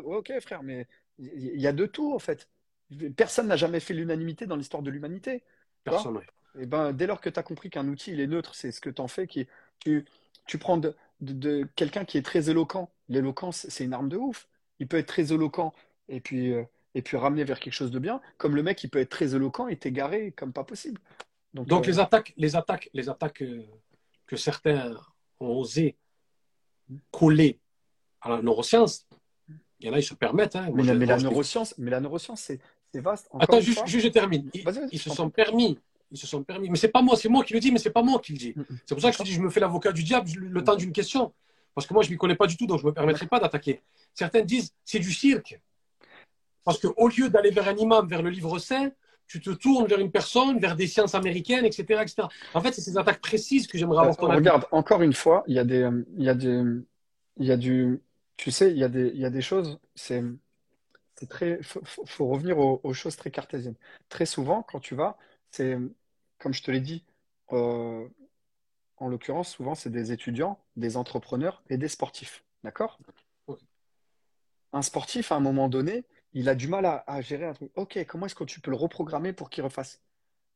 ok, 0.03 0.33
frère, 0.41 0.62
mais 0.62 0.87
il 1.18 1.61
y 1.61 1.66
a 1.66 1.74
de 1.74 1.85
tout, 1.85 2.14
en 2.14 2.18
fait. 2.18 2.49
Personne 3.18 3.49
n'a 3.49 3.57
jamais 3.57 3.81
fait 3.81 3.93
l'unanimité 3.93 4.47
dans 4.47 4.57
l'histoire 4.57 4.83
de 4.83 4.91
l'humanité. 4.91 5.43
Personne, 5.85 6.16
Et 6.59 6.62
eh 6.62 6.66
ben, 6.66 6.95
dès 6.95 7.07
lors 7.07 7.20
que 7.20 7.29
tu 7.29 7.39
as 7.39 7.43
compris 7.43 7.68
qu'un 7.68 7.87
outil, 7.87 8.12
il 8.12 8.20
est 8.20 8.27
neutre, 8.27 8.55
c'est 8.55 8.72
ce 8.72 8.81
que 8.81 8.89
tu 8.89 9.03
en 9.03 9.09
fais, 9.09 9.27
qui, 9.27 9.47
tu, 9.81 10.07
tu 10.47 10.57
prends 10.57 10.79
de, 10.79 10.97
de, 11.21 11.69
quelqu'un 11.77 12.05
qui 12.05 12.19
est 12.19 12.23
très 12.23 12.51
éloquent. 12.51 12.91
L'éloquence, 13.09 13.67
c'est 13.69 13.85
une 13.85 13.95
arme 13.95 14.09
de 14.09 14.17
ouf. 14.17 14.49
Il 14.79 14.89
peut 14.89 14.99
être 14.99 15.07
très 15.07 15.33
éloquent 15.33 15.73
et 16.09 16.21
puis, 16.21 16.53
euh, 16.53 16.64
et 16.95 17.03
puis 17.03 17.17
ramener 17.17 17.45
vers 17.45 17.61
quelque 17.61 17.73
chose 17.73 17.91
de 17.91 17.99
bien, 17.99 18.21
comme 18.39 18.57
le 18.57 18.62
mec, 18.62 18.83
il 18.85 18.91
peut 18.91 19.01
être 19.01 19.11
très 19.11 19.35
éloquent 19.35 19.69
et 19.69 19.77
t'égarer 19.77 20.33
comme 20.33 20.53
pas 20.53 20.64
possible. 20.64 21.01
Donc, 21.55 21.71
euh, 21.73 21.91
les 21.91 21.99
attaques, 21.99 22.33
les 22.37 22.57
attaques, 22.57 22.91
les 22.93 23.09
attaques 23.09 23.43
euh, 23.43 23.64
que 24.27 24.37
certains 24.37 24.95
ont 25.41 25.59
osé 25.59 25.97
coller 27.11 27.59
à 28.21 28.31
la 28.31 28.43
neuroscience, 28.43 29.07
il 29.81 29.87
y 29.87 29.91
en 29.91 29.93
a, 29.93 29.99
ils 29.99 30.03
se 30.03 30.14
permettent. 30.14 30.57
Hein. 30.57 30.71
mais, 30.75 30.85
la, 30.85 31.19
neuroscience, 31.19 31.75
mais 31.79 31.91
la 31.91 32.01
neuroscience, 32.01 32.41
c'est 32.41 32.61
vaste. 33.01 33.29
Attends, 33.39 33.61
juste, 33.61 33.87
je 33.87 34.09
termine. 34.09 34.51
Ils, 34.55 34.99
se 34.99 35.11
sont 35.11 35.31
permis 35.31 35.79
ils 36.11 36.19
se 36.19 36.27
sont 36.27 36.43
permis. 36.43 36.71
Mais 36.71 36.77
c'est 36.77 36.89
pas 36.89 37.03
moi, 37.03 37.17
c'est 37.17 37.29
moi 37.29 37.45
qui 37.45 37.55
le 37.55 37.61
dis, 37.61 37.73
mais 37.73 37.79
c'est 37.79 37.91
pas 37.91 38.03
moi 38.03 38.21
qui 38.21 38.33
le 38.33 38.39
dis. 38.39 38.55
C'est 38.85 38.95
pour 38.95 39.03
ça 39.03 39.11
que 39.11 39.17
je 39.17 39.23
dis, 39.23 39.33
je 39.33 39.41
me 39.41 39.51
fais 39.51 39.61
l'avocat 39.61 39.93
du 39.93 40.03
diable 40.03 40.29
le 40.37 40.65
temps 40.65 40.77
d'une 40.77 40.93
question. 40.93 41.33
Parce 41.75 41.87
que 41.87 41.93
moi, 41.93 42.03
je 42.03 42.09
ne 42.09 42.15
m'y 42.15 42.19
connais 42.19 42.37
pas 42.37 42.47
du 42.47 42.57
tout, 42.57 42.67
donc 42.67 42.79
je 42.79 42.85
ne 42.85 42.91
me 42.91 42.95
permettrai 42.95 43.27
pas 43.27 43.39
d'attaquer. 43.39 43.83
Certains 44.15 44.41
disent, 44.41 44.73
c'est 44.85 44.99
du 44.99 45.13
cirque. 45.13 45.61
Parce 46.65 46.81
qu'au 46.81 47.09
lieu 47.09 47.29
d'aller 47.29 47.51
vers 47.51 47.69
un 47.69 47.77
imam, 47.77 48.09
vers 48.09 48.23
le 48.23 48.31
livre 48.31 48.59
saint, 48.59 48.91
tu 49.27 49.41
te 49.41 49.51
tournes 49.51 49.87
vers 49.87 49.99
une 49.99 50.11
personne, 50.11 50.59
vers 50.59 50.75
des 50.75 50.87
sciences 50.87 51.15
américaines, 51.15 51.65
etc. 51.65 52.01
etc. 52.03 52.29
En 52.55 52.61
fait, 52.61 52.73
c'est 52.73 52.81
ces 52.81 52.97
attaques 52.97 53.21
précises 53.21 53.67
que 53.67 53.77
j'aimerais 53.77 54.07
avoir. 54.07 54.37
regarde, 54.37 54.67
encore 54.73 55.03
une 55.03 55.13
fois, 55.13 55.45
il 55.47 55.55
y 55.55 55.59
a 55.59 55.65
des, 55.65 55.89
il 56.17 56.25
y 56.25 56.29
a 56.29 56.35
des, 56.35 56.63
il 57.37 57.47
y 57.47 57.53
a 57.53 57.57
du, 57.57 58.01
tu 58.37 58.51
sais, 58.51 58.71
il 58.71 58.79
y 58.79 58.85
a 58.85 58.89
des, 58.89 59.09
il 59.09 59.21
y 59.21 59.25
a 59.25 59.31
des 59.31 59.43
choses, 59.43 59.79
c'est, 59.95 60.25
c'est 61.15 61.29
très, 61.29 61.63
faut, 61.63 61.83
faut 61.85 62.27
revenir 62.27 62.59
aux, 62.59 62.81
aux, 62.83 62.95
choses 62.95 63.17
très 63.17 63.31
cartésiennes. 63.31 63.77
Très 64.09 64.27
souvent, 64.27 64.63
quand 64.63 64.81
tu 64.81 64.95
vas, 64.95 65.17
c'est, 65.51 65.78
comme 66.38 66.55
je 66.55 66.62
te 66.62 66.70
l'ai 66.70 66.80
dit, 66.80 67.05
euh, 67.53 68.09
en 68.97 69.09
l'occurrence, 69.09 69.51
souvent, 69.51 69.74
c'est 69.74 69.90
des 69.90 70.12
étudiants, 70.12 70.59
des 70.76 70.97
entrepreneurs 70.97 71.62
et 71.68 71.76
des 71.76 71.88
sportifs. 71.88 72.44
D'accord? 72.64 72.99
Un 74.72 74.82
sportif, 74.82 75.32
à 75.32 75.36
un 75.36 75.40
moment 75.40 75.68
donné, 75.68 76.05
il 76.32 76.49
a 76.49 76.55
du 76.55 76.68
mal 76.68 76.84
à, 76.84 77.20
gérer 77.20 77.47
un 77.47 77.53
truc. 77.55 77.70
Ok, 77.76 77.99
comment 78.07 78.26
est-ce 78.26 78.34
que 78.34 78.44
tu 78.44 78.61
peux 78.61 78.70
le 78.70 78.76
reprogrammer 78.76 79.32
pour 79.32 79.49
qu'il 79.49 79.64
refasse? 79.64 80.03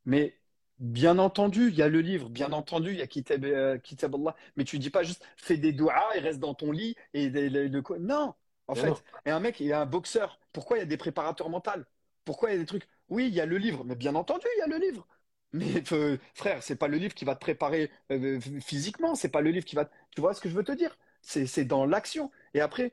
Mais 0.05 0.37
bien 0.79 1.19
entendu, 1.19 1.69
il 1.69 1.75
y 1.75 1.83
a 1.83 1.89
le 1.89 2.01
livre, 2.01 2.29
bien 2.29 2.53
entendu, 2.53 2.91
il 2.91 2.99
y 2.99 3.03
a 3.03 3.07
Kitab, 3.07 3.45
euh, 3.45 3.79
Allah, 4.03 4.37
mais 4.57 4.65
tu 4.65 4.79
dis 4.79 4.91
pas 4.91 5.03
juste 5.03 5.25
fais 5.37 5.57
des 5.57 5.73
doigts 5.73 6.17
et 6.17 6.21
reste 6.21 6.39
dans 6.39 6.55
ton 6.55 6.73
lit 6.73 6.97
et 7.15 7.31
Non, 7.99 8.35
en 8.67 8.75
fait. 8.75 8.93
Et 9.27 9.31
un 9.31 9.41
mec, 9.41 9.61
il 9.61 9.71
est 9.71 9.75
un 9.75 9.87
boxeur. 9.87 10.39
Pourquoi 10.53 10.79
il 10.79 10.81
y 10.81 10.83
a 10.83 10.87
des 10.87 10.97
préparateurs 10.97 11.49
mentaux? 11.49 11.71
Pourquoi 12.25 12.51
il 12.51 12.53
y 12.53 12.57
a 12.57 12.59
des 12.59 12.67
trucs? 12.67 12.89
Oui, 13.11 13.29
il 13.29 13.35
y 13.35 13.41
a 13.41 13.47
le 13.47 13.59
livre, 13.59 13.85
mais 13.85 13.97
bien 13.97 14.15
entendu, 14.15 14.47
il 14.57 14.61
y 14.61 14.63
a 14.63 14.67
le 14.67 14.79
livre. 14.79 15.07
Mais 15.53 15.83
euh, 15.93 16.19
frère, 16.35 16.63
c'est 16.63 16.77
pas 16.77 16.89
le 16.89 16.97
livre 16.99 17.15
qui 17.15 17.25
va 17.25 17.35
te 17.35 17.41
préparer 17.41 17.91
euh, 18.13 18.41
physiquement, 18.61 19.15
c'est 19.15 19.29
pas 19.31 19.41
le 19.41 19.51
livre 19.51 19.65
qui 19.67 19.77
va. 19.77 19.91
Tu 20.15 20.21
vois 20.21 20.35
ce 20.35 20.41
que 20.41 20.49
je 20.49 20.55
veux 20.55 20.65
te 20.65 20.73
dire? 20.73 20.97
C'est 21.23 21.65
dans 21.65 21.85
l'action. 21.87 22.31
Et 22.55 22.61
après, 22.61 22.93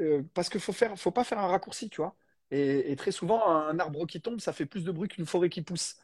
euh, 0.00 0.22
parce 0.34 0.48
qu'il 0.48 0.60
faut 0.60 0.72
faire, 0.72 0.98
faut 0.98 1.10
pas 1.10 1.24
faire 1.24 1.38
un 1.38 1.46
raccourci, 1.46 1.88
tu 1.88 1.98
vois. 2.00 2.16
Et, 2.50 2.94
très 2.96 3.12
souvent, 3.12 3.46
un 3.48 3.78
arbre 3.78 4.06
qui 4.06 4.20
tombe, 4.20 4.40
ça 4.40 4.52
fait 4.52 4.66
plus 4.66 4.84
de 4.84 4.92
bruit 4.92 5.08
qu'une 5.08 5.26
forêt 5.26 5.48
qui 5.48 5.62
pousse. 5.62 5.96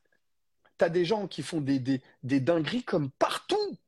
Tu 0.78 0.84
as 0.84 0.90
des 0.90 1.05
gens 1.05 1.28
qui 1.28 1.43
font 1.43 1.61
des 1.61 2.01
dingueries 2.22 2.84
comme 2.84 3.11
partout. 3.12 3.78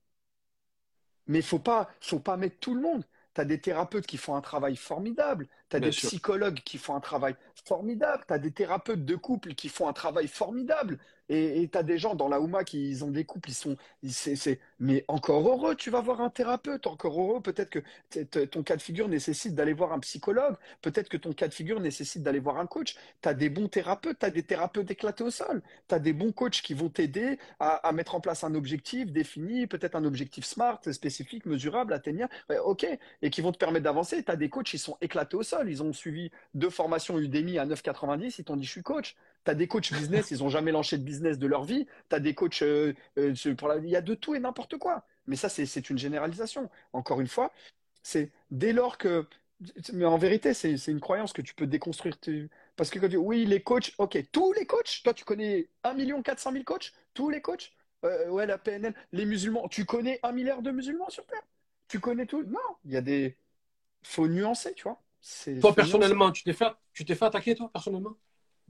Mais 1.26 1.42
faut 1.42 1.58
pas, 1.58 1.90
faut 2.00 2.20
pas 2.20 2.36
mettre 2.36 2.58
tout 2.60 2.74
le 2.74 2.80
monde 2.82 3.04
tu 3.34 3.40
as 3.40 3.44
des 3.44 3.60
thérapeutes 3.60 4.06
qui 4.06 4.16
font 4.16 4.36
un 4.36 4.40
travail 4.40 4.76
formidable, 4.76 5.48
tu 5.68 5.76
as 5.76 5.80
des 5.80 5.92
psychologues 5.92 6.60
qui 6.64 6.78
font 6.78 6.94
un 6.94 7.00
travail 7.00 7.36
formidable, 7.66 8.24
tu 8.26 8.34
as 8.34 8.38
des 8.38 8.52
thérapeutes 8.52 9.04
de 9.04 9.16
couple 9.16 9.54
qui 9.54 9.68
font 9.68 9.88
un 9.88 9.92
travail 9.92 10.28
formidable. 10.28 10.98
Et 11.30 11.68
tu 11.72 11.78
as 11.78 11.82
des 11.82 11.96
gens 11.96 12.14
dans 12.14 12.28
la 12.28 12.38
Ouma 12.38 12.64
qui 12.64 12.90
ils 12.90 13.04
ont 13.04 13.10
des 13.10 13.24
couples, 13.24 13.48
ils 13.50 13.54
sont. 13.54 13.76
c'est, 14.06 14.60
Mais 14.78 15.04
encore 15.08 15.48
heureux, 15.48 15.74
tu 15.74 15.90
vas 15.90 16.02
voir 16.02 16.20
un 16.20 16.28
thérapeute, 16.28 16.86
encore 16.86 17.18
heureux. 17.18 17.40
Peut-être 17.40 17.70
que 17.70 18.44
ton 18.44 18.62
cas 18.62 18.76
de 18.76 18.82
figure 18.82 19.08
nécessite 19.08 19.54
d'aller 19.54 19.72
voir 19.72 19.92
un 19.92 20.00
psychologue, 20.00 20.56
peut-être 20.82 21.08
que 21.08 21.16
ton 21.16 21.32
cas 21.32 21.48
de 21.48 21.54
figure 21.54 21.80
nécessite 21.80 22.22
d'aller 22.22 22.40
voir 22.40 22.58
un 22.58 22.66
coach. 22.66 22.96
Tu 23.22 23.28
as 23.28 23.34
des 23.34 23.48
bons 23.48 23.68
thérapeutes, 23.68 24.18
tu 24.18 24.26
as 24.26 24.30
des 24.30 24.42
thérapeutes 24.42 24.90
éclatés 24.90 25.24
au 25.24 25.30
sol, 25.30 25.62
tu 25.88 25.94
as 25.94 25.98
des 25.98 26.12
bons 26.12 26.32
coachs 26.32 26.60
qui 26.60 26.74
vont 26.74 26.90
t'aider 26.90 27.38
à, 27.58 27.90
mettre 27.92 28.14
en 28.14 28.20
place 28.20 28.44
un 28.44 28.54
objectif 28.54 29.10
défini, 29.10 29.66
peut-être 29.66 29.94
un 29.94 30.04
objectif 30.04 30.44
smart, 30.44 30.80
spécifique, 30.92 31.46
mesurable, 31.46 31.94
atteignable. 31.94 32.32
ok, 32.64 32.86
et 33.22 33.30
qui 33.30 33.40
vont 33.40 33.52
te 33.52 33.58
permettre 33.58 33.84
d'avancer. 33.84 34.22
Tu 34.22 34.30
as 34.30 34.36
des 34.36 34.50
coachs 34.50 34.66
qui 34.66 34.78
sont 34.78 34.98
éclatés 35.00 35.36
au 35.36 35.42
sol, 35.42 35.70
ils 35.70 35.82
ont 35.82 35.92
suivi 35.94 36.30
deux 36.52 36.70
formations 36.70 37.18
Udemy 37.18 37.58
à 37.58 37.66
9,90, 37.66 38.36
ils 38.38 38.44
t'ont 38.44 38.56
dit 38.56 38.66
je 38.66 38.70
suis 38.70 38.82
coach. 38.82 39.16
Tu 39.44 39.50
as 39.50 39.54
des 39.54 39.66
coachs 39.66 39.92
business, 39.92 40.30
ils 40.30 40.38
n'ont 40.38 40.48
jamais 40.48 40.72
lancé 40.72 40.98
de 40.98 41.02
business 41.02 41.13
de 41.20 41.46
leur 41.46 41.64
vie. 41.64 41.86
Tu 42.10 42.16
as 42.16 42.20
des 42.20 42.34
coachs 42.34 42.62
euh, 42.62 42.92
euh, 43.18 43.34
pour 43.56 43.68
la... 43.68 43.76
Il 43.78 43.88
y 43.88 43.96
a 43.96 44.00
de 44.00 44.14
tout 44.14 44.34
et 44.34 44.40
n'importe 44.40 44.76
quoi. 44.78 45.04
Mais 45.26 45.36
ça, 45.36 45.48
c'est 45.48 45.90
une 45.90 45.98
généralisation. 45.98 46.70
Encore 46.92 47.20
une 47.20 47.28
fois, 47.28 47.52
c'est 48.02 48.30
dès 48.50 48.72
lors 48.72 48.98
que. 48.98 49.26
Mais 49.92 50.04
en 50.04 50.18
vérité, 50.18 50.52
c'est 50.52 50.74
une 50.88 51.00
croyance 51.00 51.32
que 51.32 51.40
tu 51.40 51.54
peux 51.54 51.66
déconstruire. 51.66 52.16
Parce 52.76 52.90
que 52.90 52.98
quand 52.98 53.06
tu 53.06 53.10
dis 53.10 53.16
oui, 53.16 53.46
les 53.46 53.62
coachs, 53.62 53.92
ok, 53.98 54.18
tous 54.32 54.52
les 54.52 54.66
coachs, 54.66 55.00
toi 55.02 55.14
tu 55.14 55.24
connais 55.24 55.68
1 55.84 56.22
400 56.22 56.52
000 56.52 56.64
coachs, 56.64 56.92
tous 57.14 57.30
les 57.30 57.40
coachs, 57.40 57.72
euh, 58.04 58.28
ouais, 58.28 58.46
la 58.46 58.58
PNL, 58.58 58.94
les 59.12 59.24
musulmans, 59.24 59.68
tu 59.68 59.84
connais 59.86 60.20
un 60.22 60.32
milliard 60.32 60.60
de 60.60 60.70
musulmans 60.70 61.08
sur 61.08 61.24
Terre? 61.24 61.42
Tu 61.88 62.00
connais 62.00 62.26
tout? 62.26 62.42
Non, 62.42 62.58
il 62.84 62.92
y 62.92 62.96
a 62.96 63.00
des. 63.00 63.36
faut 64.02 64.28
nuancer, 64.28 64.74
tu 64.74 64.82
vois. 64.82 65.00
Toi, 65.60 65.74
personnellement, 65.74 66.30
tu 66.32 66.42
t'es 66.42 66.52
fait, 66.52 66.72
tu 66.92 67.04
t'es 67.04 67.14
fait 67.14 67.24
attaquer, 67.24 67.54
toi, 67.54 67.70
personnellement? 67.72 68.16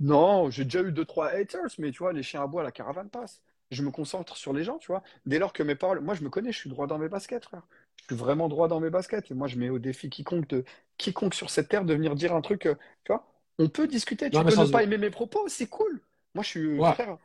Non, 0.01 0.51
j'ai 0.51 0.64
déjà 0.64 0.82
eu 0.82 0.92
deux, 0.92 1.05
trois 1.05 1.28
haters, 1.28 1.70
mais 1.78 1.90
tu 1.90 1.99
vois, 1.99 2.12
les 2.12 2.22
chiens 2.22 2.42
à 2.42 2.47
bois, 2.47 2.62
la 2.62 2.72
caravane 2.72 3.09
passe. 3.09 3.42
Je 3.70 3.82
me 3.82 3.90
concentre 3.90 4.36
sur 4.36 4.53
les 4.53 4.64
gens, 4.64 4.78
tu 4.78 4.88
vois. 4.88 5.03
Dès 5.26 5.38
lors 5.38 5.53
que 5.53 5.62
mes 5.62 5.74
paroles. 5.74 6.01
Moi, 6.01 6.14
je 6.14 6.22
me 6.22 6.30
connais, 6.30 6.53
je 6.53 6.59
suis 6.59 6.70
droit 6.70 6.86
dans 6.86 6.99
mes 6.99 7.09
baskets, 7.09 7.45
frère. 7.45 7.62
Je 7.97 8.05
suis 8.05 8.16
vraiment 8.16 8.49
droit 8.49 8.68
dans 8.68 8.80
mes 8.80 8.90
baskets. 8.90 9.30
Et 9.30 9.34
moi, 9.34 9.49
je 9.49 9.57
mets 9.57 9.70
au 9.70 9.78
défi 9.78 10.11
quiconque, 10.11 10.49
de... 10.49 10.64
quiconque 10.99 11.34
sur 11.34 11.51
cette 11.51 11.68
terre 11.68 11.84
de 11.84 11.95
venir 11.95 12.14
dire 12.14 12.34
un 12.34 12.40
truc. 12.40 12.66
Euh, 12.66 12.74
tu 13.05 13.12
vois, 13.12 13.26
on 13.59 13.68
peut 13.68 13.86
discuter. 13.86 14.30
Tu 14.30 14.38
peux 14.38 14.45
ne 14.45 14.70
pas 14.70 14.82
aimer 14.82 14.99
mes 14.99 15.11
propos, 15.11 15.49
c'est 15.49 15.68
cool. 15.68 16.01
Moi, 16.34 16.45
je 16.45 16.49
suis. 16.49 16.76
Frère, 16.78 17.18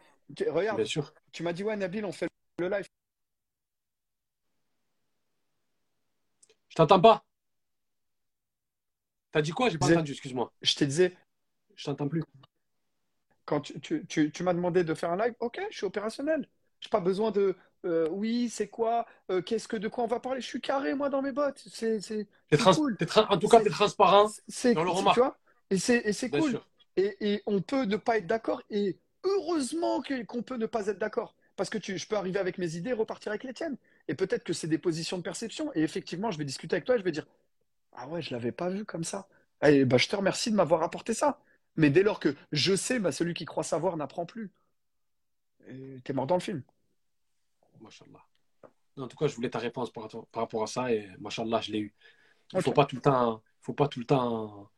regarde, 0.48 0.78
Bien 0.78 0.86
sûr. 0.86 1.14
tu 1.32 1.44
m'as 1.44 1.54
dit, 1.54 1.64
ouais, 1.64 1.76
Nabil, 1.76 2.06
on 2.06 2.12
fait 2.12 2.28
le 2.60 2.70
live. 2.70 2.86
Je 6.70 6.76
t'entends 6.76 7.02
pas. 7.02 7.24
T'as 9.32 9.42
dit 9.42 9.52
quoi? 9.52 9.70
J'ai 9.70 9.78
pas 9.78 9.92
entendu, 9.92 10.12
excuse-moi. 10.12 10.52
Je 10.62 10.76
te 10.76 10.84
disais. 10.84 11.16
Je 11.76 11.86
t'entends 11.86 12.08
plus. 12.08 12.24
Quand 13.50 13.62
tu, 13.62 14.44
m'as 14.44 14.54
demandé 14.54 14.84
de 14.84 14.94
faire 14.94 15.10
un 15.10 15.18
live, 15.18 15.34
ok, 15.40 15.60
je 15.72 15.78
suis 15.78 15.86
opérationnel. 15.88 16.48
J'ai 16.82 16.90
pas 16.90 17.00
besoin 17.00 17.32
de. 17.32 17.56
Euh, 17.84 18.08
oui, 18.12 18.48
c'est 18.48 18.68
quoi 18.68 19.08
euh, 19.32 19.42
Qu'est-ce 19.42 19.68
que 19.68 19.76
de 19.76 19.88
quoi 19.88 20.04
on 20.04 20.08
va 20.08 20.20
parler 20.20 20.40
Je 20.40 20.46
suis 20.46 20.62
carré 20.62 20.94
moi 20.94 21.10
dans 21.10 21.24
mes 21.24 21.32
bottes. 21.32 21.64
C'est 21.66 22.00
c'est 22.00 22.28
cool. 22.76 22.96
en 23.28 23.38
tout 23.40 23.48
cas, 23.48 23.62
tu 23.62 23.68
es 23.68 23.72
transparent. 23.72 24.30
C'est 24.48 24.76
le 24.76 25.14
Tu 25.14 25.20
vois 25.20 25.36
et 25.72 25.80
c'est 25.80 26.30
cool. 26.30 26.62
Et, 26.96 27.42
on 27.48 27.60
peut 27.60 27.86
ne 27.86 27.98
pas 27.98 28.18
être 28.18 28.28
d'accord. 28.28 28.62
Et 28.70 29.00
heureusement 29.24 30.04
qu'on 30.28 30.44
peut 30.44 30.58
ne 30.58 30.68
pas 30.68 30.86
être 30.86 31.00
d'accord. 31.00 31.34
Parce 31.56 31.72
que 31.72 31.80
tu, 31.80 31.98
je 31.98 32.08
peux 32.08 32.18
arriver 32.18 32.38
avec 32.38 32.60
mes 32.60 32.76
idées 32.76 32.92
et 32.92 32.94
repartir 32.94 33.32
avec 33.32 33.44
les 33.44 33.54
tiennes. 33.54 33.78
Et 34.08 34.14
peut-être 34.14 34.44
que 34.44 34.54
c'est 34.54 34.68
des 34.68 34.78
positions 34.78 35.18
de 35.18 35.24
perception. 35.24 35.72
Et 35.74 35.82
effectivement, 35.82 36.30
je 36.30 36.38
vais 36.38 36.46
discuter 36.46 36.76
avec 36.76 36.86
toi 36.86 36.96
et 36.96 37.00
je 37.00 37.04
vais 37.04 37.12
dire 37.12 37.26
ah 37.94 38.08
ouais, 38.10 38.22
je 38.22 38.32
l'avais 38.32 38.52
pas 38.52 38.70
vu 38.70 38.86
comme 38.86 39.04
ça. 39.04 39.28
Et 39.66 39.86
bah, 39.86 39.98
je 39.98 40.08
te 40.08 40.16
remercie 40.16 40.52
de 40.52 40.56
m'avoir 40.56 40.84
apporté 40.84 41.16
ça. 41.16 41.40
Mais 41.80 41.90
dès 41.90 42.04
lors 42.04 42.20
que 42.20 42.36
je 42.52 42.76
sais, 42.76 43.00
bah, 43.00 43.12
celui 43.12 43.34
qui 43.34 43.46
croit 43.46 43.64
savoir 43.64 43.96
n'apprend 43.98 44.26
plus. 44.26 44.52
T'es 46.04 46.14
mort 46.14 46.28
dans 46.28 46.36
le 46.36 46.42
film. 46.42 46.64
Machallah. 47.82 48.20
En 48.98 49.08
tout 49.08 49.16
cas, 49.16 49.28
je 49.28 49.36
voulais 49.36 49.50
ta 49.50 49.60
réponse 49.60 49.92
par, 49.92 50.10
rapport 50.34 50.64
à 50.64 50.68
ça 50.68 50.92
et 50.92 51.08
machallah, 51.20 51.62
je 51.62 51.72
l'ai 51.72 51.80
eu. 51.80 51.94
Il 52.52 52.58
ne 52.58 52.62
faut 52.62 52.74
pas 52.74 52.86
tout 52.86 52.98
le 52.98 53.02
temps. 53.02 53.42
faut 53.62 53.74
pas 53.74 53.88
tout 53.88 54.00
le 54.00 54.06
temps. 54.06 54.70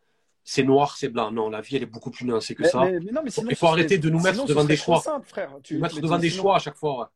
C'est 0.43 0.63
noir, 0.63 0.95
c'est 0.97 1.09
blanc. 1.09 1.31
Non, 1.31 1.49
la 1.49 1.61
vie, 1.61 1.75
elle 1.75 1.83
est 1.83 1.87
beaucoup 1.87 2.11
plus 2.11 2.25
nuancée 2.25 2.53
que 2.53 2.67
ça. 2.67 2.87
il 2.89 3.55
faut 3.55 3.67
arrêter 3.67 3.97
de 3.97 4.09
nous 4.09 4.19
mettre 4.19 4.45
devant 4.45 4.63
des 4.63 4.77
choix. 4.77 5.01
Simple, 5.01 5.27
frère. 5.27 5.57
Tu, 5.63 5.79
mettre 5.79 5.99
devant 5.99 6.19
des 6.19 6.29
choix 6.29 6.57
à 6.57 6.59
chaque 6.59 6.77
fois. 6.77 7.11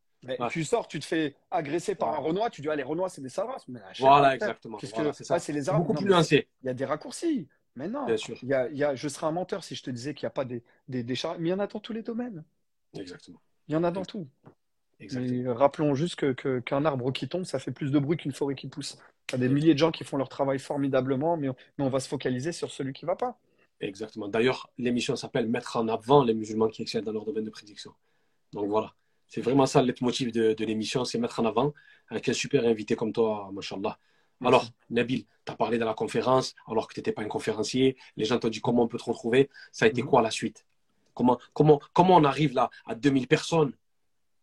Tu 0.50 0.64
sors, 0.64 0.88
tu 0.88 0.98
te 0.98 1.04
fais 1.04 1.36
agresser 1.50 1.94
par 1.94 2.14
un 2.14 2.18
Renoir, 2.18 2.50
tu 2.50 2.60
dis, 2.60 2.68
ah, 2.68 2.74
les 2.74 2.82
Renois, 2.82 3.08
c'est 3.08 3.20
des 3.20 3.28
Sarras. 3.28 3.64
voilà, 4.00 4.34
exactement. 4.34 4.78
c'est 4.80 5.24
ça. 5.24 5.38
c'est 5.38 5.52
les 5.52 5.70
Beaucoup 5.70 5.94
plus 5.94 6.06
nuancé. 6.06 6.48
Il 6.62 6.66
y 6.66 6.70
a 6.70 6.74
des 6.74 6.84
raccourcis. 6.84 7.46
Mais 7.76 7.88
non, 7.88 8.06
Bien 8.06 8.16
sûr. 8.16 8.36
Y 8.42 8.54
a, 8.54 8.68
il 8.68 8.76
y 8.76 8.84
a, 8.84 8.94
je 8.94 9.08
serais 9.08 9.26
un 9.26 9.32
menteur 9.32 9.62
si 9.62 9.74
je 9.74 9.82
te 9.82 9.90
disais 9.90 10.14
qu'il 10.14 10.24
n'y 10.24 10.28
a 10.28 10.30
pas 10.30 10.44
des, 10.44 10.62
des, 10.88 11.02
des. 11.02 11.14
Mais 11.38 11.48
il 11.48 11.50
y 11.50 11.52
en 11.52 11.58
a 11.58 11.66
dans 11.66 11.80
tous 11.80 11.92
les 11.92 12.02
domaines. 12.02 12.42
Exactement. 12.98 13.40
Il 13.68 13.74
y 13.74 13.76
en 13.76 13.84
a 13.84 13.90
dans 13.90 14.04
tout. 14.04 14.26
Exactement. 14.98 15.54
rappelons 15.54 15.94
juste 15.94 16.16
qu'un 16.16 16.32
que, 16.32 16.60
qu'un 16.60 16.84
arbre 16.86 17.12
qui 17.12 17.28
tombe, 17.28 17.44
ça 17.44 17.58
fait 17.58 17.70
plus 17.70 17.90
de 17.90 17.98
bruit 17.98 18.16
qu'une 18.16 18.32
forêt 18.32 18.54
qui 18.54 18.66
pousse. 18.66 18.96
Il 19.28 19.32
y 19.32 19.34
a 19.34 19.38
des 19.38 19.48
milliers 19.52 19.74
de 19.74 19.78
gens 19.78 19.90
qui 19.90 20.04
font 20.04 20.16
leur 20.16 20.30
travail 20.30 20.58
formidablement, 20.58 21.36
mais 21.36 21.50
on, 21.50 21.56
mais 21.76 21.84
on 21.84 21.90
va 21.90 22.00
se 22.00 22.08
focaliser 22.08 22.52
sur 22.52 22.70
celui 22.70 22.94
qui 22.94 23.04
ne 23.04 23.08
va 23.08 23.16
pas. 23.16 23.38
Exactement. 23.80 24.28
D'ailleurs, 24.28 24.70
l'émission 24.78 25.16
s'appelle 25.16 25.48
Mettre 25.48 25.76
en 25.76 25.88
avant 25.88 26.24
les 26.24 26.32
musulmans 26.32 26.68
qui 26.68 26.82
excellent 26.82 27.04
dans 27.04 27.12
leur 27.12 27.26
domaine 27.26 27.44
de 27.44 27.50
prédiction. 27.50 27.92
Donc 28.52 28.68
voilà. 28.68 28.94
C'est 29.28 29.42
vraiment 29.42 29.66
ça 29.66 29.82
le 29.82 29.92
motif 30.00 30.32
de, 30.32 30.54
de 30.54 30.64
l'émission, 30.64 31.04
c'est 31.04 31.18
mettre 31.18 31.40
en 31.40 31.44
avant 31.44 31.74
avec 32.08 32.28
un 32.28 32.32
super 32.32 32.64
invité 32.64 32.96
comme 32.96 33.12
toi, 33.12 33.50
machallah. 33.52 33.98
Alors, 34.44 34.66
Nabil, 34.90 35.24
tu 35.44 35.52
as 35.52 35.56
parlé 35.56 35.78
dans 35.78 35.86
la 35.86 35.94
conférence 35.94 36.54
alors 36.68 36.88
que 36.88 36.94
tu 36.94 37.00
n'étais 37.00 37.12
pas 37.12 37.22
un 37.22 37.28
conférencier. 37.28 37.96
Les 38.16 38.24
gens 38.24 38.38
t'ont 38.38 38.48
dit 38.48 38.60
comment 38.60 38.82
on 38.82 38.88
peut 38.88 38.98
te 38.98 39.04
retrouver. 39.04 39.48
Ça 39.72 39.86
a 39.86 39.88
été 39.88 40.02
mhm. 40.02 40.08
quoi 40.08 40.22
la 40.22 40.30
suite? 40.30 40.66
Comment, 41.14 41.38
comment, 41.54 41.80
comment 41.94 42.16
on 42.16 42.24
arrive 42.24 42.54
là 42.54 42.70
à 42.86 42.94
2000 42.94 43.26
personnes 43.26 43.72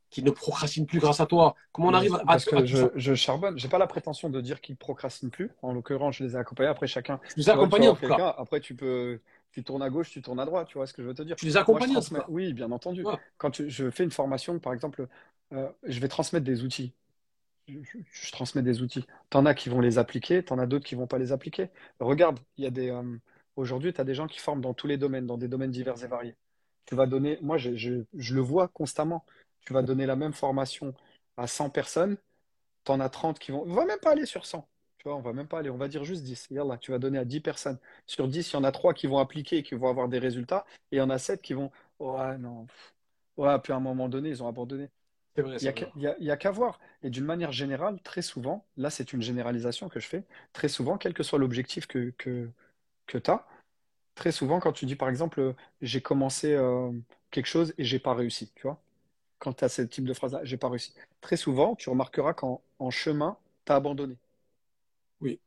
qui 0.09 0.23
ne 0.23 0.31
procrastinent 0.31 0.87
plus 0.87 0.99
grâce 0.99 1.19
à 1.19 1.27
toi? 1.27 1.55
Comment 1.71 1.89
on 1.89 1.93
arrive 1.93 2.15
à. 2.15 2.25
Parce 2.25 2.45
que 2.45 2.65
je, 2.65 2.87
je 2.95 3.13
charbonne. 3.13 3.59
Je 3.59 3.65
n'ai 3.65 3.69
pas 3.69 3.77
la 3.77 3.87
prétention 3.87 4.29
de 4.29 4.41
dire 4.41 4.59
qu'ils 4.59 4.73
ne 4.73 4.77
procrastinent 4.77 5.29
plus. 5.29 5.51
En 5.61 5.73
l'occurrence, 5.73 6.15
je 6.17 6.23
les 6.23 6.33
ai 6.33 6.37
accompagnés. 6.37 6.69
Après, 6.69 6.87
chacun. 6.87 7.19
Je 7.29 7.35
les 7.37 7.49
ai 7.49 7.51
accompagnés 7.51 7.89
en 7.89 7.95
tout 7.95 8.07
cas. 8.07 8.35
Après, 8.37 8.59
tu 8.59 8.75
peux 8.75 9.19
tu 9.53 9.63
tournes 9.63 9.83
à 9.83 9.89
gauche, 9.89 10.09
tu 10.09 10.21
tournes 10.21 10.39
à 10.39 10.45
droite, 10.45 10.67
tu 10.67 10.79
vois 10.79 10.87
ce 10.87 10.93
que 10.93 11.03
je 11.03 11.07
veux 11.07 11.13
te 11.13 11.21
dire? 11.21 11.35
Tu 11.35 11.45
les 11.45 11.57
accompagnes 11.57 11.95
Oui, 12.27 12.53
bien 12.53 12.71
entendu. 12.71 13.05
Quand 13.37 13.61
je 13.61 13.89
fais 13.91 14.03
une 14.03 14.11
formation, 14.11 14.57
par 14.59 14.73
exemple, 14.73 15.07
euh, 15.53 15.69
je 15.83 15.99
vais 15.99 16.07
transmettre 16.07 16.43
des 16.43 16.63
outils. 16.63 16.93
Je, 17.68 18.32
transmets 18.32 18.61
des 18.61 18.82
outils. 18.82 19.05
Tu 19.30 19.38
en 19.38 19.45
as 19.45 19.53
qui 19.53 19.70
vont 19.70 19.80
les 19.80 19.97
appliquer, 19.97 20.43
tu 20.43 20.51
en 20.53 20.59
as 20.59 20.66
d'autres 20.66 20.86
qui 20.86 20.95
vont 20.95 21.07
pas 21.07 21.18
les 21.18 21.32
appliquer. 21.32 21.70
Regarde, 21.99 22.39
il 22.57 22.64
y 22.64 22.68
a 22.68 22.70
des. 22.70 22.89
Euh, 22.89 23.18
aujourd'hui, 23.55 23.93
tu 23.93 24.01
as 24.01 24.03
des 24.03 24.16
gens 24.16 24.28
qui 24.28 24.39
forment 24.39 24.61
dans 24.61 24.74
tous 24.74 24.88
les 24.88 24.97
domaines, 24.97 25.26
dans 25.26 25.38
des 25.38 25.47
domaines 25.47 25.72
divers 25.72 26.03
et 26.03 26.07
variés. 26.07 26.36
Tu 26.86 26.95
vas 26.95 27.05
donner. 27.05 27.39
Moi, 27.41 27.57
je, 27.57 28.03
le 28.14 28.41
vois 28.41 28.68
constamment. 28.68 29.26
Tu 29.61 29.74
vas 29.74 29.82
donner 29.82 30.05
la 30.05 30.16
même 30.18 30.34
formation 30.34 30.93
à 31.38 31.47
100 31.47 31.70
personnes, 31.70 32.18
tu 32.86 32.91
en 32.91 32.99
as 32.99 33.09
30 33.09 33.39
qui 33.39 33.51
vont. 33.51 33.64
On 33.66 33.74
va 33.74 33.86
même 33.86 33.99
pas 33.99 34.11
aller 34.11 34.26
sur 34.26 34.45
100. 34.45 34.68
Tu 34.97 35.09
vois, 35.09 35.18
on 35.18 35.22
va 35.22 35.34
même 35.34 35.47
pas 35.47 35.59
aller, 35.59 35.70
on 35.70 35.78
va 35.78 35.88
dire 35.88 36.03
juste 36.03 36.24
10. 36.24 36.49
Là, 36.51 36.78
tu 36.78 36.91
vas 36.91 36.99
donner 36.99 37.18
à 37.18 37.26
10 37.26 37.41
personnes. 37.41 37.80
Sur 38.07 38.28
10, 38.28 38.51
il 38.51 38.53
y 38.55 38.57
en 38.57 38.64
a 38.64 38.72
3 38.72 38.93
qui 38.93 39.07
vont 39.07 39.20
appliquer 39.20 39.57
et 39.57 39.64
qui 39.64 39.76
vont 39.76 39.89
avoir 39.89 40.09
des 40.09 40.20
résultats. 40.20 40.66
Et 40.91 40.97
il 40.97 40.99
y 40.99 41.01
en 41.01 41.09
a 41.09 41.18
7 41.18 41.41
qui 41.41 41.53
vont. 41.53 41.72
Ouais, 41.99 42.38
non. 42.38 42.68
Ouais, 43.38 43.57
puis 43.59 43.74
à 43.74 43.78
un 43.78 43.80
moment 43.80 44.09
donné, 44.09 44.30
ils 44.30 44.43
ont 44.43 44.47
abandonné. 44.47 44.89
Il 45.36 45.45
n'y 46.19 46.29
a, 46.29 46.38
qu'à 46.38 46.51
voir. 46.51 46.79
Et 47.01 47.09
d'une 47.09 47.25
manière 47.25 47.51
générale, 47.51 47.99
très 48.03 48.21
souvent, 48.21 48.65
là 48.77 48.89
c'est 48.89 49.13
une 49.13 49.21
généralisation 49.21 49.89
que 49.89 49.99
je 49.99 50.07
fais, 50.07 50.23
très 50.53 50.67
souvent, 50.67 50.97
quel 50.97 51.13
que 51.13 51.23
soit 51.23 51.39
l'objectif 51.39 51.88
que, 51.88 52.11
que, 52.17 52.49
que 53.07 53.17
tu 53.17 53.31
as, 53.31 53.47
très 54.15 54.31
souvent 54.31 54.59
quand 54.59 54.73
tu 54.73 54.86
dis 54.86 54.95
par 54.95 55.09
exemple, 55.09 55.55
j'ai 55.81 56.01
commencé 56.01 56.53
euh, 56.53 56.91
quelque 57.31 57.47
chose 57.47 57.73
et 57.77 57.84
j'ai 57.84 57.99
pas 57.99 58.13
réussi, 58.13 58.51
tu 58.55 58.63
vois, 58.63 58.79
quand 59.39 59.53
tu 59.53 59.63
as 59.65 59.69
ce 59.69 59.81
type 59.81 60.05
de 60.05 60.13
phrase-là, 60.13 60.41
j'ai 60.43 60.57
pas 60.57 60.69
réussi. 60.69 60.93
Très 61.19 61.36
souvent, 61.36 61.75
tu 61.75 61.89
remarqueras 61.89 62.34
qu'en 62.34 62.61
en 62.79 62.91
chemin, 62.91 63.38
tu 63.65 63.71
as 63.71 63.75
abandonné. 63.75 64.17
Oui, 65.19 65.39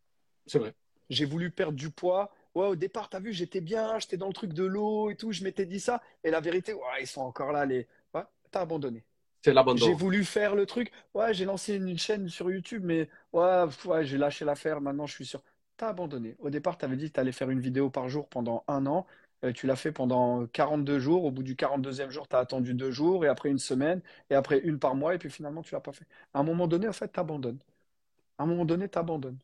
c'est 0.46 0.58
vrai. 0.58 0.74
J'ai 1.08 1.24
voulu 1.24 1.50
perdre 1.50 1.78
du 1.78 1.90
poids. 1.90 2.34
Ouais, 2.54 2.66
au 2.66 2.76
départ, 2.76 3.08
tu 3.08 3.16
as 3.16 3.20
vu, 3.20 3.32
j'étais 3.32 3.60
bien, 3.60 3.98
j'étais 3.98 4.16
dans 4.16 4.26
le 4.26 4.32
truc 4.32 4.52
de 4.52 4.64
l'eau 4.64 5.10
et 5.10 5.16
tout, 5.16 5.30
je 5.30 5.44
m'étais 5.44 5.66
dit 5.66 5.78
ça. 5.78 6.02
Et 6.24 6.30
la 6.30 6.40
vérité, 6.40 6.72
ouais, 6.72 7.02
ils 7.02 7.06
sont 7.06 7.20
encore 7.20 7.52
là. 7.52 7.64
Les... 7.64 7.86
Ouais, 8.14 8.22
tu 8.50 8.58
as 8.58 8.62
abandonné. 8.62 9.04
C'est 9.42 9.52
l'abandon. 9.52 9.86
J'ai 9.86 9.94
voulu 9.94 10.24
faire 10.24 10.54
le 10.54 10.66
truc. 10.66 10.92
Ouais, 11.14 11.32
j'ai 11.34 11.44
lancé 11.44 11.76
une 11.76 11.98
chaîne 11.98 12.28
sur 12.28 12.50
YouTube, 12.50 12.82
mais 12.84 13.08
ouais, 13.32 13.66
j'ai 14.02 14.18
lâché 14.18 14.44
l'affaire. 14.44 14.80
Maintenant, 14.80 15.06
je 15.06 15.14
suis 15.14 15.26
sûr. 15.26 15.42
Tu 15.78 15.84
as 15.84 15.88
abandonné. 15.88 16.36
Au 16.38 16.50
départ, 16.50 16.78
tu 16.78 16.84
avais 16.84 16.96
dit 16.96 17.08
que 17.08 17.14
tu 17.14 17.20
allais 17.20 17.32
faire 17.32 17.50
une 17.50 17.60
vidéo 17.60 17.90
par 17.90 18.08
jour 18.08 18.28
pendant 18.28 18.64
un 18.68 18.86
an. 18.86 19.06
Euh, 19.44 19.52
tu 19.52 19.66
l'as 19.66 19.76
fait 19.76 19.92
pendant 19.92 20.46
42 20.46 20.98
jours. 20.98 21.24
Au 21.24 21.30
bout 21.30 21.42
du 21.42 21.54
42e 21.54 22.10
jour, 22.10 22.26
tu 22.28 22.36
as 22.36 22.38
attendu 22.40 22.74
deux 22.74 22.90
jours, 22.90 23.24
et 23.24 23.28
après 23.28 23.50
une 23.50 23.58
semaine, 23.58 24.00
et 24.30 24.34
après 24.34 24.58
une 24.60 24.78
par 24.78 24.94
mois, 24.94 25.14
et 25.14 25.18
puis 25.18 25.30
finalement, 25.30 25.62
tu 25.62 25.74
l'as 25.74 25.80
pas 25.80 25.92
fait. 25.92 26.06
À 26.34 26.40
un 26.40 26.42
moment 26.42 26.66
donné, 26.66 26.88
en 26.88 26.92
fait, 26.92 27.12
tu 27.12 27.20
abandonnes. 27.20 27.58
À 28.38 28.44
un 28.44 28.46
moment 28.46 28.64
donné, 28.64 28.88
tu 28.88 28.98
abandonnes. 28.98 29.38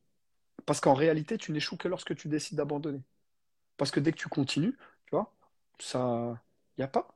Parce 0.67 0.81
qu'en 0.81 0.95
réalité, 0.95 1.39
tu 1.39 1.53
n'échoues 1.53 1.77
que 1.77 1.89
lorsque 1.89 2.15
tu 2.17 2.29
décides 2.29 2.59
d'abandonner. 2.59 3.03
Parce 3.77 3.91
que 3.91 4.01
dès 4.01 4.13
que 4.13 4.19
tu 4.19 4.29
continues, 4.29 4.77
tu 5.07 5.11
vois, 5.13 5.33
ça. 5.79 6.41
Il 6.79 6.83
n'y 6.83 6.85
a 6.85 6.89
pas. 6.89 7.09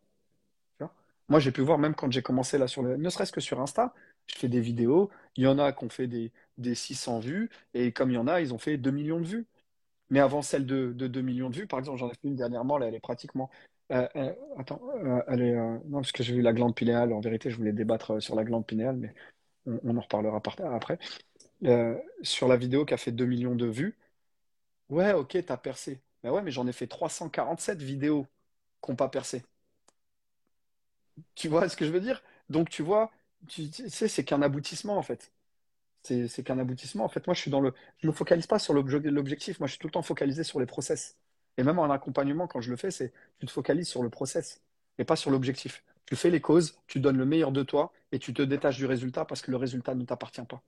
Moi, 1.29 1.41
j'ai 1.41 1.51
pu 1.53 1.61
voir, 1.63 1.79
même 1.79 1.95
quand 1.95 2.11
j'ai 2.11 2.23
commencé 2.23 2.59
là, 2.59 2.69
sur 2.69 2.83
le... 2.83 2.97
ne 2.97 3.09
serait-ce 3.11 3.33
que 3.33 3.41
sur 3.41 3.61
Insta, 3.61 3.95
je 4.27 4.37
fais 4.37 4.49
des 4.49 4.61
vidéos. 4.61 5.11
Il 5.37 5.45
y 5.45 5.47
en 5.47 5.59
a 5.59 5.73
qui 5.73 5.85
ont 5.85 5.89
fait 5.89 6.07
des, 6.07 6.33
des 6.59 6.75
600 6.75 7.19
vues, 7.21 7.51
et 7.75 7.93
comme 7.93 8.11
il 8.11 8.15
y 8.15 8.19
en 8.19 8.29
a, 8.29 8.41
ils 8.41 8.55
ont 8.55 8.59
fait 8.59 8.77
2 8.77 8.91
millions 8.91 9.21
de 9.21 9.27
vues. 9.27 9.47
Mais 10.11 10.21
avant 10.21 10.43
celle 10.43 10.67
de, 10.67 10.93
de 10.93 11.09
2 11.09 11.23
millions 11.23 11.51
de 11.51 11.57
vues, 11.57 11.67
par 11.67 11.79
exemple, 11.81 11.99
j'en 11.99 12.09
ai 12.09 12.15
fait 12.15 12.29
une 12.29 12.37
dernièrement, 12.37 12.79
là, 12.79 12.87
elle 12.89 12.95
est 12.95 13.01
pratiquement. 13.01 13.51
Euh, 13.93 14.09
euh, 14.17 14.35
attends, 14.59 14.81
euh, 15.05 15.23
elle 15.29 15.43
est. 15.43 15.55
non, 15.55 16.01
parce 16.01 16.13
que 16.13 16.23
j'ai 16.23 16.35
vu 16.35 16.43
la 16.43 16.53
glande 16.53 16.75
pinéale. 16.75 17.13
En 17.13 17.21
vérité, 17.21 17.51
je 17.51 17.57
voulais 17.57 17.73
débattre 17.73 18.21
sur 18.23 18.35
la 18.37 18.45
glande 18.45 18.67
pinéale, 18.67 18.97
mais 18.97 19.15
on, 19.67 19.97
en 19.97 20.01
reparlera 20.01 20.41
après. 20.75 20.99
sur 22.23 22.49
la 22.49 22.57
vidéo 22.57 22.85
qui 22.85 22.95
a 22.95 22.97
fait 22.97 23.13
2 23.13 23.27
millions 23.27 23.55
de 23.55 23.67
vues, 23.67 23.97
ouais, 24.91 25.13
ok, 25.13 25.39
t'as 25.47 25.57
percé. 25.57 26.01
Mais 26.23 26.31
ouais, 26.31 26.43
mais 26.43 26.51
j'en 26.51 26.67
ai 26.67 26.73
fait 26.73 26.87
347 26.87 27.83
vidéos 27.83 28.27
qui 28.83 28.91
n'ont 28.91 28.97
pas 28.97 29.09
percé. 29.09 29.43
Tu 31.35 31.49
vois 31.49 31.69
ce 31.69 31.77
que 31.77 31.87
je 31.87 31.91
veux 31.91 32.01
dire? 32.01 32.23
Donc, 32.51 32.69
tu 32.69 32.83
vois, 32.83 33.11
tu 33.49 33.71
sais, 33.73 34.09
c'est 34.09 34.25
qu'un 34.25 34.43
aboutissement, 34.43 34.97
en 34.97 35.03
fait. 35.03 35.33
C'est 36.03 36.45
qu'un 36.45 36.59
aboutissement. 36.59 37.05
En 37.05 37.09
fait, 37.09 37.27
moi, 37.27 37.35
je 37.35 37.41
suis 37.41 37.51
dans 37.51 37.61
le. 37.61 37.73
Je 37.99 38.07
me 38.07 38.13
focalise 38.13 38.47
pas 38.47 38.59
sur 38.59 38.75
l'objectif. 38.75 39.59
Moi, 39.59 39.67
je 39.67 39.73
suis 39.73 39.81
tout 39.81 39.89
le 39.89 39.93
temps 39.93 40.03
focalisé 40.03 40.45
sur 40.45 40.61
les 40.61 40.67
process. 40.67 41.17
Et 41.59 41.63
même 41.63 41.79
en 41.79 41.91
accompagnement, 41.91 42.47
quand 42.47 42.61
je 42.61 42.71
le 42.71 42.77
fais, 42.77 42.91
c'est 42.91 43.13
tu 43.41 43.47
te 43.47 43.51
focalises 43.51 43.89
sur 43.89 44.03
le 44.03 44.11
process 44.11 44.61
et 44.99 45.05
pas 45.05 45.17
sur 45.17 45.31
l'objectif. 45.31 45.83
Tu 46.05 46.15
fais 46.15 46.31
les 46.31 46.41
causes, 46.41 46.79
tu 46.87 47.01
donnes 47.01 47.17
le 47.17 47.25
meilleur 47.25 47.51
de 47.51 47.63
toi 47.63 47.93
et 48.13 48.19
tu 48.19 48.33
te 48.33 48.43
détaches 48.43 48.77
du 48.77 48.87
résultat 48.87 49.25
parce 49.25 49.43
que 49.43 49.51
le 49.51 49.57
résultat 49.57 49.95
ne 49.95 50.05
t'appartient 50.05 50.43
pas. 50.43 50.63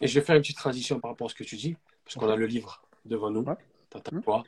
Et 0.00 0.06
je 0.06 0.18
vais 0.18 0.24
faire 0.24 0.36
une 0.36 0.42
petite 0.42 0.56
transition 0.56 1.00
par 1.00 1.10
rapport 1.10 1.26
à 1.26 1.30
ce 1.30 1.34
que 1.34 1.44
tu 1.44 1.56
dis, 1.56 1.76
parce 2.04 2.16
qu'on 2.16 2.28
a 2.28 2.36
le 2.36 2.46
livre 2.46 2.82
devant 3.04 3.30
nous, 3.30 3.42
mmh. 3.42 4.42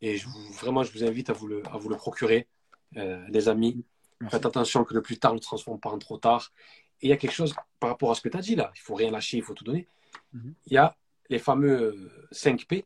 Et 0.00 0.16
je 0.16 0.28
vraiment, 0.60 0.82
je 0.82 0.92
vous 0.92 1.04
invite 1.04 1.30
à 1.30 1.32
vous 1.32 1.46
le, 1.46 1.62
à 1.68 1.76
vous 1.76 1.88
le 1.88 1.96
procurer, 1.96 2.46
euh, 2.96 3.24
les 3.28 3.48
amis. 3.48 3.84
Faites 4.30 4.46
attention 4.46 4.84
que 4.84 4.94
le 4.94 5.02
plus 5.02 5.18
tard 5.18 5.34
ne 5.34 5.38
transforme 5.38 5.78
pas 5.78 5.90
en 5.90 5.98
trop 5.98 6.18
tard. 6.18 6.52
Et 7.00 7.06
il 7.06 7.10
y 7.10 7.12
a 7.12 7.16
quelque 7.16 7.32
chose 7.32 7.54
par 7.78 7.90
rapport 7.90 8.10
à 8.10 8.14
ce 8.16 8.20
que 8.20 8.28
tu 8.28 8.36
as 8.36 8.40
dit 8.40 8.56
là. 8.56 8.72
Il 8.74 8.80
faut 8.80 8.94
rien 8.94 9.10
lâcher, 9.10 9.36
il 9.36 9.42
faut 9.42 9.54
tout 9.54 9.64
donner. 9.64 9.86
Mhm. 10.32 10.54
Il 10.66 10.72
y 10.72 10.76
a 10.76 10.96
les 11.30 11.38
fameux 11.38 12.10
5 12.32 12.66
P. 12.66 12.84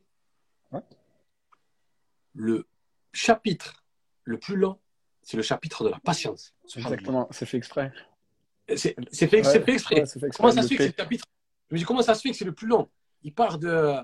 le 2.35 2.65
chapitre 3.13 3.83
le 4.23 4.37
plus 4.39 4.55
long, 4.55 4.79
c'est 5.21 5.37
le 5.37 5.43
chapitre 5.43 5.83
de 5.83 5.89
la 5.89 5.99
patience. 5.99 6.53
Exactement, 6.75 7.27
c'est 7.31 7.45
fait 7.45 7.57
exprès. 7.57 7.91
C'est 8.67 8.77
fait, 8.77 8.97
Ouais, 8.97 9.43
c'est 9.43 9.61
fait 9.61 9.73
exprès. 9.73 9.99
ouais, 9.99 10.05
c'est 10.05 10.19
fait 10.19 10.27
exprès. 10.27 10.41
Comment 10.41 10.53
ça 10.53 10.61
se 10.63 10.67
fait 10.67 10.75
que 10.77 10.83
c'est 10.83 10.89
le 10.89 11.03
chapitre? 11.03 11.25
Je 11.69 11.75
me 11.75 11.79
dis, 11.79 11.85
comment 11.85 12.01
ça 12.01 12.15
se 12.15 12.21
fait 12.21 12.31
que 12.31 12.35
c'est 12.35 12.45
le 12.45 12.53
plus 12.53 12.67
long? 12.67 12.89
Il 13.23 13.33
part 13.33 13.57
de, 13.59 13.95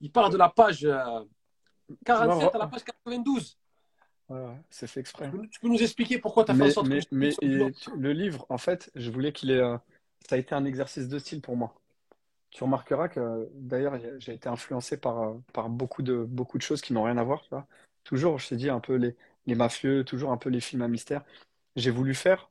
il 0.00 0.10
part 0.10 0.30
de 0.30 0.36
la 0.36 0.48
page 0.48 0.84
euh, 0.84 1.24
47 2.04 2.54
à 2.54 2.58
la 2.58 2.66
page 2.66 2.84
92. 2.84 3.58
C'est 4.70 4.86
fait 4.86 5.00
exprès. 5.00 5.30
Tu 5.30 5.36
peux- 5.36 5.48
Tu 5.48 5.60
peux 5.60 5.68
nous 5.68 5.82
expliquer 5.82 6.18
pourquoi 6.18 6.44
tu 6.44 6.50
as 6.50 6.54
fait 6.54 6.62
en 6.62 6.68
Mais, 6.68 6.70
sorte 6.70 6.90
mais, 6.90 7.00
que 7.00 7.04
mais 7.12 7.36
et 7.42 7.74
le 7.96 8.12
livre, 8.12 8.46
en 8.48 8.58
fait, 8.58 8.90
je 8.94 9.10
voulais 9.10 9.32
qu'il 9.32 9.50
ait. 9.50 9.60
ça 10.28 10.36
a 10.36 10.38
été 10.38 10.54
un 10.54 10.64
exercice 10.64 11.08
de 11.08 11.18
style 11.18 11.40
pour 11.40 11.56
moi. 11.56 11.74
Tu 12.50 12.64
remarqueras 12.64 13.08
que, 13.08 13.48
d'ailleurs, 13.54 13.98
j'ai 14.20 14.34
été 14.34 14.48
influencé 14.48 14.96
par, 14.98 15.36
par 15.52 15.68
beaucoup 15.70 16.02
de, 16.02 16.24
beaucoup 16.24 16.58
de 16.58 16.62
choses 16.62 16.82
qui 16.82 16.92
n'ont 16.92 17.04
rien 17.04 17.18
à 17.18 17.24
voir, 17.24 17.42
tu 17.42 17.50
vois. 17.50 17.66
Toujours, 18.04 18.38
je 18.38 18.48
t'ai 18.50 18.56
dit, 18.56 18.70
un 18.70 18.80
peu 18.80 18.94
les, 18.96 19.16
les 19.46 19.54
mafieux, 19.56 20.04
toujours 20.04 20.32
un 20.32 20.36
peu 20.38 20.50
les 20.50 20.60
films 20.60 20.82
à 20.82 20.88
mystère. 20.88 21.24
J'ai 21.76 21.90
voulu 21.90 22.14
faire, 22.14 22.50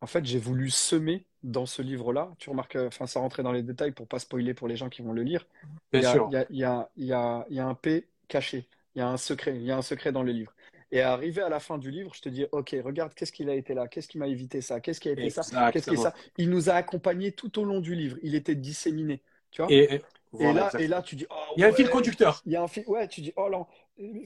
en 0.00 0.06
fait, 0.06 0.24
j'ai 0.24 0.38
voulu 0.38 0.70
semer 0.70 1.26
dans 1.42 1.66
ce 1.66 1.82
livre-là. 1.82 2.32
Tu 2.38 2.50
remarques, 2.50 2.76
euh, 2.76 2.88
enfin, 2.88 3.06
ça 3.06 3.20
rentrait 3.20 3.42
dans 3.42 3.52
les 3.52 3.62
détails 3.62 3.92
pour 3.92 4.08
pas 4.08 4.18
spoiler 4.20 4.54
pour 4.54 4.68
les 4.68 4.76
gens 4.76 4.88
qui 4.90 5.02
vont 5.02 5.12
le 5.12 5.22
lire. 5.22 5.46
Il 5.94 6.00
Bien 6.00 6.02
y 6.02 6.06
a, 6.06 6.18
sûr. 6.18 6.26
il 6.26 6.32
y 6.32 6.36
a, 6.36 6.46
il 6.50 6.56
y 6.58 6.64
a, 6.64 6.90
il 6.96 7.04
y 7.06 7.12
a, 7.12 7.46
il 7.50 7.56
y 7.56 7.60
a 7.60 7.66
un 7.66 7.74
P 7.74 8.08
caché, 8.28 8.68
il 8.94 9.00
y 9.00 9.02
a 9.02 9.08
un 9.08 9.16
secret, 9.18 9.56
il 9.56 9.62
y 9.64 9.72
a 9.72 9.76
un 9.78 9.82
secret 9.82 10.12
dans 10.12 10.22
le 10.24 10.32
livre. 10.32 10.54
Et 10.94 11.02
arrivé 11.02 11.42
à 11.42 11.50
la 11.50 11.60
fin 11.60 11.78
du 11.78 11.90
livre, 11.90 12.14
je 12.14 12.22
te 12.22 12.30
dis, 12.30 12.46
OK, 12.52 12.74
regarde, 12.84 13.14
qu'est-ce 13.14 13.32
qu'il 13.32 13.50
a 13.50 13.54
été 13.54 13.74
là, 13.74 13.88
qu'est-ce 13.88 14.08
qui 14.08 14.18
m'a 14.18 14.28
évité 14.28 14.62
ça, 14.62 14.80
qu'est-ce 14.80 15.00
qui 15.00 15.10
a 15.10 15.12
été 15.12 15.28
ça, 15.30 15.48
qu'est-ce 15.70 15.88
qui 15.88 15.94
est 15.94 15.98
ça? 15.98 16.14
Il 16.38 16.50
nous 16.50 16.70
a 16.70 16.74
accompagnés 16.74 17.32
tout 17.32 17.58
au 17.60 17.64
long 17.64 17.80
du 17.80 17.94
livre, 17.96 18.16
il 18.22 18.34
était 18.36 18.54
disséminé, 18.54 19.20
tu 19.50 19.62
vois? 19.62 19.76
Et, 19.76 19.94
et- 19.96 20.02
Et 20.38 20.52
voilà, 20.52 20.54
là, 20.54 20.72
et 20.78 20.88
là, 20.88 21.02
tu 21.02 21.16
dis, 21.16 21.26
oh 21.30 21.34
il 21.56 21.60
y 21.60 21.64
a 21.64 21.68
un 21.68 21.72
fil 21.72 21.88
conducteur. 21.90 22.42
il 22.46 22.52
y 22.52 22.56
a 22.56 22.62
un 22.62 22.68
film, 22.68 22.86
ouais, 22.88 23.08
tu 23.08 23.20
dis, 23.22 23.32
oh 23.36 23.48
là, 23.48 23.66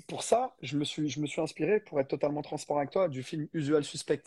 pour 0.09 0.23
ça, 0.25 0.55
je 0.62 0.77
me 0.79 0.85
suis, 0.85 1.09
je 1.09 1.21
me 1.21 1.27
suis 1.27 1.41
inspiré, 1.41 1.81
pour 1.81 2.01
être 2.01 2.09
totalement 2.09 2.43
transparent 2.43 2.81
avec 2.81 2.91
toi, 2.91 3.09
du 3.09 3.23
film 3.23 3.49
Usual 3.55 3.85
Suspect, 3.85 4.23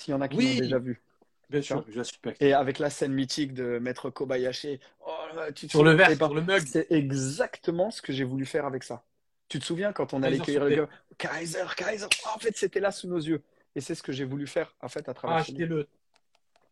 s'il 0.00 0.12
y 0.12 0.14
en 0.14 0.20
a 0.20 0.28
qui 0.28 0.42
l'ont 0.42 0.48
Oui, 0.48 0.56
déjà 0.56 0.78
vu. 0.78 1.02
bien 1.50 1.62
sûr, 1.62 1.84
je 1.88 2.02
suspecte. 2.02 2.40
Et 2.40 2.52
avec 2.52 2.78
la 2.78 2.90
scène 2.90 3.12
mythique 3.12 3.54
de 3.54 3.78
Maître 3.78 4.10
Kobayashi, 4.10 4.78
oh 5.06 5.12
tu 5.54 5.66
te 5.66 5.72
Sur 5.72 5.84
le 5.84 5.92
verre, 5.92 6.10
eh 6.12 6.16
ben, 6.16 6.32
le 6.32 6.42
mug. 6.42 6.64
c'est 6.64 6.86
exactement 6.90 7.90
ce 7.90 8.02
que 8.02 8.12
j'ai 8.12 8.24
voulu 8.24 8.44
faire 8.46 8.66
avec 8.66 8.82
ça. 8.84 9.04
Tu 9.48 9.58
te 9.58 9.64
souviens 9.64 9.92
quand 9.92 10.12
on 10.12 10.22
allait 10.22 10.38
cueillir 10.38 10.64
le 10.64 10.88
Kaiser, 11.18 11.64
Kaiser, 11.76 12.06
Oh, 12.24 12.28
en 12.34 12.38
fait, 12.38 12.56
c'était 12.56 12.80
là 12.80 12.90
sous 12.90 13.08
nos 13.08 13.18
yeux. 13.18 13.42
Et 13.74 13.80
c'est 13.80 13.94
ce 13.94 14.02
que 14.02 14.12
j'ai 14.12 14.24
voulu 14.24 14.46
faire, 14.46 14.74
en 14.80 14.88
fait, 14.88 15.08
à 15.08 15.14
travers. 15.14 15.36
Achetez-le. 15.36 15.88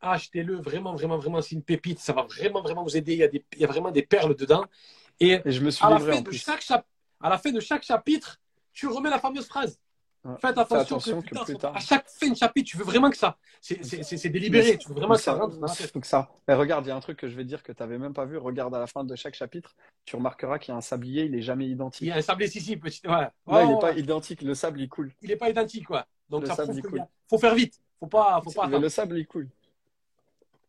Achetez-le, 0.01 0.57
vraiment, 0.57 0.95
vraiment, 0.95 1.17
vraiment, 1.17 1.41
c'est 1.41 1.55
une 1.55 1.63
pépite. 1.63 1.99
Ça 1.99 2.13
va 2.13 2.23
vraiment, 2.23 2.63
vraiment 2.63 2.83
vous 2.83 2.97
aider. 2.97 3.13
Il 3.13 3.19
y 3.19 3.23
a, 3.23 3.29
des, 3.29 3.45
il 3.53 3.61
y 3.61 3.65
a 3.65 3.69
vraiment 3.69 3.91
des 3.91 4.03
perles 4.03 4.35
dedans. 4.35 4.65
Et 5.21 5.41
Et 5.45 5.53
je 5.53 5.61
me 5.61 5.71
suis 5.71 5.85
à 5.85 5.91
la, 5.91 6.01
fin 6.01 6.21
de 6.21 6.31
chaque 6.33 6.65
à 7.21 7.29
la 7.29 7.39
fin 7.39 7.53
de 7.53 7.61
chaque 7.61 7.85
chapitre, 7.85 8.39
tu 8.73 8.87
remets 8.87 9.11
la 9.11 9.19
fameuse 9.19 9.47
phrase. 9.47 9.79
Faites 10.25 10.41
Fais 10.41 10.47
attention, 10.61 10.77
attention 10.79 11.23
que, 11.23 11.29
que 11.35 11.45
plus 11.45 11.57
tard, 11.59 11.77
à 11.77 11.81
chaque 11.81 12.09
fin 12.09 12.31
de 12.31 12.35
chapitre, 12.37 12.71
tu 12.71 12.79
veux 12.79 12.85
vraiment 12.85 13.11
que 13.11 13.17
ça. 13.17 13.37
C'est 13.61 14.29
délibéré. 14.31 14.79
Tu 14.79 14.89
veux 14.89 14.95
vraiment 14.95 15.15
que 15.15 15.21
ça 15.21 15.33
ça, 15.35 15.39
rentre 15.39 16.01
que 16.01 16.07
ça. 16.07 16.31
Mais 16.49 16.55
regarde, 16.55 16.87
il 16.87 16.89
y 16.89 16.93
a 16.93 16.97
un 16.97 17.01
truc 17.01 17.19
que 17.19 17.29
je 17.29 17.37
vais 17.37 17.45
dire 17.45 17.63
que 17.63 17.73
tu 17.73 17.83
n'avais 17.83 17.99
même 17.99 18.15
pas 18.15 18.25
vu. 18.25 18.39
Regarde 18.39 18.75
à 18.75 18.79
la 18.79 18.87
fin 18.87 19.05
de 19.05 19.15
chaque 19.17 19.35
chapitre, 19.35 19.77
tu 20.07 20.17
remarqueras 20.17 20.59
qu'il 20.59 20.73
y 20.73 20.75
a 20.75 20.79
un 20.79 20.81
sablier, 20.81 21.25
il 21.25 21.35
est 21.35 21.43
jamais 21.43 21.67
Il 21.67 21.71
y 21.71 21.73
identique. 21.73 22.11
a 22.11 22.17
un 22.17 22.23
sablé 22.23 22.47
ici, 22.47 22.77
petit. 22.79 23.03
Ouais. 23.07 23.13
Là, 23.13 23.33
Ouais, 23.47 23.65
il 23.65 23.69
n'est 23.69 23.75
ouais, 23.75 23.81
pas 23.81 23.93
identique. 23.93 24.41
Le 24.41 24.55
sable, 24.55 24.81
il 24.81 24.89
coule. 24.89 25.13
Il 25.21 25.29
n'est 25.29 25.37
pas 25.37 25.51
identique, 25.51 25.87
quoi. 25.87 26.07
Donc 26.31 26.43
Le 26.43 26.47
ça 26.49 26.55
sable, 26.57 26.75
il 26.75 26.83
coule. 26.83 27.01
a- 27.01 27.09
faut 27.29 27.39
faire 27.39 27.55
vite. 27.55 27.79
Faut 28.01 28.07
pas, 28.07 28.41
faut 28.43 28.51
pas 28.51 28.67
Mais 28.67 28.79
le 28.79 28.89
sable, 28.89 29.19
il 29.19 29.27
coule. 29.27 29.49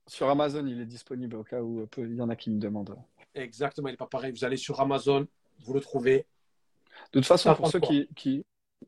Sur 0.07 0.29
Amazon, 0.29 0.65
il 0.67 0.79
est 0.81 0.85
disponible 0.85 1.37
au 1.37 1.43
cas 1.43 1.61
où 1.61 1.79
euh, 1.81 1.87
il 1.97 2.15
y 2.15 2.21
en 2.21 2.29
a 2.29 2.35
qui 2.35 2.49
me 2.51 2.59
demandent. 2.59 2.95
Exactement, 3.33 3.87
il 3.87 3.91
n'est 3.91 3.97
pas 3.97 4.05
pareil. 4.05 4.31
Vous 4.31 4.43
allez 4.45 4.57
sur 4.57 4.79
Amazon, 4.81 5.25
vous 5.63 5.73
le 5.73 5.79
trouvez. 5.81 6.25
De 7.13 7.19
toute 7.19 7.25
façon, 7.25 7.53
pour 7.55 7.69
ceux 7.69 7.79
quoi 7.79 7.89
qui, 7.89 8.07
qui, 8.15 8.45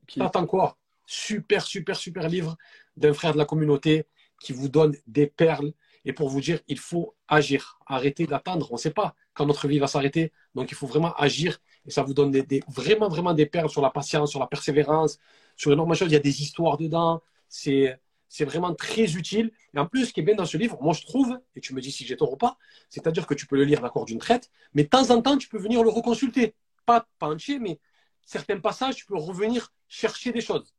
qui- 0.08 0.22
Attends 0.22 0.46
quoi 0.46 0.78
Super, 1.06 1.66
super, 1.66 1.96
super 1.96 2.28
livre 2.28 2.58
d'un 2.98 3.14
frère 3.14 3.34
de 3.34 3.38
la 3.38 3.46
communauté 3.46 4.06
qui 4.42 4.54
vous 4.54 4.70
donne 4.70 4.96
des 5.08 5.28
perles. 5.28 5.74
Et 6.06 6.14
pour 6.14 6.30
vous 6.30 6.42
dire, 6.42 6.60
il 6.68 6.80
faut 6.80 7.16
agir. 7.28 7.80
Arrêtez 7.86 8.26
d'attendre. 8.28 8.68
On 8.72 8.76
ne 8.76 8.80
sait 8.80 8.92
pas 8.92 9.16
quand 9.34 9.46
notre 9.46 9.68
vie 9.68 9.80
va 9.80 9.88
s'arrêter. 9.88 10.32
Donc, 10.56 10.72
il 10.72 10.76
faut 10.76 10.88
vraiment 10.88 11.14
agir. 11.16 11.58
Et 11.86 11.92
ça 11.92 12.04
vous 12.04 12.14
donne 12.14 12.32
vraiment, 12.68 13.10
vraiment 13.10 13.34
des 13.34 13.46
perles 13.46 13.70
sur 13.70 13.82
la 13.82 13.90
patience, 13.90 14.32
sur 14.32 14.40
la 14.40 14.48
persévérance, 14.48 15.18
sur 15.56 15.72
énormément 15.72 15.94
de 15.94 15.98
choses. 15.98 16.10
Il 16.10 16.14
y 16.14 16.18
a 16.18 16.20
des 16.20 16.42
histoires 16.42 16.78
dedans. 16.78 17.22
C'est, 17.50 18.00
c'est 18.30 18.46
vraiment 18.46 18.74
très 18.74 19.16
utile. 19.16 19.52
Et 19.74 19.80
en 19.80 19.86
plus, 19.86 20.08
ce 20.08 20.14
qui 20.14 20.20
est 20.20 20.24
bien 20.24 20.36
dans 20.36 20.46
ce 20.46 20.58
livre, 20.58 20.78
moi, 20.82 20.94
je 20.94 21.02
trouve, 21.06 21.40
et 21.56 21.62
tu 21.62 21.74
me 21.74 21.82
dis 21.82 21.92
si 21.92 22.06
j'ai 22.06 22.18
tort 22.18 22.34
ou 22.34 22.38
pas, 22.38 22.58
c'est-à-dire 22.90 23.26
que 23.28 23.34
tu 23.34 23.46
peux 23.48 23.56
le 23.56 23.64
lire 23.64 23.82
d'accord 23.82 24.06
d'une 24.06 24.20
traite, 24.20 24.50
mais 24.74 24.84
de 24.84 24.90
temps 24.90 25.10
en 25.12 25.22
temps, 25.22 25.38
tu 25.38 25.48
peux 25.50 25.58
venir 25.60 25.84
le 25.84 25.90
reconsulter. 25.90 26.56
Pas, 26.86 27.06
pas 27.20 27.28
entier, 27.28 27.60
mais 27.60 27.80
certains 28.28 28.60
passages, 28.62 28.98
tu 28.98 29.08
peux 29.08 29.18
revenir 29.18 29.74
chercher 29.90 30.34
des 30.34 30.42
choses. 30.42 30.74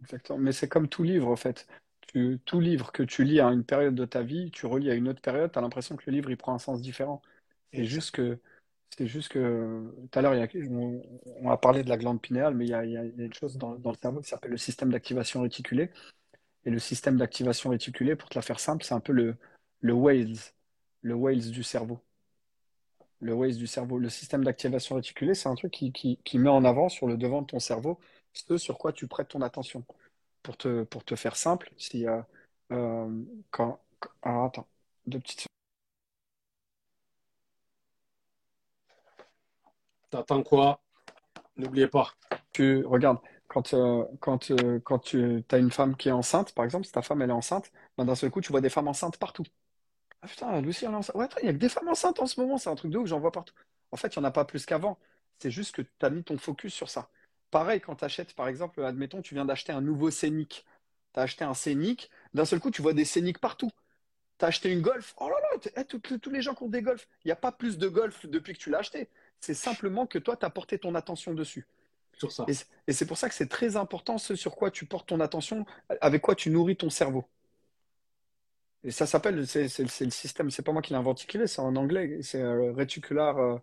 Exactement. 0.00 0.38
Mais 0.38 0.52
c'est 0.52 0.68
comme 0.68 0.88
tout 0.88 1.02
livre, 1.02 1.28
en 1.28 1.36
fait. 1.36 1.66
Tu- 2.08 2.38
tout 2.44 2.60
livre 2.60 2.92
que 2.92 3.02
tu 3.02 3.24
lis 3.24 3.40
à 3.40 3.48
une 3.48 3.64
période 3.64 3.94
de 3.94 4.04
ta 4.04 4.22
vie, 4.22 4.50
tu 4.50 4.66
relis 4.66 4.90
à 4.90 4.94
une 4.94 5.08
autre 5.08 5.20
période, 5.20 5.50
tu 5.52 5.58
as 5.58 5.62
l'impression 5.62 5.96
que 5.96 6.04
le 6.06 6.12
livre, 6.12 6.30
il 6.30 6.36
prend 6.36 6.54
un 6.54 6.58
sens 6.58 6.80
différent. 6.80 7.22
C'est 7.72 7.84
juste 7.84 8.12
que, 8.12 8.38
c'est 8.96 9.06
juste 9.06 9.28
que, 9.32 9.92
tout 10.12 10.18
à 10.18 10.22
l'heure, 10.22 10.34
on, 10.70 11.02
on 11.42 11.50
a 11.50 11.56
parlé 11.58 11.82
de 11.84 11.88
la 11.88 11.96
glande 11.98 12.20
pinéale, 12.22 12.54
mais 12.54 12.66
il 12.66 12.70
y 12.70 12.74
a, 12.74 12.84
il 12.84 12.92
y 12.92 12.96
a- 12.96 13.04
il 13.04 13.16
y 13.18 13.22
a 13.22 13.24
une 13.26 13.34
chose 13.34 13.56
dans, 13.58 13.76
dans 13.76 13.90
le 13.92 13.96
cerveau 13.98 14.20
qui 14.20 14.28
s'appelle 14.30 14.52
le 14.52 14.56
système 14.58 14.90
d'activation 14.92 15.42
réticulée. 15.42 15.90
Et 16.66 16.70
le 16.70 16.78
système 16.80 17.16
d'activation 17.18 17.70
réticulée, 17.70 18.16
pour 18.16 18.28
te 18.30 18.36
la 18.38 18.42
faire 18.42 18.60
simple, 18.60 18.84
c'est 18.84 18.94
un 18.94 19.00
peu 19.00 19.12
le, 19.14 19.36
le 19.82 19.94
Waze, 19.94 20.54
le 21.02 21.14
Waze 21.14 21.50
du 21.50 21.62
cerveau. 21.64 22.00
Le 23.20 23.34
du 23.58 23.66
cerveau. 23.66 23.98
Le 23.98 24.08
système 24.10 24.44
d'activation 24.44 24.96
réticulée, 24.96 25.34
c'est 25.34 25.48
un 25.48 25.54
truc 25.54 25.72
qui, 25.72 25.92
qui, 25.92 26.18
qui 26.24 26.38
met 26.38 26.50
en 26.50 26.64
avant 26.64 26.88
sur 26.88 27.06
le 27.06 27.16
devant 27.16 27.42
de 27.42 27.46
ton 27.46 27.58
cerveau 27.60 27.98
ce 28.32 28.58
sur 28.58 28.76
quoi 28.78 28.92
tu 28.92 29.06
prêtes 29.08 29.28
ton 29.28 29.40
attention. 29.42 29.84
Pour 30.42 30.56
te, 30.56 30.84
pour 30.84 31.04
te 31.04 31.16
faire 31.16 31.36
simple, 31.36 31.72
si, 31.78 32.06
euh, 32.06 32.20
euh, 32.72 33.24
quand, 33.50 33.80
alors 34.22 34.44
attends, 34.46 34.68
deux 35.06 35.20
petites. 35.20 35.46
T'attends 40.10 40.42
quoi? 40.42 40.80
N'oubliez 41.56 41.88
pas. 41.88 42.12
Tu 42.52 42.84
regardes, 42.86 43.18
quand, 43.48 43.74
euh, 43.74 44.04
quand, 44.20 44.50
euh, 44.52 44.80
quand 44.80 44.98
tu 45.00 45.44
as 45.50 45.58
une 45.58 45.70
femme 45.72 45.96
qui 45.96 46.08
est 46.10 46.12
enceinte, 46.12 46.54
par 46.54 46.64
exemple, 46.64 46.86
si 46.86 46.92
ta 46.92 47.02
femme 47.02 47.22
elle 47.22 47.30
est 47.30 47.32
enceinte, 47.32 47.72
ben, 47.98 48.04
d'un 48.06 48.14
seul 48.16 48.30
coup, 48.30 48.40
tu 48.42 48.52
vois 48.52 48.62
des 48.62 48.70
femmes 48.70 48.88
enceintes 48.88 49.18
partout. 49.18 49.44
Ah 50.26 50.28
putain, 50.28 50.60
Lucie, 50.60 50.84
elle 50.84 50.90
est 50.90 50.94
enceinte. 50.94 51.14
Ouais, 51.14 51.28
il 51.40 51.46
y 51.46 51.48
a 51.48 51.52
que 51.52 51.58
des 51.58 51.68
femmes 51.68 51.86
enceintes 51.86 52.18
en 52.18 52.26
ce 52.26 52.40
moment, 52.40 52.58
c'est 52.58 52.68
un 52.68 52.74
truc 52.74 52.90
de 52.90 52.98
ouf, 52.98 53.06
j'en 53.06 53.20
vois 53.20 53.30
partout. 53.30 53.54
En 53.92 53.96
fait, 53.96 54.16
il 54.16 54.18
n'y 54.18 54.24
en 54.24 54.28
a 54.28 54.32
pas 54.32 54.44
plus 54.44 54.66
qu'avant. 54.66 54.98
C'est 55.38 55.52
juste 55.52 55.72
que 55.72 55.82
tu 55.82 55.88
as 56.02 56.10
mis 56.10 56.24
ton 56.24 56.36
focus 56.36 56.74
sur 56.74 56.90
ça. 56.90 57.08
Pareil, 57.52 57.80
quand 57.80 57.94
tu 57.94 58.04
achètes, 58.04 58.34
par 58.34 58.48
exemple, 58.48 58.82
admettons, 58.82 59.22
tu 59.22 59.34
viens 59.34 59.44
d'acheter 59.44 59.72
un 59.72 59.80
nouveau 59.80 60.10
Scénic. 60.10 60.66
Tu 61.14 61.20
as 61.20 61.22
acheté 61.22 61.44
un 61.44 61.54
Scénic, 61.54 62.10
d'un 62.34 62.44
seul 62.44 62.58
coup, 62.58 62.72
tu 62.72 62.82
vois 62.82 62.92
des 62.92 63.04
Scénic 63.04 63.38
partout. 63.38 63.70
Tu 64.38 64.44
as 64.44 64.48
acheté 64.48 64.72
une 64.72 64.80
Golf. 64.80 65.14
Oh 65.18 65.28
là 65.28 65.36
là, 65.40 65.70
eh, 65.76 65.84
tous 65.84 66.30
les 66.30 66.42
gens 66.42 66.54
qui 66.56 66.64
ont 66.64 66.68
des 66.68 66.82
Golf. 66.82 67.06
Il 67.24 67.28
n'y 67.28 67.32
a 67.32 67.36
pas 67.36 67.52
plus 67.52 67.78
de 67.78 67.86
Golf 67.86 68.26
depuis 68.26 68.54
que 68.54 68.58
tu 68.58 68.70
l'as 68.70 68.78
acheté. 68.78 69.08
C'est 69.40 69.54
simplement 69.54 70.08
que 70.08 70.18
toi, 70.18 70.36
tu 70.36 70.44
as 70.44 70.50
porté 70.50 70.76
ton 70.80 70.96
attention 70.96 71.34
dessus. 71.34 71.68
Sur 72.18 72.32
ça. 72.32 72.46
Et 72.88 72.92
c'est 72.92 73.06
pour 73.06 73.18
ça 73.18 73.28
que 73.28 73.34
c'est 73.36 73.48
très 73.48 73.76
important 73.76 74.18
ce 74.18 74.34
sur 74.34 74.56
quoi 74.56 74.72
tu 74.72 74.86
portes 74.86 75.08
ton 75.08 75.20
attention, 75.20 75.66
avec 76.00 76.22
quoi 76.22 76.34
tu 76.34 76.50
nourris 76.50 76.76
ton 76.76 76.90
cerveau. 76.90 77.28
Et 78.86 78.92
ça 78.92 79.06
s'appelle, 79.06 79.46
c'est 79.48 79.64
le 79.80 80.10
système, 80.10 80.50
c'est 80.50 80.62
pas 80.62 80.72
moi 80.72 80.82
qui 80.82 80.92
l'ai 80.92 80.98
inventé, 80.98 81.46
c'est 81.48 81.60
en 81.60 81.76
anglais, 81.76 82.20
c'est 82.22 82.40
euh, 82.40 82.72
Reticular 82.72 83.38
euh, 83.38 83.58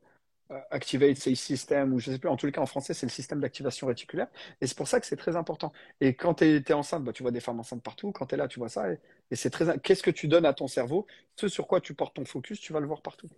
Activate 0.71 1.17
System, 1.17 1.93
ou 1.93 1.99
je 1.99 2.11
sais 2.11 2.19
plus, 2.19 2.29
en 2.29 2.37
les 2.43 2.51
cas 2.51 2.61
en 2.61 2.65
français, 2.67 2.93
c'est 2.93 3.05
le 3.07 3.11
système 3.11 3.39
d'activation 3.41 3.87
réticulaire. 3.87 4.27
Et 4.61 4.67
c'est 4.67 4.77
pour 4.77 4.87
ça 4.89 4.99
que 4.99 5.05
c'est 5.07 5.17
très 5.17 5.35
important. 5.37 5.73
Et 6.01 6.15
quand 6.15 6.35
tu 6.35 6.45
es, 6.45 6.73
enceinte, 6.73 7.03
bah, 7.05 7.13
tu 7.13 7.23
vois 7.23 7.31
des 7.31 7.41
femmes 7.41 7.59
enceintes 7.59 7.83
partout, 7.83 8.11
quand 8.11 8.27
tu 8.27 8.35
es 8.35 8.37
là, 8.37 8.47
tu 8.49 8.59
vois 8.59 8.69
ça. 8.69 8.91
Et, 8.91 8.99
et 9.31 9.35
c'est 9.37 9.49
très. 9.51 9.79
Qu'est-ce 9.79 10.03
que 10.03 10.11
tu 10.11 10.27
donnes 10.27 10.45
à 10.45 10.53
ton 10.53 10.67
cerveau? 10.67 11.07
Ce 11.37 11.47
sur 11.49 11.67
quoi 11.67 11.81
tu 11.81 11.95
portes 11.95 12.15
ton 12.15 12.25
focus, 12.25 12.59
tu 12.61 12.73
vas 12.73 12.81
le 12.81 12.87
voir 12.87 13.01
partout. 13.01 13.29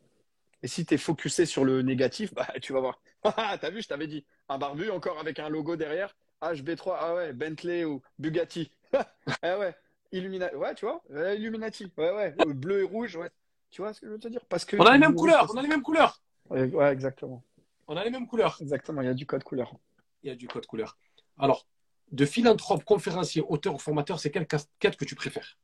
Et 0.63 0.67
si 0.67 0.86
tu 0.86 0.95
es 0.95 0.97
focusé 0.97 1.45
sur 1.45 1.65
le 1.65 1.81
négatif, 1.83 2.33
bah, 2.33 2.47
tu 2.61 2.73
vas 2.73 2.79
voir. 2.81 3.01
Ah, 3.23 3.57
T'as 3.59 3.69
vu, 3.71 3.81
je 3.81 3.88
t'avais 3.88 4.07
dit. 4.07 4.25
Un 4.49 4.57
barbu 4.59 4.89
encore 4.91 5.19
avec 5.19 5.39
un 5.39 5.49
logo 5.49 5.75
derrière. 5.75 6.15
HB3, 6.41 6.97
ah 7.01 7.15
ouais, 7.15 7.33
Bentley 7.33 7.86
ou 7.86 8.01
Bugatti. 8.19 8.71
ah 9.41 9.59
ouais, 9.59 9.75
Illuminati. 10.12 10.56
Ouais, 10.56 10.76
tu 10.76 10.86
vois, 10.86 11.01
Ouais, 11.10 11.38
Illuminati. 11.38 11.91
Ouais, 11.97 12.12
ouais, 12.12 12.36
Euh, 12.39 12.53
bleu 12.53 12.82
et 12.82 12.84
rouge, 12.84 13.16
ouais. 13.16 13.30
Tu 13.72 13.82
vois 13.82 13.93
ce 13.93 14.01
que 14.01 14.08
je 14.08 14.12
veux 14.14 14.20
te 14.20 14.28
dire? 14.28 14.41
Parce 14.47 14.66
que 14.66 14.78
On 14.78 14.86
a 14.86 14.93
les 14.93 14.99
mêmes 14.99 15.16
couleurs. 15.16 15.47
On 15.53 15.58
a 15.58 15.62
les 15.62 15.68
mêmes 15.68 15.82
couleurs. 15.82 16.22
Ouais, 16.49 16.66
ouais, 16.66 16.91
exactement. 16.93 17.43
On 17.88 17.97
a 17.97 18.03
les 18.03 18.10
mêmes 18.10 18.28
couleurs. 18.28 18.58
Exactement, 18.62 19.01
il 19.01 19.06
y 19.06 19.10
a 19.10 19.14
du 19.14 19.26
code 19.26 19.43
couleur. 19.43 19.76
Il 20.24 20.30
y 20.30 20.32
a 20.32 20.36
du 20.36 20.47
code 20.47 20.66
couleur. 20.66 20.97
Alors, 21.38 21.68
de 22.12 22.26
philanthrope, 22.26 22.84
conférencier, 22.84 23.41
auteur 23.47 23.76
ou 23.76 23.80
formateur, 23.80 24.20
c'est 24.20 24.32
quelle 24.32 24.47
casquette 24.47 24.95
que 24.95 25.06
tu 25.06 25.16
préfères? 25.16 25.58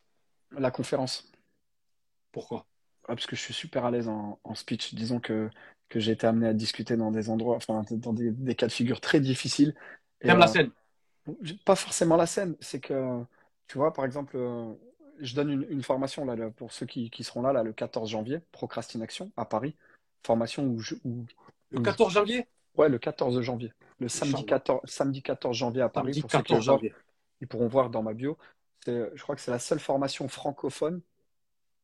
La 0.52 0.72
conférence. 0.72 1.32
Pourquoi? 2.32 2.66
Ah, 3.04 3.16
parce 3.16 3.26
que 3.26 3.36
je 3.36 3.42
suis 3.42 3.54
super 3.54 3.86
à 3.86 3.92
l'aise 3.92 4.08
en, 4.08 4.40
en 4.44 4.56
speech. 4.56 4.94
Disons 4.94 5.20
que, 5.20 5.50
que 5.90 6.00
j'ai 6.00 6.12
été 6.12 6.28
amené 6.28 6.48
à 6.48 6.54
discuter 6.54 6.98
dans 6.98 7.12
des 7.12 7.30
endroits, 7.30 7.56
enfin, 7.56 7.84
dans 7.92 8.14
des, 8.14 8.32
des 8.32 8.56
cas 8.56 8.68
de 8.68 8.72
figure 8.72 9.02
très 9.02 9.20
difficiles. 9.20 9.76
T'aimes 10.20 10.38
la 10.38 10.46
euh, 10.46 10.48
scène? 10.48 10.72
Pas 11.66 11.76
forcément 11.76 12.18
la 12.18 12.26
scène, 12.26 12.56
c'est 12.60 12.80
que, 12.80 13.24
tu 13.72 13.78
vois, 13.78 13.94
par 13.94 14.04
exemple, 14.04 14.36
euh, 14.36 14.74
je 15.22 15.34
donne 15.34 15.50
une, 15.50 15.66
une 15.70 15.82
formation 15.82 16.26
là, 16.26 16.36
là, 16.36 16.50
pour 16.50 16.74
ceux 16.74 16.86
qui, 16.86 17.10
qui 17.10 17.24
seront 17.24 17.42
là, 17.42 17.54
là 17.54 17.64
le 17.64 17.72
14 17.72 18.10
janvier, 18.10 18.40
Procrastination 18.52 19.32
à 19.38 19.46
Paris. 19.46 19.78
Formation 20.28 20.66
où 20.66 20.80
je. 20.80 20.96
où- 21.06 21.26
Le 21.70 21.80
où- 21.80 21.82
14 21.82 22.12
janvier? 22.12 22.46
Ouais, 22.76 22.90
le 22.90 23.00
14 23.00 23.42
janvier. 23.42 23.72
le 24.00 24.10
samedi 24.10 24.34
Inch'Allah. 24.34 24.46
14, 24.46 24.82
samedi 24.84 25.22
14 25.22 25.56
janvier 25.56 25.84
à 25.84 25.88
Paris. 25.88 26.08
Samedi 26.08 26.22
Pour 26.22 26.32
ceux 26.32 26.38
qui 26.40 26.52
14 26.52 26.58
veulent 26.58 26.66
voir, 26.66 26.76
janvier. 26.80 26.94
ils 27.40 27.48
pourront 27.48 27.68
voir 27.70 27.90
dans 27.90 28.04
ma 28.04 28.14
bio. 28.14 28.38
Je 28.86 29.22
crois 29.22 29.36
que 29.36 29.42
c'est 29.42 29.52
la 29.52 29.60
seule 29.60 29.80
formation 29.80 30.28
francophone, 30.28 31.00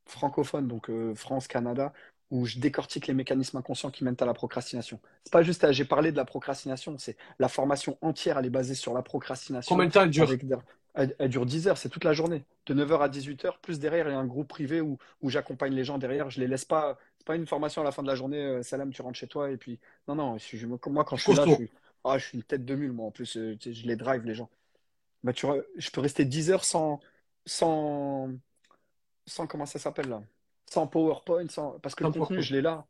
francophone, 0.08 0.68
donc 0.68 0.90
euh, 0.90 1.16
France, 1.16 1.48
Canada, 1.48 1.94
où 2.32 2.46
je 2.46 2.60
décortique 2.60 3.08
les 3.08 3.14
mécanismes 3.14 3.56
inconscients 3.56 3.92
qui 3.92 4.04
mènent 4.04 4.18
à 4.20 4.26
la 4.26 4.34
procrastination. 4.34 5.00
C'est 5.24 5.32
pas 5.32 5.42
juste, 5.44 5.64
à- 5.64 5.72
j'ai 5.72 5.86
parlé 5.86 6.12
de 6.12 6.18
la 6.18 6.26
procrastination, 6.26 6.98
c'est 6.98 7.16
la 7.40 7.48
formation 7.48 7.98
entière, 8.02 8.38
elle 8.38 8.46
est 8.46 8.50
basée 8.50 8.76
sur 8.76 8.94
la 8.94 9.04
procrastination. 9.04 9.74
Combien 9.74 9.88
de 9.88 9.94
temps 9.94 10.04
elle 10.04 10.10
dure? 10.10 10.28
Elle, 10.94 11.16
elle 11.20 11.30
dure 11.30 11.46
10 11.46 11.68
heures, 11.68 11.78
c'est 11.78 11.90
toute 11.90 12.04
la 12.04 12.14
journée, 12.14 12.44
de 12.66 12.74
9h 12.74 13.02
à 13.02 13.10
18h, 13.10 13.60
plus 13.62 13.80
derrière, 13.80 14.08
il 14.08 14.12
y 14.12 14.16
a 14.16 14.20
un 14.20 14.26
groupe 14.26 14.48
privé 14.48 14.82
où, 14.82 14.98
où 15.22 15.30
j'accompagne 15.30 15.74
les 15.74 15.84
gens 15.84 15.98
derrière, 15.98 16.30
je 16.30 16.40
les 16.40 16.48
laisse 16.48 16.66
pas, 16.66 16.98
c'est 17.18 17.28
pas 17.28 17.36
une 17.36 17.48
formation 17.48 17.82
à 17.82 17.86
la 17.86 17.92
fin 17.92 18.04
de 18.04 18.08
la 18.08 18.16
journée, 18.16 18.44
euh, 18.44 18.64
salam, 18.64 18.92
tu 18.92 19.02
rentres 19.02 19.18
chez 19.18 19.28
toi, 19.28 19.52
et 19.52 19.58
puis, 19.58 19.80
non, 20.08 20.16
non, 20.16 20.38
je 20.38 20.66
moi, 20.66 20.80
quand 21.06 21.16
je 21.16 21.24
suis 21.24 21.36
là, 21.36 21.46
je 21.46 21.54
suis, 21.54 21.72
ah, 22.04 22.18
je 22.18 22.26
suis 22.26 22.38
une 22.38 22.44
tête 22.44 22.66
de 22.66 22.76
mule, 22.76 22.94
moi, 22.94 23.08
en 23.08 23.12
plus, 23.12 23.38
euh, 23.38 23.58
je 23.62 23.88
les 23.88 23.96
drive, 23.96 24.24
les 24.26 24.36
gens. 24.36 24.50
Bah, 25.24 25.34
tu 25.34 25.46
je 25.76 25.90
peux 25.92 26.02
rester 26.02 26.26
10 26.26 26.52
heures 26.52 26.66
sans, 26.66 27.00
sans, 27.46 28.30
sans, 29.26 29.48
comment 29.48 29.66
ça 29.66 29.80
s'appelle 29.80 30.10
là? 30.10 30.24
Sans 30.66 30.88
PowerPoint, 30.88 31.48
sans, 31.50 31.80
parce 31.80 31.96
que 31.96 32.04
le 32.04 32.12
contenu, 32.12 32.42
je 32.42 32.54
l'ai 32.54 32.62
là. 32.62 32.88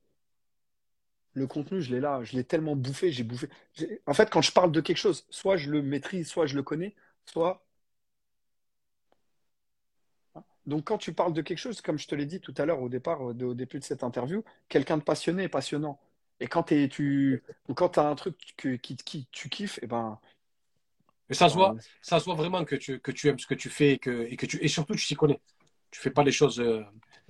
Le 1.34 1.48
contenu, 1.48 1.82
je 1.82 1.94
l'ai 1.94 2.00
là. 2.00 2.24
Je 2.24 2.36
l'ai 2.36 2.44
tellement 2.44 2.76
bouffé, 2.76 3.12
j'ai 3.12 3.24
bouffé. 3.24 3.50
En 4.08 4.14
fait, 4.14 4.30
quand 4.30 4.42
je 4.42 4.52
parle 4.52 4.72
de 4.72 4.82
quelque 4.82 4.98
chose, 4.98 5.26
soit 5.30 5.58
je 5.58 5.70
le 5.70 5.82
maîtrise, 5.82 6.28
soit 6.28 6.48
je 6.48 6.56
le 6.56 6.64
connais, 6.64 6.96
soit. 7.26 7.67
Donc, 10.68 10.86
quand 10.86 10.98
tu 10.98 11.14
parles 11.14 11.34
de 11.34 11.42
quelque 11.42 11.58
chose, 11.60 11.82
comme 11.82 11.98
je 11.98 12.08
te 12.08 12.16
l'ai 12.16 12.26
dit 12.26 12.40
tout 12.42 12.54
à 12.58 12.66
l'heure 12.66 12.82
au 12.82 12.90
départ, 12.90 13.32
euh, 13.32 13.34
de- 13.34 13.46
au 13.46 13.54
début 13.56 13.80
de 13.80 13.84
cette 13.86 14.04
interview, 14.04 14.44
quelqu'un 14.70 14.98
de 14.98 15.04
passionné 15.04 15.44
est 15.44 15.50
passionnant. 15.50 16.00
Et 16.40 16.48
quand 16.48 16.64
tu, 16.64 17.44
ou 17.70 17.74
quand 17.74 17.98
as 17.98 18.08
un 18.08 18.16
truc 18.16 18.38
que, 18.58 18.76
qui, 18.76 18.96
qui 18.98 19.28
tu 19.32 19.50
kiffes, 19.50 19.80
et 19.82 19.88
ben, 19.88 20.20
Mais 21.30 21.36
ça 21.36 21.50
se 21.50 21.56
voit, 21.56 21.76
ben, 21.76 21.82
ça 22.02 22.20
se 22.20 22.26
voit 22.26 22.36
vraiment 22.36 22.64
que 22.64 22.76
tu, 22.76 23.00
que 23.00 23.12
tu 23.12 23.28
aimes 23.28 23.40
ce 23.40 23.48
que 23.48 23.54
tu 23.54 23.70
fais 23.70 23.94
et 23.94 23.98
que, 23.98 24.28
et 24.30 24.38
que 24.38 24.46
tu, 24.46 24.64
et 24.64 24.68
surtout 24.68 24.96
tu 24.96 25.06
t'y 25.06 25.16
connais. 25.16 25.40
Tu 25.92 26.00
fais 26.00 26.12
pas 26.12 26.24
les 26.24 26.32
choses. 26.32 26.60
euh, 26.60 26.84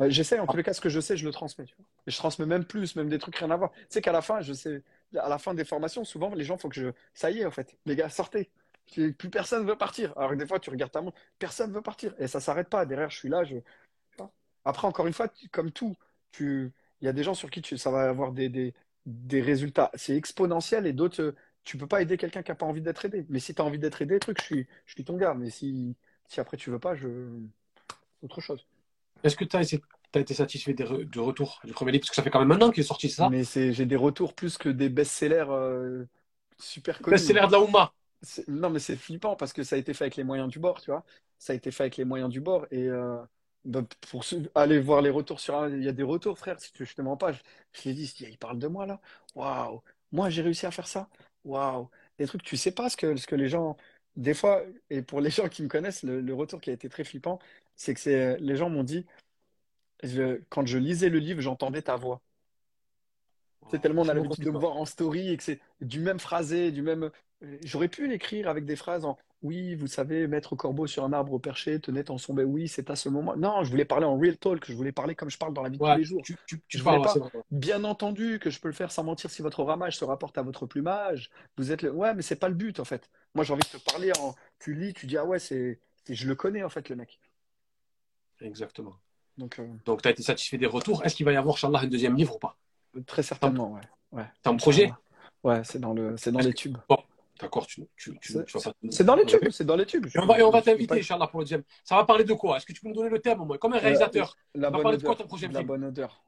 J'essaie, 0.09 0.39
en 0.39 0.45
tous 0.47 0.57
les 0.57 0.63
cas, 0.63 0.73
ce 0.73 0.81
que 0.81 0.89
je 0.89 0.99
sais, 0.99 1.17
je 1.17 1.25
le 1.25 1.31
transmets. 1.31 1.65
tu 1.65 1.75
vois. 1.77 1.85
Et 2.05 2.11
je 2.11 2.17
transmets 2.17 2.45
même 2.45 2.65
plus, 2.65 2.95
même 2.95 3.09
des 3.09 3.17
trucs 3.17 3.35
rien 3.37 3.49
à 3.49 3.57
voir. 3.57 3.71
Tu 3.71 3.85
sais 3.89 4.01
qu'à 4.01 4.11
la 4.11 4.21
fin, 4.21 4.41
je 4.41 4.53
sais, 4.53 4.83
à 5.17 5.27
la 5.29 5.37
fin 5.39 5.53
des 5.53 5.65
formations, 5.65 6.03
souvent, 6.03 6.33
les 6.35 6.43
gens, 6.43 6.57
faut 6.57 6.69
que 6.69 6.75
je. 6.75 6.89
Ça 7.13 7.31
y 7.31 7.39
est, 7.39 7.45
en 7.45 7.51
fait, 7.51 7.77
les 7.85 7.95
gars, 7.95 8.09
sortez. 8.09 8.49
Plus 8.87 9.29
personne 9.29 9.65
veut 9.65 9.77
partir. 9.77 10.13
Alors 10.17 10.31
que 10.31 10.35
des 10.35 10.47
fois, 10.47 10.59
tu 10.59 10.69
regardes 10.69 10.91
ta 10.91 11.01
montre, 11.01 11.17
personne 11.39 11.71
veut 11.71 11.81
partir. 11.81 12.13
Et 12.19 12.27
ça 12.27 12.39
s'arrête 12.39 12.69
pas. 12.69 12.85
Derrière, 12.85 13.09
je 13.09 13.17
suis 13.17 13.29
là. 13.29 13.43
Je... 13.43 13.57
Après, 14.65 14.87
encore 14.87 15.07
une 15.07 15.13
fois, 15.13 15.27
comme 15.51 15.71
tout, 15.71 15.95
tu... 16.31 16.71
il 17.01 17.05
y 17.05 17.07
a 17.07 17.13
des 17.13 17.23
gens 17.23 17.33
sur 17.33 17.49
qui 17.49 17.61
tu... 17.61 17.77
ça 17.77 17.91
va 17.91 18.09
avoir 18.09 18.31
des, 18.31 18.49
des, 18.49 18.73
des 19.05 19.41
résultats. 19.41 19.91
C'est 19.95 20.15
exponentiel 20.15 20.87
et 20.87 20.93
d'autres, 20.93 21.35
tu 21.63 21.77
peux 21.77 21.87
pas 21.87 22.01
aider 22.01 22.17
quelqu'un 22.17 22.43
qui 22.43 22.51
a 22.51 22.55
pas 22.55 22.65
envie 22.65 22.81
d'être 22.81 23.05
aidé. 23.05 23.25
Mais 23.29 23.39
si 23.39 23.53
tu 23.53 23.61
as 23.61 23.65
envie 23.65 23.79
d'être 23.79 24.01
aidé, 24.01 24.19
truc, 24.19 24.39
je 24.39 24.45
suis, 24.45 24.67
je 24.85 24.93
suis 24.93 25.03
ton 25.03 25.17
gars. 25.17 25.33
Mais 25.33 25.49
si, 25.49 25.95
si 26.27 26.39
après 26.39 26.57
tu 26.57 26.69
veux 26.69 26.79
pas, 26.79 26.95
je. 26.95 27.07
c'est 28.19 28.25
autre 28.25 28.41
chose. 28.41 28.65
Est-ce 29.23 29.35
que 29.35 29.45
tu 29.45 29.55
as, 29.57 29.61
été 30.19 30.33
satisfait 30.33 30.73
des 30.73 30.83
re- 30.83 31.03
du 31.03 31.19
retour 31.19 31.59
du 31.63 31.73
premier 31.73 31.91
livre? 31.91 32.01
Parce 32.03 32.11
que 32.11 32.15
ça 32.15 32.23
fait 32.23 32.29
quand 32.29 32.39
même 32.39 32.51
un 32.51 32.61
an 32.61 32.71
qu'il 32.71 32.81
est 32.81 32.87
sorti, 32.87 33.09
ça? 33.09 33.29
Mais 33.29 33.43
c'est, 33.43 33.73
j'ai 33.73 33.85
des 33.85 33.95
retours 33.95 34.33
plus 34.33 34.57
que 34.57 34.69
des 34.69 34.89
best-sellers 34.89 35.45
euh, 35.49 36.05
super 36.57 36.99
connus. 36.99 37.15
Best-seller 37.15 37.47
de 37.47 37.51
la 37.51 37.59
Oumma. 37.59 37.93
Non, 38.47 38.69
mais 38.69 38.79
c'est 38.79 38.95
flippant 38.95 39.35
parce 39.35 39.53
que 39.53 39.63
ça 39.63 39.75
a 39.75 39.79
été 39.79 39.93
fait 39.93 40.05
avec 40.05 40.15
les 40.15 40.23
moyens 40.23 40.49
du 40.49 40.59
bord, 40.59 40.81
tu 40.81 40.91
vois. 40.91 41.05
Ça 41.37 41.53
a 41.53 41.55
été 41.55 41.71
fait 41.71 41.83
avec 41.83 41.97
les 41.97 42.05
moyens 42.05 42.29
du 42.31 42.41
bord. 42.41 42.65
Et 42.71 42.87
euh, 42.89 43.17
bah, 43.65 43.83
pour 44.09 44.23
aller 44.55 44.79
voir 44.79 45.01
les 45.01 45.09
retours 45.11 45.39
sur 45.39 45.55
un... 45.57 45.69
Il 45.69 45.83
y 45.83 45.87
a 45.87 45.91
des 45.91 46.03
retours, 46.03 46.37
frère, 46.37 46.59
si 46.59 46.71
tu, 46.73 46.85
je 46.85 46.95
te 46.95 47.01
mens 47.01 47.15
pas. 47.17 47.31
Je, 47.31 47.39
je 47.73 47.89
l'ai 47.89 47.93
dit, 47.93 48.11
il 48.21 48.37
parle 48.37 48.57
de 48.59 48.67
moi 48.67 48.85
là. 48.85 48.99
Waouh! 49.35 49.81
Moi, 50.11 50.29
j'ai 50.29 50.41
réussi 50.41 50.65
à 50.65 50.71
faire 50.71 50.87
ça. 50.87 51.09
Waouh! 51.45 51.89
Des 52.17 52.25
trucs, 52.25 52.43
tu 52.43 52.57
sais 52.57 52.71
pas 52.71 52.89
ce 52.89 52.97
que, 52.97 53.15
ce 53.15 53.27
que 53.27 53.35
les 53.35 53.49
gens. 53.49 53.77
Des 54.15 54.33
fois, 54.33 54.63
et 54.89 55.01
pour 55.03 55.21
les 55.21 55.29
gens 55.29 55.47
qui 55.47 55.61
me 55.63 55.67
connaissent, 55.67 56.03
le, 56.03 56.19
le 56.21 56.33
retour 56.33 56.59
qui 56.59 56.69
a 56.71 56.73
été 56.73 56.89
très 56.89 57.03
flippant, 57.03 57.37
c'est 57.75 57.93
que 57.93 57.99
c'est, 57.99 58.37
les 58.39 58.55
gens 58.55 58.69
m'ont 58.69 58.83
dit, 58.83 59.05
je- 60.03 60.41
quand 60.49 60.65
je 60.67 60.77
lisais 60.79 61.09
le 61.09 61.19
livre, 61.19 61.41
j'entendais 61.41 61.81
ta 61.83 61.95
voix. 61.97 62.21
C'est 63.69 63.79
tellement 63.81 64.03
on 64.03 64.09
a 64.09 64.13
l'habitude 64.13 64.43
de 64.45 64.51
me 64.51 64.57
voir 64.57 64.77
en 64.77 64.85
story 64.85 65.29
et 65.29 65.37
que 65.37 65.43
c'est 65.43 65.59
du 65.81 65.99
même 65.99 66.19
phrasé, 66.19 66.71
du 66.71 66.81
même. 66.81 67.11
J'aurais 67.63 67.87
pu 67.87 68.07
l'écrire 68.07 68.49
avec 68.49 68.65
des 68.65 68.75
phrases 68.75 69.05
en 69.05 69.17
oui, 69.43 69.75
vous 69.75 69.85
savez, 69.85 70.27
mettre 70.27 70.55
corbeau 70.55 70.87
sur 70.87 71.03
un 71.03 71.13
arbre 71.13 71.37
perché, 71.37 71.79
tenait 71.79 72.03
ton 72.03 72.17
sommet. 72.17 72.43
Oui, 72.43 72.67
c'est 72.67 72.89
à 72.89 72.95
ce 72.95 73.07
moment. 73.07 73.35
Non, 73.37 73.63
je 73.63 73.69
voulais 73.69 73.85
parler 73.85 74.05
en 74.05 74.17
real 74.17 74.35
talk, 74.35 74.65
je 74.65 74.73
voulais 74.73 74.91
parler 74.91 75.13
comme 75.13 75.29
je 75.29 75.37
parle 75.37 75.53
dans 75.53 75.61
la 75.61 75.69
vie 75.69 75.77
de 75.77 75.83
tous 75.83 75.95
les 75.95 76.03
jours. 76.03 76.23
tu, 76.23 76.35
tu, 76.47 76.59
tu 76.67 76.79
Je 76.79 76.83
parles, 76.83 77.03
pas. 77.03 77.13
c'est. 77.13 77.21
Bien 77.51 77.83
entendu 77.83 78.39
que 78.39 78.49
je 78.49 78.59
peux 78.59 78.67
le 78.67 78.73
faire 78.73 78.91
sans 78.91 79.03
mentir 79.03 79.29
si 79.29 79.43
votre 79.43 79.63
ramage 79.63 79.95
se 79.97 80.05
rapporte 80.05 80.37
à 80.39 80.41
votre 80.41 80.65
plumage. 80.65 81.29
Vous 81.57 81.71
êtes 81.71 81.83
le. 81.83 81.91
Ouais, 81.91 82.15
mais 82.15 82.23
c'est 82.23 82.37
pas 82.37 82.49
le 82.49 82.55
but 82.55 82.79
en 82.79 82.85
fait. 82.85 83.11
Moi, 83.35 83.45
j'ai 83.45 83.53
envie 83.53 83.61
de 83.71 83.77
te 83.77 83.91
parler 83.91 84.11
en. 84.19 84.33
Tu 84.59 84.73
lis, 84.73 84.93
tu 84.93 85.05
dis 85.05 85.17
ah 85.17 85.25
ouais, 85.25 85.37
c'est. 85.37 85.79
c'est- 86.03 86.15
Je 86.15 86.27
le 86.27 86.33
connais 86.33 86.63
en 86.63 86.69
fait, 86.69 86.89
le 86.89 86.95
mec. 86.95 87.19
Exactement. 88.41 88.95
Donc, 89.37 89.59
euh, 89.59 89.67
Donc, 89.85 90.01
tu 90.01 90.07
as 90.07 90.11
été 90.11 90.23
satisfait 90.23 90.57
des 90.57 90.65
retours? 90.65 91.05
Est-ce 91.05 91.15
qu'il 91.15 91.25
va 91.25 91.33
y 91.33 91.35
avoir, 91.35 91.55
Inch'Allah, 91.55 91.81
un 91.83 91.87
deuxième 91.87 92.15
livre 92.15 92.35
ou 92.35 92.39
pas? 92.39 92.57
Très 93.05 93.21
certainement, 93.21 93.73
ouais. 93.73 93.81
Ouais. 94.11 94.25
T'as 94.41 94.51
un 94.51 94.55
projet? 94.55 94.91
Ouais, 95.43 95.63
c'est 95.63 95.79
dans 95.79 95.93
le, 95.93 96.17
c'est 96.17 96.31
dans 96.31 96.39
les 96.39 96.53
tubes. 96.53 96.77
Bon, 96.89 96.97
d'accord, 97.39 97.67
tu, 97.67 97.83
tu, 97.95 98.17
tu, 98.19 98.33
C'est 98.91 99.03
dans 99.03 99.15
les 99.15 99.25
tubes, 99.25 99.49
c'est 99.51 99.65
dans 99.65 99.75
les 99.75 99.85
tubes. 99.85 100.07
Et 100.13 100.19
on 100.19 100.25
va, 100.25 100.39
et 100.39 100.43
on 100.43 100.49
va 100.49 100.61
t'inviter, 100.61 100.99
Inch'Allah, 100.99 101.27
pour 101.27 101.39
le 101.39 101.45
deuxième. 101.45 101.63
Ça 101.83 101.95
va 101.95 102.05
parler 102.05 102.23
de 102.23 102.33
quoi? 102.33 102.57
Est-ce 102.57 102.65
que 102.65 102.73
tu 102.73 102.81
peux 102.81 102.87
nous 102.89 102.95
donner 102.95 103.09
le 103.09 103.19
thème 103.19 103.41
au 103.41 103.45
moins? 103.45 103.57
Comme 103.57 103.73
un 103.73 103.77
Euh, 103.77 103.81
réalisateur. 103.81 104.37
La 104.55 104.69
On 104.69 104.71
va 104.73 104.79
parler 104.83 104.97
de 104.97 105.03
quoi 105.03 105.15
ton 105.15 105.27
prochain 105.27 105.47
La 105.47 105.59
film? 105.59 105.67
bonne 105.67 105.85
odeur. 105.85 106.23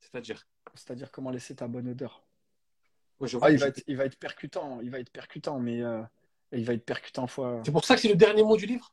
C'est-à-dire? 0.00 0.46
C'est-à-dire 0.74 1.10
comment 1.10 1.30
laisser 1.30 1.54
ta 1.54 1.68
bonne 1.68 1.88
odeur. 1.88 2.22
Ouais, 3.20 3.28
je 3.28 3.38
Ah, 3.40 3.50
il 3.50 3.56
je- 3.56 3.60
va 3.62 3.68
être, 3.68 3.82
il 3.86 3.96
va 3.96 4.04
être 4.04 4.18
percutant, 4.18 4.80
il 4.82 4.90
va 4.90 4.98
être 4.98 5.10
percutant, 5.10 5.58
mais 5.58 5.82
euh, 5.82 6.02
il 6.52 6.64
va 6.64 6.74
être 6.74 6.84
percutant 6.84 7.26
fois. 7.26 7.62
C'est 7.64 7.72
pour 7.72 7.84
ça 7.84 7.94
que 7.94 8.00
c'est 8.00 8.08
le 8.08 8.16
dernier 8.16 8.42
mot 8.42 8.56
du 8.56 8.66
livre? 8.66 8.92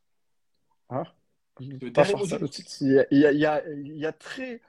Hein 0.89 1.03
Le 1.59 1.91
Pas 1.91 2.03
dernier 2.03 2.13
mot 2.15 2.25
du 2.25 2.37
livre. 2.37 2.49
Il 2.81 2.91
y 2.93 2.99
a, 3.25 3.31
il 3.31 3.39
y 3.39 3.45
a, 3.45 3.67
il 3.69 3.97
y 3.97 4.13
très. 4.19 4.61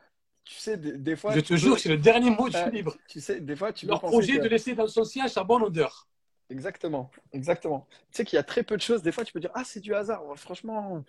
Tu 0.44 0.54
sais, 0.54 0.76
des, 0.76 0.96
des 0.96 1.14
fois. 1.16 1.34
Je 1.34 1.40
te 1.40 1.54
jure 1.56 1.74
que 1.76 1.80
c'est 1.80 1.88
le 1.90 1.98
dernier 1.98 2.30
mot 2.30 2.48
du 2.48 2.56
euh, 2.56 2.70
livre. 2.70 2.96
Tu 3.08 3.20
sais, 3.20 3.40
des 3.40 3.54
fois, 3.54 3.72
tu 3.72 3.86
Leur 3.86 4.00
projet 4.00 4.38
que- 4.38 4.42
de 4.44 4.48
laisser 4.48 4.74
dans 4.74 4.88
son 4.88 5.04
siège 5.04 5.30
sa 5.30 5.44
bonne 5.44 5.62
odeur. 5.62 6.08
Exactement, 6.50 7.10
exactement. 7.32 7.86
Tu 8.10 8.16
sais 8.16 8.24
qu'il 8.24 8.36
y 8.36 8.40
a 8.40 8.42
très 8.42 8.62
peu 8.62 8.76
de 8.76 8.82
choses. 8.82 9.02
Des 9.02 9.12
fois, 9.12 9.24
tu 9.24 9.32
peux 9.32 9.40
dire, 9.40 9.50
ah, 9.54 9.62
c'est 9.64 9.80
du 9.80 9.94
hasard. 9.94 10.26
Ouais, 10.26 10.36
franchement, 10.36 11.02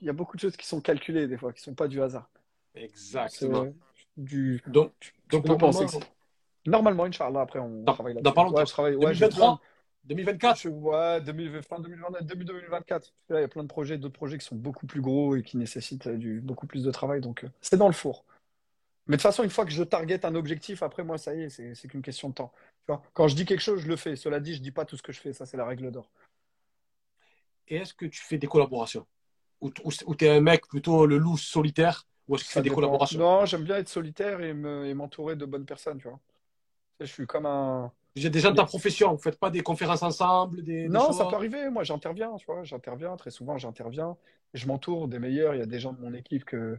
il 0.00 0.06
y 0.06 0.10
a 0.10 0.12
beaucoup 0.12 0.36
de 0.36 0.40
choses 0.40 0.56
qui 0.56 0.66
sont 0.66 0.80
calculées, 0.80 1.26
des 1.26 1.36
fois, 1.36 1.52
qui 1.52 1.60
sont 1.60 1.74
pas 1.74 1.88
du 1.88 2.00
hasard. 2.00 2.30
Exactement. 2.74 3.66
Du. 4.16 4.62
Donc, 4.66 4.92
Tu 5.00 5.12
donc 5.30 5.46
peux 5.46 5.56
penser 5.56 5.86
que 5.86 5.90
normalement, 5.92 6.00
c'est- 6.00 6.10
Normalement, 6.66 7.04
Inch'Allah, 7.04 7.40
après, 7.40 7.58
on 7.58 7.82
Dans- 7.84 7.94
travaille 7.94 8.14
dans 8.14 8.18
là-dessus. 8.20 8.34
pas 8.34 8.42
longtemps. 8.44 8.56
Ouais, 8.58 8.66
je 8.66 8.70
travaille. 8.70 8.94
Ouais, 8.94 9.14
j'ai 9.14 9.20
2023 9.28 9.60
2024 10.04 10.60
Je- 10.60 10.68
Ouais, 10.68 11.20
2020, 11.22 11.62
fin 11.62 11.80
2020, 11.80 12.22
début 12.22 12.44
2024. 12.44 13.12
Là, 13.28 13.38
il 13.38 13.42
y 13.42 13.44
a 13.44 13.48
plein 13.48 13.62
de 13.62 13.68
projets, 13.68 13.96
d'autres 13.98 14.14
projets 14.14 14.36
qui 14.38 14.44
sont 14.44 14.56
beaucoup 14.56 14.86
plus 14.86 15.00
gros 15.00 15.36
et 15.36 15.42
qui 15.42 15.56
nécessitent 15.56 16.06
euh, 16.06 16.16
du, 16.16 16.40
beaucoup 16.40 16.66
plus 16.66 16.84
de 16.84 16.90
travail. 16.90 17.20
Donc, 17.22 17.44
euh, 17.44 17.48
c'est 17.62 17.76
dans 17.76 17.86
le 17.86 17.94
four. 17.94 18.24
Mais 19.10 19.16
de 19.16 19.22
toute 19.22 19.28
façon, 19.28 19.42
une 19.42 19.50
fois 19.50 19.64
que 19.64 19.72
je 19.72 19.82
target 19.82 20.24
un 20.24 20.36
objectif, 20.36 20.84
après, 20.84 21.02
moi, 21.02 21.18
ça 21.18 21.34
y 21.34 21.42
est, 21.42 21.48
c'est 21.50 21.88
qu'une 21.88 22.00
question 22.00 22.28
de 22.28 22.34
temps. 22.34 22.52
Tu 22.86 22.92
vois, 22.92 23.02
quand 23.12 23.26
je 23.26 23.34
dis 23.34 23.44
quelque 23.44 23.60
chose, 23.60 23.80
je 23.80 23.88
le 23.88 23.96
fais. 23.96 24.14
Cela 24.14 24.38
dit, 24.38 24.54
je 24.54 24.60
dis 24.60 24.70
pas 24.70 24.84
tout 24.84 24.96
ce 24.96 25.02
que 25.02 25.10
je 25.10 25.18
fais. 25.18 25.32
Ça, 25.32 25.46
c'est 25.46 25.56
la 25.56 25.64
règle 25.64 25.90
d'or. 25.90 26.08
Et 27.66 27.78
est-ce 27.78 27.92
que 27.92 28.06
tu 28.06 28.20
fais 28.20 28.38
des 28.38 28.46
collaborations? 28.46 29.04
Ou, 29.60 29.72
ou, 29.82 30.14
tu 30.14 30.24
es 30.26 30.28
un 30.30 30.40
mec 30.40 30.64
plutôt 30.68 31.06
le 31.06 31.18
loup 31.18 31.36
solitaire 31.36 32.06
Ou 32.28 32.36
est-ce 32.36 32.44
que 32.44 32.48
tu 32.50 32.54
fais 32.54 32.62
des 32.62 32.70
collaborations? 32.70 33.18
Non, 33.18 33.46
j'aime 33.46 33.64
bien 33.64 33.78
être 33.78 33.88
solitaire 33.88 34.40
et 34.42 34.54
me- 34.54 34.86
et 34.86 34.94
m'entourer 34.94 35.34
de 35.34 35.44
bonnes 35.44 35.66
personnes, 35.66 35.98
tu 35.98 36.06
vois. 36.06 36.20
Je 37.00 37.06
suis 37.06 37.26
comme 37.26 37.46
un. 37.46 37.90
J'ai 38.14 38.30
des 38.30 38.38
gens 38.38 38.52
de 38.52 38.56
ta 38.56 38.64
profession, 38.64 39.12
vous 39.12 39.20
faites 39.20 39.40
pas 39.40 39.50
des 39.50 39.62
conférences 39.62 40.04
ensemble 40.04 40.62
des, 40.62 40.82
des 40.82 40.88
Non, 40.88 41.12
ça 41.12 41.24
peut 41.24 41.34
arriver. 41.34 41.68
Moi, 41.68 41.82
j'interviens, 41.82 42.36
tu 42.36 42.46
vois. 42.46 42.62
J'interviens. 42.62 43.16
Très 43.16 43.32
souvent, 43.32 43.58
j'interviens. 43.58 44.16
Je 44.54 44.68
m'entoure 44.68 45.08
des 45.08 45.18
meilleurs. 45.18 45.56
Il 45.56 45.58
y 45.58 45.62
a 45.62 45.66
des 45.66 45.80
gens 45.80 45.92
de 45.92 46.00
mon 46.00 46.14
équipe 46.14 46.44
que, 46.44 46.78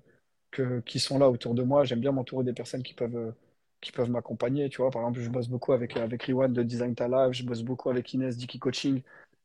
que, 0.51 0.79
qui 0.81 0.99
sont 0.99 1.19
là 1.19 1.29
autour 1.29 1.53
de 1.55 1.63
moi. 1.63 1.83
J'aime 1.85 1.99
bien 1.99 2.11
m'entourer 2.11 2.43
des 2.45 2.53
personnes 2.53 2.83
qui 2.83 2.93
peuvent, 2.93 3.15
euh, 3.15 3.31
qui 3.81 3.91
peuvent 3.91 4.09
m'accompagner, 4.09 4.69
tu 4.69 4.77
vois. 4.81 4.91
Par 4.91 5.01
exemple, 5.03 5.21
je 5.21 5.29
bosse 5.29 5.47
beaucoup 5.49 5.73
avec, 5.73 5.97
avec 5.97 6.23
Riwan 6.23 6.51
de 6.53 6.63
Design 6.63 6.95
Ta 6.95 7.07
Life. 7.07 7.33
Je 7.37 7.43
bosse 7.45 7.63
beaucoup 7.63 7.89
avec 7.89 8.13
Inès 8.13 8.37
d'Iki 8.37 8.59
Coaching. 8.59 9.01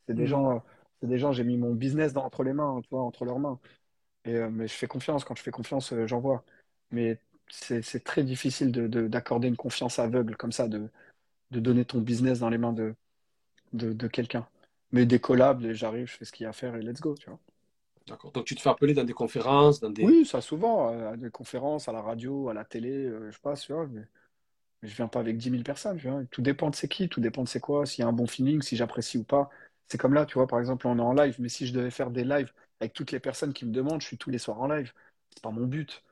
C'est 0.08 0.14
des 0.14 0.22
Mhm. 0.22 0.28
gens, 0.28 0.56
euh, 0.56 0.58
c'est 1.00 1.08
des 1.08 1.18
gens, 1.18 1.32
j'ai 1.32 1.44
mis 1.44 1.56
mon 1.56 1.74
business 1.74 2.12
dans, 2.12 2.24
entre 2.24 2.42
les 2.44 2.52
mains, 2.52 2.80
tu 2.82 2.88
vois, 2.90 3.02
entre 3.02 3.24
leurs 3.24 3.38
mains. 3.38 3.58
Et, 4.24 4.34
euh, 4.36 4.50
mais 4.50 4.68
je 4.68 4.74
fais 4.74 4.86
confiance. 4.88 5.24
Quand 5.24 5.36
je 5.36 5.42
fais 5.42 5.50
confiance, 5.50 5.92
euh, 5.92 6.06
j'envoie. 6.06 6.44
Mais 6.90 7.20
c'est, 7.48 7.82
très 8.04 8.24
difficile 8.24 8.72
de, 8.72 8.86
de- 8.88 9.08
d'accorder 9.08 9.48
une 9.48 9.56
confiance 9.56 9.98
aveugle 9.98 10.36
comme 10.36 10.52
ça, 10.52 10.68
de, 10.68 10.88
de 11.52 11.60
donner 11.60 11.84
ton 11.84 12.00
business 12.00 12.40
dans 12.40 12.50
les 12.50 12.58
mains 12.58 12.72
de, 12.74 12.94
de, 13.74 13.92
de 13.92 14.08
quelqu'un. 14.08 14.48
Mais 14.92 15.06
des 15.06 15.20
collabs, 15.20 15.62
j'arrive, 15.72 16.06
je 16.08 16.16
fais 16.16 16.24
ce 16.24 16.32
qu'il 16.32 16.44
y 16.44 16.46
a 16.46 16.50
à 16.50 16.52
faire 16.52 16.76
et 16.76 16.82
let's 16.82 17.00
go, 17.00 17.14
tu 17.16 17.30
vois. 17.30 17.40
D'accord. 18.08 18.32
Donc 18.32 18.44
tu 18.44 18.54
te 18.54 18.60
fais 18.60 18.68
appeler 18.68 18.94
dans 18.94 19.04
des 19.04 19.12
conférences, 19.12 19.80
dans 19.80 19.90
des. 19.90 20.04
Oui, 20.04 20.24
ça 20.26 20.40
souvent, 20.40 20.92
euh, 20.92 21.12
à 21.12 21.16
des 21.16 21.30
conférences, 21.30 21.88
à 21.88 21.92
la 21.92 22.02
radio, 22.02 22.48
à 22.48 22.54
la 22.54 22.64
télé, 22.64 22.90
euh, 22.90 23.30
je 23.30 23.38
passe, 23.40 23.62
tu 23.62 23.72
vois, 23.72 23.86
mais, 23.86 24.02
mais 24.82 24.88
je 24.88 24.96
viens 24.96 25.08
pas 25.08 25.20
avec 25.20 25.38
10 25.38 25.50
000 25.50 25.64
personnes, 25.64 25.98
tu 25.98 26.08
vois. 26.08 26.24
Tout 26.30 26.42
dépend 26.42 26.70
de 26.70 26.76
c'est 26.76 26.88
qui, 26.88 27.08
tout 27.08 27.20
dépend 27.20 27.44
de 27.44 27.48
c'est 27.48 27.60
quoi, 27.60 27.86
s'il 27.86 28.02
y 28.02 28.04
a 28.04 28.08
un 28.08 28.12
bon 28.12 28.26
feeling, 28.26 28.62
si 28.62 28.76
j'apprécie 28.76 29.18
ou 29.18 29.24
pas. 29.24 29.50
C'est 29.88 29.98
comme 29.98 30.14
là, 30.14 30.26
tu 30.26 30.34
vois, 30.34 30.46
par 30.46 30.60
exemple, 30.60 30.86
on 30.86 30.98
est 30.98 31.02
en 31.02 31.12
live, 31.14 31.36
mais 31.40 31.48
si 31.48 31.66
je 31.66 31.72
devais 31.74 31.90
faire 31.90 32.10
des 32.10 32.24
lives 32.24 32.52
avec 32.80 32.92
toutes 32.92 33.12
les 33.12 33.20
personnes 33.20 33.52
qui 33.52 33.66
me 33.66 33.72
demandent, 33.72 34.00
je 34.00 34.06
suis 34.06 34.18
tous 34.18 34.30
les 34.30 34.38
soirs 34.38 34.60
en 34.60 34.68
live. 34.68 34.92
C'est 35.30 35.42
pas 35.42 35.50
mon 35.50 35.66
but. 35.66 36.02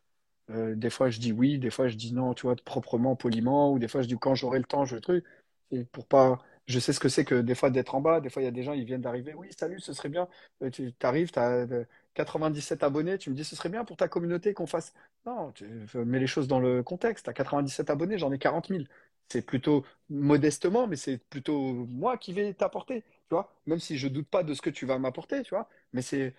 Euh, 0.50 0.74
des 0.76 0.90
fois, 0.90 1.10
je 1.10 1.20
dis 1.20 1.32
oui, 1.32 1.58
des 1.58 1.70
fois, 1.70 1.88
je 1.88 1.96
dis 1.96 2.12
non, 2.12 2.34
tu 2.34 2.42
vois, 2.42 2.56
proprement, 2.56 3.16
poliment, 3.16 3.72
ou 3.72 3.78
des 3.78 3.88
fois, 3.88 4.02
je 4.02 4.08
dis 4.08 4.18
quand 4.18 4.34
j'aurai 4.34 4.58
le 4.58 4.64
temps, 4.64 4.84
je 4.84 4.96
le 4.96 5.00
truc. 5.00 5.24
Et 5.70 5.84
pour 5.84 6.06
pas, 6.06 6.38
je 6.66 6.78
sais 6.78 6.92
ce 6.92 7.00
que 7.00 7.08
c'est 7.08 7.24
que 7.24 7.36
des 7.40 7.54
fois 7.54 7.70
d'être 7.70 7.94
en 7.94 8.00
bas. 8.00 8.20
Des 8.20 8.30
fois, 8.30 8.42
il 8.42 8.44
y 8.46 8.48
a 8.48 8.50
des 8.50 8.62
gens, 8.62 8.72
ils 8.72 8.84
viennent 8.84 9.00
d'arriver. 9.02 9.34
Oui, 9.34 9.48
salut, 9.58 9.80
ce 9.80 9.92
serait 9.92 10.08
bien. 10.08 10.28
Euh, 10.62 10.70
Tu 10.70 10.92
arrives, 11.02 11.30
tu 11.32 11.38
as 11.38 11.66
97 12.14 12.82
abonnés. 12.82 13.18
Tu 13.18 13.30
me 13.30 13.34
dis, 13.34 13.44
ce 13.44 13.56
serait 13.56 13.68
bien 13.68 13.84
pour 13.84 13.96
ta 13.96 14.08
communauté 14.08 14.54
qu'on 14.54 14.66
fasse. 14.66 14.94
Non, 15.26 15.52
tu 15.52 15.66
mets 15.94 16.18
les 16.20 16.26
choses 16.26 16.48
dans 16.48 16.60
le 16.60 16.82
contexte. 16.82 17.24
Tu 17.24 17.30
as 17.30 17.34
97 17.34 17.90
abonnés, 17.90 18.18
j'en 18.18 18.32
ai 18.32 18.38
40 18.38 18.70
000. 18.70 18.86
C'est 19.28 19.42
plutôt 19.42 19.84
modestement, 20.10 20.86
mais 20.86 20.96
c'est 20.96 21.18
plutôt 21.18 21.86
moi 21.86 22.18
qui 22.18 22.32
vais 22.32 22.52
t'apporter. 22.54 23.02
Tu 23.02 23.30
vois, 23.34 23.52
même 23.66 23.80
si 23.80 23.96
je 23.98 24.08
doute 24.08 24.28
pas 24.28 24.42
de 24.42 24.54
ce 24.54 24.62
que 24.62 24.70
tu 24.70 24.86
vas 24.86 24.98
m'apporter, 24.98 25.42
tu 25.42 25.50
vois. 25.54 25.68
Mais 25.92 26.02
c'est, 26.02 26.34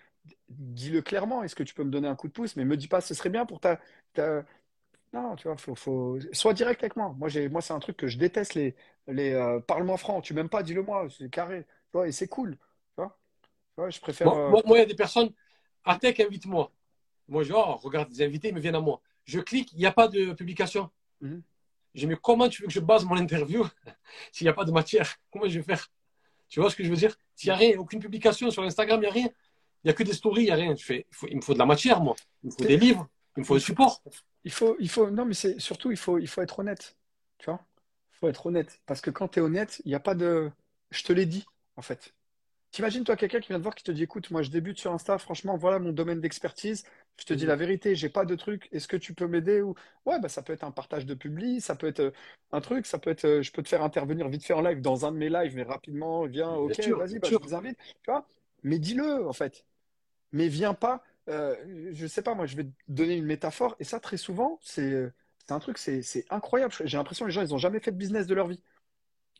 dis-le 0.48 1.02
clairement. 1.02 1.42
Est-ce 1.42 1.54
que 1.56 1.62
tu 1.62 1.74
peux 1.74 1.84
me 1.84 1.90
donner 1.90 2.08
un 2.08 2.16
coup 2.16 2.28
de 2.28 2.32
pouce? 2.32 2.56
Mais 2.56 2.64
me 2.64 2.76
dis 2.76 2.88
pas, 2.88 3.00
ce 3.00 3.14
serait 3.14 3.30
bien 3.30 3.46
pour 3.46 3.60
ta, 3.60 3.80
non, 5.22 5.36
tu 5.36 5.48
vois, 5.48 5.56
faut, 5.56 5.74
faut... 5.74 6.18
Sois 6.32 6.52
direct 6.54 6.82
avec 6.82 6.96
moi. 6.96 7.14
Moi, 7.18 7.28
j'ai, 7.28 7.48
moi, 7.48 7.60
c'est 7.60 7.72
un 7.72 7.78
truc 7.78 7.96
que 7.96 8.06
je 8.08 8.18
déteste, 8.18 8.54
les, 8.54 8.74
les 9.08 9.32
euh, 9.32 9.60
parle-moi 9.60 9.96
franc. 9.96 10.20
Tu 10.20 10.34
m'aimes 10.34 10.48
pas, 10.48 10.62
dis-le 10.62 10.82
moi, 10.82 11.06
c'est 11.10 11.30
carré. 11.30 11.64
Tu 11.64 11.92
vois, 11.94 12.08
et 12.08 12.12
c'est 12.12 12.28
cool. 12.28 12.52
Tu 12.56 12.58
vois, 12.96 13.16
Tu 13.74 13.80
vois, 13.82 13.90
je 13.90 14.00
préfère. 14.00 14.28
Moi, 14.28 14.38
euh, 14.38 14.50
moi, 14.50 14.62
moi, 14.66 14.76
il 14.78 14.80
y 14.80 14.84
a 14.84 14.86
des 14.86 14.94
personnes, 14.94 15.30
Atec, 15.84 16.20
invite-moi. 16.20 16.72
Moi, 17.28 17.42
je 17.44 17.48
dis, 17.48 17.54
oh, 17.56 17.76
regarde, 17.76 18.10
des 18.10 18.22
invités, 18.24 18.48
ils 18.48 18.54
me 18.54 18.60
viennent 18.60 18.76
à 18.76 18.80
moi. 18.80 19.00
Je 19.24 19.40
clique, 19.40 19.72
il 19.72 19.78
n'y 19.78 19.86
a 19.86 19.92
pas 19.92 20.08
de 20.08 20.32
publication. 20.34 20.90
mhm. 21.20 21.42
Je 21.94 22.00
dis, 22.00 22.06
mais 22.06 22.16
comment 22.20 22.48
tu 22.48 22.62
veux 22.62 22.68
que 22.68 22.74
je 22.74 22.80
base 22.80 23.04
mon 23.04 23.16
interview 23.16 23.64
s'il 24.32 24.44
n'y 24.44 24.48
a 24.50 24.52
pas 24.52 24.64
de 24.64 24.72
matière? 24.72 25.16
Comment 25.30 25.48
je 25.48 25.58
vais 25.58 25.64
faire? 25.64 25.88
Tu 26.48 26.60
vois 26.60 26.70
ce 26.70 26.76
que 26.76 26.84
je 26.84 26.90
veux 26.90 26.96
dire? 26.96 27.16
S'il 27.36 27.48
n'y 27.50 27.54
a 27.54 27.56
rien, 27.56 27.78
aucune 27.78 28.00
publication 28.00 28.50
sur 28.50 28.62
Instagram, 28.64 28.98
il 29.00 29.02
n'y 29.02 29.08
a 29.08 29.12
rien. 29.12 29.28
Il 29.84 29.88
n'y 29.88 29.90
a 29.90 29.94
que 29.94 30.02
des 30.04 30.12
stories, 30.14 30.42
il 30.42 30.46
n'y 30.46 30.50
a 30.52 30.56
rien. 30.56 30.74
Je 30.76 30.84
fais, 30.84 31.06
il, 31.10 31.16
faut- 31.16 31.28
il 31.28 31.36
me 31.36 31.42
faut 31.42 31.54
de 31.54 31.58
la 31.58 31.66
matière, 31.66 32.00
moi. 32.02 32.16
Il 32.44 32.48
me 32.48 32.52
faut 32.52 32.64
des 32.64 32.76
livres, 32.76 33.08
il 33.36 33.40
me 33.40 33.44
faut 33.44 33.54
faut, 33.54 33.58
support. 33.58 34.02
il 34.44 34.52
faut, 34.52 34.76
il 34.80 34.88
faut, 34.90 35.10
non, 35.10 35.24
mais 35.24 35.34
c'est 35.34 35.58
surtout, 35.60 35.90
il 35.90 35.96
faut, 35.96 36.18
il 36.18 36.28
faut 36.28 36.42
être 36.42 36.58
honnête. 36.58 36.96
Tu 37.38 37.46
vois, 37.46 37.64
il 38.14 38.18
faut 38.18 38.28
être 38.28 38.46
honnête. 38.46 38.80
Parce 38.86 39.00
que 39.00 39.10
quand 39.10 39.28
tu 39.28 39.38
es 39.40 39.42
honnête, 39.42 39.80
il 39.84 39.88
n'y 39.88 39.94
a 39.94 40.00
pas 40.00 40.14
de. 40.14 40.50
Je 40.90 41.02
te 41.04 41.12
l'ai 41.12 41.26
dit, 41.26 41.46
en 41.76 41.82
fait. 41.82 42.14
T'imagines, 42.72 43.04
toi, 43.04 43.16
quelqu'un 43.16 43.40
qui 43.40 43.48
vient 43.48 43.58
te 43.58 43.62
voir, 43.62 43.74
qui 43.74 43.84
te 43.84 43.92
dit, 43.92 44.02
écoute, 44.02 44.30
moi, 44.30 44.42
je 44.42 44.50
débute 44.50 44.78
sur 44.78 44.92
Insta, 44.92 45.18
franchement, 45.18 45.56
voilà 45.56 45.78
mon 45.78 45.92
domaine 45.92 46.20
d'expertise. 46.20 46.84
Je 47.18 47.24
te 47.24 47.32
dis 47.34 47.44
Mhm. 47.44 47.48
la 47.48 47.56
vérité, 47.56 47.94
j'ai 47.94 48.10
pas 48.10 48.26
de 48.26 48.34
truc. 48.34 48.68
Est-ce 48.72 48.88
que 48.88 48.96
tu 48.98 49.14
peux 49.14 49.26
m'aider 49.26 49.62
ou... 49.62 49.74
Ouais, 50.04 50.20
bah, 50.20 50.28
ça 50.28 50.42
peut 50.42 50.52
être 50.52 50.64
un 50.64 50.70
partage 50.72 51.06
de 51.06 51.14
publi, 51.14 51.60
ça 51.62 51.74
peut 51.76 51.86
être 51.86 52.00
euh, 52.00 52.10
un 52.52 52.60
truc, 52.60 52.86
ça 52.86 52.98
peut 52.98 53.10
être, 53.10 53.24
euh, 53.24 53.42
je 53.42 53.50
peux 53.52 53.62
te 53.62 53.68
faire 53.68 53.82
intervenir 53.82 54.28
vite 54.28 54.44
fait 54.44 54.52
en 54.52 54.60
live 54.60 54.80
dans 54.82 55.06
un 55.06 55.12
de 55.12 55.16
mes 55.16 55.30
lives, 55.30 55.56
mais 55.56 55.62
rapidement, 55.62 56.26
viens, 56.26 56.52
ok, 56.52 56.78
vas-y, 56.98 57.18
bah, 57.18 57.30
je 57.30 57.38
vous 57.40 57.54
invite. 57.54 57.78
Tu 58.02 58.10
vois, 58.10 58.26
mais 58.62 58.78
dis-le, 58.78 59.26
en 59.26 59.32
fait. 59.32 59.64
Mais 60.32 60.48
viens 60.48 60.74
pas, 60.74 61.02
euh, 61.28 61.90
je 61.92 62.06
sais 62.06 62.22
pas, 62.22 62.34
moi, 62.34 62.46
je 62.46 62.56
vais 62.56 62.64
te 62.64 62.70
donner 62.88 63.16
une 63.16 63.24
métaphore, 63.26 63.76
et 63.80 63.84
ça, 63.84 64.00
très 64.00 64.16
souvent, 64.16 64.58
c'est 64.62 64.82
euh, 64.92 65.12
un 65.48 65.58
truc, 65.58 65.78
c'est 65.78 66.02
incroyable. 66.30 66.74
J'ai 66.84 66.96
l'impression 66.96 67.24
que 67.24 67.30
les 67.30 67.34
gens, 67.34 67.42
ils 67.42 67.54
ont 67.54 67.58
jamais 67.58 67.80
fait 67.80 67.92
de 67.92 67.96
business 67.96 68.26
de 68.26 68.34
leur 68.34 68.46
vie. 68.48 68.62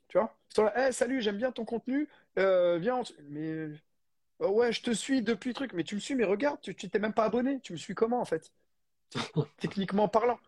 Tu 0.09 0.19
vois? 0.19 0.37
Ils 0.53 0.55
sont 0.57 0.65
là, 0.65 0.89
Eh, 0.89 0.93
salut, 0.93 1.23
j'aime 1.23 1.39
bien 1.39 1.53
ton 1.53 1.65
contenu, 1.65 2.09
euh, 2.39 2.79
viens, 2.79 2.99
on 2.99 3.03
mais 3.31 3.43
euh, 3.51 3.77
ouais, 4.41 4.73
je 4.73 4.83
te 4.83 4.93
suis 4.93 5.23
depuis 5.23 5.51
le 5.51 5.55
truc, 5.55 5.73
mais 5.75 5.85
tu 5.85 5.95
me 5.97 6.01
suis, 6.01 6.15
mais 6.15 6.25
regarde, 6.25 6.61
tu 6.61 6.75
t'es 6.77 6.99
même 6.99 7.15
pas 7.15 7.25
abonné, 7.27 7.61
tu 7.63 7.73
me 7.73 7.79
suis 7.79 7.95
comment 7.95 8.21
en 8.21 8.25
fait? 8.25 8.53
Techniquement 9.59 10.09
parlant. 10.09 10.39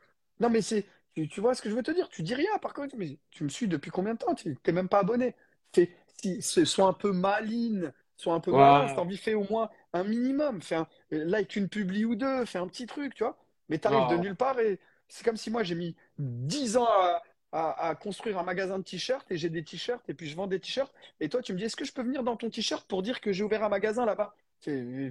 Non, 0.40 0.50
mais 0.50 0.62
c'est, 0.62 0.86
tu, 1.14 1.28
tu 1.28 1.40
vois 1.40 1.54
ce 1.54 1.62
que 1.62 1.70
je 1.70 1.74
veux 1.74 1.82
te 1.82 1.90
dire? 1.90 2.08
Tu 2.08 2.22
dis 2.22 2.34
rien 2.34 2.58
par 2.60 2.74
contre, 2.74 2.96
mais 2.96 3.18
tu 3.30 3.44
me 3.44 3.48
suis 3.48 3.68
depuis 3.68 3.90
combien 3.90 4.14
de 4.14 4.18
temps? 4.18 4.34
Tu 4.34 4.56
t'es 4.56 4.72
même 4.72 4.88
pas 4.88 5.00
abonné. 5.00 5.34
Fais, 5.74 5.90
si, 6.22 6.42
sois 6.42 6.86
un 6.86 6.92
peu 6.92 7.12
maline, 7.12 7.92
sois 8.22 8.34
un 8.34 8.40
peu 8.40 8.52
malin, 8.52 8.86
si 8.88 8.94
t'as 8.94 9.02
envie, 9.02 9.16
fais 9.16 9.34
au 9.34 9.44
moins 9.50 9.70
un 9.92 10.04
minimum. 10.04 10.60
Fais 10.62 10.76
un, 10.76 10.88
like 11.10 11.56
une 11.56 11.68
publi 11.68 12.04
ou 12.04 12.14
deux, 12.16 12.44
fais 12.44 12.58
un 12.58 12.66
petit 12.68 12.86
truc, 12.86 13.14
tu 13.14 13.24
vois? 13.24 13.38
Mais 13.68 13.78
t'arrives 13.78 14.06
de 14.06 14.16
nulle 14.16 14.36
part 14.36 14.58
et 14.60 14.78
c'est 15.08 15.24
comme 15.24 15.36
si 15.36 15.50
moi 15.50 15.62
j'ai 15.62 15.74
mis 15.74 15.96
10 16.18 16.76
ans 16.76 16.86
à, 16.86 17.22
à- 17.52 17.88
à 17.90 17.94
construire 17.94 18.38
un 18.38 18.42
magasin 18.42 18.78
de 18.78 18.84
t-shirts 18.84 19.30
et 19.30 19.36
j'ai 19.38 19.50
des 19.50 19.64
t-shirts 19.64 20.08
et 20.08 20.14
puis 20.14 20.28
je 20.28 20.36
vends 20.36 20.46
des 20.46 20.60
t-shirts. 20.60 20.92
Et 21.20 21.28
toi, 21.28 21.42
tu 21.42 21.52
me 21.52 21.58
dis, 21.58 21.64
est-ce 21.64 21.76
que 21.76 21.84
je 21.84 21.92
peux 21.92 22.02
venir 22.02 22.22
dans 22.22 22.36
ton 22.36 22.50
t-shirt 22.50 22.86
pour 22.88 23.02
dire 23.02 23.20
que 23.20 23.32
j'ai 23.32 23.44
ouvert 23.44 23.64
un 23.64 23.68
magasin 23.68 24.04
là-bas? 24.06 24.34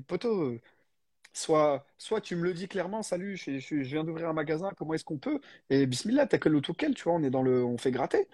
Poteau. 0.07 0.59
Soit, 1.33 1.85
soit 1.97 2.21
tu 2.21 2.35
me 2.35 2.43
le 2.43 2.53
dis 2.53 2.67
clairement, 2.67 3.03
salut, 3.03 3.37
je, 3.37 3.59
je- 3.59 3.83
je 3.83 3.89
viens 3.89 4.03
d'ouvrir 4.03 4.29
un 4.29 4.33
magasin, 4.33 4.71
comment 4.77 4.93
est-ce 4.95 5.05
qu'on 5.05 5.19
peut? 5.19 5.39
Et 5.69 5.85
bismillah, 5.87 6.27
t'as 6.27 6.39
que 6.39 6.49
l'autoquel, 6.49 6.95
tu 6.95 7.03
vois, 7.05 7.13
on 7.13 7.23
est 7.23 7.29
dans 7.31 7.43
le, 7.43 7.63
on 7.65 7.77
fait 7.77 7.91
gratter. 7.91 8.27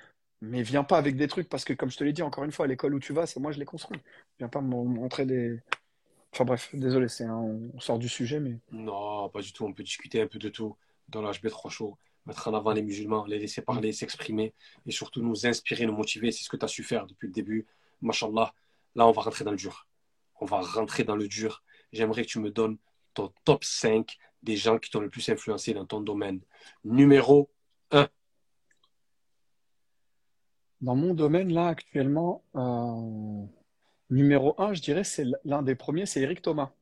Mais 0.45 0.61
viens 0.61 0.83
pas 0.83 0.97
avec 0.97 1.15
des 1.15 1.27
trucs, 1.27 1.47
parce 1.47 1.63
que 1.63 1.71
comme 1.73 1.89
je 1.89 1.97
te 1.97 2.03
l'ai 2.03 2.11
dit 2.11 2.21
encore 2.21 2.43
une 2.43 2.51
fois, 2.51 2.67
l'école 2.67 2.93
où 2.95 2.99
tu 2.99 3.13
vas, 3.13 3.25
c'est 3.25 3.39
moi 3.39 3.51
je 3.53 3.59
l'ai 3.59 3.65
construit. 3.65 3.99
Viens 4.39 4.49
pas 4.49 4.59
me 4.61 4.67
montrer 4.75 5.25
des. 5.25 5.61
Enfin 6.33 6.43
bref, 6.43 6.69
désolé, 6.73 7.07
c'est 7.07 7.23
un- 7.23 7.35
on 7.73 7.79
sort 7.79 7.97
du 7.97 8.09
sujet, 8.09 8.39
mais. 8.39 8.57
non, 8.71 9.29
pas 9.29 9.41
du 9.41 9.53
tout. 9.53 9.65
On 9.65 9.71
peut 9.73 9.83
discuter 9.83 10.21
un 10.21 10.27
peu 10.27 10.39
de 10.39 10.49
tout 10.49 10.75
dans 11.07 11.21
l'HB3 11.21 11.69
Show. 11.69 11.97
Mettre 12.25 12.47
en 12.47 12.53
avant 12.53 12.71
les 12.73 12.81
musulmans, 12.81 13.25
les 13.25 13.39
laisser 13.39 13.61
Mm. 13.61 13.65
parler, 13.65 13.91
s'exprimer 13.93 14.53
et 14.85 14.91
surtout 14.91 15.21
nous 15.21 15.45
inspirer, 15.45 15.85
nous 15.85 15.93
motiver. 15.95 16.31
C'est 16.31 16.43
ce 16.43 16.49
que 16.49 16.57
tu 16.57 16.65
as 16.65 16.69
su 16.69 16.83
faire 16.83 17.05
depuis 17.07 17.27
le 17.27 17.33
début. 17.33 17.65
Mashallah. 18.01 18.53
Là, 18.95 19.07
on 19.07 19.11
va 19.11 19.21
rentrer 19.21 19.43
dans 19.45 19.51
le 19.51 19.57
dur. 19.57 19.87
On 20.41 20.45
va 20.45 20.59
rentrer 20.61 21.03
dans 21.03 21.15
le 21.15 21.27
dur. 21.27 21.63
J'aimerais 21.93 22.23
que 22.23 22.29
tu 22.29 22.39
me 22.39 22.49
donnes 22.51 22.77
ton 23.13 23.31
top 23.45 23.63
5 23.63 24.17
des 24.41 24.55
gens 24.57 24.77
qui 24.79 24.89
t'ont 24.89 24.99
le 24.99 25.09
plus 25.09 25.27
influencé 25.29 25.73
dans 25.73 25.85
ton 25.85 26.01
domaine. 26.01 26.41
Numéro 26.83 27.49
1. 27.91 28.07
Dans 30.83 30.95
mon 30.95 31.15
domaine, 31.15 31.51
là, 31.51 31.65
actuellement, 31.69 32.43
euh, 32.55 33.47
numéro 34.11 34.55
un, 34.61 34.73
je 34.73 34.81
dirais, 34.81 35.03
c'est 35.03 35.25
l'un 35.45 35.63
des 35.63 35.75
premiers, 35.75 36.05
c'est 36.05 36.21
Eric 36.21 36.41
Thomas, 36.41 36.73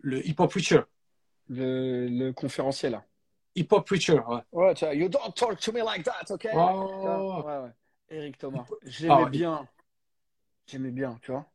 Le 0.00 0.26
hip-hop 0.26 0.50
preacher. 0.50 0.82
le, 1.48 2.08
le 2.08 2.32
conférencier, 2.32 2.90
là. 2.90 3.04
Hip-hop 3.54 3.86
preacher, 3.86 4.20
ouais. 4.26 4.40
Ouais, 4.52 4.74
tu 4.74 4.84
vois, 4.84 4.94
you 4.94 5.08
don't 5.08 5.34
talk 5.34 5.60
to 5.60 5.72
me 5.72 5.82
like 5.82 6.04
that, 6.04 6.30
ok? 6.30 6.46
Oh. 6.52 7.44
ouais, 7.44 7.58
ouais. 7.58 7.70
Eric 8.10 8.38
Thomas. 8.38 8.66
Ah 9.06 9.20
J'aimais 9.20 9.24
ouais. 9.24 9.30
bien. 9.30 9.68
J'aimais 10.66 10.90
bien, 10.92 11.18
tu 11.22 11.32
vois? 11.32 11.50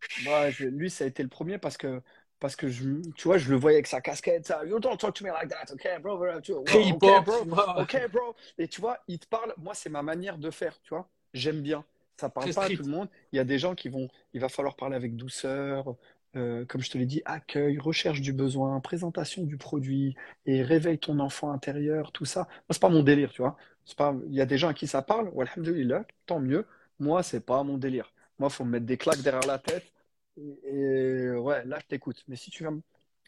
Je- 0.52 0.66
lui, 0.68 0.90
ça 0.90 1.04
a 1.04 1.08
été 1.08 1.24
le 1.24 1.30
premier 1.30 1.58
parce 1.58 1.78
que, 1.78 2.02
parce 2.44 2.58
que 2.58 2.68
je, 2.68 3.00
tu 3.16 3.30
vois, 3.30 3.38
je 3.38 3.50
le 3.50 3.56
voyais 3.56 3.78
avec 3.78 3.88
sa 3.88 4.02
casquette, 4.02 4.46
ça. 4.46 4.66
You 4.66 4.78
don't 4.78 4.98
talk 4.98 5.16
to 5.16 5.24
me 5.24 5.32
like 5.32 5.48
that, 5.48 5.74
ok, 5.74 6.02
bro, 6.02 6.18
bro, 6.18 7.46
bro. 7.46 8.36
Et 8.58 8.68
tu 8.68 8.82
vois, 8.82 8.98
il 9.08 9.18
te 9.18 9.26
parle, 9.28 9.54
moi, 9.56 9.74
c'est 9.74 9.90
ma 9.90 10.04
manière 10.04 10.38
de 10.38 10.52
faire, 10.52 10.78
tu 10.82 10.90
vois. 10.90 11.08
J'aime 11.34 11.62
bien. 11.62 11.86
Ça 12.18 12.28
parle 12.28 12.48
Très 12.48 12.54
pas 12.54 12.66
à 12.66 12.70
tout 12.76 12.84
le 12.84 12.92
monde. 12.92 13.08
Il 13.32 13.38
y 13.38 13.40
a 13.40 13.46
des 13.46 13.58
gens 13.60 13.76
qui 13.76 13.88
vont, 13.88 14.10
il 14.34 14.42
va 14.42 14.50
falloir 14.50 14.76
parler 14.76 14.98
avec 14.98 15.16
douceur, 15.16 15.96
euh, 16.36 16.66
comme 16.66 16.82
je 16.82 16.92
te 16.92 16.98
l'ai 16.98 17.06
dit, 17.06 17.22
accueil, 17.24 17.78
recherche 17.78 18.20
du 18.20 18.34
besoin, 18.34 18.78
présentation 18.82 19.44
du 19.44 19.56
produit 19.56 20.18
et 20.46 20.64
réveille 20.64 21.00
ton 21.00 21.20
enfant 21.20 21.50
intérieur, 21.50 22.12
tout 22.12 22.26
ça. 22.26 22.42
Moi, 22.42 22.72
c'est 22.72 22.82
pas 22.82 22.90
mon 22.90 23.04
délire, 23.04 23.32
tu 23.32 23.42
vois. 23.42 23.56
C'est 23.86 23.98
pas, 23.98 24.14
il 24.28 24.36
y 24.36 24.42
a 24.42 24.46
des 24.46 24.58
gens 24.58 24.68
à 24.68 24.74
qui 24.74 24.88
ça 24.88 25.02
parle, 25.02 25.32
alhamdoulilah, 25.40 26.04
tant 26.26 26.42
mieux. 26.42 26.68
Moi, 27.00 27.24
c'est 27.24 27.46
pas 27.46 27.64
mon 27.64 27.78
délire. 27.78 28.12
Moi, 28.38 28.50
faut 28.50 28.66
me 28.66 28.72
mettre 28.72 28.86
des 28.86 28.98
claques 28.98 29.22
derrière 29.22 29.48
la 29.48 29.60
tête. 29.60 29.93
Et, 30.38 30.60
et 30.66 31.32
ouais, 31.32 31.66
là, 31.66 31.80
je 31.80 31.86
t'écoute. 31.88 32.24
Mais 32.28 32.36
si 32.36 32.50
tu 32.52 32.66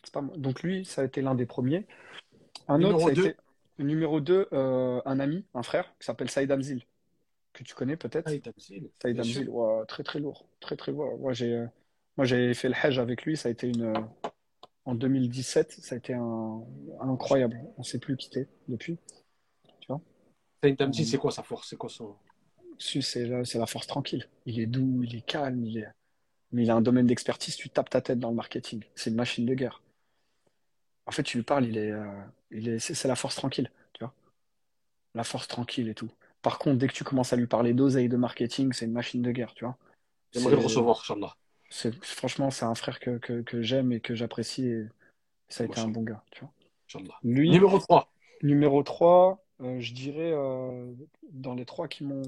c'est 0.04 0.14
pas 0.14 0.22
moi. 0.22 0.36
Donc 0.38 0.62
lui, 0.64 0.86
ça 0.86 1.02
a 1.02 1.06
été 1.06 1.22
l'un 1.22 1.36
des 1.36 1.46
premiers. 1.46 1.86
Un 2.68 2.82
autre, 2.84 3.00
ça 3.00 3.06
Numéro 3.06 3.08
a 3.08 3.12
2. 3.12 3.26
été 3.28 3.38
numéro 3.80 4.20
2, 4.22 4.48
un 4.52 5.20
ami, 5.20 5.46
un 5.54 5.64
frère, 5.64 5.94
qui 6.00 6.06
s'appelle 6.06 6.30
Saïd 6.30 6.52
Amzil, 6.52 6.84
que 7.54 7.64
tu 7.64 7.74
connais 7.76 7.98
peut-être. 7.98 8.30
Saïd 8.30 8.48
Amzil, 8.48 8.90
Saïd. 9.02 9.20
Amzil, 9.20 9.50
ouais, 9.50 9.86
très 9.88 10.04
très 10.04 10.20
lourd. 10.20 10.48
Très 10.60 10.76
très 10.76 10.92
lourd. 10.92 11.18
Moi, 11.20 11.34
j'ai 11.34 11.54
euh, 11.54 11.68
moi, 12.18 12.26
j'ai 12.26 12.54
fait 12.54 12.70
le 12.70 12.76
Hajj 12.82 13.00
avec 13.00 13.24
lui. 13.24 13.36
Ça 13.36 13.50
a 13.50 13.52
été 13.52 13.68
une, 13.68 13.84
euh, 13.84 13.94
en 14.86 14.96
2017. 14.96 15.72
Ça 15.82 15.96
a 15.96 15.98
été 15.98 16.14
un, 16.14 16.64
incroyable. 17.02 17.60
On 17.78 17.82
ne 17.82 17.86
s'est 17.86 18.00
plus 18.00 18.16
quitté 18.16 18.48
depuis. 18.68 18.98
Tu 19.80 19.88
vois? 19.88 20.02
Saïd 20.64 20.82
Amzil, 20.82 21.06
Euh, 21.06 21.10
c'est 21.10 21.18
quoi 21.18 21.32
sa 21.32 21.44
force? 21.44 21.70
C'est 21.70 21.78
quoi 21.78 21.90
son. 21.90 22.16
C'est 22.78 23.26
la, 23.26 23.46
c'est 23.46 23.58
la 23.58 23.66
force 23.66 23.88
tranquille. 23.88 24.28
Il 24.46 24.60
est 24.60 24.66
doux, 24.66 25.04
il 25.04 25.16
est 25.16 25.22
calme, 25.26 25.64
il 25.66 25.78
est... 25.78 25.88
mais 26.52 26.64
il 26.64 26.72
a 26.72 26.76
un 26.76 26.82
domaine 26.82 27.08
d'expertise. 27.08 27.56
Tu 27.56 27.70
tapes 27.70 27.90
ta 27.90 28.02
tête 28.02 28.20
dans 28.20 28.30
le 28.30 28.36
marketing. 28.36 28.84
C'est 28.96 29.10
une 29.10 29.16
machine 29.16 29.46
de 29.46 29.54
guerre. 29.54 29.82
En 31.06 31.12
fait, 31.12 31.24
tu 31.24 31.38
lui 31.38 31.44
parles, 31.44 31.66
il 31.66 31.78
est, 31.78 31.92
euh, 31.92 32.06
il 32.52 32.68
est, 32.68 32.80
c'est 32.80 32.96
c'est 32.96 33.08
la 33.08 33.16
force 33.16 33.36
tranquille, 33.36 33.72
tu 33.94 34.04
vois. 34.04 34.14
La 35.14 35.24
force 35.24 35.48
tranquille 35.48 35.88
et 35.90 35.96
tout. 35.96 36.10
Par 36.42 36.60
contre, 36.60 36.78
dès 36.78 36.88
que 36.88 36.94
tu 36.94 37.04
commences 37.04 37.34
à 37.34 37.36
lui 37.36 37.48
parler 37.48 37.74
d'oseille 37.74 38.10
de 38.10 38.18
marketing, 38.18 38.74
c'est 38.74 38.86
une 38.86 38.92
machine 38.92 39.22
de 39.22 39.32
guerre, 39.32 39.54
tu 39.54 39.66
vois. 39.66 39.78
J'aimerais 40.32 40.56
le 40.56 40.62
recevoir, 40.62 41.00
Inch'Allah. 41.00 41.36
franchement, 42.02 42.52
c'est 42.52 42.66
un 42.66 42.76
frère 42.76 43.00
que, 43.00 43.18
que, 43.18 43.42
que 43.42 43.62
j'aime 43.62 43.92
et 43.92 44.00
que 44.00 44.16
j'apprécie 44.16 44.68
et 44.68 44.88
ça 45.50 45.64
a 45.64 45.68
été 45.68 45.80
un 45.80 45.88
bon 45.88 46.04
gars, 46.04 46.24
tu 46.32 46.42
vois. 46.42 46.52
Lui, 47.24 47.50
Numéro 47.50 47.80
3. 47.80 48.12
numéro 48.44 48.84
3, 48.84 49.44
euh, 49.62 49.80
je 49.80 49.94
dirais, 49.94 50.32
euh, 50.34 50.94
dans 51.32 51.54
les 51.54 51.66
trois 51.66 51.88
qui 51.88 52.04
m'ont, 52.04 52.22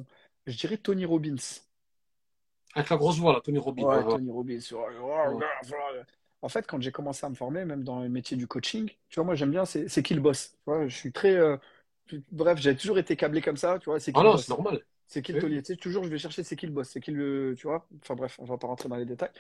je 0.46 0.58
dirais 0.58 0.78
Tony 0.78 1.06
Robbins. 1.06 1.36
Avec 2.78 2.90
la 2.90 2.98
grosse 2.98 3.18
voix, 3.18 3.34
là, 3.34 3.42
Tony 3.42 3.58
Robbins. 3.58 3.84
Ouais. 3.84 4.04
Tony 4.04 4.32
Robbins. 4.32 4.60
En 6.42 6.50
fait, 6.50 6.68
quand 6.68 6.80
j'ai 6.80 6.92
commencé 6.92 7.26
à 7.26 7.30
me 7.30 7.36
former, 7.36 7.66
même 7.66 7.84
dans 7.84 8.02
le 8.02 8.10
métier 8.10 8.38
du 8.38 8.46
coaching, 8.48 8.88
tu 9.10 9.16
vois, 9.16 9.24
moi 9.24 9.36
j'aime 9.36 9.52
bien, 9.52 9.66
c'est 9.66 10.04
qui 10.04 10.14
le 10.14 10.22
boss. 10.22 10.52
Tu 10.52 10.58
vois, 10.66 10.88
je 10.88 10.96
suis 10.96 11.12
très. 11.12 11.36
euh, 11.36 11.58
bref, 12.32 12.60
j'ai 12.60 12.76
toujours 12.76 13.00
été 13.00 13.16
câblé 13.16 13.42
comme 13.42 13.58
ça, 13.58 13.80
tu 13.80 13.86
vois, 13.86 14.00
c'est 14.00 14.14
qui 14.14 14.20
Ah 14.20 14.24
non, 14.24 14.38
c'est 14.38 14.50
normal. 14.50 14.82
C'est 15.08 15.22
qui 15.22 15.34
le 15.34 15.40
taulier. 15.40 15.62
Tu 15.64 15.74
sais, 15.74 15.78
toujours, 15.78 16.04
je 16.04 16.10
vais 16.10 16.20
chercher 16.20 16.44
c'est 16.44 16.56
qui 16.56 16.68
le 16.68 16.72
boss, 16.72 16.90
c'est 16.90 17.02
qui 17.02 17.12
le. 17.12 17.56
Tu 17.58 17.68
vois, 17.68 17.88
enfin 18.04 18.16
bref, 18.16 18.38
on 18.40 18.46
va 18.46 18.58
pas 18.58 18.68
rentrer 18.68 18.88
dans 18.88 18.98
les 18.98 19.06
détails. 19.06 19.32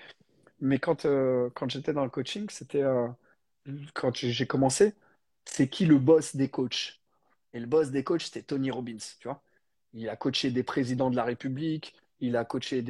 Mais 0.60 0.80
quand, 0.80 1.06
euh, 1.06 1.50
quand 1.54 1.70
j'étais 1.70 1.94
dans 1.94 2.04
le 2.04 2.10
coaching, 2.10 2.50
c'était. 2.50 2.82
euh, 2.82 3.08
quand 3.94 4.16
j'ai 4.16 4.48
commencé, 4.48 4.94
c'est 5.46 5.68
qui 5.68 5.86
le 5.86 5.98
boss 5.98 6.36
des 6.36 6.50
coachs? 6.50 7.00
Et 7.54 7.60
le 7.60 7.66
boss 7.66 7.92
des 7.92 8.04
coachs, 8.04 8.24
c'était 8.24 8.42
Tony 8.42 8.72
Robbins, 8.72 8.98
tu 9.20 9.28
vois. 9.28 9.42
Il 9.94 10.10
a 10.10 10.16
coaché 10.16 10.52
des 10.52 10.64
présidents 10.64 11.10
de 11.10 11.16
la 11.16 11.24
République, 11.24 11.96
il 12.20 12.36
a 12.36 12.46
coaché 12.46 12.82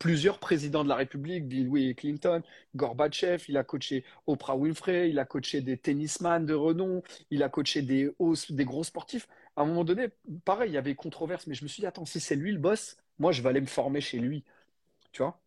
plusieurs 0.00 0.38
présidents 0.38 0.82
de 0.82 0.88
la 0.88 0.96
République, 0.96 1.46
Bill 1.46 1.94
Clinton, 1.94 2.42
Gorbatchev, 2.74 3.44
il 3.48 3.56
a 3.58 3.64
coaché 3.64 4.04
Oprah 4.26 4.56
Winfrey, 4.56 5.10
il 5.10 5.18
a 5.18 5.26
coaché 5.26 5.60
des 5.60 5.76
tennisman 5.76 6.46
de 6.46 6.54
renom, 6.54 7.02
il 7.30 7.42
a 7.42 7.48
coaché 7.50 7.82
des, 7.82 8.10
des 8.48 8.64
gros 8.64 8.82
sportifs. 8.82 9.28
À 9.56 9.62
un 9.62 9.66
moment 9.66 9.84
donné, 9.84 10.08
pareil, 10.44 10.70
il 10.70 10.74
y 10.74 10.78
avait 10.78 10.94
controverse, 10.94 11.46
mais 11.46 11.54
je 11.54 11.62
me 11.62 11.68
suis 11.68 11.82
dit, 11.82 11.86
attends, 11.86 12.06
si 12.06 12.18
c'est 12.18 12.34
lui 12.34 12.50
le 12.50 12.58
boss, 12.58 12.96
moi, 13.18 13.30
je 13.30 13.42
vais 13.42 13.50
aller 13.50 13.60
me 13.60 13.66
former 13.66 14.00
chez 14.00 14.18
lui. 14.18 14.42
Tu 15.12 15.22
vois? 15.22 15.38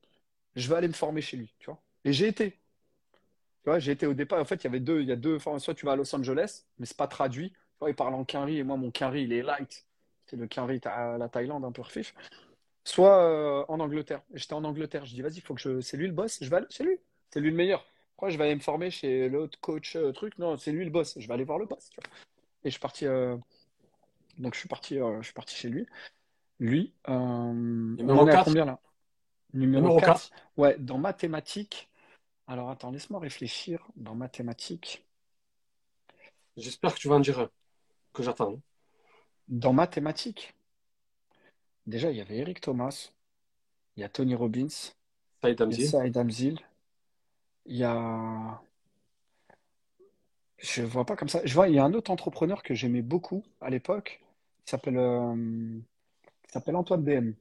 Je 0.56 0.70
vais 0.70 0.76
aller 0.76 0.88
me 0.88 0.94
former 0.94 1.22
chez 1.22 1.38
lui, 1.38 1.52
tu 1.58 1.66
vois? 1.66 1.82
Et 2.06 2.14
j'ai 2.14 2.28
été. 2.28 2.52
Tu 2.52 3.70
vois, 3.70 3.80
j'ai 3.80 3.94
été 3.94 4.06
au 4.06 4.14
départ. 4.14 4.40
En 4.40 4.46
fait, 4.46 4.64
il 4.64 4.66
y 4.66 4.68
avait 4.68 4.80
deux, 4.80 5.02
il 5.02 5.08
y 5.08 5.12
a 5.12 5.16
deux 5.16 5.40
Soit 5.40 5.74
tu 5.74 5.86
vas 5.86 5.94
à 5.94 5.96
Los 5.96 6.14
Angeles, 6.16 6.66
mais 6.78 6.86
c'est 6.86 6.98
pas 6.98 7.08
traduit. 7.08 7.50
Tu 7.52 7.58
vois, 7.80 7.90
ils 7.90 7.96
parlent 7.96 8.14
en 8.14 8.26
Quinry 8.26 8.60
et 8.60 8.64
moi, 8.64 8.78
mon 8.78 8.92
Quinry, 8.92 9.24
il 9.24 9.34
est 9.34 9.42
light. 9.42 9.88
C'est 10.28 10.36
le 10.36 10.48
Quinry 10.48 10.80
à 10.86 11.18
la 11.18 11.30
Thaïlande, 11.30 11.66
un 11.66 11.72
peu 11.72 11.82
refif 11.82 12.14
soit 12.84 13.24
euh, 13.24 13.66
en 13.68 13.80
Angleterre. 13.80 14.22
J'étais 14.34 14.54
en 14.54 14.64
Angleterre. 14.64 15.06
Je 15.06 15.14
dis, 15.14 15.22
vas-y, 15.22 15.40
faut 15.40 15.54
que 15.54 15.62
je. 15.62 15.82
C'est 15.82 15.98
lui 15.98 16.08
le 16.08 16.14
boss. 16.14 16.38
Je 16.42 16.50
vais 16.50 16.58
aller 16.58 16.68
chez 16.70 16.84
lui. 16.84 16.98
C'est 17.30 17.40
lui 17.40 17.50
le 17.50 17.56
meilleur. 17.56 17.86
Pourquoi 18.12 18.30
je 18.30 18.38
vais 18.38 18.46
aller 18.46 18.56
me 18.56 18.60
former 18.60 18.92
chez 18.92 19.30
l'autre 19.30 19.60
coach 19.60 19.96
euh, 19.96 20.12
truc 20.12 20.38
Non, 20.38 20.58
c'est 20.58 20.72
lui 20.72 20.86
le 20.86 20.92
boss. 20.92 21.18
Je 21.18 21.28
vais 21.28 21.34
aller 21.34 21.44
voir 21.44 21.60
le 21.60 21.66
boss. 21.66 21.90
Et 22.64 22.70
je 22.70 22.72
suis 22.72 22.80
parti. 22.80 23.06
Euh, 23.06 23.38
donc 24.38 24.54
je 24.54 24.60
suis 24.60 24.70
parti. 24.70 24.96
je 24.98 25.22
suis 25.24 25.34
parti 25.34 25.56
chez 25.56 25.70
lui. 25.70 25.86
Lui. 26.60 26.94
Numéro 27.08 28.22
on 28.22 28.28
est 28.28 28.32
4. 28.32 28.46
combien 28.46 28.66
là? 28.66 28.80
Numéro 29.54 30.00
4. 30.00 30.32
Ouais, 30.58 30.78
dans 30.80 30.98
mathématiques. 30.98 31.90
Alors 32.48 32.70
attends, 32.70 32.92
laisse-moi 32.92 33.20
réfléchir. 33.20 33.86
Dans 33.96 34.16
mathématiques. 34.16 35.06
J'espère 36.58 36.94
que 36.94 37.00
tu 37.00 37.08
vas 37.08 37.16
en 37.16 37.20
dire 37.20 37.50
que 38.14 38.24
j'attends. 38.24 38.60
Dans 39.48 39.74
mathématiques? 39.74 40.54
Déjà, 41.88 42.12
il 42.12 42.18
y 42.18 42.22
avait 42.22 42.38
Eric 42.38 42.62
Thomas, 42.62 43.12
il 43.98 44.02
y 44.02 44.04
a 44.04 44.10
Tony 44.10 44.36
Robbins, 44.36 44.68
Saïd 45.42 45.62
il 45.70 45.78
y 45.78 45.78
a 45.78 45.82
Hamzil. 45.82 45.90
Saïd 45.90 46.18
Hamzil, 46.18 46.60
il 47.66 47.76
y 47.78 47.84
a. 47.84 48.62
Je 50.58 50.82
vois 50.82 51.06
pas 51.06 51.16
comme 51.16 51.30
ça. 51.30 51.42
Je 51.46 51.54
vois, 51.54 51.68
il 51.68 51.76
y 51.76 51.80
a 51.80 51.84
un 51.84 51.94
autre 51.94 52.10
entrepreneur 52.12 52.64
que 52.64 52.74
j'aimais 52.74 53.02
beaucoup 53.04 53.44
à 53.62 53.70
l'époque, 53.70 54.22
qui 54.66 54.72
s'appelle 54.72 54.98
euh, 54.98 55.80
qui 56.44 56.52
s'appelle 56.52 56.76
Antoine 56.76 57.04
BM. 57.04 57.36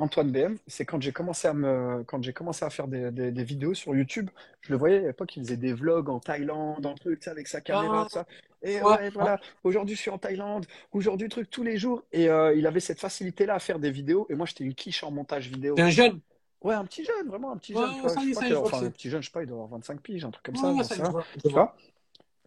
Antoine 0.00 0.30
BM, 0.32 0.56
c'est 0.66 0.84
quand 0.86 1.00
j'ai 1.02 1.12
commencé 1.12 1.46
à 1.48 1.52
me, 1.54 2.02
quand 2.04 2.22
j'ai 2.22 2.32
commencé 2.32 2.64
à 2.64 2.70
faire 2.70 2.88
des, 2.88 3.10
des- 3.10 3.30
des 3.32 3.44
vidéos 3.44 3.74
sur 3.74 3.94
YouTube, 3.94 4.30
je 4.62 4.72
le 4.72 4.78
voyais 4.78 4.98
à 4.98 5.02
l'époque, 5.08 5.36
il 5.36 5.42
faisait 5.44 5.56
des 5.56 5.72
vlogs 5.72 6.08
en 6.08 6.20
Thaïlande, 6.20 6.86
en 6.86 6.94
truc, 6.94 7.26
avec 7.28 7.48
sa 7.48 7.60
caméra, 7.60 8.02
Ah, 8.02 8.04
tout 8.06 8.12
ça. 8.12 8.26
Et 8.62 8.82
ouais, 8.82 8.96
ouais, 8.96 9.10
voilà, 9.10 9.40
aujourd'hui 9.64 9.96
je 9.96 10.00
suis 10.00 10.10
en 10.10 10.18
Thaïlande, 10.18 10.66
aujourd'hui 10.92 11.28
truc 11.28 11.50
tous 11.50 11.62
les 11.62 11.76
jours. 11.78 12.02
Et 12.12 12.28
euh, 12.28 12.54
il 12.54 12.66
avait 12.66 12.80
cette 12.80 13.00
facilité-là 13.00 13.54
à 13.54 13.58
faire 13.58 13.78
des 13.78 13.90
vidéos. 13.90 14.26
Et 14.30 14.34
moi, 14.34 14.46
j'étais 14.46 14.64
une 14.64 14.74
quiche 14.74 15.02
en 15.04 15.10
montage 15.10 15.48
vidéo. 15.48 15.74
T'es 15.76 15.82
un 15.82 15.90
jeune? 15.90 16.20
Ouais, 16.62 16.74
un 16.74 16.84
petit 16.84 17.04
jeune, 17.04 17.26
vraiment 17.28 17.52
un 17.52 17.56
petit 17.56 17.74
jeune. 17.74 17.90
Ouais, 17.92 18.00
vois, 18.02 18.08
ça 18.10 18.20
je 18.20 18.34
ça 18.34 18.60
enfin, 18.60 18.82
un 18.84 18.90
petit 18.90 19.08
jeune, 19.10 19.22
je 19.22 19.28
sais 19.28 19.32
pas, 19.32 19.42
il 19.42 19.46
doit 19.46 19.56
avoir 19.56 19.70
25 19.70 20.00
piges, 20.02 20.24
un 20.24 20.30
truc 20.30 20.44
comme 20.44 20.56
ça, 20.56 20.74
ça 20.84 20.96
vois. 21.10 21.24
vois? 21.44 21.74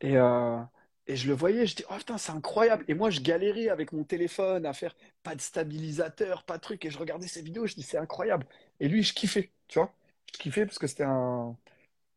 Et, 0.02 0.18
euh, 0.18 0.60
et 1.08 1.16
je 1.18 1.28
le 1.28 1.34
voyais, 1.34 1.66
je 1.68 1.76
dis, 1.76 1.84
oh 1.90 1.96
putain, 1.98 2.18
c'est 2.18 2.32
incroyable. 2.32 2.86
Et 2.88 2.94
moi, 2.94 3.10
je 3.10 3.20
galérais 3.22 3.68
avec 3.70 3.92
mon 3.92 4.04
téléphone 4.06 4.66
à 4.66 4.74
faire 4.74 4.96
pas 5.24 5.36
de 5.36 5.42
stabilisateur, 5.42 6.44
pas 6.44 6.58
de 6.58 6.62
truc. 6.62 6.86
Et 6.86 6.92
je 6.92 6.98
regardais 6.98 7.28
ses 7.28 7.42
vidéos, 7.42 7.68
je 7.68 7.76
dis, 7.76 7.84
c'est 7.84 7.98
incroyable. 7.98 8.46
Et 8.80 8.88
lui, 8.88 9.04
je 9.04 9.14
kiffais, 9.14 9.52
tu 9.68 9.80
vois. 9.80 9.94
Je 10.34 10.40
kiffais 10.40 10.66
parce 10.66 10.80
que 10.80 10.88
c'était 10.88 11.04
un. 11.04 11.58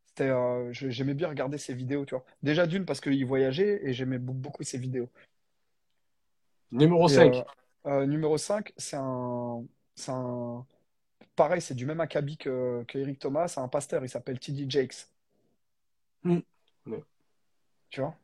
C'était, 0.07 0.31
euh, 0.31 0.73
j'aimais 0.73 1.15
bien 1.15 1.29
regarder 1.29 1.59
ses 1.59 1.75
vidéos, 1.75 2.07
tu 2.07 2.15
vois. 2.15 2.25
Déjà 2.43 2.67
d'une, 2.67 2.85
parce 2.87 3.01
qu'il 3.01 3.25
voyageait 3.27 3.81
et 3.85 3.93
j'aimais 3.95 4.19
be- 4.19 4.33
beaucoup 4.35 4.63
ses 4.65 4.79
vidéos. 4.79 5.11
Numéro 6.71 7.09
Et 7.09 7.09
5. 7.09 7.17
euh, 7.17 7.43
euh, 7.87 8.07
numéro 8.07 8.37
5 8.39 8.73
c'est 8.77 8.97
un, 8.97 9.65
c'est 9.95 10.11
un. 10.13 10.67
Pareil, 11.37 11.63
c'est 11.63 11.75
du 11.75 11.87
même 11.87 12.01
acabit 12.01 12.37
que, 12.39 12.85
que 12.89 12.99
Eric 12.99 13.19
Thomas, 13.21 13.49
c'est 13.49 13.61
un 13.61 13.69
pasteur, 13.69 14.05
il 14.05 14.09
s'appelle 14.11 14.41
T.D. 14.41 14.67
Jakes, 14.69 15.09
Hmm. 16.23 16.41
Ouais. 16.87 17.05
tu 17.91 18.01
vois? 18.01 18.17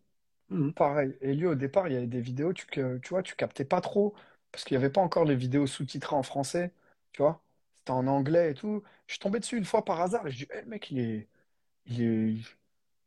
Hmm. 0.52 0.70
Pareil. 0.74 1.16
Et 1.20 1.34
lui, 1.34 1.46
au 1.46 1.54
départ, 1.54 1.88
il 1.88 1.94
y 1.94 1.96
avait 1.96 2.06
des 2.06 2.20
vidéos, 2.20 2.52
tu, 2.52 2.66
que- 2.66 2.98
tu 2.98 3.10
vois, 3.10 3.22
tu 3.22 3.34
captais 3.36 3.64
pas 3.64 3.80
trop, 3.80 4.14
parce 4.50 4.64
qu'il 4.64 4.76
n'y 4.78 4.82
avait 4.84 4.92
pas 4.92 5.00
encore 5.02 5.24
les 5.24 5.36
vidéos 5.36 5.66
sous-titrées 5.66 6.16
en 6.16 6.22
français, 6.22 6.72
tu 7.12 7.22
vois. 7.22 7.42
C'était 7.76 7.90
en 7.92 8.06
anglais 8.06 8.52
et 8.52 8.54
tout. 8.54 8.82
Je 9.06 9.14
suis 9.14 9.20
tombé 9.20 9.38
dessus 9.40 9.58
une 9.58 9.64
fois 9.66 9.84
par 9.84 10.00
hasard 10.00 10.26
et 10.26 10.30
je 10.30 10.38
dis, 10.38 10.48
Eh, 10.54 10.62
le 10.62 10.66
mec, 10.66 10.90
il 10.90 10.98
est, 11.00 11.28
il 11.86 12.02
est... 12.02 12.34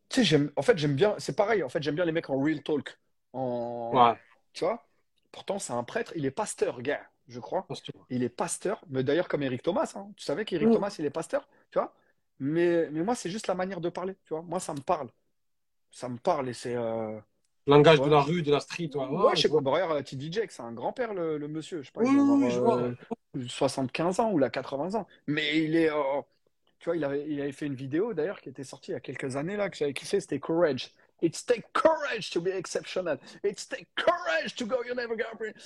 Tu 0.10 0.18
sais, 0.22 0.24
j'aime, 0.26 0.52
en 0.58 0.62
fait, 0.64 0.78
j'aime 0.78 0.96
bien, 0.96 1.16
c'est 1.20 1.36
pareil, 1.36 1.64
en 1.64 1.70
fait, 1.70 1.84
j'aime 1.84 1.96
bien 1.96 2.06
les 2.06 2.12
mecs 2.14 2.30
en 2.30 2.40
real 2.42 2.64
talk, 2.64 3.00
en, 3.34 4.00
Ouais. 4.00 4.20
tu 4.54 4.66
vois. 4.66 4.88
Pourtant, 5.32 5.60
c'est 5.60 5.74
un 5.74 5.84
prêtre, 5.84 6.14
il 6.16 6.26
est 6.26 6.32
pasteur, 6.32 6.82
gars, 6.82 7.10
je 7.28 7.40
crois. 7.40 7.68
Parce 7.68 7.82
que- 7.82 7.92
Il 8.10 8.24
est 8.24 8.30
pasteur, 8.30 8.84
mais 8.90 9.04
d'ailleurs 9.04 9.28
comme 9.30 9.44
Eric 9.44 9.64
Thomas, 9.64 9.92
hein. 9.96 10.12
Tu 10.18 10.24
savais 10.26 10.46
qu'Eric 10.46 10.70
Hmm. 10.70 10.72
Thomas, 10.72 10.96
il 11.00 11.06
est 11.06 11.10
pasteur, 11.12 11.48
tu 11.72 11.80
vois. 11.80 11.96
Mais, 12.40 12.90
mais 12.92 13.04
moi, 13.04 13.16
c'est 13.16 13.30
juste 13.32 13.48
la 13.48 13.56
manière 13.56 13.82
de 13.82 13.90
parler, 13.90 14.16
tu 14.26 14.34
vois. 14.36 14.44
Moi, 14.44 14.60
ça 14.60 14.74
me 14.74 14.82
parle. 14.82 15.10
Ça 15.92 16.10
me 16.10 16.18
parle 16.18 16.50
et 16.50 16.54
c'est... 16.54 16.76
euh, 16.76 17.20
Langage 17.68 18.02
de 18.02 18.10
la 18.10 18.22
rue, 18.22 18.42
de 18.44 18.52
la 18.52 18.60
street. 18.60 18.90
Ouais, 18.96 19.06
Ouais, 19.10 19.18
ouais, 19.24 19.36
je 19.36 19.42
je 19.42 19.48
sais 19.48 19.50
pas. 19.50 19.60
vois. 19.60 19.62
Bah, 19.62 19.72
regarde, 19.72 20.04
TD 20.04 20.32
Jakes, 20.32 20.52
c'est 20.52 20.62
un 20.62 20.72
grand-père, 20.72 21.14
le, 21.14 21.38
le 21.38 21.48
monsieur. 21.48 21.82
Je 21.82 21.88
sais 21.88 21.92
pas, 21.92 22.04
Oui, 22.04 22.06
il 22.06 22.12
doit 22.12 22.22
oui, 22.24 22.34
avoir 22.36 22.44
oui, 22.46 22.50
je 22.52 22.60
vois. 22.62 22.80
euh, 22.82 22.96
75 23.48 24.20
ans 24.20 24.32
ou 24.32 24.38
là 24.40 24.50
80 24.50 24.96
ans. 24.96 25.08
Mais 25.28 25.64
il 25.64 25.76
est. 25.76 25.90
euh, 25.92 26.22
tu 26.80 26.86
vois, 26.90 26.98
il 26.98 27.04
avait, 27.04 27.26
il 27.30 27.42
avait 27.42 27.52
fait 27.52 27.68
une 27.68 27.76
vidéo 27.76 28.14
d'ailleurs 28.14 28.42
qui 28.42 28.50
était 28.50 28.64
sortie 28.64 28.92
il 28.92 28.94
y 28.96 28.98
a 28.98 29.00
quelques 29.00 29.36
années 29.38 29.58
là, 29.58 29.70
que 29.70 29.78
j'avais 29.78 29.94
kiffé, 29.94 30.20
c'était 30.22 30.40
Courage. 30.40 30.92
It's 31.22 31.46
take 31.46 31.64
courage 31.74 32.30
to 32.32 32.42
be 32.42 32.48
exceptional. 32.50 33.18
It's 33.44 33.68
take 33.68 33.88
courage 33.96 34.56
to 34.58 34.66
go, 34.66 34.78
you 34.86 34.94
never 34.96 35.16
go. 35.18 35.24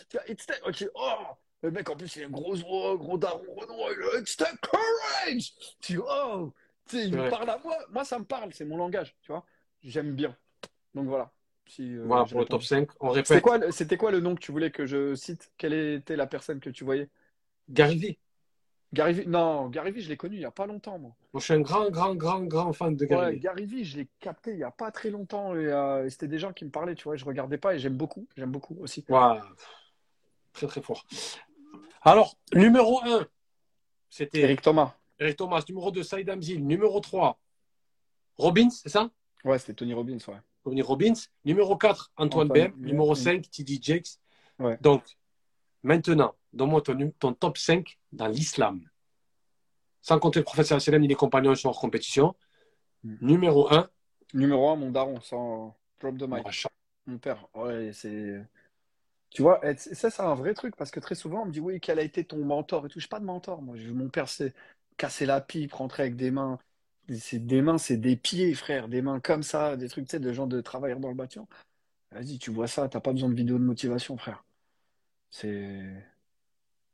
Tu 0.10 0.18
vois, 0.18 0.24
It's 0.30 0.46
take. 0.46 0.62
ok, 0.68 0.86
Oh, 0.96 1.36
le 1.64 1.72
mec 1.72 1.90
en 1.90 1.96
plus, 1.96 2.16
il 2.18 2.24
un 2.26 2.30
gros, 2.30 2.56
gros, 2.58 2.98
gros 2.98 3.18
daron, 3.18 3.44
It's 4.20 4.36
take 4.38 4.58
courage. 4.62 5.54
Tu 5.82 5.98
vois, 5.98 6.38
oh, 6.38 6.54
tu 6.88 6.98
il 7.00 7.16
me 7.16 7.24
parle 7.26 7.50
à 7.50 7.58
moi. 7.60 7.78
Moi, 7.90 8.06
ça 8.06 8.20
me 8.20 8.26
parle, 8.26 8.54
c'est 8.54 8.66
mon 8.66 8.78
langage, 8.78 9.16
tu 9.22 9.32
vois. 9.32 9.46
J'aime 9.84 10.16
bien. 10.16 10.36
Donc 10.96 11.08
voilà. 11.08 11.32
Si, 11.70 11.96
euh, 11.96 12.04
Voilà 12.06 12.26
pour 12.26 12.40
le 12.40 12.46
top 12.46 12.62
répondu. 12.62 12.66
5. 12.66 12.90
On 13.00 13.10
C'était 13.14 13.36
répète. 13.36 13.44
quoi, 13.44 13.58
le- 13.60 13.72
c'était 13.72 13.98
quoi 13.98 14.12
le 14.12 14.20
nom 14.20 14.34
que 14.36 14.40
tu 14.40 14.52
voulais 14.52 14.72
que 14.72 14.86
je 14.88 15.14
cite? 15.16 15.52
Quelle 15.58 15.74
était 15.74 16.16
la 16.16 16.26
personne 16.28 16.60
que 16.60 16.70
tu 16.72 16.84
voyais? 16.84 17.10
Gary. 17.70 18.18
Gary? 18.92 19.28
Non, 19.28 19.70
Gary 19.70 19.92
Vee, 19.92 20.02
je 20.02 20.10
l'ai 20.10 20.18
connu 20.18 20.36
il 20.38 20.40
n'y 20.40 20.46
a 20.46 20.52
pas 20.52 20.66
longtemps, 20.66 20.98
moi. 20.98 21.16
Moi, 21.32 21.40
je 21.40 21.46
suis 21.46 21.54
un 21.54 21.62
grand, 21.62 21.92
grand, 21.92 22.16
grand, 22.16 22.44
grand 22.44 22.74
fan 22.74 22.96
de 22.96 23.06
Gary 23.06 23.34
Ouais. 23.34 23.38
Gary 23.40 23.66
Vee, 23.68 23.84
je 23.86 23.98
l'ai 23.98 24.08
capté 24.20 24.52
il 24.52 24.58
n'y 24.58 24.64
a 24.64 24.72
pas 24.72 24.90
très 24.90 25.12
longtemps 25.12 25.56
et, 25.56 25.68
euh, 25.68 26.06
et 26.06 26.10
c'était 26.10 26.28
des 26.28 26.40
gens 26.40 26.54
qui 26.54 26.66
me 26.66 26.72
parlaient, 26.72 26.96
tu 26.96 27.04
vois, 27.04 27.16
je 27.16 27.24
regardais 27.26 27.60
pas 27.60 27.76
et 27.76 27.80
j'aime 27.80 27.96
beaucoup, 27.98 28.28
j'aime 28.36 28.52
beaucoup 28.52 28.76
aussi. 28.80 29.06
Ouais. 29.10 29.40
Très, 30.54 30.66
très 30.66 30.82
fort. 30.82 31.06
Alors, 32.02 32.36
numéro 32.56 33.00
1, 33.04 33.28
c'était 34.10 34.40
Eric 34.40 34.62
Thomas. 34.64 34.96
Eric 35.20 35.38
Thomas. 35.38 35.62
Numéro 35.70 35.92
2, 35.92 36.02
Saïd 36.02 36.28
Hamzil. 36.30 36.66
Numéro 36.66 37.00
3, 37.00 37.40
Robbins, 38.38 38.70
c'est 38.72 38.90
ça? 38.90 39.12
Ouais, 39.44 39.60
c'était 39.60 39.74
Tony 39.76 39.94
Robbins, 39.94 40.18
ouais. 40.28 40.40
Tony 40.70 40.82
Robbins. 40.82 41.14
Numéro 41.46 41.76
4, 41.78 42.12
Antoine 42.18 42.52
Antoine. 42.52 42.74
Numéro 42.78 43.12
Mm. 43.12 43.16
5, 43.16 43.50
TD 43.50 43.80
Jakes. 43.82 44.20
Ouais. 44.60 44.78
Donc, 44.82 45.04
maintenant, 45.84 46.36
donne-moi 46.54 46.82
ton, 46.82 47.34
top 47.34 47.58
5 47.58 47.98
dans 48.12 48.28
l'islam. 48.28 48.82
Sans 50.02 50.20
compter 50.20 50.40
le 50.40 50.46
professeur 50.46 50.82
Salem 50.82 51.02
ni 51.02 51.08
les 51.08 51.16
compagnons 51.16 51.56
sont 51.56 51.70
hors 51.70 51.80
compétition. 51.80 52.36
Mm. 53.04 53.16
Numéro 53.22 53.74
1, 53.74 53.90
Numéro 54.34 54.70
un, 54.70 54.76
mon 54.76 54.92
daron, 54.92 55.20
sans 55.22 55.76
drop 56.00 56.18
the 56.18 56.28
mic. 56.28 56.68
Mon 57.08 57.18
père, 57.18 57.48
ouais, 57.56 57.92
c'est. 57.94 58.46
Tu 59.32 59.42
vois, 59.42 59.60
ça, 59.76 60.10
c'est 60.12 60.22
un 60.22 60.36
vrai 60.36 60.54
truc 60.54 60.76
parce 60.76 60.92
que 60.92 61.00
très 61.00 61.16
souvent, 61.16 61.42
on 61.42 61.46
me 61.46 61.52
dit, 61.52 61.60
oui, 61.60 61.80
quel 61.80 61.98
a 61.98 62.04
été 62.04 62.24
ton 62.24 62.44
mentor 62.46 62.86
et 62.86 62.90
tout. 62.90 63.00
Je 63.00 63.06
suis 63.06 63.10
pas 63.10 63.20
de 63.20 63.26
mentor, 63.26 63.62
moi. 63.62 63.76
Mon 63.94 64.10
père, 64.10 64.28
c'est 64.30 64.54
casser 64.98 65.26
la 65.26 65.42
pipe, 65.42 65.74
rentrer 65.74 66.04
avec 66.04 66.16
des 66.16 66.30
mains. 66.30 66.60
C'est 67.18 67.40
des 67.46 67.62
mains, 67.62 67.78
c'est 67.78 67.98
des 67.98 68.16
pieds, 68.16 68.54
frère. 68.54 68.88
Des 68.88 69.02
mains 69.02 69.20
comme 69.20 69.44
ça, 69.44 69.76
des 69.78 69.90
trucs, 69.90 70.06
tu 70.06 70.12
sais, 70.12 70.20
de 70.20 70.32
gens 70.32 70.48
de 70.48 70.62
travailleurs 70.62 71.00
dans 71.00 71.10
le 71.10 71.16
bâtiment. 71.16 71.48
Vas-y, 72.12 72.38
tu 72.40 72.52
vois 72.52 72.68
ça, 72.68 72.88
t'as 72.90 73.00
pas 73.00 73.14
besoin 73.14 73.30
de 73.30 73.36
vidéo 73.36 73.58
de 73.58 73.64
motivation, 73.64 74.18
frère. 74.18 74.44
C'est. 75.30 76.06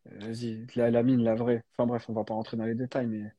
Vas-y, 0.06 0.66
la, 0.76 0.92
la 0.92 1.04
mine, 1.04 1.24
la 1.24 1.36
vraie. 1.36 1.64
Enfin 1.74 1.88
bref, 1.88 2.06
on 2.10 2.14
va 2.14 2.24
pas 2.24 2.34
rentrer 2.34 2.58
dans 2.58 2.66
les 2.66 2.76
détails, 2.76 3.08
mais 3.08 3.34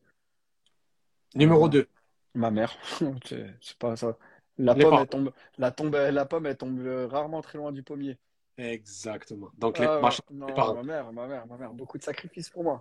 numéro 1.34 1.60
Voilà. 1.60 1.72
2. 1.72 1.88
ma 2.34 2.50
mère, 2.50 2.76
c'est 3.24 3.78
pas 3.78 3.96
ça. 3.96 4.16
La 4.58 4.74
Les 4.74 4.82
pomme, 4.82 4.90
parents. 4.90 5.02
elle 5.02 5.08
tombe, 5.08 5.32
la 5.58 5.70
tombe, 5.70 5.94
la 5.94 6.24
pomme, 6.26 6.46
elle 6.46 6.56
tombe 6.56 6.78
euh, 6.80 7.06
rarement 7.06 7.42
très 7.42 7.58
loin 7.58 7.72
du 7.72 7.82
pommier. 7.82 8.16
Exactement. 8.58 9.50
Donc, 9.58 9.78
les, 9.78 9.86
Ah, 9.86 10.00
ma, 10.00 10.08
ouais. 10.08 10.16
non, 10.30 10.46
les 10.46 10.54
parents. 10.54 10.74
ma 10.74 10.82
mère, 10.82 11.12
ma 11.12 11.26
mère, 11.26 11.46
ma 11.46 11.56
mère, 11.58 11.72
beaucoup 11.74 11.98
de 11.98 12.02
sacrifices 12.02 12.48
pour 12.48 12.64
moi. 12.64 12.80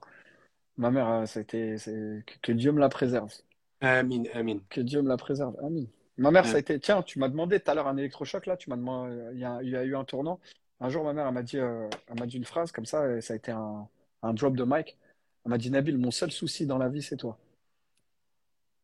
Ma 0.78 0.90
mère, 0.92 1.08
euh, 1.10 1.26
que, 1.26 2.22
que 2.42 2.52
Dieu 2.54 2.72
me 2.72 2.80
la 2.80 2.90
préserve. 2.90 3.34
Amin, 3.82 4.24
amin. 4.34 4.60
Que 4.70 4.82
Dieu 4.82 5.02
me 5.02 5.10
la 5.10 5.18
préserve. 5.18 5.56
Amin. 5.64 5.86
Ma 6.18 6.32
mère, 6.32 6.46
ça 6.46 6.58
a 6.58 6.60
Amin. 6.60 6.60
été, 6.60 6.80
tiens, 6.80 7.04
tu 7.04 7.20
m'as 7.20 7.30
demandé 7.30 7.60
tout 7.60 7.70
à 7.72 7.76
l'heure 7.76 7.88
un 7.88 7.98
électrochoc, 7.98 8.46
là, 8.46 8.58
tu 8.58 8.70
m'as 8.70 8.78
demandé, 8.78 9.12
euh, 9.14 9.34
il 9.34 9.40
y 9.40 9.46
a, 9.46 9.62
il 9.62 9.70
y 9.70 9.76
a 9.76 9.84
eu 9.84 9.96
un 9.96 10.06
tournant. 10.06 10.40
Un 10.80 10.90
jour, 10.90 11.04
ma 11.04 11.14
mère, 11.14 11.28
elle 11.28 11.34
m'a 11.34 11.44
dit, 11.44 11.58
euh, 11.60 11.90
elle 12.08 12.20
m'a 12.20 12.26
dit 12.26 12.38
une 12.38 12.46
phrase 12.46 12.72
comme 12.72 12.86
ça, 12.86 13.10
et 13.16 13.22
ça 13.22 13.34
a 13.34 13.36
été 13.38 13.52
un, 13.52 13.88
un 14.24 14.34
drop 14.34 14.56
de 14.56 14.64
mic. 14.66 14.98
Elle 15.46 15.52
m'a 15.52 15.58
dit, 15.58 15.70
Nabil, 15.72 15.98
mon 15.98 16.12
seul 16.12 16.32
souci 16.32 16.66
dans 16.66 16.78
la 16.78 16.90
vie, 16.90 17.02
c'est 17.04 17.18
toi. 17.18 17.38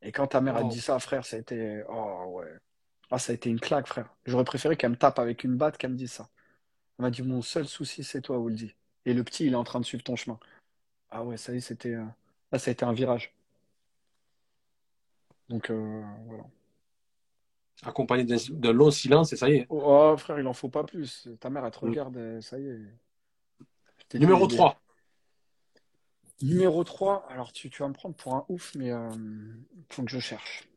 Et 0.01 0.11
quand 0.11 0.27
ta 0.27 0.41
mère 0.41 0.57
a 0.57 0.63
dit 0.63 0.81
ça, 0.81 0.99
frère, 0.99 1.25
ça 1.25 1.37
a 1.37 1.39
été, 1.39 1.83
oh 1.89 2.25
ouais. 2.37 2.47
Ah, 3.11 3.19
ça 3.19 3.31
a 3.31 3.35
été 3.35 3.49
une 3.49 3.59
claque, 3.59 3.87
frère. 3.87 4.13
J'aurais 4.25 4.45
préféré 4.45 4.77
qu'elle 4.77 4.91
me 4.91 4.95
tape 4.97 5.19
avec 5.19 5.43
une 5.43 5.55
batte 5.57 5.77
qu'elle 5.77 5.91
me 5.91 5.97
dise 5.97 6.11
ça. 6.13 6.29
Il 6.99 7.03
m'a 7.03 7.11
dit, 7.11 7.23
mon 7.23 7.41
seul 7.41 7.67
souci, 7.67 8.03
c'est 8.03 8.21
toi, 8.21 8.37
Woolsey. 8.39 8.75
Et 9.05 9.13
le 9.13 9.23
petit, 9.23 9.45
il 9.47 9.53
est 9.53 9.55
en 9.55 9.63
train 9.63 9.79
de 9.79 9.85
suivre 9.85 10.03
ton 10.03 10.15
chemin. 10.15 10.39
Ah 11.09 11.23
ouais, 11.23 11.37
ça 11.37 11.53
y 11.53 11.57
est, 11.57 11.61
c'était. 11.61 11.93
euh, 11.95 12.05
Là, 12.51 12.59
ça 12.59 12.69
a 12.69 12.73
été 12.73 12.85
un 12.85 12.93
virage. 12.93 13.33
Donc, 15.51 15.69
euh, 15.69 16.01
voilà. 16.27 16.43
Accompagné 17.83 18.23
d'un 18.23 18.71
long 18.71 18.89
silence, 18.89 19.33
et 19.33 19.35
ça 19.35 19.49
y 19.49 19.55
est. 19.55 19.67
Oh, 19.69 20.15
frère, 20.17 20.39
il 20.39 20.47
en 20.47 20.53
faut 20.53 20.69
pas 20.69 20.83
plus. 20.85 21.27
Ta 21.39 21.49
mère, 21.49 21.65
elle 21.65 21.71
te 21.71 21.79
regarde, 21.79 22.15
euh, 22.15 22.39
ça 22.39 22.57
y 22.57 22.67
est. 22.67 22.77
Dit, 24.09 24.19
Numéro 24.19 24.45
il 24.45 24.53
est- 24.53 24.55
3. 24.55 24.81
Numéro 26.41 26.83
3, 26.83 27.27
alors 27.29 27.51
tu, 27.51 27.69
tu 27.69 27.81
vas 27.83 27.89
me 27.89 27.93
prendre 27.93 28.15
pour 28.15 28.33
un 28.35 28.45
ouf, 28.49 28.73
mais 28.75 28.91
euh, 28.91 29.09
faut 29.89 30.03
que 30.03 30.11
je 30.11 30.19
cherche. 30.19 30.67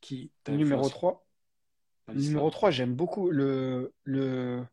Qui 0.00 0.30
Numéro 0.48 0.62
influencé 0.80 0.90
3, 0.90 1.26
dans 2.06 2.14
l'islam 2.14 2.30
numéro 2.32 2.50
3, 2.50 2.70
j'aime 2.70 2.94
beaucoup 2.94 3.30
le, 3.30 3.92
le 4.04 4.64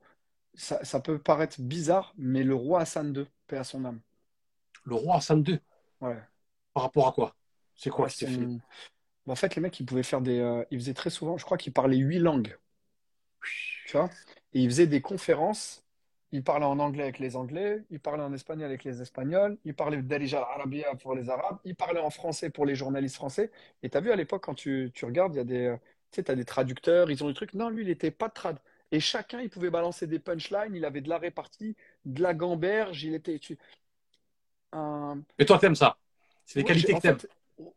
ça, 0.55 0.83
ça 0.83 0.99
peut 0.99 1.19
paraître 1.19 1.61
bizarre, 1.61 2.13
mais 2.17 2.43
le 2.43 2.55
roi 2.55 2.81
Hassan 2.81 3.13
II, 3.15 3.25
paix 3.47 3.57
à 3.57 3.63
son 3.63 3.85
âme. 3.85 3.99
Le 4.83 4.95
roi 4.95 5.17
Hassan 5.17 5.43
II. 5.47 5.59
Ouais. 6.01 6.17
Par 6.73 6.83
rapport 6.83 7.07
à 7.07 7.11
quoi? 7.13 7.35
C'est 7.75 7.89
quoi 7.89 8.05
Ouais, 8.05 8.11
qui 8.11 8.25
fait? 8.25 8.31
une- 8.31 8.59
En 9.27 9.35
fait, 9.35 9.55
les 9.55 9.61
mecs, 9.61 9.79
ils 9.79 9.85
pouvaient 9.85 10.03
faire 10.03 10.21
des. 10.21 10.39
euh, 10.39 10.65
ils 10.71 10.79
faisaient 10.79 10.93
très 10.95 11.09
souvent, 11.11 11.37
je 11.37 11.45
crois 11.45 11.57
qu'ils 11.57 11.73
parlaient 11.73 11.97
huit 11.97 12.19
langues, 12.19 12.57
tu 13.85 13.97
vois? 13.97 14.09
Et 14.53 14.61
ils 14.61 14.69
faisaient 14.69 14.87
des 14.87 15.01
conférences. 15.01 15.83
Ils 16.33 16.43
parlaient 16.43 16.65
en 16.65 16.79
anglais 16.79 17.03
avec 17.03 17.19
les 17.19 17.35
Anglais, 17.35 17.83
ils 17.89 17.99
parlaient 17.99 18.23
en 18.23 18.31
espagnol 18.33 18.67
avec 18.67 18.85
les 18.85 19.01
Espagnols, 19.01 19.57
ils 19.65 19.73
parlaient 19.75 20.01
d'Alija 20.01 20.39
al-Arabiya 20.41 20.95
pour 20.95 21.13
les 21.13 21.29
Arabes, 21.29 21.57
ils 21.65 21.75
parlaient 21.75 21.99
en 21.99 22.09
français 22.09 22.49
pour 22.49 22.65
les 22.65 22.73
journalistes 22.75 23.15
français. 23.15 23.51
Et 23.83 23.89
tu 23.89 23.97
as 23.97 23.99
vu 24.01 24.11
à 24.11 24.15
l'époque, 24.15 24.43
quand 24.45 24.53
tu, 24.55 24.91
tu 24.93 25.03
regardes, 25.03 25.33
il 25.35 25.37
y 25.39 25.41
a 25.41 25.43
des, 25.43 25.65
euh, 25.67 25.75
tu 26.11 26.15
sais, 26.17 26.23
t'as 26.23 26.35
des 26.35 26.45
traducteurs, 26.45 27.11
ils 27.11 27.21
ont 27.23 27.27
des 27.27 27.33
trucs. 27.33 27.53
Non, 27.53 27.69
lui, 27.69 27.83
il 27.83 27.87
n'était 27.89 28.11
pas 28.11 28.29
de 28.29 28.33
trad. 28.33 28.57
Et 28.93 29.01
chacun, 29.01 29.41
il 29.41 29.49
pouvait 29.49 29.69
balancer 29.69 30.07
des 30.07 30.19
punchlines, 30.19 30.73
il 30.73 30.85
avait 30.85 31.01
de 31.01 31.09
la 31.09 31.17
répartie, 31.17 31.75
de 32.05 32.21
la 32.23 32.33
gamberge, 32.33 33.03
il 33.03 33.13
était. 33.13 33.37
Mais 34.73 35.45
toi, 35.45 35.59
t'aimes 35.59 35.75
ça? 35.75 35.97
C'est 36.45 36.59
les 36.59 36.63
Ouais, 36.63 36.69
qualités 36.69 36.93
que 36.93 36.99
t'aimes. 36.99 37.17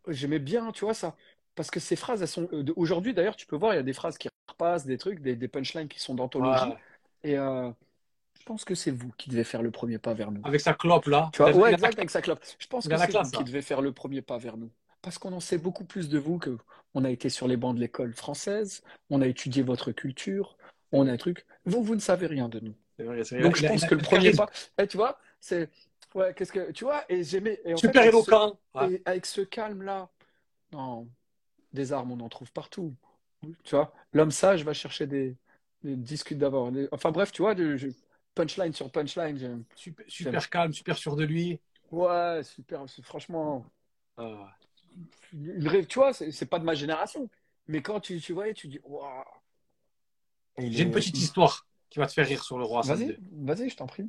j'aimais 0.09 0.39
bien, 0.39 0.73
tu 0.73 0.85
vois, 0.85 0.95
ça. 0.95 1.17
Parce 1.55 1.71
que 1.71 1.81
ces 1.81 1.97
phrases, 1.97 2.21
elles 2.23 2.29
sont. 2.29 2.49
euh, 2.53 2.65
Aujourd'hui, 2.77 3.15
d'ailleurs, 3.15 3.37
tu 3.37 3.47
peux 3.47 3.57
voir, 3.57 3.75
il 3.75 3.77
y 3.77 3.81
a 3.81 3.85
des 3.85 3.93
phrases 3.93 4.19
qui 4.19 4.29
repassent, 4.49 4.87
des 4.87 4.99
trucs, 4.99 5.21
des, 5.21 5.37
des 5.37 5.49
punchlines 5.49 5.89
qui 5.89 6.01
sont 6.01 6.15
d'anthologie. 6.15 6.73
Et 7.23 7.39
euh, 7.39 7.71
je 8.39 8.45
pense 8.45 8.65
que 8.65 8.75
c'est 8.75 8.91
vous 8.91 9.13
qui 9.17 9.31
devez 9.31 9.45
faire 9.45 9.63
le 9.63 9.71
premier 9.71 9.99
pas 9.99 10.15
vers 10.15 10.31
nous. 10.31 10.43
Avec 10.45 10.61
sa 10.61 10.75
clope, 10.75 11.07
là. 11.07 11.31
Tu 11.33 11.43
vois, 11.43 11.55
ouais, 11.55 11.73
exact, 11.73 11.99
avec 11.99 12.11
sa 12.11 12.23
clope. 12.23 12.45
Je 12.59 12.67
pense 12.67 12.89
que 12.89 12.97
c'est 12.97 13.13
vous 13.13 13.31
qui 13.31 13.45
devez 13.45 13.63
faire 13.63 13.81
le 13.81 13.93
premier 13.93 14.23
pas 14.23 14.39
vers 14.39 14.57
nous. 14.57 14.71
Parce 15.03 15.19
qu'on 15.19 15.33
en 15.33 15.41
sait 15.41 15.59
beaucoup 15.59 15.85
plus 15.85 16.09
de 16.09 16.19
vous 16.19 16.39
que 16.39 16.57
on 16.95 17.05
a 17.05 17.11
été 17.11 17.29
sur 17.29 17.47
les 17.47 17.57
bancs 17.57 17.75
de 17.75 17.81
l'école 17.81 18.15
française, 18.15 18.83
on 19.11 19.21
a 19.21 19.27
étudié 19.27 19.63
votre 19.63 19.93
culture, 19.93 20.57
on 20.93 21.07
a 21.07 21.13
un 21.13 21.17
truc. 21.17 21.45
Vous, 21.67 21.83
vous 21.83 21.95
ne 21.95 22.01
savez 22.01 22.27
rien 22.27 22.49
de 22.49 22.61
nous. 22.61 22.75
Vrai. 22.99 23.23
Donc 23.43 23.57
je 23.57 23.67
pense 23.67 23.85
que 23.85 23.95
le 23.95 24.01
premier 24.01 24.33
pas, 24.33 24.49
eh, 24.79 24.87
tu 24.87 24.97
vois, 24.97 25.19
c'est 25.41 25.69
ouais, 26.15 26.35
qu'est-ce 26.35 26.53
que 26.53 26.71
tu 26.73 26.85
vois 26.85 27.05
et 27.09 27.23
j'aimais 27.25 27.61
Super 27.77 27.93
fait 28.03 28.09
avec 28.09 28.13
ce, 28.13 28.17
éloquent. 28.31 28.59
Ouais. 28.75 28.93
et 28.95 29.03
avec 29.05 29.27
ce 29.27 29.41
calme-là, 29.43 30.09
non, 30.73 31.09
des 31.73 31.93
armes 31.93 32.13
on 32.13 32.21
en 32.21 32.29
trouve 32.29 32.51
partout. 32.53 32.95
Tu 33.63 33.75
vois, 33.75 33.93
l'homme 34.13 34.31
sage 34.31 34.65
va 34.65 34.73
chercher 34.73 35.07
des, 35.07 35.37
des 35.83 35.97
discutes 35.97 36.39
d'abord. 36.39 36.73
Des- 36.73 36.89
Enfin 36.93 37.11
bref, 37.11 37.31
tu 37.33 37.43
vois, 37.43 37.55
je- 37.55 37.89
punchline 38.35 38.73
sur 38.73 38.91
punchline. 38.91 39.37
j'aime. 39.39 39.65
Super, 40.09 40.49
calme, 40.51 40.73
super 40.73 40.97
sûr 40.97 41.15
de 41.17 41.25
lui. 41.25 41.61
Ouais, 41.93 42.41
super. 42.43 42.89
c'est- 42.89 43.03
Franchement, 43.03 43.65
Ah. 44.17 44.57
tu 45.31 45.99
vois, 45.99 46.13
c'est 46.13 46.31
c'est 46.31 46.47
pas 46.47 46.59
de 46.59 46.65
ma 46.65 46.75
génération. 46.75 47.29
Mais 47.67 47.83
quand 47.83 48.01
tu, 48.01 48.21
tu 48.21 48.33
vois, 48.33 48.53
tu 48.53 48.69
dis, 48.69 48.81
waouh. 48.85 49.25
J'ai 50.59 50.83
une 50.85 50.91
petite 50.93 51.17
histoire 51.19 51.67
qui 51.91 51.99
va 51.99 52.07
te 52.07 52.13
faire 52.13 52.27
rire 52.27 52.43
sur 52.45 52.59
le 52.59 52.65
roi 52.65 52.83
Vas-y, 52.83 53.19
vas-y, 53.33 53.69
je 53.71 53.77
t'en 53.77 53.87
prie. 53.87 54.09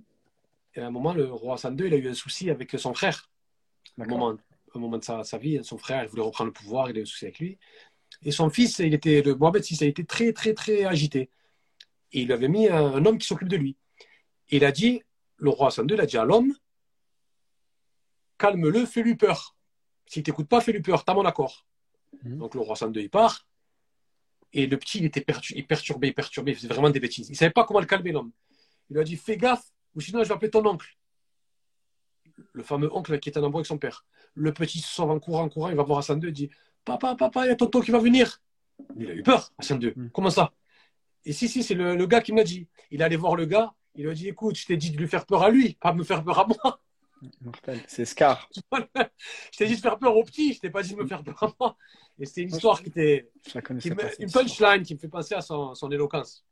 Et 0.75 0.81
à 0.81 0.87
un 0.87 0.91
moment, 0.91 1.13
le 1.13 1.25
roi 1.31 1.55
Hassan 1.55 1.77
II, 1.79 1.87
il 1.87 1.93
a 1.93 1.97
eu 1.97 2.09
un 2.09 2.13
souci 2.13 2.49
avec 2.49 2.71
son 2.71 2.93
frère. 2.93 3.29
Un 3.97 4.05
moment, 4.05 4.35
un 4.75 4.79
moment 4.79 4.97
de 4.97 5.03
sa, 5.03 5.23
sa 5.23 5.37
vie, 5.37 5.63
son 5.63 5.77
frère, 5.77 6.03
il 6.03 6.09
voulait 6.09 6.21
reprendre 6.21 6.49
le 6.49 6.53
pouvoir, 6.53 6.89
il 6.89 6.97
a 6.97 6.99
eu 6.99 7.03
un 7.03 7.05
souci 7.05 7.25
avec 7.25 7.39
lui. 7.39 7.57
Et 8.23 8.31
son 8.31 8.49
fils, 8.49 8.79
il 8.79 8.93
était, 8.93 9.21
le 9.21 9.35
Mohamed 9.35 9.63
VI, 9.63 9.83
a 9.83 9.87
été 9.87 10.05
très, 10.05 10.33
très, 10.33 10.53
très 10.53 10.83
agité. 10.85 11.29
Et 12.11 12.21
il 12.21 12.31
avait 12.31 12.47
mis 12.49 12.67
un, 12.67 12.93
un 12.93 13.05
homme 13.05 13.17
qui 13.17 13.27
s'occupe 13.27 13.47
de 13.47 13.57
lui. 13.57 13.77
Et 14.49 14.57
il 14.57 14.65
a 14.65 14.71
dit, 14.71 15.01
le 15.37 15.49
roi 15.49 15.67
Hassan 15.67 15.87
II, 15.89 15.95
il 15.95 16.01
a 16.01 16.05
dit 16.05 16.17
à 16.17 16.25
l'homme, 16.25 16.53
calme-le, 18.37 18.85
fais-lui 18.85 19.15
peur. 19.15 19.55
S'il 20.07 20.23
t'écoute 20.23 20.47
pas, 20.47 20.61
fais-lui 20.61 20.81
peur, 20.81 21.03
t'as 21.03 21.13
mon 21.13 21.25
accord. 21.25 21.65
Mhm. 22.23 22.37
Donc 22.37 22.53
le 22.55 22.61
roi 22.61 22.73
Hassan 22.73 22.93
II, 22.93 23.01
il 23.01 23.09
part. 23.09 23.47
Et 24.53 24.67
le 24.67 24.77
petit, 24.77 24.99
il 24.99 25.05
était 25.05 25.21
pertu- 25.21 25.53
il 25.55 25.65
perturbé, 25.65 26.11
perturbé, 26.13 26.51
il 26.51 26.55
faisait 26.55 26.67
vraiment 26.67 26.89
des 26.89 26.99
bêtises. 26.99 27.29
Il 27.29 27.35
savait 27.35 27.51
pas 27.51 27.65
comment 27.65 27.79
le 27.79 27.85
calmer, 27.85 28.11
l'homme. 28.11 28.31
Il 28.89 28.93
lui 28.93 29.01
a 29.01 29.03
dit, 29.03 29.17
fais 29.17 29.35
gaffe, 29.37 29.65
ou 29.95 30.01
sinon 30.01 30.23
je 30.23 30.27
vais 30.29 30.33
appeler 30.35 30.51
ton 30.51 30.65
oncle. 30.65 30.87
Le 32.53 32.63
fameux 32.63 32.93
oncle 32.93 33.19
qui 33.19 33.29
est 33.29 33.37
un 33.37 33.43
embrouille 33.43 33.61
avec 33.61 33.67
son 33.67 33.77
père. 33.77 34.05
Le 34.33 34.53
petit 34.53 34.79
se 34.79 34.87
sauve 34.87 35.11
en 35.11 35.19
courant, 35.19 35.43
en 35.43 35.49
courant, 35.49 35.69
il 35.69 35.75
va 35.75 35.83
voir 35.83 35.99
Hassan 35.99 36.21
II 36.21 36.29
et 36.29 36.31
dit, 36.33 36.49
papa, 36.83 37.15
papa, 37.15 37.45
il 37.45 37.49
y 37.49 37.51
a 37.51 37.55
tonton 37.55 37.79
qui 37.81 37.91
va 37.91 37.99
venir. 37.99 38.41
Il 38.97 39.09
a 39.09 39.13
eu 39.13 39.23
peur, 39.23 39.51
Hassan 39.57 39.81
II. 39.81 39.93
Mhm. 39.95 40.09
Comment 40.11 40.29
ça? 40.29 40.51
Et 41.23 41.31
si, 41.33 41.47
si, 41.47 41.63
c'est 41.63 41.73
le, 41.75 41.95
le 41.95 42.05
gars 42.07 42.21
qui 42.21 42.33
me 42.33 42.37
l'a 42.37 42.43
dit. 42.43 42.67
Il 42.91 43.01
est 43.01 43.03
allé 43.03 43.15
voir 43.15 43.35
le 43.35 43.45
gars, 43.45 43.73
il 43.95 44.03
lui 44.03 44.11
a 44.11 44.13
dit, 44.13 44.27
écoute, 44.27 44.57
je 44.57 44.65
t'ai 44.65 44.75
dit 44.77 44.91
de 44.91 44.97
lui 44.97 45.07
faire 45.07 45.25
peur 45.25 45.43
à 45.43 45.49
lui, 45.49 45.75
pas 45.75 45.91
de 45.93 45.97
me 45.97 46.03
faire 46.03 46.23
peur 46.23 46.39
à 46.39 46.45
moi. 46.47 46.81
C'est 47.87 48.05
Scar. 48.05 48.49
je 48.73 49.57
t'ai 49.57 49.65
dit 49.67 49.75
de 49.77 49.81
faire 49.81 49.97
peur 49.97 50.15
au 50.15 50.23
petit, 50.23 50.53
je 50.53 50.59
t'ai 50.59 50.69
pas 50.69 50.83
dit 50.83 50.93
de 50.93 50.97
me 51.01 51.07
faire 51.07 51.23
peur 51.23 51.41
à 51.41 51.53
moi. 51.59 51.77
Et 52.19 52.25
c'était 52.25 52.41
une 52.41 52.49
histoire 52.53 52.81
qui 52.83 52.89
était 52.89 53.29
Je 53.47 53.53
la 53.55 53.61
qui 53.61 53.67
connaissais 53.67 53.89
me- 53.91 53.95
pas. 53.95 54.09
une 54.19 54.31
punchline 54.31 54.83
qui 54.83 54.93
me 54.95 54.99
fait 54.99 55.07
penser 55.07 55.33
à 55.35 55.41
son, 55.41 55.73
son 55.73 55.89
éloquence. 55.91 56.45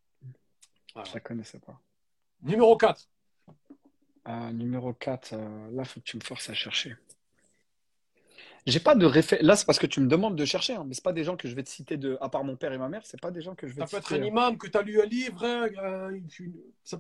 Voilà. 0.94 1.10
Je 1.10 1.14
la 1.16 1.20
connaissais 1.20 1.60
pas. 1.60 1.80
Numéro 2.42 2.76
4. 2.78 3.08
Euh, 4.28 4.52
numéro 4.52 4.94
4, 4.94 5.34
là, 5.72 5.86
faut 5.86 6.02
que 6.02 6.06
tu 6.06 6.18
me 6.18 6.22
forces 6.24 6.50
à 6.50 6.54
chercher. 6.54 6.96
J'ai 8.66 8.80
pas 8.80 8.96
de 8.96 9.06
référence. 9.06 9.46
Là, 9.46 9.56
c'est 9.56 9.66
parce 9.66 9.80
que 9.80 9.88
tu 9.88 10.00
me 10.00 10.08
demandes 10.08 10.36
de 10.36 10.46
chercher, 10.46 10.74
hein, 10.76 10.84
mais 10.88 10.94
c'est 10.94 11.04
pas 11.04 11.14
des 11.14 11.24
gens 11.24 11.36
que 11.38 11.48
je 11.48 11.56
vais 11.56 11.64
te 11.64 11.70
citer 11.70 11.98
de. 11.98 12.18
À 12.22 12.30
part 12.30 12.44
mon 12.44 12.56
père 12.56 12.72
et 12.74 12.78
ma 12.78 12.90
mère, 12.90 13.02
c'est 13.06 13.20
pas 13.20 13.32
des 13.32 13.42
gens 13.42 13.56
que 13.56 13.68
je 13.68 13.74
vais 13.74 13.84
Ça 13.84 13.86
te 13.86 13.90
peut 13.90 13.98
être 13.98 14.14
citer. 14.14 14.16
un 14.16 14.22
imam 14.22 14.58
que 14.58 14.68
tu 14.68 14.78
as 14.78 14.82
lu 14.82 15.02
un 15.02 15.06
livre 15.06 15.44
hein, 15.46 15.68
euh, 15.78 16.20
ça- 16.84 17.00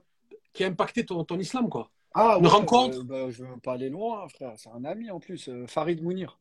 qui 0.53 0.63
a 0.63 0.67
impacté 0.67 1.05
ton, 1.05 1.23
ton 1.23 1.39
islam, 1.39 1.69
quoi. 1.69 1.91
Ah, 2.15 2.39
Une 2.39 2.47
ouais, 2.47 2.47
rencontre. 2.47 2.99
euh, 2.99 3.03
bah, 3.03 3.29
je 3.29 3.43
veux 3.43 3.59
pas 3.59 3.73
aller 3.73 3.89
loin, 3.89 4.27
frère. 4.29 4.53
C'est 4.57 4.69
un 4.69 4.83
ami 4.85 5.09
en 5.11 5.19
plus, 5.19 5.47
euh, 5.49 5.67
Farid 5.67 6.01
Mounir. 6.03 6.39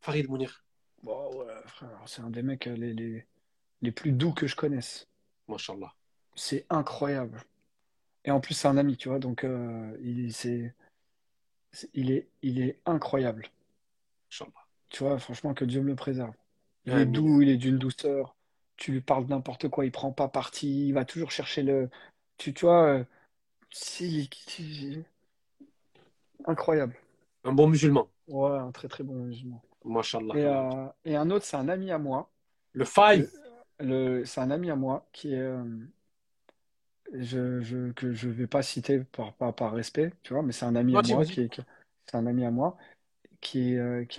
Farid 0.00 0.26
Mounir, 0.30 0.64
Bon, 1.02 1.38
ouais, 1.38 1.54
frère, 1.68 2.02
c'est 2.04 2.20
un 2.20 2.28
des 2.28 2.42
mecs 2.42 2.66
euh, 2.66 2.74
les, 2.76 2.92
les, 2.92 3.26
les 3.82 3.92
plus 3.92 4.12
doux 4.12 4.32
que 4.32 4.46
je 4.48 4.56
connaisse. 4.56 5.08
mashallah. 5.48 5.92
C'est 6.36 6.66
incroyable. 6.70 7.42
Et 8.26 8.30
en 8.30 8.40
plus, 8.40 8.52
c'est 8.52 8.68
un 8.68 8.76
ami, 8.76 8.98
tu 8.98 9.08
vois, 9.08 9.18
donc 9.18 9.42
euh, 9.44 9.96
il, 10.02 10.30
c'est, 10.34 10.74
c'est- 11.72 11.90
il 11.94 12.10
est, 12.10 12.28
il 12.42 12.60
est 12.60 12.80
incroyable. 12.86 13.50
Tu 14.88 15.04
vois, 15.04 15.18
franchement, 15.18 15.54
que 15.54 15.64
Dieu 15.64 15.80
me 15.82 15.88
le 15.88 15.94
préserve. 15.96 16.34
Il 16.86 16.92
Ouais, 16.92 16.98
est 16.98 17.06
mais- 17.06 17.12
doux, 17.12 17.42
il 17.42 17.48
est 17.48 17.56
d'une 17.56 17.78
douceur. 17.78 18.36
Tu 18.76 18.92
lui 18.92 19.00
parles 19.00 19.26
n'importe 19.26 19.68
quoi, 19.68 19.84
il 19.86 19.92
prend 19.92 20.12
pas 20.12 20.28
parti, 20.28 20.88
il 20.88 20.92
va 20.92 21.04
toujours 21.04 21.30
chercher 21.30 21.62
le. 21.62 21.90
Tu, 22.38 22.52
tu 22.54 22.66
vois, 22.66 22.84
euh, 23.00 23.04
si, 23.72 24.30
si- 24.48 25.04
incroyable. 26.46 26.96
Un 27.44 27.52
bon 27.54 27.68
musulman, 27.68 28.10
Ouais, 28.28 28.56
un 28.58 28.70
très 28.72 28.88
très 28.88 29.02
bon 29.04 29.14
musulman. 29.14 29.62
mashallah. 29.84 30.34
Et, 30.36 30.44
euh, 30.44 30.86
et 31.04 31.16
un 31.16 31.30
autre, 31.30 31.44
c'est 31.44 31.56
un 31.56 31.68
ami 31.68 31.90
à 31.92 31.98
moi. 31.98 32.30
Le 32.74 32.84
five, 32.84 33.28
Le, 33.80 34.24
c'est 34.24 34.40
un 34.40 34.50
ami 34.50 34.70
à 34.70 34.76
moi 34.76 35.06
qui 35.12 35.32
est. 35.34 35.38
euh, 35.38 35.64
je, 37.12 37.60
je, 37.60 37.92
que 37.92 38.12
je 38.12 38.28
vais 38.28 38.46
pas 38.46 38.62
citer 38.62 39.00
par, 39.00 39.34
respect, 39.72 40.12
tu 40.22 40.32
vois, 40.34 40.42
mais 40.42 40.52
c'est 40.52 40.64
un 40.64 40.76
ami 40.76 40.96
à 40.96 41.02
moi 41.02 41.24
qui, 41.24 41.40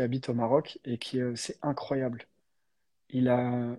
habite 0.02 0.30
au 0.30 0.34
Maroc 0.34 0.80
et 0.86 0.98
qui 0.98 1.20
euh, 1.22 1.36
c'est 1.36 1.58
incroyable. 1.64 2.28
Il 3.10 3.30
a, 3.30 3.76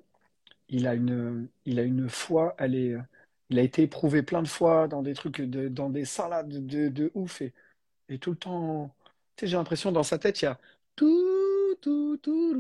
il 0.68 0.86
a 0.86 0.94
une, 0.94 1.48
il 1.64 1.78
a 1.80 1.82
une 1.82 2.08
foi, 2.08 2.54
elle 2.58 2.74
est, 2.74 2.96
il 3.50 3.58
a 3.58 3.62
été 3.62 3.82
éprouvé 3.82 4.22
plein 4.22 4.42
de 4.42 4.48
fois 4.48 4.88
dans 4.88 5.02
des 5.02 5.14
trucs, 5.14 5.40
de- 5.40 5.68
dans 5.68 5.90
des 5.90 6.04
salades 6.04 6.66
de, 6.66 6.88
de 6.88 7.10
ouf 7.14 7.42
et, 7.42 7.54
et 8.08 8.18
tout 8.18 8.30
le 8.32 8.36
temps, 8.36 8.94
tu 9.36 9.42
sais, 9.42 9.48
j'ai 9.48 9.56
l'impression 9.56 9.92
dans 9.92 10.02
sa 10.02 10.18
tête, 10.18 10.42
il 10.42 10.46
y 10.46 10.48
a 10.48 10.58
tout, 10.96 11.76
tout, 11.80 12.16
tout, 12.18 12.54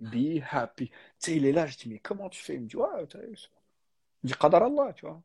Be 0.00 0.40
happy. 0.50 0.88
Tu 0.90 0.94
sais, 1.18 1.36
il 1.36 1.46
est 1.46 1.52
là, 1.52 1.66
je 1.66 1.76
dis, 1.78 1.88
mais 1.88 1.98
comment 1.98 2.28
tu 2.28 2.42
fais? 2.42 2.54
Il 2.54 2.62
me 2.62 2.66
dit, 2.66 2.76
ouais, 2.76 3.06
tu 3.08 3.18
sais, 3.18 3.28
il 4.22 4.28
dit, 4.28 4.34
Qadar 4.34 4.62
Allah, 4.64 4.92
tu 4.92 5.06
vois. 5.06 5.22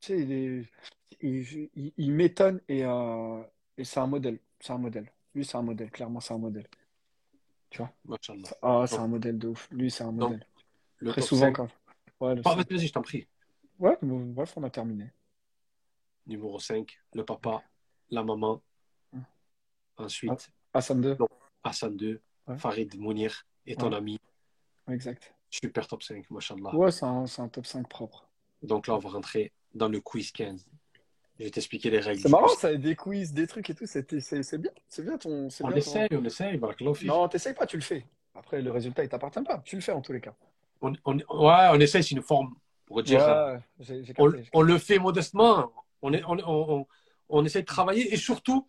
Tu 0.00 0.06
sais, 0.08 0.20
il 0.20 0.32
est- 0.32 0.70
il, 1.20 1.70
il- 1.74 1.92
il 1.96 2.12
m'étonne 2.12 2.60
et, 2.68 2.84
euh, 2.84 3.42
et 3.76 3.84
c'est 3.84 4.00
un 4.00 4.06
modèle. 4.06 4.38
C'est 4.58 4.72
un 4.72 4.78
modèle. 4.78 5.10
Lui, 5.34 5.44
c'est 5.44 5.56
un 5.56 5.62
modèle. 5.62 5.90
Clairement, 5.90 6.20
c'est 6.20 6.34
un 6.34 6.38
modèle. 6.38 6.66
Tu 7.68 7.78
vois? 7.78 7.92
Ah, 8.62 8.84
c'est 8.86 8.96
un 8.96 9.06
modèle 9.06 9.38
de 9.38 9.48
ouf. 9.48 9.68
Lui, 9.70 9.90
c'est 9.90 10.04
un 10.04 10.12
modèle. 10.12 10.44
Le 10.98 11.10
Très 11.12 11.22
souvent, 11.22 11.46
5. 11.46 11.56
quand. 11.56 11.68
Ouais, 12.20 12.34
le 12.34 12.42
cinq. 12.42 12.70
vas-y, 12.70 12.86
je 12.86 12.92
t'en 12.92 13.02
prie. 13.02 13.26
Ouais, 13.78 13.96
bon, 14.02 14.20
bref, 14.26 14.52
on 14.56 14.62
a 14.62 14.70
terminé. 14.70 15.10
Numéro 16.26 16.58
5, 16.58 16.98
le 17.14 17.24
papa, 17.24 17.62
la 18.10 18.22
maman. 18.22 18.62
Ah. 19.14 19.18
Ensuite, 19.96 20.50
Hassan 20.72 21.00
2. 21.00 21.16
Hassan 21.62 21.96
II, 21.96 22.18
Farid 22.58 22.94
Mounir 22.98 23.46
et 23.66 23.76
ton 23.76 23.90
Ouais, 23.90 23.96
ami. 23.96 24.18
exact. 24.90 25.34
Super 25.50 25.86
top 25.86 26.02
5, 26.02 26.30
machallah. 26.30 26.74
Ouais, 26.74 26.90
c'est 26.90 27.04
un, 27.04 27.24
un 27.38 27.48
top 27.48 27.66
5 27.66 27.88
propre. 27.88 28.28
Donc 28.62 28.86
là, 28.86 28.94
on 28.94 28.98
va 28.98 29.08
rentrer 29.10 29.52
dans 29.74 29.88
le 29.88 30.00
quiz 30.00 30.30
15. 30.32 30.66
Je 31.38 31.44
vais 31.44 31.50
t'expliquer 31.50 31.88
les 31.90 32.00
règles 32.00 32.20
C'est 32.20 32.28
marrant, 32.28 32.48
ça, 32.48 32.74
des 32.74 32.94
quiz, 32.94 33.32
des 33.32 33.46
trucs 33.46 33.70
et 33.70 33.74
tout, 33.74 33.86
c'est 33.86 34.06
bien. 34.58 34.70
C'est 34.88 35.02
bien 35.02 35.16
ton. 35.16 35.30
On 35.30 35.48
bien 35.48 35.70
ton... 35.70 35.76
essaye, 35.76 36.08
on 36.12 36.24
essaye, 36.24 36.56
barakallahu 36.58 36.94
fik. 36.94 37.08
Non, 37.08 37.28
t'essayes 37.28 37.54
pas, 37.54 37.66
tu 37.66 37.76
le 37.76 37.82
fais. 37.82 38.04
Après, 38.34 38.60
le 38.60 38.70
résultat, 38.70 39.02
il 39.02 39.08
t'appartient 39.08 39.42
pas. 39.42 39.58
Tu 39.64 39.76
le 39.76 39.82
fais 39.82 39.92
en 39.92 40.02
tous 40.02 40.12
les 40.12 40.20
cas. 40.20 40.34
On, 40.82 40.92
on- 41.04 41.16
ouais, 41.16 41.68
on 41.72 41.80
essaye, 41.80 42.02
c'est 42.04 42.10
une 42.14 42.22
forme 42.22 42.54
pour 42.86 43.02
dire. 43.02 43.22
euh, 43.22 43.56
on, 43.78 43.84
capté. 44.04 44.42
j'ai 44.44 44.50
on 44.52 44.62
le 44.62 44.78
fait 44.78 44.98
modestement. 44.98 45.72
On, 46.02 46.12
est, 46.12 46.22
on, 46.24 46.38
on, 46.38 46.80
on, 46.80 46.86
on 47.30 47.44
essaie 47.44 47.62
de 47.62 47.66
travailler 47.66 48.12
et 48.12 48.16
surtout 48.16 48.68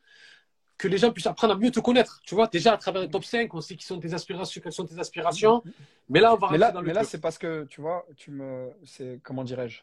que 0.82 0.88
les 0.88 0.98
gens 0.98 1.12
puissent 1.12 1.28
apprendre 1.28 1.54
à 1.54 1.58
mieux 1.58 1.70
te 1.72 1.80
connaître. 1.80 2.22
Tu 2.26 2.34
vois, 2.34 2.48
déjà 2.48 2.74
à 2.74 2.78
travers 2.78 3.04
le 3.04 3.08
top 3.10 3.24
5, 3.24 3.54
on 3.54 3.62
sait 3.62 3.76
qui 3.76 3.86
sont 3.86 4.00
tes 4.00 4.14
aspirations, 4.16 4.62
quelles 4.62 4.74
sont 4.74 4.86
tes 4.86 4.98
aspirations. 5.00 5.64
Mais 6.10 6.20
là, 6.20 6.34
on 6.34 6.38
va 6.38 6.50
Mais 6.50 6.58
là, 6.58 6.72
dans 6.72 6.82
le 6.82 6.88
mais 6.88 6.94
là 6.94 7.02
dur. 7.02 7.10
c'est 7.10 7.20
parce 7.22 7.38
que, 7.38 7.66
tu 7.66 7.82
vois, 7.82 8.06
tu 8.18 8.32
me, 8.32 8.72
c'est, 8.84 9.20
comment 9.24 9.44
dirais-je, 9.44 9.82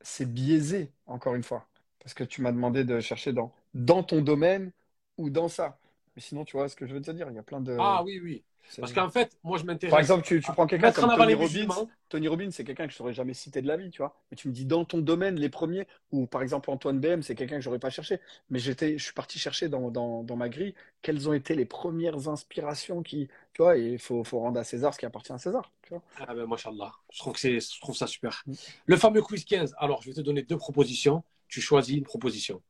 c'est 0.00 0.32
biaisé, 0.32 0.92
encore 1.06 1.34
une 1.34 1.42
fois. 1.42 1.66
Parce 1.98 2.14
que 2.14 2.24
tu 2.24 2.40
m'as 2.42 2.52
demandé 2.52 2.84
de 2.84 3.00
chercher 3.00 3.32
dans, 3.32 3.52
dans 3.74 4.02
ton 4.04 4.22
domaine 4.22 4.70
ou 5.16 5.28
dans 5.30 5.48
ça. 5.48 5.78
Mais 6.14 6.22
sinon, 6.22 6.44
tu 6.44 6.56
vois 6.56 6.68
ce 6.68 6.76
que 6.76 6.86
je 6.86 6.94
veux 6.94 7.02
te 7.02 7.10
dire, 7.10 7.28
il 7.30 7.34
y 7.34 7.38
a 7.38 7.42
plein 7.42 7.60
de... 7.60 7.76
Ah 7.80 8.02
oui, 8.04 8.20
oui. 8.22 8.44
Parce 8.78 8.92
qu'en 8.92 9.08
fait, 9.08 9.36
moi, 9.42 9.58
je 9.58 9.64
m'intéresse. 9.64 9.90
Par 9.90 10.00
exemple, 10.00 10.24
tu, 10.24 10.40
tu 10.40 10.52
prends 10.52 10.66
quelqu'un 10.66 10.92
comme 10.92 11.10
avant 11.10 11.24
Tony 11.24 11.28
les 11.28 11.34
Robbins. 11.34 11.88
Tony 12.08 12.28
Robbins, 12.28 12.50
c'est 12.50 12.64
quelqu'un 12.64 12.86
que 12.86 12.92
je 12.92 12.96
saurais 12.96 13.12
jamais 13.12 13.34
citer 13.34 13.62
de 13.62 13.66
la 13.66 13.76
vie, 13.76 13.90
tu 13.90 13.98
vois. 13.98 14.16
Mais 14.30 14.36
tu 14.36 14.48
me 14.48 14.52
dis 14.52 14.64
dans 14.64 14.84
ton 14.84 14.98
domaine, 14.98 15.36
les 15.36 15.48
premiers, 15.48 15.86
ou 16.10 16.26
par 16.26 16.42
exemple 16.42 16.70
Antoine 16.70 17.00
BM, 17.00 17.22
c'est 17.22 17.34
quelqu'un 17.34 17.56
que 17.56 17.62
j'aurais 17.62 17.78
pas 17.78 17.90
cherché. 17.90 18.20
Mais 18.50 18.58
j'étais, 18.58 18.98
je 18.98 19.04
suis 19.04 19.12
parti 19.12 19.38
chercher 19.38 19.68
dans, 19.68 19.90
dans, 19.90 20.22
dans 20.22 20.36
ma 20.36 20.48
grille 20.48 20.74
quelles 21.02 21.28
ont 21.28 21.32
été 21.32 21.54
les 21.54 21.64
premières 21.64 22.28
inspirations 22.28 23.02
qui, 23.02 23.28
tu 23.52 23.62
vois, 23.62 23.76
et 23.76 23.92
il 23.92 23.98
faut, 23.98 24.24
faut 24.24 24.40
rendre 24.40 24.58
à 24.58 24.64
César 24.64 24.94
ce 24.94 24.98
qui 24.98 25.06
appartient 25.06 25.32
à 25.32 25.38
César, 25.38 25.70
tu 25.82 25.90
vois. 25.90 26.02
Ah 26.26 26.34
ben, 26.34 26.46
machallah. 26.46 26.92
Je 27.10 27.18
trouve, 27.18 27.34
que 27.34 27.40
c'est, 27.40 27.60
je 27.60 27.80
trouve 27.80 27.96
ça 27.96 28.06
super. 28.06 28.42
Mm. 28.46 28.52
Le 28.86 28.96
fameux 28.96 29.22
quiz 29.22 29.44
15. 29.44 29.74
Alors, 29.78 30.02
je 30.02 30.08
vais 30.08 30.14
te 30.14 30.20
donner 30.20 30.42
deux 30.42 30.58
propositions. 30.58 31.22
Tu 31.48 31.60
choisis 31.60 31.96
une 31.96 32.04
proposition. 32.04 32.62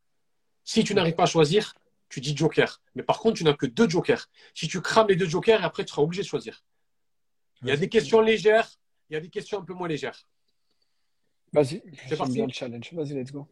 Si 0.63 0.83
tu 0.83 0.93
n'arrives 0.93 1.15
pas 1.15 1.23
à 1.23 1.25
choisir, 1.25 1.73
tu 2.09 2.21
dis 2.21 2.35
joker. 2.35 2.81
Mais 2.95 3.03
par 3.03 3.19
contre, 3.19 3.37
tu 3.37 3.43
n'as 3.43 3.53
que 3.53 3.65
deux 3.65 3.87
jokers. 3.87 4.27
Si 4.53 4.67
tu 4.67 4.81
crames 4.81 5.07
les 5.07 5.15
deux 5.15 5.27
jokers, 5.27 5.63
après, 5.63 5.85
tu 5.85 5.91
seras 5.91 6.01
obligé 6.01 6.23
de 6.23 6.27
choisir. 6.27 6.63
Il 7.61 7.67
y 7.67 7.71
a 7.71 7.77
des 7.77 7.89
questions 7.89 8.21
légères, 8.21 8.69
il 9.09 9.13
y 9.13 9.17
a 9.17 9.19
des 9.19 9.29
questions 9.29 9.59
un 9.59 9.63
peu 9.63 9.73
moins 9.73 9.87
légères. 9.87 10.27
Vas-y, 11.51 11.81
C'est 12.07 12.17
parti 12.17 12.33
bien 12.33 12.45
le 12.45 12.53
challenge. 12.53 12.93
Vas-y, 12.93 13.13
let's 13.13 13.31
go. 13.31 13.47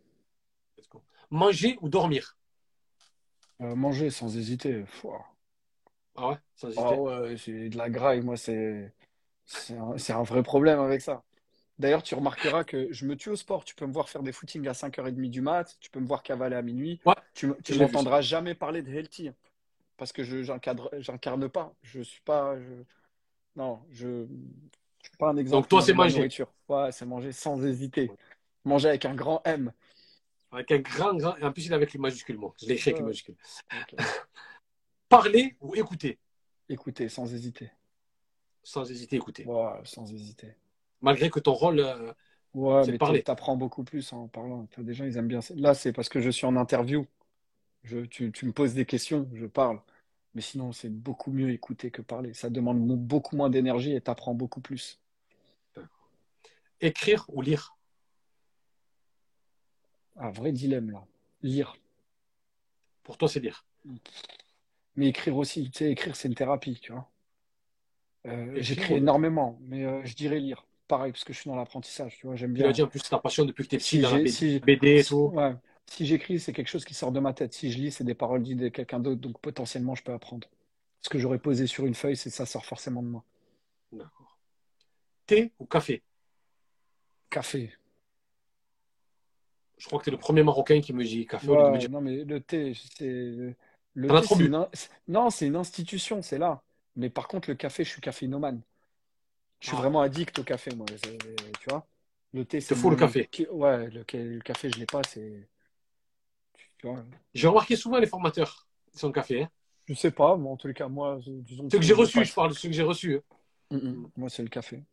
Let's 0.78 0.88
go. 0.88 1.04
Manger 1.30 1.78
ou 1.82 1.90
dormir? 1.90 2.38
Euh, 3.62 3.76
manger 3.76 4.10
sans 4.12 4.38
hésiter. 4.38 4.86
Fouah. 4.86 5.26
Ah 6.16 6.30
ouais, 6.30 6.38
sans 6.56 6.68
hésiter. 6.68 6.84
Ah 6.86 6.94
ouais, 7.02 7.38
c'est 7.38 7.70
de 7.70 7.78
la 7.78 7.90
graille, 7.90 8.22
moi, 8.22 8.38
c'est 8.38 8.94
c'est 9.46 9.78
un, 9.78 9.98
c'est 9.98 10.14
un 10.14 10.24
vrai 10.24 10.44
problème 10.44 10.80
avec 10.80 11.02
ça. 11.02 11.24
D'ailleurs, 11.80 12.02
tu 12.04 12.16
remarqueras 12.16 12.64
que 12.64 12.92
je 12.92 13.06
me 13.06 13.16
tue 13.16 13.30
au 13.30 13.36
sport. 13.36 13.64
Tu 13.64 13.76
peux 13.76 13.86
me 13.86 13.94
voir 13.94 14.10
faire 14.10 14.24
des 14.24 14.32
footings 14.32 14.68
à 14.68 14.74
5h30 14.74 15.30
du 15.30 15.42
mat, 15.42 15.78
tu 15.80 15.90
peux 15.92 16.00
me 16.00 16.08
voir 16.08 16.24
cavaler 16.24 16.56
à 16.56 16.62
minuit. 16.62 17.00
Ouais, 17.06 17.14
Tu, 17.34 17.48
vu, 17.70 17.78
m'entendras 17.78 18.22
jamais 18.22 18.56
parler 18.56 18.82
de 18.82 18.92
healthy 18.92 19.32
parce 19.98 20.12
que 20.14 20.24
je 20.24 20.44
j'incarne 20.44 21.50
pas. 21.50 21.74
Je 21.84 22.02
suis 22.02 22.22
pas. 22.22 22.58
je- 22.60 22.84
Non, 23.56 23.82
je, 23.92 24.26
je 25.04 25.10
suis 25.10 25.18
pas 25.18 25.30
un 25.30 25.38
exemple. 25.38 25.64
Donc, 25.64 25.70
toi, 25.70 25.82
c'est 25.82 25.94
manger. 25.94 26.14
nourriture. 26.18 26.54
Ouais, 26.70 26.92
c'est 26.92 27.06
manger 27.06 27.32
sans 27.32 27.64
hésiter. 27.66 28.12
Manger 28.66 28.90
avec 28.90 29.06
un 29.06 29.16
grand 29.16 29.42
M. 29.46 29.72
Avec 30.52 30.72
un 30.74 30.80
grand, 30.80 31.14
grand. 31.16 31.36
En 31.42 31.52
plus, 31.54 31.68
il 31.68 31.72
est 31.72 31.76
avec 31.76 31.94
les 31.94 32.00
majuscules, 32.00 32.38
moi. 32.38 32.54
Je 32.62 32.68
l'ai 32.68 32.74
écrit 32.74 32.90
avec 32.90 33.00
les 33.00 33.06
majuscules. 33.06 33.36
Parler 35.10 35.58
ou 35.60 35.76
écouter? 35.76 36.18
Écoutez, 36.70 37.10
sans 37.10 37.34
hésiter. 37.34 37.72
Sans 38.62 38.92
hésiter, 38.92 39.16
écouter. 39.16 39.50
Ouais, 39.50 39.82
sans 39.84 40.12
hésiter. 40.14 40.54
Malgré 41.02 41.30
que 41.30 41.40
ton 41.40 41.54
rôle. 41.54 41.80
euh, 41.80 42.14
Ouais, 42.54 42.88
mais 42.88 42.98
parler. 42.98 43.22
tu 43.22 43.30
apprends 43.30 43.56
beaucoup 43.56 43.84
plus 43.84 44.12
en 44.14 44.28
parlant. 44.28 44.68
Des 44.78 44.94
gens, 44.94 45.06
ils 45.06 45.16
aiment 45.18 45.28
bien 45.28 45.42
ça. 45.42 45.54
Là, 45.56 45.76
c'est 45.76 45.94
parce 45.94 46.10
que 46.10 46.22
je 46.22 46.30
suis 46.30 46.46
en 46.48 46.56
interview. 46.56 47.06
Je, 47.84 48.00
tu, 48.00 48.32
tu 48.32 48.46
me 48.46 48.52
poses 48.52 48.74
des 48.74 48.86
questions, 48.86 49.30
je 49.36 49.46
parle. 49.46 49.80
Mais 50.34 50.42
sinon, 50.42 50.72
c'est 50.72 50.90
beaucoup 50.90 51.32
mieux 51.32 51.52
écouter 51.52 51.92
que 51.92 52.02
parler. 52.02 52.34
Ça 52.34 52.50
demande 52.50 52.80
beaucoup 52.98 53.36
moins 53.36 53.50
d'énergie 53.50 53.94
et 53.94 54.02
t'apprends 54.02 54.34
beaucoup 54.34 54.62
plus. 54.62 55.00
écrire 56.82 57.26
ou 57.30 57.42
lire? 57.42 57.76
Un 60.16 60.32
vrai 60.32 60.52
dilemme, 60.52 60.90
là. 60.92 61.06
Lire. 61.44 61.76
Pour 63.04 63.18
toi, 63.18 63.28
c'est 63.30 63.40
lire. 63.40 63.66
Mais 64.96 65.08
écrire 65.10 65.38
aussi. 65.38 65.70
Tu 65.70 65.78
sais, 65.78 65.92
écrire, 65.92 66.16
c'est 66.16 66.28
une 66.28 66.36
thérapie, 66.36 66.80
tu 66.82 66.92
vois. 66.92 67.08
Euh, 68.26 68.56
j'écris 68.58 68.96
énormément, 68.96 69.60
mais 69.62 69.86
euh, 69.86 70.02
je 70.04 70.16
dirais 70.16 70.40
lire. 70.40 70.66
Pareil, 70.88 71.12
parce 71.12 71.24
que 71.26 71.34
je 71.34 71.40
suis 71.40 71.50
dans 71.50 71.56
l'apprentissage, 71.56 72.18
tu 72.18 72.28
vois. 72.28 72.36
J'aime 72.36 72.54
Tu 72.54 72.62
bien. 72.62 72.72
dit 72.72 72.82
en 72.82 72.88
plus, 72.88 73.00
c'est 73.00 73.10
ta 73.10 73.20
passion 73.20 73.44
depuis 73.46 73.64
que 73.66 73.70
tu 73.70 73.76
es 73.76 73.80
petit 73.80 73.98
Si 73.98 74.00
dans 74.00 74.12
la 74.12 74.18
BD, 74.20 74.30
si, 74.32 74.60
BD 74.60 75.00
et 75.00 75.04
tout. 75.04 75.32
ouais. 75.36 75.56
Si 75.90 76.06
j'écris, 76.06 76.40
c'est 76.40 76.54
quelque 76.54 76.68
chose 76.70 76.86
qui 76.86 76.94
sort 76.94 77.12
de 77.12 77.20
ma 77.20 77.34
tête. 77.34 77.54
Si 77.54 77.72
je 77.72 77.78
lis, 77.78 77.92
c'est 77.92 78.04
des 78.04 78.14
paroles 78.14 78.44
dites 78.44 78.58
de 78.58 78.70
quelqu'un 78.70 79.00
d'autre, 79.00 79.22
donc 79.22 79.40
potentiellement, 79.40 79.96
je 79.96 80.04
peux 80.04 80.14
apprendre. 80.14 80.48
Ce 81.02 81.10
que 81.10 81.20
j'aurais 81.20 81.40
posé 81.40 81.68
sur 81.68 81.86
une 81.86 81.94
feuille, 81.96 82.18
c'est 82.18 82.30
ça 82.30 82.46
sort 82.46 82.66
forcément 82.66 83.02
de 83.04 83.08
moi. 83.08 83.24
D'accord. 83.92 84.38
Thé 85.26 85.52
ou 85.60 85.66
café? 85.66 86.02
Café. 87.30 87.72
Je 89.78 89.86
crois 89.86 90.00
que 90.00 90.06
tu 90.06 90.10
es 90.10 90.12
le 90.12 90.18
premier 90.18 90.44
Marocain 90.44 90.82
qui 90.82 90.92
me 90.94 91.04
dit 91.04 91.26
café 91.26 91.48
au 91.50 91.56
lieu 91.56 91.64
de 91.66 91.70
me 91.70 91.78
dire. 91.78 91.90
non, 91.92 92.02
mais 92.02 92.24
le 92.24 92.42
thé, 92.42 92.74
c'est. 92.98 93.56
Le 93.94 94.08
T'en 94.08 94.16
as 94.16 94.22
thé, 94.22 94.26
trop 94.26 94.36
bu. 94.36 94.46
une 94.48 94.68
Non, 95.08 95.30
c'est 95.30 95.48
une 95.48 95.56
institution, 95.56 96.22
c'est 96.22 96.38
là. 96.38 96.62
Mais 96.96 97.10
par 97.10 97.28
contre, 97.28 97.50
le 97.50 97.56
café, 97.56 97.84
je 97.84 97.90
suis 97.90 98.02
caféinomane. 98.02 98.62
Je 99.60 99.68
suis 99.68 99.76
Ah. 99.76 99.82
vraiment 99.82 100.02
addict 100.02 100.38
au 100.40 100.44
café, 100.44 100.74
moi. 100.76 100.86
Tu 100.88 101.70
vois? 101.70 101.86
Le 102.34 102.46
thé, 102.46 102.62
c'est 102.62 102.76
Te 102.76 102.80
faut 102.80 102.90
le 102.90 102.96
café. 102.96 103.30
Ouais, 103.52 103.90
le, 103.90 104.06
le 104.14 104.40
café, 104.42 104.70
je 104.70 104.80
l'ai 104.80 104.86
pas, 104.86 105.02
c'est. 105.04 105.48
Tu 106.78 106.88
vois? 106.88 107.04
J'ai 107.34 107.48
remarqué 107.48 107.76
souvent 107.76 107.98
les 107.98 108.08
formateurs 108.08 108.68
sans 108.94 109.12
café. 109.12 109.44
Hein. 109.44 109.50
Je 109.88 109.94
sais 109.94 110.12
pas, 110.12 110.38
mais 110.38 110.50
en 110.50 110.58
tous 110.58 110.68
les 110.68 110.74
cas, 110.74 110.88
moi, 110.88 111.20
disons 111.26 111.70
Ceux 111.70 111.80
que 111.80 111.86
j'ai 111.86 111.94
reçus, 111.94 112.24
je 112.26 112.34
parle 112.34 112.50
de 112.50 112.56
ceux 112.56 112.68
que 112.70 112.76
j'ai 112.76 112.84
reçus. 112.84 113.16
hein. 113.16 113.22
Mm, 113.72 113.78
mm. 113.78 114.10
Moi, 114.18 114.30
c'est 114.30 114.44
le 114.44 114.50
café. 114.50 114.84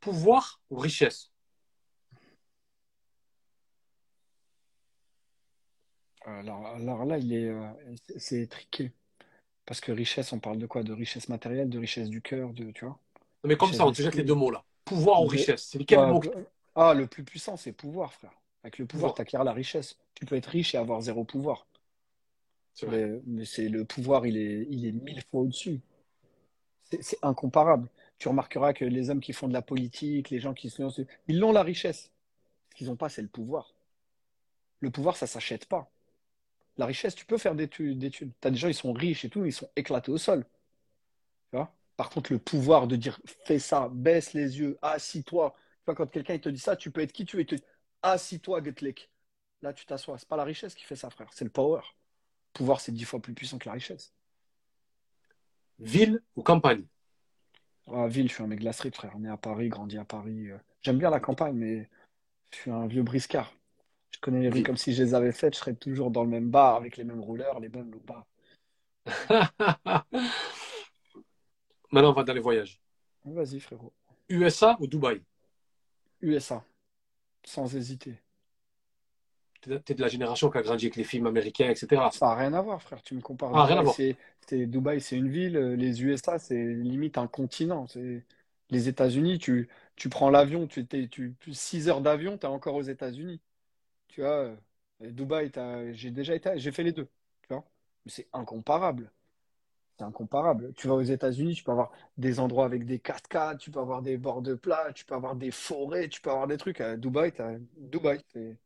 Pouvoir 0.00 0.60
ou 0.70 0.78
richesse? 0.78 1.30
Alors, 6.24 6.66
alors 6.66 7.04
là, 7.04 7.18
il 7.18 7.32
est, 7.34 7.48
euh, 7.48 7.68
c'est 8.08 8.18
c'est 8.18 8.46
triqué. 8.46 8.92
Parce 9.66 9.80
que 9.80 9.92
richesse, 9.92 10.32
on 10.32 10.40
parle 10.40 10.58
de 10.58 10.66
quoi? 10.66 10.82
De 10.82 10.92
richesse 10.92 11.28
matérielle, 11.28 11.70
de 11.70 11.78
richesse 11.78 12.08
du 12.10 12.22
cœur, 12.22 12.52
de, 12.54 12.70
tu 12.72 12.84
vois? 12.86 12.98
Non, 13.42 13.48
mais 13.48 13.56
comme 13.56 13.72
ça, 13.72 13.86
on 13.86 13.92
te 13.92 14.02
jette 14.02 14.14
les 14.16 14.24
deux 14.24 14.34
mots 14.34 14.50
là. 14.50 14.64
Pouvoir 14.84 15.22
ou 15.22 15.26
richesse 15.26 15.68
C'est 15.70 15.78
lesquels 15.78 16.06
mots 16.06 16.22
Ah, 16.74 16.94
le 16.94 17.06
plus 17.06 17.24
puissant, 17.24 17.56
c'est 17.56 17.72
pouvoir, 17.72 18.12
frère. 18.12 18.32
Avec 18.62 18.78
le 18.78 18.86
pouvoir, 18.86 19.14
tu 19.14 19.22
acquiers 19.22 19.38
la 19.44 19.52
richesse. 19.52 19.96
Tu 20.14 20.26
peux 20.26 20.36
être 20.36 20.46
riche 20.46 20.74
et 20.74 20.78
avoir 20.78 21.00
zéro 21.00 21.24
pouvoir. 21.24 21.66
Mais, 22.86 23.06
mais 23.26 23.44
c'est 23.44 23.68
le 23.68 23.84
pouvoir, 23.84 24.26
il 24.26 24.36
est, 24.36 24.66
il 24.70 24.86
est 24.86 24.92
mille 24.92 25.22
fois 25.30 25.42
au-dessus. 25.42 25.80
C'est 26.82 27.02
c'est 27.02 27.18
incomparable. 27.22 27.88
Tu 28.18 28.28
remarqueras 28.28 28.74
que 28.74 28.84
les 28.84 29.08
hommes 29.08 29.20
qui 29.20 29.32
font 29.32 29.48
de 29.48 29.54
la 29.54 29.62
politique, 29.62 30.28
les 30.28 30.40
gens 30.40 30.52
qui 30.52 30.68
se 30.68 30.82
lancent, 30.82 31.00
ils 31.26 31.38
l'ont 31.38 31.52
la 31.52 31.62
richesse. 31.62 32.10
Ce 32.70 32.76
qu'ils 32.76 32.88
n'ont 32.88 32.96
pas, 32.96 33.08
c'est 33.10 33.22
le 33.22 33.28
pouvoir. 33.28 33.74
Le 34.80 34.90
pouvoir, 34.90 35.16
ça 35.16 35.26
s'achète 35.26 35.64
pas. 35.64 35.90
La 36.78 36.86
richesse, 36.86 37.14
tu 37.14 37.26
peux 37.26 37.38
faire 37.38 37.54
des 37.54 37.68
tu- 37.68 37.94
des 37.96 38.10
thunes. 38.10 38.32
Tu 38.40 38.48
as 38.48 38.52
des 38.52 38.58
gens, 38.58 38.68
ils 38.68 38.74
sont 38.74 38.92
riches 38.92 39.24
et 39.24 39.30
tout, 39.30 39.44
ils 39.46 39.52
sont 39.52 39.70
éclatés 39.76 40.12
au 40.12 40.18
sol. 40.18 40.46
Tu 41.50 41.56
vois? 41.56 41.72
Par 42.00 42.08
contre, 42.08 42.32
le 42.32 42.38
pouvoir 42.38 42.86
de 42.86 42.96
dire 42.96 43.20
fais 43.44 43.58
ça, 43.58 43.90
baisse 43.92 44.32
les 44.32 44.58
yeux, 44.58 44.78
assis-toi. 44.80 45.54
Quand 45.84 46.06
quelqu'un 46.06 46.38
te 46.38 46.48
dit 46.48 46.58
ça, 46.58 46.74
tu 46.74 46.90
peux 46.90 47.02
être 47.02 47.12
qui 47.12 47.26
tu 47.26 47.36
veux, 47.36 47.44
te 47.44 47.56
assis-toi, 48.00 48.64
Getlek. 48.64 49.10
Là, 49.60 49.74
tu 49.74 49.84
t'assois. 49.84 50.16
C'est 50.16 50.26
pas 50.26 50.38
la 50.38 50.44
richesse 50.44 50.74
qui 50.74 50.84
fait 50.84 50.96
ça, 50.96 51.10
frère. 51.10 51.28
C'est 51.34 51.44
le 51.44 51.50
power. 51.50 51.82
Le 51.82 52.52
pouvoir, 52.54 52.80
c'est 52.80 52.92
dix 52.92 53.04
fois 53.04 53.20
plus 53.20 53.34
puissant 53.34 53.58
que 53.58 53.68
la 53.68 53.74
richesse. 53.74 54.14
Ville 55.78 56.22
ou 56.36 56.42
campagne? 56.42 56.86
À 57.92 58.08
ville, 58.08 58.30
je 58.30 58.32
suis 58.32 58.42
un 58.42 58.46
mec 58.46 58.60
de 58.60 58.64
la 58.64 58.72
street, 58.72 58.92
frère. 58.94 59.12
On 59.16 59.24
est 59.26 59.28
à 59.28 59.36
Paris, 59.36 59.68
grandi 59.68 59.98
à 59.98 60.06
Paris. 60.06 60.48
euh. 60.48 60.56
J'aime 60.80 60.96
bien 60.96 61.10
la 61.10 61.20
campagne, 61.20 61.56
mais 61.56 61.90
je 62.50 62.56
suis 62.60 62.70
un 62.70 62.86
vieux 62.86 63.02
briscard. 63.02 63.52
Je 64.10 64.20
connais 64.20 64.40
les 64.40 64.48
rues 64.48 64.62
comme 64.62 64.78
si 64.78 64.94
je 64.94 65.02
les 65.02 65.12
avais 65.12 65.32
faites. 65.32 65.52
Je 65.52 65.58
serais 65.58 65.74
toujours 65.74 66.10
dans 66.10 66.24
le 66.24 66.30
même 66.30 66.48
bar, 66.48 66.76
avec 66.76 66.96
les 66.96 67.04
mêmes 67.04 67.20
rouleurs, 67.20 67.60
les 67.60 67.68
mêmes 67.68 67.90
loupas. 67.90 68.26
Maintenant, 71.92 72.10
on 72.10 72.12
va 72.14 72.24
dans 72.24 72.32
les 72.34 72.40
voyages. 72.40 72.80
Vas-y, 73.24 73.60
frérot. 73.60 73.94
USA 74.28 74.76
ou 74.80 74.86
Dubaï? 74.88 75.22
USA, 76.22 76.64
sans 77.44 77.76
hésiter. 77.76 78.18
T'es 79.62 79.94
de 79.94 80.02
la 80.02 80.08
génération 80.08 80.50
qui 80.50 80.58
a 80.58 80.62
grandi 80.62 80.84
avec 80.84 80.96
les 80.96 81.04
films 81.04 81.26
américains, 81.26 81.70
etc. 81.70 82.10
Ça 82.10 82.26
n'a 82.26 82.34
rien 82.34 82.52
à 82.54 82.60
voir, 82.62 82.82
frère. 82.82 83.02
Tu 83.02 83.14
me 83.14 83.20
compares. 83.20 83.54
Ah, 83.54 83.64
rien 83.66 83.78
à 83.78 83.82
Dubaï, 83.82 83.82
voir. 83.82 83.96
c'est, 83.96 84.16
c'est- 84.46 84.66
Dubaï, 84.66 85.00
c'est 85.00 85.16
une 85.16 85.28
ville. 85.28 85.56
Les 85.58 86.02
USA, 86.02 86.38
c'est 86.38 86.74
limite 86.74 87.18
un 87.18 87.26
continent. 87.28 87.86
C'est 87.86 88.24
les 88.70 88.88
États-Unis. 88.88 89.38
Tu, 89.38 89.68
tu 89.96 90.08
prends 90.08 90.30
l'avion, 90.30 90.66
tu 90.66 90.86
tu, 90.86 91.36
6 91.52 91.88
heures 91.88 92.00
d'avion, 92.00 92.36
tu 92.38 92.46
es 92.46 92.48
encore 92.48 92.74
aux 92.74 92.82
États-Unis. 92.82 93.40
Tu 94.08 94.22
vois, 94.22 94.30
euh, 95.02 95.12
Dubaï, 95.12 95.50
t'as- 95.52 95.92
j'ai 95.92 96.10
déjà 96.12 96.34
été, 96.36 96.58
j'ai 96.58 96.72
fait 96.72 96.84
les 96.84 96.92
deux. 96.92 97.08
Tu 97.42 97.48
vois, 97.50 97.64
mais 98.06 98.12
c'est 98.12 98.28
incomparable. 98.34 99.12
C'est 100.00 100.06
incomparable. 100.06 100.72
Tu 100.76 100.88
vas 100.88 100.94
aux 100.94 101.02
États-Unis, 101.02 101.54
tu 101.54 101.62
peux 101.62 101.72
avoir 101.72 101.92
des 102.16 102.40
endroits 102.40 102.64
avec 102.64 102.86
des 102.86 102.98
cascades, 102.98 103.58
tu 103.58 103.70
peux 103.70 103.80
avoir 103.80 104.00
des 104.00 104.16
bords 104.16 104.40
de 104.40 104.54
plage, 104.54 104.94
tu 104.94 105.04
peux 105.04 105.14
avoir 105.14 105.36
des 105.36 105.50
forêts, 105.50 106.08
tu 106.08 106.22
peux 106.22 106.30
avoir 106.30 106.46
des 106.46 106.56
trucs. 106.56 106.80
À 106.80 106.96
Dubaï, 106.96 107.32
tu 107.32 107.42
as 107.42 107.58
Dubaï, 107.76 108.18
c'est 108.32 108.56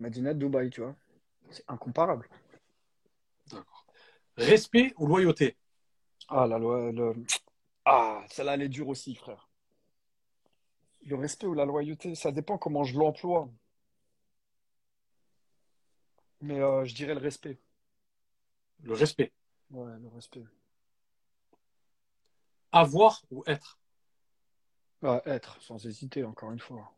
Madinat 0.00 0.34
Dubaï, 0.34 0.70
tu 0.70 0.80
vois. 0.80 0.96
C'est 1.50 1.62
incomparable. 1.68 2.28
D'accord. 3.52 3.86
Respect 4.36 4.92
ou 4.98 5.06
loyauté? 5.06 5.56
Ah, 6.26 6.48
la 6.48 6.58
loi. 6.58 6.90
Le... 6.90 7.12
Ah, 7.84 8.24
celle-là, 8.28 8.54
elle 8.54 8.62
est 8.62 8.68
dure 8.68 8.88
aussi, 8.88 9.14
frère. 9.14 9.48
Le 11.06 11.14
respect 11.14 11.46
ou 11.46 11.54
la 11.54 11.66
loyauté, 11.66 12.16
ça 12.16 12.32
dépend 12.32 12.58
comment 12.58 12.82
je 12.82 12.98
l'emploie. 12.98 13.48
Mais 16.40 16.58
euh, 16.60 16.84
je 16.84 16.96
dirais 16.96 17.14
le 17.14 17.20
respect. 17.20 17.58
Le 18.82 18.94
respect. 18.94 19.30
Ouais, 19.70 19.92
le 20.00 20.08
respect. 20.08 20.42
Avoir 22.74 23.22
ou 23.30 23.44
être 23.46 23.78
Ah, 25.04 25.22
être, 25.26 25.62
sans 25.62 25.86
hésiter, 25.86 26.24
encore 26.24 26.50
une 26.50 26.58
fois. 26.58 26.92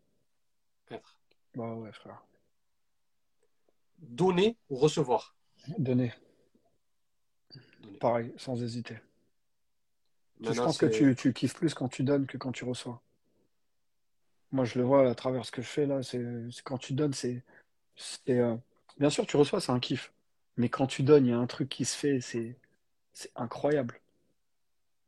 Être. 0.90 1.18
Bah 1.54 1.74
ouais, 1.74 1.92
frère. 1.92 2.24
Donner 3.98 4.56
ou 4.70 4.76
recevoir? 4.76 5.34
Donner. 5.78 6.14
Donner. 7.80 7.98
Pareil, 7.98 8.32
sans 8.38 8.62
hésiter. 8.62 8.96
je 10.40 10.52
pense 10.52 10.78
que 10.78 10.86
tu, 10.86 11.14
tu 11.14 11.34
kiffes 11.34 11.54
plus 11.54 11.74
quand 11.74 11.88
tu 11.88 12.04
donnes 12.04 12.26
que 12.26 12.38
quand 12.38 12.52
tu 12.52 12.64
reçois. 12.64 13.02
Moi, 14.52 14.64
je 14.64 14.78
le 14.78 14.84
vois 14.84 15.10
à 15.10 15.14
travers 15.14 15.44
ce 15.44 15.50
que 15.50 15.60
je 15.60 15.68
fais 15.68 15.84
là. 15.84 16.02
C'est 16.02 16.24
quand 16.64 16.78
tu 16.78 16.94
donnes, 16.94 17.12
c'est. 17.12 17.42
c'est, 17.96 18.38
euh, 18.38 18.56
Bien 18.98 19.10
sûr, 19.10 19.26
tu 19.26 19.36
reçois, 19.36 19.60
c'est 19.60 19.72
un 19.72 19.80
kiff. 19.80 20.10
Mais 20.56 20.70
quand 20.70 20.86
tu 20.86 21.02
donnes, 21.02 21.26
il 21.26 21.30
y 21.30 21.34
a 21.34 21.38
un 21.38 21.46
truc 21.46 21.68
qui 21.68 21.84
se 21.84 21.94
fait, 21.94 22.22
c'est 22.22 22.56
c'est 23.12 23.30
incroyable. 23.36 24.00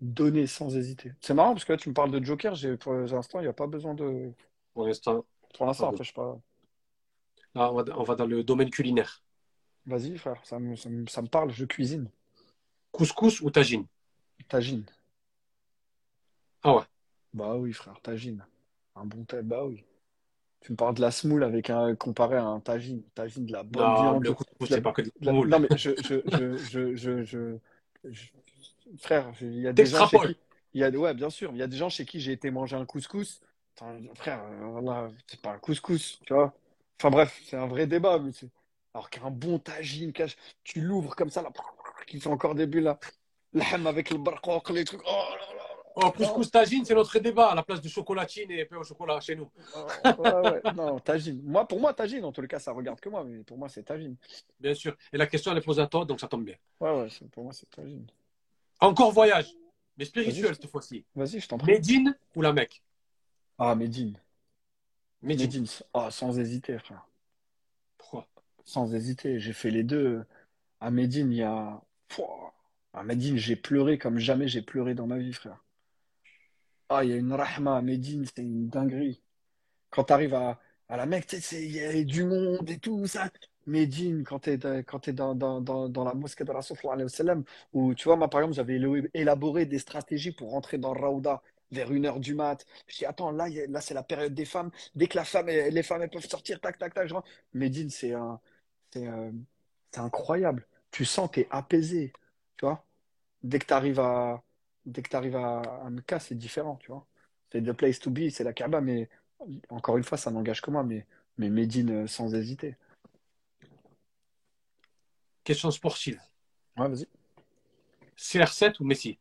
Donner 0.01 0.47
sans 0.47 0.77
hésiter. 0.77 1.13
C'est 1.21 1.35
marrant 1.35 1.53
parce 1.55 1.65
que 1.65 1.73
là, 1.73 1.79
tu 1.79 1.89
me 1.89 1.95
parles 1.95 2.11
de 2.13 2.25
Joker. 2.25 2.55
J'ai, 2.55 2.77
pour 2.77 2.93
l'instant, 2.95 3.41
il 3.41 3.43
n'y 3.43 3.49
a 3.49 3.53
pas 3.53 3.67
besoin 3.67 3.95
de. 3.95 4.33
Pour 4.73 4.87
l'instant, 4.87 5.27
Pour 5.55 5.67
l'instant, 5.67 5.93
Ah 5.93 5.97
je 5.99 6.05
sais 6.05 6.13
pas. 6.15 6.41
là, 7.55 7.71
on 7.71 7.75
va, 7.83 7.85
on 7.99 8.05
va 8.05 8.15
dans 8.15 8.27
le 8.27 8.43
domaine 8.43 8.71
culinaire. 8.71 9.23
Vas-y, 9.87 10.17
frère, 10.19 10.41
ça 10.47 10.61
me, 10.61 10.77
ça 10.77 10.89
me, 10.89 11.05
ça 11.09 11.21
me 11.21 11.27
parle. 11.27 11.51
Je 11.51 11.65
cuisine. 11.65 12.09
Couscous 12.93 13.41
ou 13.41 13.51
tagine? 13.51 13.87
Tagine. 14.49 14.85
Ah 16.63 16.75
ouais. 16.77 16.85
Bah 17.33 17.57
oui, 17.57 17.73
frère, 17.73 18.01
tagine. 18.03 18.45
Un 18.95 19.05
bon 19.07 19.25
tagine, 19.25 19.49
bah 19.49 19.65
oui. 19.65 19.85
Tu 20.63 20.73
me 20.73 20.77
parles 20.77 20.95
de 20.97 21.03
la 21.03 21.11
semoule 21.13 21.45
avec 21.45 21.71
un 21.71 21.97
comparé 21.97 22.37
à 22.37 22.45
un 22.45 22.61
tagine. 22.61 23.03
Tagine, 23.15 23.47
de 23.47 23.53
la 23.53 23.63
bonne 23.65 23.91
Non, 23.91 23.95
viande. 23.95 24.25
le 24.25 24.33
couscous, 24.33 24.69
c'est 24.71 24.81
pas 24.83 24.93
que 24.93 25.03
de 25.03 25.13
la-. 25.23 25.33
Non, 25.33 25.61
mais 25.61 25.69
je, 25.77 25.91
je, 26.01 26.23
je- 26.97 26.97
je- 28.11 28.33
frère, 28.99 29.33
il 29.41 29.61
y 29.61 29.69
a 29.69 29.73
des 29.73 29.87
gens 29.87 30.07
chez 30.09 30.19
qui, 30.19 30.37
il 30.75 30.81
y 30.81 30.85
a, 30.85 30.91
ouais, 30.91 31.15
bien 31.15 31.31
sûr, 31.31 31.51
il 31.53 31.59
y 31.59 31.63
a 31.63 31.67
des 31.67 31.77
gens 31.77 31.89
chez 31.89 32.05
qui 32.05 32.21
j'ai 32.21 32.33
été 32.33 32.51
manger 32.51 32.77
un 32.77 32.87
couscous. 32.87 33.41
Attends, 33.77 33.97
frère, 34.15 34.43
euh, 34.45 35.09
c'est 35.27 35.41
pas 35.41 35.53
un 35.53 35.59
couscous, 35.59 36.21
tu 36.27 36.35
vois. 36.35 36.53
Enfin 37.01 37.11
bref, 37.11 37.41
c'est 37.45 37.57
un 37.57 37.67
vrai 37.67 37.87
débat, 37.87 38.19
mais 38.19 38.33
alors 38.95 39.11
qu'un 39.11 39.31
bon 39.31 39.59
tagine, 39.59 40.13
tu 40.65 40.81
l'ouvres 40.81 41.15
comme 41.15 41.31
ça, 41.31 41.43
là, 41.43 41.51
qui 42.07 42.21
fait 42.21 42.29
encore 42.29 42.55
des 42.55 42.67
bulles, 42.67 42.85
là. 42.85 42.99
L'ham 43.53 43.87
avec 43.87 44.11
le 44.11 44.19
barcoq, 44.19 44.71
les 44.71 44.85
trucs. 44.85 45.01
Oh 45.07 45.25
là 45.31 45.55
là. 45.55 45.65
Oh, 46.01 46.13
couscous 46.13 46.51
tagine, 46.51 46.85
c'est 46.85 46.95
notre 46.95 47.19
débat 47.19 47.49
à 47.49 47.55
la 47.57 47.63
place 47.65 47.81
de 47.81 47.89
chocolatine 47.89 48.51
et 48.53 48.65
pain 48.65 48.77
au 48.77 48.85
chocolat 48.85 49.21
chez 49.21 49.35
nous. 49.35 49.51
Ouais, 50.05 50.51
ouais, 50.51 50.63
non, 50.77 51.01
tagine. 51.01 51.41
Moi, 51.43 51.67
pour 51.67 51.81
moi, 51.81 51.93
tagine, 51.93 52.25
en 52.25 52.33
les 52.37 52.47
cas, 52.47 52.61
ça 52.61 52.71
regarde 52.71 53.01
que 53.01 53.09
moi, 53.09 53.25
mais 53.25 53.43
pour 53.43 53.59
moi, 53.59 53.69
c'est 53.69 53.83
tagine. 53.83 54.15
Bien 54.61 54.75
sûr. 54.75 54.97
Et 55.13 55.17
la 55.17 55.27
question, 55.27 55.51
elle 55.51 55.59
est 55.59 55.63
posée 55.63 55.83
à 55.83 55.89
toi, 55.89 56.05
donc 56.05 56.21
ça 56.21 56.29
tombe 56.29 56.45
bien. 56.45 56.55
Ouais, 56.79 56.93
ouais, 56.93 57.09
pour 57.33 57.43
moi, 57.43 57.53
c'est 57.53 57.69
tagine. 57.71 58.07
Encore 58.81 59.13
voyage, 59.13 59.55
mais 59.97 60.05
spirituel 60.05 60.55
cette 60.55 60.71
fois-ci. 60.71 61.05
Vas-y, 61.15 61.41
je 61.41 61.49
t'en 61.49 61.59
prie. 61.59 61.73
Médine 61.73 62.17
ou 62.35 62.43
la 62.43 62.53
Mecque? 62.53 62.83
Ah, 63.59 63.75
Médine. 63.75 64.19
Médine. 65.23 65.47
Médine. 65.47 65.67
Ah, 65.95 66.11
sans 66.11 66.39
hésiter, 66.39 66.79
frère. 66.79 67.07
Pourquoi? 67.97 68.29
Sans 68.65 68.95
hésiter. 68.95 69.41
J'ai 69.41 69.53
fait 69.53 69.71
les 69.71 69.83
deux. 69.83 70.25
À 70.81 70.91
Médine, 70.91 71.33
il 71.33 71.39
y 71.39 71.43
a. 71.43 71.81
Pouah. 72.09 72.55
À 72.93 73.03
Médine, 73.03 73.37
j'ai 73.37 73.57
pleuré 73.57 73.99
comme 73.99 74.19
jamais 74.19 74.49
j'ai 74.49 74.63
pleuré 74.63 74.95
dans 74.95 75.07
ma 75.07 75.19
vie, 75.19 75.33
frère. 75.33 75.59
Ah, 76.89 77.05
il 77.05 77.11
y 77.11 77.13
a 77.13 77.17
une 77.17 77.33
rahma 77.33 77.77
à 77.77 77.83
Médine, 77.83 78.25
c'est 78.25 78.43
une 78.43 78.69
dinguerie. 78.69 79.21
Quand 79.91 80.05
tu 80.05 80.13
arrives 80.13 80.35
à, 80.35 80.61
à 80.89 80.97
la 80.97 81.07
Mecque, 81.07 81.27
tu 81.27 81.37
sais, 81.37 81.43
c'est- 81.43 81.65
il 81.67 81.73
y 81.73 81.81
a 81.81 82.05
du 82.05 82.25
monde 82.25 82.69
et 82.71 82.79
tout 82.79 83.07
ça. 83.07 83.31
Médine, 83.69 84.25
quand 84.25 84.41
tu 84.41 84.51
es, 84.53 84.59
quand 84.85 85.01
t'es 85.01 85.13
dans, 85.13 85.35
dans, 85.35 85.61
dans, 85.61 86.05
la 86.05 86.15
mosquée 86.15 86.45
de 86.45 86.51
Rasul 86.51 86.77
sallallahu 86.77 86.95
alayhi 86.95 87.05
wa 87.05 87.17
sallam, 87.17 87.45
où 87.73 87.95
tu 87.95 88.05
vois, 88.05 88.17
moi 88.17 88.29
par 88.29 88.41
exemple, 88.41 88.57
j'avais 88.57 88.81
élaboré 89.15 89.67
des 89.67 89.79
stratégies 89.79 90.33
pour 90.33 90.51
rentrer 90.51 90.79
dans 90.79 90.93
Raouda 90.95 91.43
vers 91.71 91.93
une 91.93 92.07
heure 92.07 92.21
du 92.21 92.35
mat. 92.35 92.65
Je 92.89 92.99
dis, 92.99 93.05
attends, 93.07 93.31
là, 93.31 93.49
là 93.69 93.81
c'est 93.81 93.95
la 93.95 94.03
période 94.03 94.35
des 94.35 94.45
femmes. 94.45 94.71
Dès 94.95 95.07
que 95.07 95.17
la 95.17 95.25
femme, 95.25 95.47
les 95.49 95.83
femmes 95.83 96.09
peuvent 96.09 96.27
sortir, 96.27 96.61
tac, 96.61 96.79
tac, 96.79 96.95
tac. 96.95 97.09
je. 97.09 97.15
Médine, 97.55 97.91
euh, 98.97 99.33
c'est 99.93 100.01
incroyable. 100.01 100.67
Tu 100.91 101.05
sens, 101.05 101.31
tu 101.31 101.41
es 101.41 101.49
apaisé, 101.51 102.13
tu 102.57 102.65
vois. 102.67 102.85
Dès 103.43 103.59
que 103.59 103.67
tu 103.67 103.75
arrives 103.75 104.01
à, 104.01 104.43
dès 104.87 105.03
que 105.03 105.17
arrives 105.17 105.37
à, 105.37 105.61
à 105.61 105.91
Mecca, 105.91 106.21
c'est 106.21 106.37
différent, 106.37 106.77
tu 106.77 106.89
vois. 106.93 107.07
C'est 107.53 107.63
the 107.63 107.73
place 107.73 107.99
to 108.01 108.11
be, 108.11 108.31
c'est 108.31 108.45
la 108.45 108.53
Kaaba, 108.53 108.81
mais 108.81 109.09
encore 109.71 109.97
une 109.99 110.05
fois, 110.05 110.19
ça 110.19 110.31
n'engage 110.31 110.61
que 110.63 110.71
moi, 110.71 110.83
mais, 110.85 111.07
mais 111.39 111.51
Médine 111.51 112.05
euh, 112.05 112.07
sans 112.07 112.35
hésiter. 112.35 112.77
Question 115.49 115.71
sportive. 115.71 116.21
Ouais, 116.77 116.89
vas-y. 116.91 117.07
CR7 118.19 118.81
ou 118.81 118.85
Messi? 118.85 119.19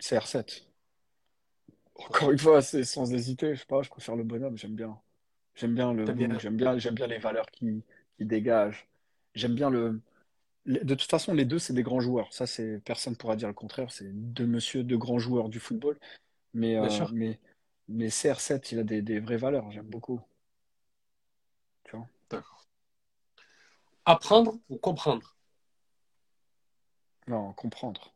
CR7. 0.00 0.66
Encore 1.94 2.30
une 2.30 2.38
fois, 2.38 2.62
c'est 2.62 2.84
sans 2.84 3.12
hésiter, 3.12 3.54
je 3.54 3.60
sais 3.60 3.66
pas, 3.66 3.82
je 3.82 3.90
préfère 3.90 4.16
le 4.16 4.24
bonhomme, 4.24 4.56
j'aime 4.56 4.74
bien. 4.74 4.98
J'aime 5.54 5.74
bien 5.74 5.92
le 5.92 6.06
j'aime 6.38 6.56
bien, 6.56 6.78
j'aime 6.78 6.94
bien 6.94 7.06
les 7.06 7.18
valeurs 7.18 7.50
qui, 7.50 7.82
qui 8.16 8.24
dégagent. 8.24 8.88
J'aime 9.34 9.54
bien 9.54 9.68
le. 9.68 10.00
De 10.64 10.94
toute 10.94 11.10
façon, 11.10 11.34
les 11.34 11.44
deux, 11.44 11.58
c'est 11.58 11.74
des 11.74 11.82
grands 11.82 12.00
joueurs. 12.00 12.32
Ça, 12.32 12.46
c'est 12.46 12.80
personne 12.82 13.14
pourra 13.14 13.36
dire 13.36 13.48
le 13.48 13.54
contraire. 13.54 13.90
C'est 13.90 14.08
deux 14.10 14.46
monsieur, 14.46 14.84
deux 14.84 14.96
grands 14.96 15.18
joueurs 15.18 15.50
du 15.50 15.60
football. 15.60 15.98
Mais, 16.54 16.76
euh, 16.76 16.88
mais, 17.12 17.38
mais 17.88 18.08
CR7, 18.08 18.72
il 18.72 18.78
a 18.78 18.84
des, 18.84 19.02
des 19.02 19.20
vraies 19.20 19.36
valeurs. 19.36 19.70
J'aime 19.70 19.84
beaucoup. 19.84 20.18
Tu 21.84 21.94
vois? 21.94 22.08
D'accord. 22.30 22.65
Apprendre 24.06 24.54
ou 24.68 24.78
comprendre 24.78 25.36
Non, 27.28 27.52
comprendre. 27.52 28.14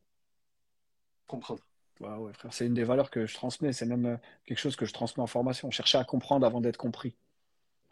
Comprendre. 1.27 1.63
Ouais, 2.01 2.15
ouais, 2.17 2.33
frère. 2.33 2.53
C'est 2.55 2.67
une 2.67 2.75
des 2.75 2.85
valeurs 2.85 3.11
que 3.11 3.27
je 3.27 3.35
transmets. 3.35 3.73
C'est 3.73 3.87
même 3.87 4.07
euh, 4.07 4.17
quelque 4.47 4.59
chose 4.59 4.77
que 4.77 4.87
je 4.87 4.93
transmets 4.93 5.23
en 5.23 5.27
formation. 5.27 5.71
Chercher 5.71 5.99
à 5.99 6.05
comprendre 6.05 6.47
avant 6.47 6.61
d'être 6.61 6.77
compris. 6.77 7.17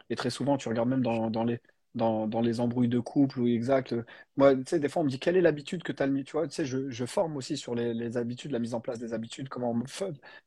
Et 0.09 0.15
très 0.15 0.29
souvent, 0.29 0.57
tu 0.57 0.69
regardes 0.69 0.89
même 0.89 1.03
dans, 1.03 1.29
dans 1.29 1.43
les, 1.43 1.61
dans, 1.99 2.27
dans 2.27 2.41
les 2.41 2.59
embrouilles 2.61 2.89
de 2.89 2.99
couple 2.99 3.39
ou 3.41 3.47
exact. 3.47 3.93
euh, 3.93 4.03
Moi, 4.37 4.55
tu 4.55 4.63
sais, 4.67 4.79
des 4.79 4.89
fois, 4.89 5.03
on 5.03 5.05
me 5.05 5.09
dit 5.11 5.19
quelle 5.19 5.37
est 5.37 5.41
l'habitude 5.41 5.83
que 5.83 5.91
tu 5.91 6.01
as 6.03 6.07
mis. 6.07 6.23
Tu 6.23 6.33
vois, 6.33 6.47
tu 6.47 6.55
sais, 6.55 6.65
je, 6.65 6.89
je 6.89 7.05
forme 7.05 7.37
aussi 7.37 7.57
sur 7.57 7.75
les, 7.75 7.93
les 7.93 8.17
habitudes, 8.17 8.51
la 8.51 8.59
mise 8.59 8.73
en 8.73 8.81
place 8.81 8.99
des 8.99 9.13
habitudes, 9.13 9.49
comment 9.49 9.75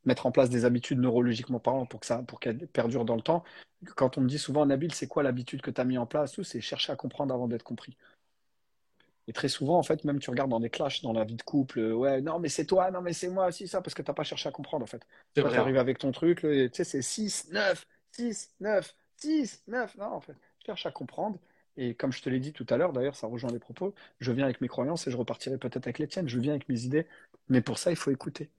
mettre 0.05 0.25
en 0.25 0.31
place 0.31 0.49
des 0.49 0.65
habitudes 0.65 0.99
neurologiquement 0.99 1.59
parlant 1.59 1.85
pour 1.85 1.99
que 2.01 2.05
ça, 2.05 2.19
pour 2.23 2.39
qu'elles 2.41 2.67
perdurent 2.67 3.05
dans 3.05 3.15
le 3.15 3.21
temps. 3.21 3.43
Quand 3.95 4.17
on 4.17 4.21
me 4.21 4.27
dit 4.29 4.39
souvent, 4.39 4.65
Nabil, 4.65 4.93
c'est 4.93 5.07
quoi 5.07 5.23
l'habitude 5.23 5.61
que 5.61 5.71
tu 5.71 5.81
as 5.81 5.85
mis 5.85 5.97
en 5.97 6.05
place, 6.05 6.33
tout, 6.33 6.43
c'est 6.43 6.61
chercher 6.61 6.91
à 6.93 6.95
comprendre 6.95 7.33
avant 7.33 7.47
d'être 7.47 7.63
compris. 7.63 7.97
Et 9.27 9.33
très 9.33 9.47
souvent, 9.47 9.77
en 9.77 9.83
fait, 9.83 10.03
même 10.03 10.19
tu 10.19 10.29
regardes 10.29 10.49
dans 10.49 10.59
des 10.59 10.69
clashs 10.69 11.01
dans 11.01 11.13
la 11.13 11.23
vie 11.23 11.35
de 11.35 11.41
couple, 11.43 11.79
euh, 11.79 11.93
ouais, 11.93 12.21
non, 12.21 12.39
mais 12.39 12.49
c'est 12.49 12.65
toi, 12.65 12.91
non, 12.91 13.01
mais 13.01 13.13
c'est 13.13 13.29
moi, 13.29 13.51
si, 13.51 13.67
ça, 13.67 13.81
parce 13.81 13.93
que 13.93 14.01
t'as 14.01 14.13
pas 14.13 14.23
cherché 14.23 14.49
à 14.49 14.51
comprendre, 14.51 14.83
en 14.83 14.87
fait. 14.87 15.01
Toi, 15.33 15.49
vrai. 15.49 15.55
t'arrives 15.57 15.77
avec 15.77 15.97
ton 15.97 16.11
truc, 16.11 16.39
tu 16.41 16.69
sais, 16.73 16.83
c'est 16.83 17.01
6, 17.01 17.47
9, 17.51 17.85
6, 18.11 18.53
9, 18.59 18.95
6, 19.15 19.63
9. 19.67 19.95
Non, 19.95 20.07
en 20.07 20.19
fait, 20.21 20.35
cherche 20.65 20.85
à 20.85 20.91
comprendre. 20.91 21.39
Et 21.77 21.95
comme 21.95 22.11
je 22.11 22.21
te 22.21 22.29
l'ai 22.29 22.39
dit 22.39 22.53
tout 22.53 22.65
à 22.69 22.77
l'heure, 22.77 22.93
d'ailleurs, 22.93 23.15
ça 23.15 23.27
rejoint 23.27 23.51
les 23.51 23.59
propos, 23.59 23.93
je 24.19 24.31
viens 24.31 24.45
avec 24.45 24.61
mes 24.61 24.67
croyances 24.67 25.07
et 25.07 25.11
je 25.11 25.17
repartirai 25.17 25.57
peut-être 25.57 25.87
avec 25.87 25.99
les 25.99 26.07
tiennes. 26.07 26.27
Je 26.27 26.39
viens 26.39 26.53
avec 26.53 26.69
mes 26.69 26.83
idées, 26.83 27.07
mais 27.49 27.61
pour 27.61 27.77
ça, 27.79 27.91
il 27.91 27.97
faut 27.97 28.11
écouter. 28.11 28.49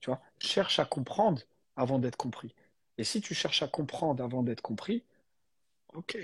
Tu 0.00 0.10
vois, 0.10 0.20
cherche 0.38 0.78
à 0.78 0.84
comprendre 0.84 1.42
avant 1.76 1.98
d'être 1.98 2.16
compris. 2.16 2.54
Et 2.98 3.04
si 3.04 3.20
tu 3.20 3.34
cherches 3.34 3.62
à 3.62 3.68
comprendre 3.68 4.22
avant 4.24 4.42
d'être 4.42 4.62
compris, 4.62 5.04
ok. 5.94 6.18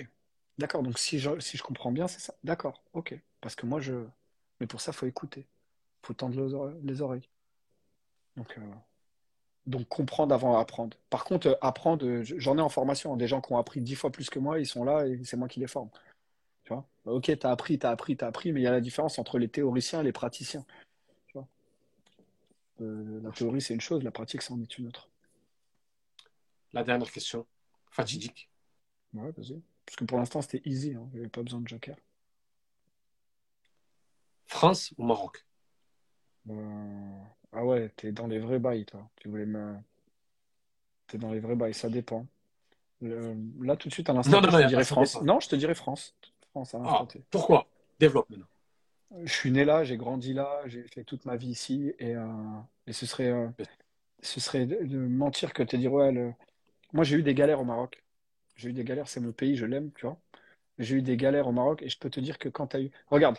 D'accord, 0.58 0.82
donc 0.82 0.98
si 0.98 1.18
je, 1.18 1.40
si 1.40 1.56
je 1.56 1.62
comprends 1.62 1.92
bien, 1.92 2.08
c'est 2.08 2.20
ça. 2.20 2.34
D'accord, 2.44 2.82
ok. 2.92 3.14
Parce 3.40 3.54
que 3.56 3.66
moi, 3.66 3.80
je. 3.80 3.94
Mais 4.60 4.66
pour 4.66 4.80
ça, 4.80 4.92
il 4.92 4.94
faut 4.94 5.06
écouter. 5.06 5.40
Il 6.02 6.06
faut 6.06 6.14
tendre 6.14 6.40
les 6.40 6.54
oreilles. 6.54 6.80
les 6.82 7.02
oreilles. 7.02 7.28
Donc, 8.36 8.56
euh, 8.58 8.60
donc, 9.66 9.88
comprendre 9.88 10.34
avant 10.34 10.58
apprendre. 10.58 10.96
Par 11.10 11.24
contre, 11.24 11.48
euh, 11.48 11.54
apprendre, 11.60 12.04
euh, 12.06 12.22
j'en 12.24 12.58
ai 12.58 12.60
en 12.60 12.68
formation. 12.68 13.12
hein, 13.12 13.16
Des 13.16 13.28
gens 13.28 13.40
qui 13.40 13.52
ont 13.52 13.58
appris 13.58 13.80
dix 13.80 13.94
fois 13.94 14.10
plus 14.10 14.28
que 14.30 14.38
moi, 14.38 14.58
ils 14.58 14.66
sont 14.66 14.84
là 14.84 15.06
et 15.06 15.22
c'est 15.24 15.36
moi 15.36 15.48
qui 15.48 15.60
les 15.60 15.66
forme. 15.68 15.90
Tu 16.64 16.72
vois? 16.72 16.86
Bah, 17.04 17.12
Ok, 17.12 17.30
t'as 17.38 17.50
appris, 17.50 17.78
t'as 17.78 17.90
appris, 17.90 18.16
t'as 18.16 18.26
appris, 18.28 18.52
mais 18.52 18.60
il 18.60 18.64
y 18.64 18.66
a 18.66 18.72
la 18.72 18.80
différence 18.80 19.18
entre 19.18 19.38
les 19.38 19.48
théoriciens 19.48 20.00
et 20.00 20.04
les 20.04 20.12
praticiens. 20.12 20.64
Tu 21.26 21.34
vois? 21.34 21.48
Euh, 22.80 23.20
la 23.22 23.30
théorie, 23.30 23.60
c'est 23.60 23.74
une 23.74 23.80
chose, 23.80 24.02
la 24.02 24.10
pratique, 24.10 24.42
c'en 24.42 24.60
est 24.60 24.78
une 24.78 24.88
autre. 24.88 25.08
La 26.72 26.82
dernière 26.82 27.10
question. 27.10 27.46
Fatidique. 27.90 28.48
Ouais, 29.14 29.30
vas-y. 29.36 29.60
Parce 29.84 29.96
que 29.96 30.04
pour 30.04 30.18
l'instant, 30.18 30.40
c'était 30.42 30.62
easy. 30.64 30.94
Hein. 30.94 31.06
Il 31.12 31.14
n'y 31.14 31.20
avait 31.20 31.28
pas 31.28 31.42
besoin 31.42 31.60
de 31.60 31.68
joker. 31.68 31.96
France 34.46 34.92
ou 34.98 35.04
Maroc? 35.04 35.44
Euh, 36.48 37.22
Ah 37.52 37.64
ouais, 37.64 37.88
t'es 37.96 38.12
dans 38.12 38.26
les 38.26 38.38
vrais 38.38 38.58
bails, 38.58 38.84
toi. 38.84 39.08
Tu 39.16 39.28
voulais 39.28 39.46
me... 39.46 39.76
T'es 41.06 41.16
dans 41.18 41.30
les 41.32 41.38
vrais 41.38 41.54
bails, 41.54 41.74
ça 41.74 41.88
dépend. 41.88 42.26
Le- 43.02 43.36
Là, 43.62 43.76
tout 43.76 43.88
de 43.88 43.94
suite, 43.94 44.10
à 44.10 44.14
l'instant 44.14 44.36
Non, 44.36 44.40
T, 44.40 44.50
non, 44.50 44.50
je 44.50 44.58
te 44.58 44.64
pas 44.72 44.72
dirais 44.72 44.82
ça 44.82 44.96
France. 44.96 44.96
dépend. 44.96 45.22
Non, 45.22 45.38
je 45.38 45.48
te 45.48 45.54
dirais 45.56 45.76
France. 45.76 46.16
France, 46.50 46.74
à 46.74 46.78
l'instant 46.80 47.06
Ah, 47.06 47.06
T. 47.06 47.24
pourquoi? 47.30 47.66
Développe 47.98 48.30
maintenant. 48.30 48.46
Je 49.24 49.32
suis 49.32 49.50
né 49.50 49.64
là, 49.64 49.84
j'ai 49.84 49.96
grandi 49.96 50.32
là, 50.32 50.62
j'ai 50.66 50.84
fait 50.88 51.04
toute 51.04 51.24
ma 51.26 51.36
vie 51.36 51.48
ici, 51.50 51.92
et, 51.98 52.16
euh, 52.16 52.26
et 52.86 52.92
ce 52.92 53.04
serait, 53.06 53.28
euh, 53.30 53.48
ce 54.22 54.40
serait 54.40 54.66
de, 54.66 54.84
de 54.86 54.98
mentir 54.98 55.52
que 55.54 55.62
de 55.64 55.68
te 55.68 55.76
dire, 55.76 55.92
ouais, 55.92 56.12
le- 56.12 56.34
moi 56.92 57.04
j'ai 57.04 57.16
eu 57.18 57.22
des 57.24 57.34
galères 57.34 57.60
au 57.60 57.64
Maroc. 57.64 58.04
J'ai 58.56 58.70
eu 58.70 58.74
des 58.74 58.84
galères, 58.84 59.08
c'est 59.08 59.20
mon 59.20 59.32
pays, 59.32 59.56
je 59.56 59.66
l'aime, 59.66 59.92
tu 59.94 60.06
vois. 60.06 60.20
J'ai 60.78 60.96
eu 60.96 61.02
des 61.02 61.16
galères 61.18 61.48
au 61.48 61.52
Maroc, 61.52 61.82
et 61.82 61.88
je 61.90 61.98
peux 61.98 62.10
te 62.10 62.20
dire 62.20 62.38
que 62.38 62.48
quand 62.50 62.68
tu 62.68 62.76
as 62.78 62.82
eu... 62.82 62.90
Regarde, 63.08 63.38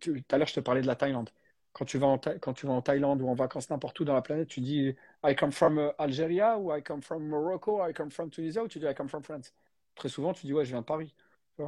tu- 0.00 0.22
tout 0.22 0.34
à 0.36 0.38
l'heure 0.38 0.48
je 0.48 0.54
te 0.54 0.60
parlais 0.60 0.82
de 0.82 0.88
la 0.88 0.96
Thaïlande. 0.96 1.30
Quand 1.74 1.84
tu 1.86 1.98
vas 1.98 2.06
en, 2.08 2.18
quand 2.18 2.54
tu 2.54 2.66
vas 2.66 2.72
en 2.74 2.82
Thaïlande 2.82 3.22
ou 3.22 3.28
en 3.28 3.34
vacances 3.34 3.70
n'importe 3.70 4.00
où 4.00 4.04
dans 4.06 4.14
la 4.14 4.22
planète, 4.22 4.48
tu 4.48 4.60
dis 4.62 4.94
I 5.24 5.36
come 5.36 5.52
from 5.52 5.78
euh, 5.78 5.92
Algeria 5.98 6.58
ou 6.58 6.72
I 6.74 6.82
come 6.82 7.02
from 7.02 7.26
Morocco, 7.28 7.86
I 7.88 7.92
come 7.94 8.10
from 8.12 8.30
Tunisia 8.30 8.62
ou 8.64 8.68
tu 8.68 8.80
dis 8.80 8.86
I 8.86 8.94
come 8.94 9.08
from 9.10 9.22
France? 9.24 9.54
Très 9.96 10.08
souvent, 10.10 10.32
tu 10.34 10.46
dis 10.46 10.54
ouais, 10.54 10.64
je 10.64 10.70
viens 10.70 10.80
de 10.82 10.86
Paris. 10.86 11.14
tu. 11.58 11.64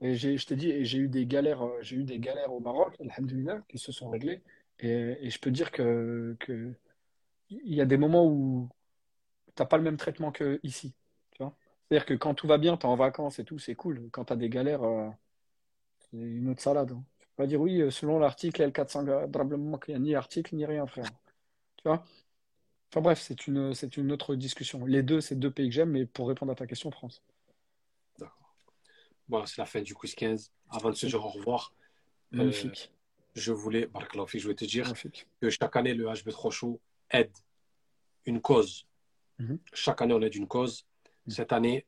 Et 0.00 0.14
je 0.16 0.46
t'ai 0.46 0.56
dit, 0.56 0.84
j'ai 0.84 0.98
eu 0.98 1.08
des 1.08 1.26
galères, 1.26 1.62
euh, 1.64 1.78
j'ai 1.82 1.96
eu 1.96 2.04
des 2.04 2.18
galères 2.18 2.52
au 2.52 2.60
Maroc, 2.60 2.94
alhamdoulilah, 3.00 3.60
qui 3.68 3.78
se 3.78 3.92
sont 3.92 4.10
réglées. 4.10 4.42
Et, 4.80 4.90
et 5.20 5.30
je 5.30 5.38
peux 5.40 5.50
dire 5.50 5.70
que, 5.72 6.36
que 6.40 6.74
il 7.50 7.74
y 7.74 7.80
a 7.82 7.86
des 7.86 7.98
moments 7.98 8.26
où 8.26 8.68
t'as 9.56 9.66
pas 9.66 9.78
le 9.78 9.84
même 9.84 9.96
traitement 9.98 10.32
que 10.32 10.60
ici. 10.64 10.94
Tu? 11.32 11.44
C'est-à-dire 11.90 12.06
que 12.06 12.14
quand 12.14 12.34
tout 12.34 12.46
va 12.48 12.58
bien, 12.58 12.76
t'es 12.76 12.86
en 12.86 12.96
vacances 12.96 13.38
et 13.40 13.44
tout, 13.44 13.58
c'est 13.58 13.76
cool. 13.76 14.08
Quand 14.12 14.26
t'as 14.26 14.36
des 14.36 14.50
galères, 14.50 14.84
euh, 14.84 15.10
c'est 16.10 16.18
une 16.18 16.48
autre 16.50 16.62
salade. 16.62 16.92
hein. 16.92 17.04
Peux 17.36 17.42
pas 17.42 17.46
dire 17.48 17.60
oui, 17.60 17.80
euh, 17.80 17.90
selon 17.90 18.18
l'article 18.20 18.62
L400, 18.62 19.28
probablement 19.30 19.78
qu'il 19.78 19.94
n'y 19.94 19.96
a 19.96 20.00
ni 20.00 20.14
article 20.14 20.54
ni 20.54 20.64
rien, 20.64 20.86
frère. 20.86 21.06
Tu 21.76 21.82
vois? 21.84 22.04
Enfin 22.90 23.00
bref, 23.00 23.20
c'est 23.20 23.48
une, 23.48 23.74
c'est 23.74 23.96
une 23.96 24.12
autre 24.12 24.36
discussion. 24.36 24.84
Les 24.86 25.02
deux, 25.02 25.20
c'est 25.20 25.34
deux 25.34 25.50
pays 25.50 25.68
que 25.68 25.74
j'aime, 25.74 25.90
mais 25.90 26.06
pour 26.06 26.28
répondre 26.28 26.52
à 26.52 26.54
ta 26.54 26.66
question, 26.66 26.92
France. 26.92 27.22
D'accord. 28.20 28.54
Voilà, 29.28 29.46
c'est 29.46 29.58
la 29.60 29.66
fin 29.66 29.82
du 29.82 29.94
quiz 29.94 30.14
15. 30.14 30.52
Avant 30.70 30.90
de 30.90 30.94
se 30.94 31.06
dire 31.06 31.24
au 31.24 31.28
revoir, 31.28 31.74
euh, 32.34 32.38
Magnifique. 32.38 32.92
je 33.34 33.50
voulais, 33.52 33.88
fik, 34.28 34.38
je 34.38 34.42
voulais 34.44 34.54
te 34.54 34.64
dire 34.64 34.84
Magnifique. 34.84 35.26
que 35.40 35.50
chaque 35.50 35.74
année, 35.74 35.94
le 35.94 36.06
HB3 36.06 36.52
Show 36.52 36.80
aide 37.10 37.32
une 38.26 38.40
cause. 38.40 38.86
Mhm. 39.40 39.58
Chaque 39.72 40.00
année, 40.02 40.14
on 40.14 40.22
aide 40.22 40.36
une 40.36 40.46
cause. 40.46 40.86
Mhm. 41.26 41.32
Cette 41.32 41.52
année, 41.52 41.84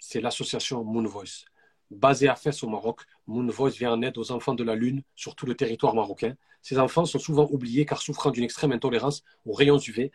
c'est 0.00 0.20
l'association 0.20 0.82
Moon 0.82 1.04
Voice. 1.04 1.44
Basée 1.90 2.28
à 2.28 2.34
Fès 2.34 2.62
au 2.62 2.68
Maroc, 2.68 3.00
Moon 3.26 3.46
Voice 3.46 3.70
vient 3.70 3.92
en 3.92 4.02
aide 4.02 4.18
aux 4.18 4.30
enfants 4.30 4.54
de 4.54 4.62
la 4.62 4.74
Lune 4.74 5.02
sur 5.14 5.34
tout 5.34 5.46
le 5.46 5.54
territoire 5.54 5.94
marocain. 5.94 6.34
Ces 6.60 6.78
enfants 6.78 7.06
sont 7.06 7.18
souvent 7.18 7.48
oubliés 7.50 7.86
car 7.86 8.02
souffrant 8.02 8.30
d'une 8.30 8.44
extrême 8.44 8.72
intolérance 8.72 9.22
aux 9.46 9.52
rayons 9.52 9.78
UV. 9.78 10.10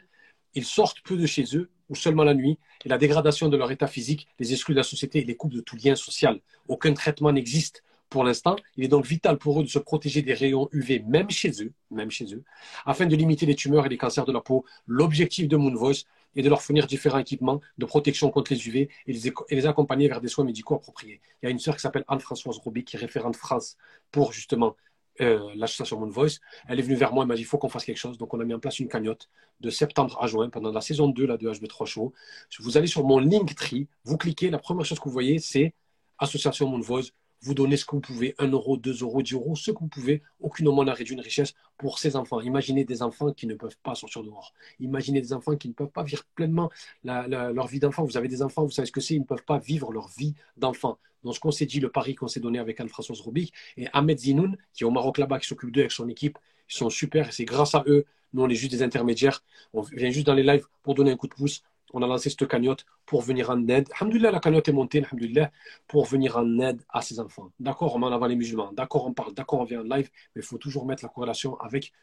Ils 0.54 0.66
sortent 0.66 1.02
peu 1.02 1.18
de 1.18 1.26
chez 1.26 1.45
eux 1.56 1.72
ou 1.90 1.95
seulement 1.95 2.24
la 2.24 2.36
nuit 2.36 2.60
et 2.86 2.90
la 2.90 2.98
dégradation 2.98 3.50
de 3.50 3.58
leur 3.58 3.72
état 3.72 3.88
physique 3.88 4.28
les 4.40 4.54
exclut 4.54 4.76
de 4.76 4.80
la 4.80 4.84
société 4.84 5.20
et 5.20 5.24
les 5.24 5.36
coupe 5.36 5.54
de 5.54 5.62
tout 5.62 5.76
lien 5.76 5.95
social. 5.95 6.40
Aucun 6.68 6.94
traitement 6.94 7.32
n'existe 7.32 7.84
pour 8.10 8.24
l'instant. 8.24 8.56
Il 8.78 8.84
est 8.84 8.90
donc 8.90 9.06
vital 9.08 9.40
pour 9.40 9.60
eux 9.60 9.64
de 9.64 9.70
se 9.70 9.80
protéger 9.80 10.22
des 10.22 10.36
rayons 10.36 10.70
UV 10.72 11.04
même 11.08 11.32
chez 11.32 11.52
eux, 11.64 11.74
même 11.90 12.12
chez 12.12 12.36
eux, 12.36 12.44
afin 12.86 13.08
de 13.08 13.16
limiter 13.16 13.48
les 13.48 13.56
tumeurs 13.56 13.88
et 13.88 13.90
les 13.90 13.98
cancers 13.98 14.26
de 14.26 14.32
la 14.32 14.41
peau. 14.41 14.64
L'objectif 14.86 15.48
de 15.48 15.58
Moon 15.58 15.74
Est 16.35 16.41
de 16.41 16.49
leur 16.49 16.61
fournir 16.61 16.88
différents 16.88 17.19
équipements 17.19 17.61
de 17.77 17.85
protection 17.85 18.30
contre 18.31 18.53
les 18.53 18.68
UV 18.68 18.89
et 19.07 19.14
les, 19.14 19.34
et 19.49 19.65
accompagner 19.65 20.07
vers 20.07 20.22
des 20.22 20.27
soins 20.27 20.45
médicaux 20.45 20.76
appropriés. 20.76 21.22
Il 21.41 21.45
y 21.45 21.47
a 21.47 21.51
une 21.51 21.60
sœur 21.60 21.76
qui 21.76 21.81
s'appelle 21.81 22.05
Anne-Françoise 22.07 22.57
Roby 22.57 22.84
qui 22.84 22.95
est 22.95 22.99
référente 22.99 23.35
France 23.35 23.77
pour 24.11 24.34
justement 24.34 24.76
euh, 25.22 25.51
l'association 25.55 25.99
Moon 25.99 26.10
Voice. 26.10 26.39
Elle 26.68 26.80
est 26.80 26.84
venue 26.84 26.95
vers 26.95 27.14
moi 27.14 27.23
et 27.23 27.27
m'a 27.27 27.35
dit 27.35 27.41
il 27.41 27.45
faut 27.45 27.60
qu'on 27.60 27.69
fasse 27.69 27.85
quelque 27.85 27.97
chose. 27.97 28.18
Donc 28.18 28.34
on 28.34 28.39
a 28.39 28.45
mis 28.45 28.53
en 28.53 28.60
place 28.60 28.80
une 28.80 28.88
cagnotte 28.88 29.30
de 29.60 29.69
septembre 29.69 30.18
à 30.22 30.27
juin 30.27 30.49
pendant 30.49 30.72
la 30.72 30.81
saison 30.81 31.07
2 31.07 31.26
là, 31.27 31.38
de 31.38 31.47
HB3 31.49 31.85
Show. 31.85 32.14
Vous 32.60 32.77
allez 32.77 32.88
sur 32.88 33.05
mon 33.05 33.19
Linktree, 33.19 33.88
vous 34.05 34.18
cliquez, 34.18 34.49
la 34.49 34.57
première 34.57 34.85
chose 34.85 34.99
que 34.99 35.05
vous 35.05 35.11
voyez 35.11 35.38
c'est 35.38 35.76
Association 36.18 36.68
Moon 36.68 36.80
Voice. 36.80 37.11
Vous 37.44 37.53
donnez 37.53 37.76
ce 37.76 37.84
que 37.84 37.91
vous 37.91 38.02
pouvez, 38.02 38.36
1 38.40 38.48
euro, 38.48 38.78
2 38.78 39.03
euros, 39.03 39.22
10 39.22 39.34
euros, 39.34 39.56
ce 39.56 39.72
que 39.72 39.80
vous 39.80 39.88
pouvez. 39.88 40.24
Aucune 40.40 40.68
aumône 40.70 40.86
n'a 40.86 40.94
réduit 40.94 41.14
une 41.14 41.22
richesse 41.22 41.53
pour 41.78 41.99
ces 41.99 42.15
enfants. 42.15 42.40
Imaginez 42.40 42.86
des 42.86 43.02
enfants 43.03 43.34
qui 43.34 43.48
ne 43.48 43.56
peuvent 43.56 43.78
pas 43.84 43.95
sortir 43.95 44.24
dehors. 44.24 44.53
Imaginez 44.80 45.20
des 45.20 45.34
enfants 45.34 45.57
qui 45.57 45.68
ne 45.68 45.74
peuvent 45.74 45.91
pas 45.91 46.03
vivre 46.03 46.24
pleinement 46.36 46.72
leur 47.03 47.68
vie 47.68 47.80
d'enfant. 47.80 48.06
Vous 48.06 48.15
avez 48.15 48.30
des 48.30 48.41
enfants, 48.41 48.64
vous 48.64 48.72
savez 48.72 48.86
ce 48.86 48.94
que 48.94 49.02
c'est, 49.02 49.15
ils 49.15 49.20
ne 49.20 49.26
peuvent 49.26 49.44
pas 49.45 49.60
vivre 49.60 49.91
leur 49.91 50.07
vie 50.07 50.34
d'enfant. 50.56 50.98
Donc, 51.26 51.36
ce 51.36 51.40
qu'on 51.41 51.52
s'est 51.52 51.65
dit, 51.65 51.82
le 51.82 51.90
pari 51.90 52.15
qu'on 52.15 52.30
s'est 52.30 52.40
donné 52.40 52.60
avec 52.60 52.80
Anne-Françoise 52.80 53.20
Robic 53.20 53.53
et 53.76 53.88
Ahmed 53.91 54.18
Zinoun, 54.20 54.57
qui 54.74 54.84
est 54.84 54.86
au 54.86 54.91
Maroc 54.91 55.18
là-bas, 55.18 55.40
qui 55.40 55.48
s'occupe 55.48 55.72
d'eux 55.72 55.82
avec 55.82 55.91
son 55.91 56.07
équipe, 56.07 56.38
ils 56.70 56.76
sont 56.76 56.90
super 56.90 57.28
et 57.28 57.32
c'est 57.32 57.45
grâce 57.45 57.76
à 57.76 57.84
eux. 57.88 58.06
Nous, 58.34 58.41
on 58.41 58.49
est 58.49 58.56
juste 58.56 58.72
des 58.72 58.84
intermédiaires. 58.84 59.44
On 59.74 59.82
vient 59.82 60.10
juste 60.10 60.26
dans 60.26 60.34
les 60.34 60.44
lives 60.44 60.65
pour 60.82 60.95
donner 60.95 61.11
un 61.11 61.18
coup 61.18 61.28
de 61.28 61.34
pouce. 61.34 61.64
On 61.94 62.02
a 62.02 62.07
lancé 62.07 62.30
cette 62.30 62.48
cagnotte 62.48 62.86
pour 63.06 63.22
venir 63.22 63.52
en 63.52 63.68
aide. 63.68 63.88
Alhamdoulilah, 63.99 64.32
la 64.32 64.40
cagnotte 64.40 64.68
est 64.68 64.74
montée, 64.74 65.03
alhamdoulilah, 65.03 65.52
pour 65.88 66.06
venir 66.06 66.38
en 66.38 66.60
aide 66.60 66.82
à 66.90 67.02
ces 67.02 67.20
enfants. 67.20 67.52
D'accord, 67.60 67.95
on 67.95 67.99
met 67.99 68.07
en 68.07 68.11
avant 68.11 68.26
les 68.26 68.36
musulmans. 68.36 68.72
D'accord, 68.74 69.06
on 69.06 69.14
parle. 69.14 69.34
D'accord, 69.34 69.60
on 69.60 69.64
vient 69.64 69.82
en 69.82 69.95
live. 69.95 70.10
Mais 70.36 70.41
il 70.41 70.45
faut 70.45 70.57
toujours 70.57 70.86
mettre 70.86 71.03
la 71.03 71.10
corrélation 71.10 71.56
avec, 71.60 71.94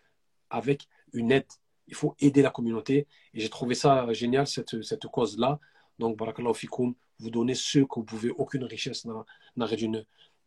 avec 0.49 0.87
une 1.13 1.33
aide. 1.33 1.47
Il 1.89 1.95
faut 1.95 2.15
aider 2.21 2.41
la 2.41 2.51
communauté. 2.51 3.09
Et 3.35 3.41
j'ai 3.41 3.49
trouvé 3.49 3.75
ça 3.75 4.13
génial, 4.13 4.47
cette, 4.47 4.81
cette 4.83 5.07
cause-là. 5.09 5.59
Donc, 5.99 6.17
barakallahu 6.17 6.55
fikoum, 6.55 6.95
vous 7.19 7.31
donnez 7.31 7.55
ce 7.55 7.81
que 7.81 7.97
vous 7.97 8.05
pouvez. 8.05 8.31
Aucune 8.31 8.65
richesse 8.65 9.05
n'a 9.05 9.25
n'a 9.57 9.67
réduit 9.67 9.91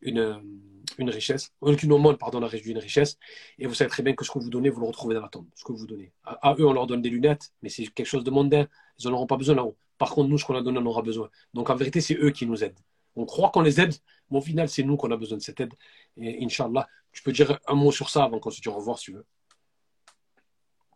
une, 0.04 0.18
une, 0.18 0.80
une 0.98 1.10
richesse. 1.10 1.52
Aucune 1.60 1.92
aumône, 1.92 2.16
pardon, 2.16 2.40
n'a 2.40 2.46
réduit 2.46 2.72
une 2.72 2.78
richesse. 2.78 3.18
Et 3.58 3.66
vous 3.66 3.74
savez 3.74 3.90
très 3.90 4.02
bien 4.02 4.14
que 4.14 4.24
ce 4.24 4.30
que 4.30 4.38
vous 4.38 4.50
donnez, 4.50 4.70
vous 4.70 4.80
le 4.80 4.86
retrouvez 4.86 5.14
dans 5.14 5.22
la 5.22 5.28
tombe. 5.28 5.48
Ce 5.56 5.64
que 5.64 5.72
vous 5.72 5.86
donnez. 5.86 6.12
À, 6.22 6.50
à 6.50 6.54
eux, 6.56 6.66
on 6.66 6.72
leur 6.72 6.86
donne 6.86 7.02
des 7.02 7.10
lunettes, 7.10 7.52
mais 7.62 7.68
c'est 7.68 7.86
quelque 7.88 8.06
chose 8.06 8.24
de 8.24 8.30
mondain. 8.30 8.68
Ils 8.98 9.08
n'en 9.08 9.14
auront 9.14 9.26
pas 9.26 9.36
besoin 9.36 9.56
là-haut. 9.56 9.76
Par 9.98 10.10
contre, 10.10 10.28
nous, 10.28 10.38
ce 10.38 10.44
qu'on 10.44 10.56
a 10.56 10.62
donné, 10.62 10.78
on 10.78 10.86
aura 10.86 11.02
besoin. 11.02 11.30
Donc, 11.52 11.70
en 11.70 11.74
vérité, 11.74 12.00
c'est 12.00 12.16
eux 12.16 12.30
qui 12.30 12.46
nous 12.46 12.62
aident. 12.62 12.78
On 13.16 13.26
croit 13.26 13.50
qu'on 13.50 13.62
les 13.62 13.80
aide, 13.80 13.94
mais 14.30 14.38
au 14.38 14.40
final, 14.40 14.68
c'est 14.68 14.82
nous 14.82 14.96
qu'on 14.96 15.10
a 15.10 15.16
besoin 15.16 15.38
de 15.38 15.42
cette 15.42 15.60
aide. 15.60 15.72
Et 16.16 16.44
Inch'Allah, 16.44 16.88
tu 17.12 17.22
peux 17.22 17.32
dire 17.32 17.58
un 17.66 17.74
mot 17.74 17.92
sur 17.92 18.10
ça 18.10 18.24
avant 18.24 18.40
qu'on 18.40 18.50
se 18.50 18.60
dise 18.60 18.66
au 18.66 18.74
revoir, 18.74 18.98
si 18.98 19.06
tu 19.06 19.12
veux. 19.12 19.26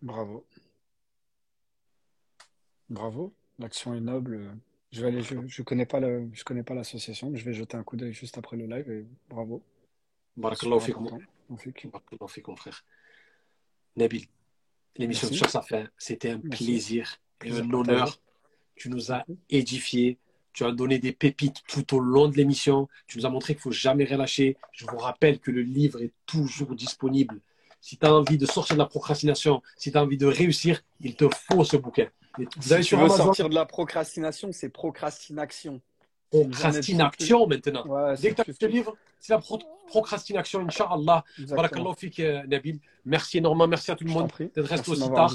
Bravo. 0.02 0.46
Bravo. 2.88 3.34
L'action 3.58 3.94
est 3.94 4.00
noble. 4.00 4.56
Je 4.90 5.02
vais 5.02 5.08
aller, 5.08 5.22
je, 5.22 5.34
je 5.46 5.62
connais 5.62 5.86
pas 5.86 6.00
le, 6.00 6.28
je 6.32 6.44
connais 6.44 6.62
pas 6.62 6.74
l'association, 6.74 7.30
mais 7.30 7.38
je 7.38 7.44
vais 7.44 7.52
jeter 7.52 7.76
un 7.76 7.82
coup 7.82 7.96
d'œil 7.96 8.12
juste 8.12 8.38
après 8.38 8.56
le 8.56 8.66
live 8.66 8.90
et 8.90 9.06
bravo. 9.28 9.62
Barakallahu. 10.36 10.80
Magnifique. 11.48 11.86
Barakallahu 11.90 12.28
fikoum, 12.28 12.56
frère. 12.56 12.84
Nabil, 13.96 14.26
l'émission 14.96 15.26
Merci. 15.28 15.38
sur 15.38 15.50
sa 15.50 15.62
fin, 15.62 15.88
c'était 15.98 16.30
un 16.30 16.40
Merci. 16.42 16.64
plaisir 16.64 17.20
et 17.44 17.50
un 17.52 17.72
honneur. 17.72 18.18
Tu 18.76 18.88
nous 18.88 19.12
as 19.12 19.24
édifié. 19.50 20.18
Tu 20.52 20.64
as 20.64 20.72
donné 20.72 20.98
des 20.98 21.12
pépites 21.12 21.62
tout 21.68 21.94
au 21.94 22.00
long 22.00 22.28
de 22.28 22.36
l'émission. 22.36 22.88
Tu 23.06 23.18
nous 23.18 23.26
as 23.26 23.30
montré 23.30 23.54
qu'il 23.54 23.62
faut 23.62 23.70
jamais 23.70 24.04
relâcher. 24.04 24.56
Je 24.72 24.86
vous 24.86 24.96
rappelle 24.96 25.38
que 25.38 25.50
le 25.50 25.62
livre 25.62 26.00
est 26.02 26.12
toujours 26.26 26.74
disponible. 26.74 27.40
Si 27.80 27.96
tu 27.96 28.06
as 28.06 28.12
envie 28.14 28.38
de 28.38 28.46
sortir 28.46 28.74
de 28.74 28.80
la 28.80 28.86
procrastination, 28.86 29.62
si 29.76 29.92
tu 29.92 29.98
as 29.98 30.02
envie 30.02 30.16
de 30.16 30.26
réussir, 30.26 30.82
il 31.00 31.14
te 31.14 31.26
faut 31.28 31.62
ce 31.64 31.76
bouquin. 31.76 32.08
Si 32.60 32.72
avez 32.72 32.82
tu 32.82 32.88
sur 32.88 32.98
veux 32.98 33.04
Amazon 33.04 33.24
sortir 33.24 33.48
de 33.48 33.54
la 33.54 33.66
procrastination, 33.66 34.50
c'est 34.52 34.68
procrastination. 34.68 35.80
procrastination 36.30 37.46
maintenant. 37.46 37.86
Ouais, 37.86 38.14
Dès 38.16 38.30
que 38.34 38.42
tu 38.42 38.50
as 38.50 38.54
ce 38.54 38.66
livre, 38.66 38.96
c'est 39.18 39.32
la 39.32 39.38
pro- 39.38 39.58
procrastination, 39.86 40.60
Inch'Allah. 40.60 41.24
Exactement. 41.38 41.56
Barakallahu 41.56 41.94
fik, 41.96 42.20
euh, 42.20 42.42
Nabil. 42.46 42.78
Merci 43.04 43.38
énormément. 43.38 43.66
Merci 43.68 43.90
à 43.90 43.96
tout 43.96 44.04
le 44.04 44.10
monde 44.10 44.30
d'être 44.38 44.60
resté 44.66 44.90
aussi 44.90 45.10
tard. 45.10 45.34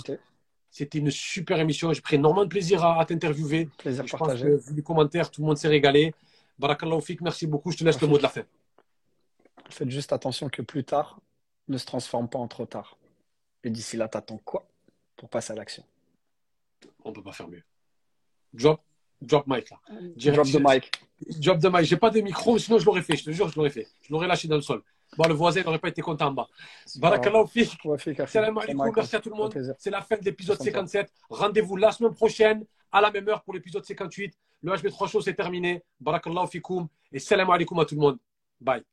C'était 0.70 0.98
une 0.98 1.12
super 1.12 1.60
émission. 1.60 1.94
J'ai 1.94 2.02
pris 2.02 2.16
énormément 2.16 2.46
de 2.46 2.50
plaisir 2.50 2.84
à, 2.84 3.00
à 3.00 3.06
t'interviewer. 3.06 3.70
Plaisir 3.78 4.06
Je 4.08 4.12
pense 4.12 4.20
partagé. 4.20 4.46
que 4.46 4.56
vu 4.70 4.76
les 4.76 4.82
commentaires, 4.82 5.30
tout 5.30 5.42
le 5.42 5.48
monde 5.48 5.58
s'est 5.58 5.68
régalé. 5.68 6.14
Barakallahu 6.58 7.02
fik, 7.02 7.22
merci 7.22 7.46
beaucoup. 7.48 7.72
Je 7.72 7.78
te 7.78 7.84
laisse 7.84 8.00
le 8.02 8.08
mot 8.08 8.18
de 8.18 8.24
la 8.24 8.30
fin. 8.30 8.44
Faites 9.70 9.90
juste 9.90 10.14
attention 10.14 10.50
que 10.50 10.62
plus 10.62 10.84
tard 10.84 11.20
ne 11.68 11.78
se 11.78 11.86
transforme 11.86 12.28
pas 12.28 12.40
en 12.40 12.48
trop 12.48 12.66
tard. 12.66 12.98
Et 13.64 13.70
d'ici 13.70 13.98
là, 13.98 14.08
t'attends 14.08 14.40
quoi 14.44 14.68
pour 15.16 15.30
passer 15.30 15.54
à 15.54 15.56
l'action? 15.56 15.84
On 17.06 17.10
ne 17.10 17.16
peut 17.16 17.24
pas 17.24 17.32
faire 17.32 17.48
mieux. 17.48 17.64
Drop, 18.54 18.82
drop 19.22 19.46
mic 19.48 19.70
là. 19.70 19.80
Direct- 20.16 20.36
Drop 20.36 20.48
the 20.48 20.74
mic. 20.74 20.92
Drop 21.40 21.60
the 21.60 21.66
mic. 21.74 21.84
J'ai 21.86 21.98
pas 21.98 22.10
de 22.10 22.22
micro, 22.22 22.58
sinon 22.58 22.78
je 22.80 22.86
l'aurais 22.86 23.02
fait. 23.02 23.16
Je 23.18 23.24
te 23.26 23.32
jure, 23.32 23.48
je 23.50 23.56
l'aurais 23.56 23.70
fait. 23.70 23.88
Je 24.02 24.12
l'aurais 24.14 24.28
lâché 24.28 24.48
dans 24.48 24.56
le 24.56 24.62
sol. 24.62 24.82
Bon, 25.18 25.28
le 25.28 25.34
voisin 25.34 25.62
n'aurait 25.64 25.80
pas 25.80 25.90
été 25.90 26.02
content 26.02 26.28
en 26.28 26.32
bas. 26.32 26.48
Barakallahu 27.00 27.48
fik. 27.48 27.78
Salam 28.28 28.58
alaikum, 28.58 28.78
merci 28.96 29.16
à 29.16 29.20
tout 29.20 29.30
le 29.30 29.36
monde. 29.36 29.52
C'est 29.78 29.92
la 29.92 30.02
fin 30.02 30.18
de 30.18 30.24
l'épisode 30.26 30.58
Sympa. 30.58 30.72
57. 30.72 31.14
Rendez-vous 31.30 31.76
la 31.76 31.92
semaine 31.92 32.14
prochaine 32.14 32.66
à 32.92 33.00
la 33.02 33.12
même 33.12 33.28
heure 33.30 33.44
pour 33.44 33.54
l'épisode 33.54 33.84
58. 33.86 34.34
Le 34.64 34.72
HB3 34.72 35.10
Show 35.10 35.22
c'est 35.22 35.34
terminé. 35.36 35.84
Barakallahu 36.00 36.48
fikoum 36.48 36.88
et 37.12 37.20
salam 37.20 37.50
alaikum 37.50 37.78
à 37.80 37.86
tout 37.86 37.96
le 37.96 38.02
monde. 38.02 38.18
Bye. 38.60 38.84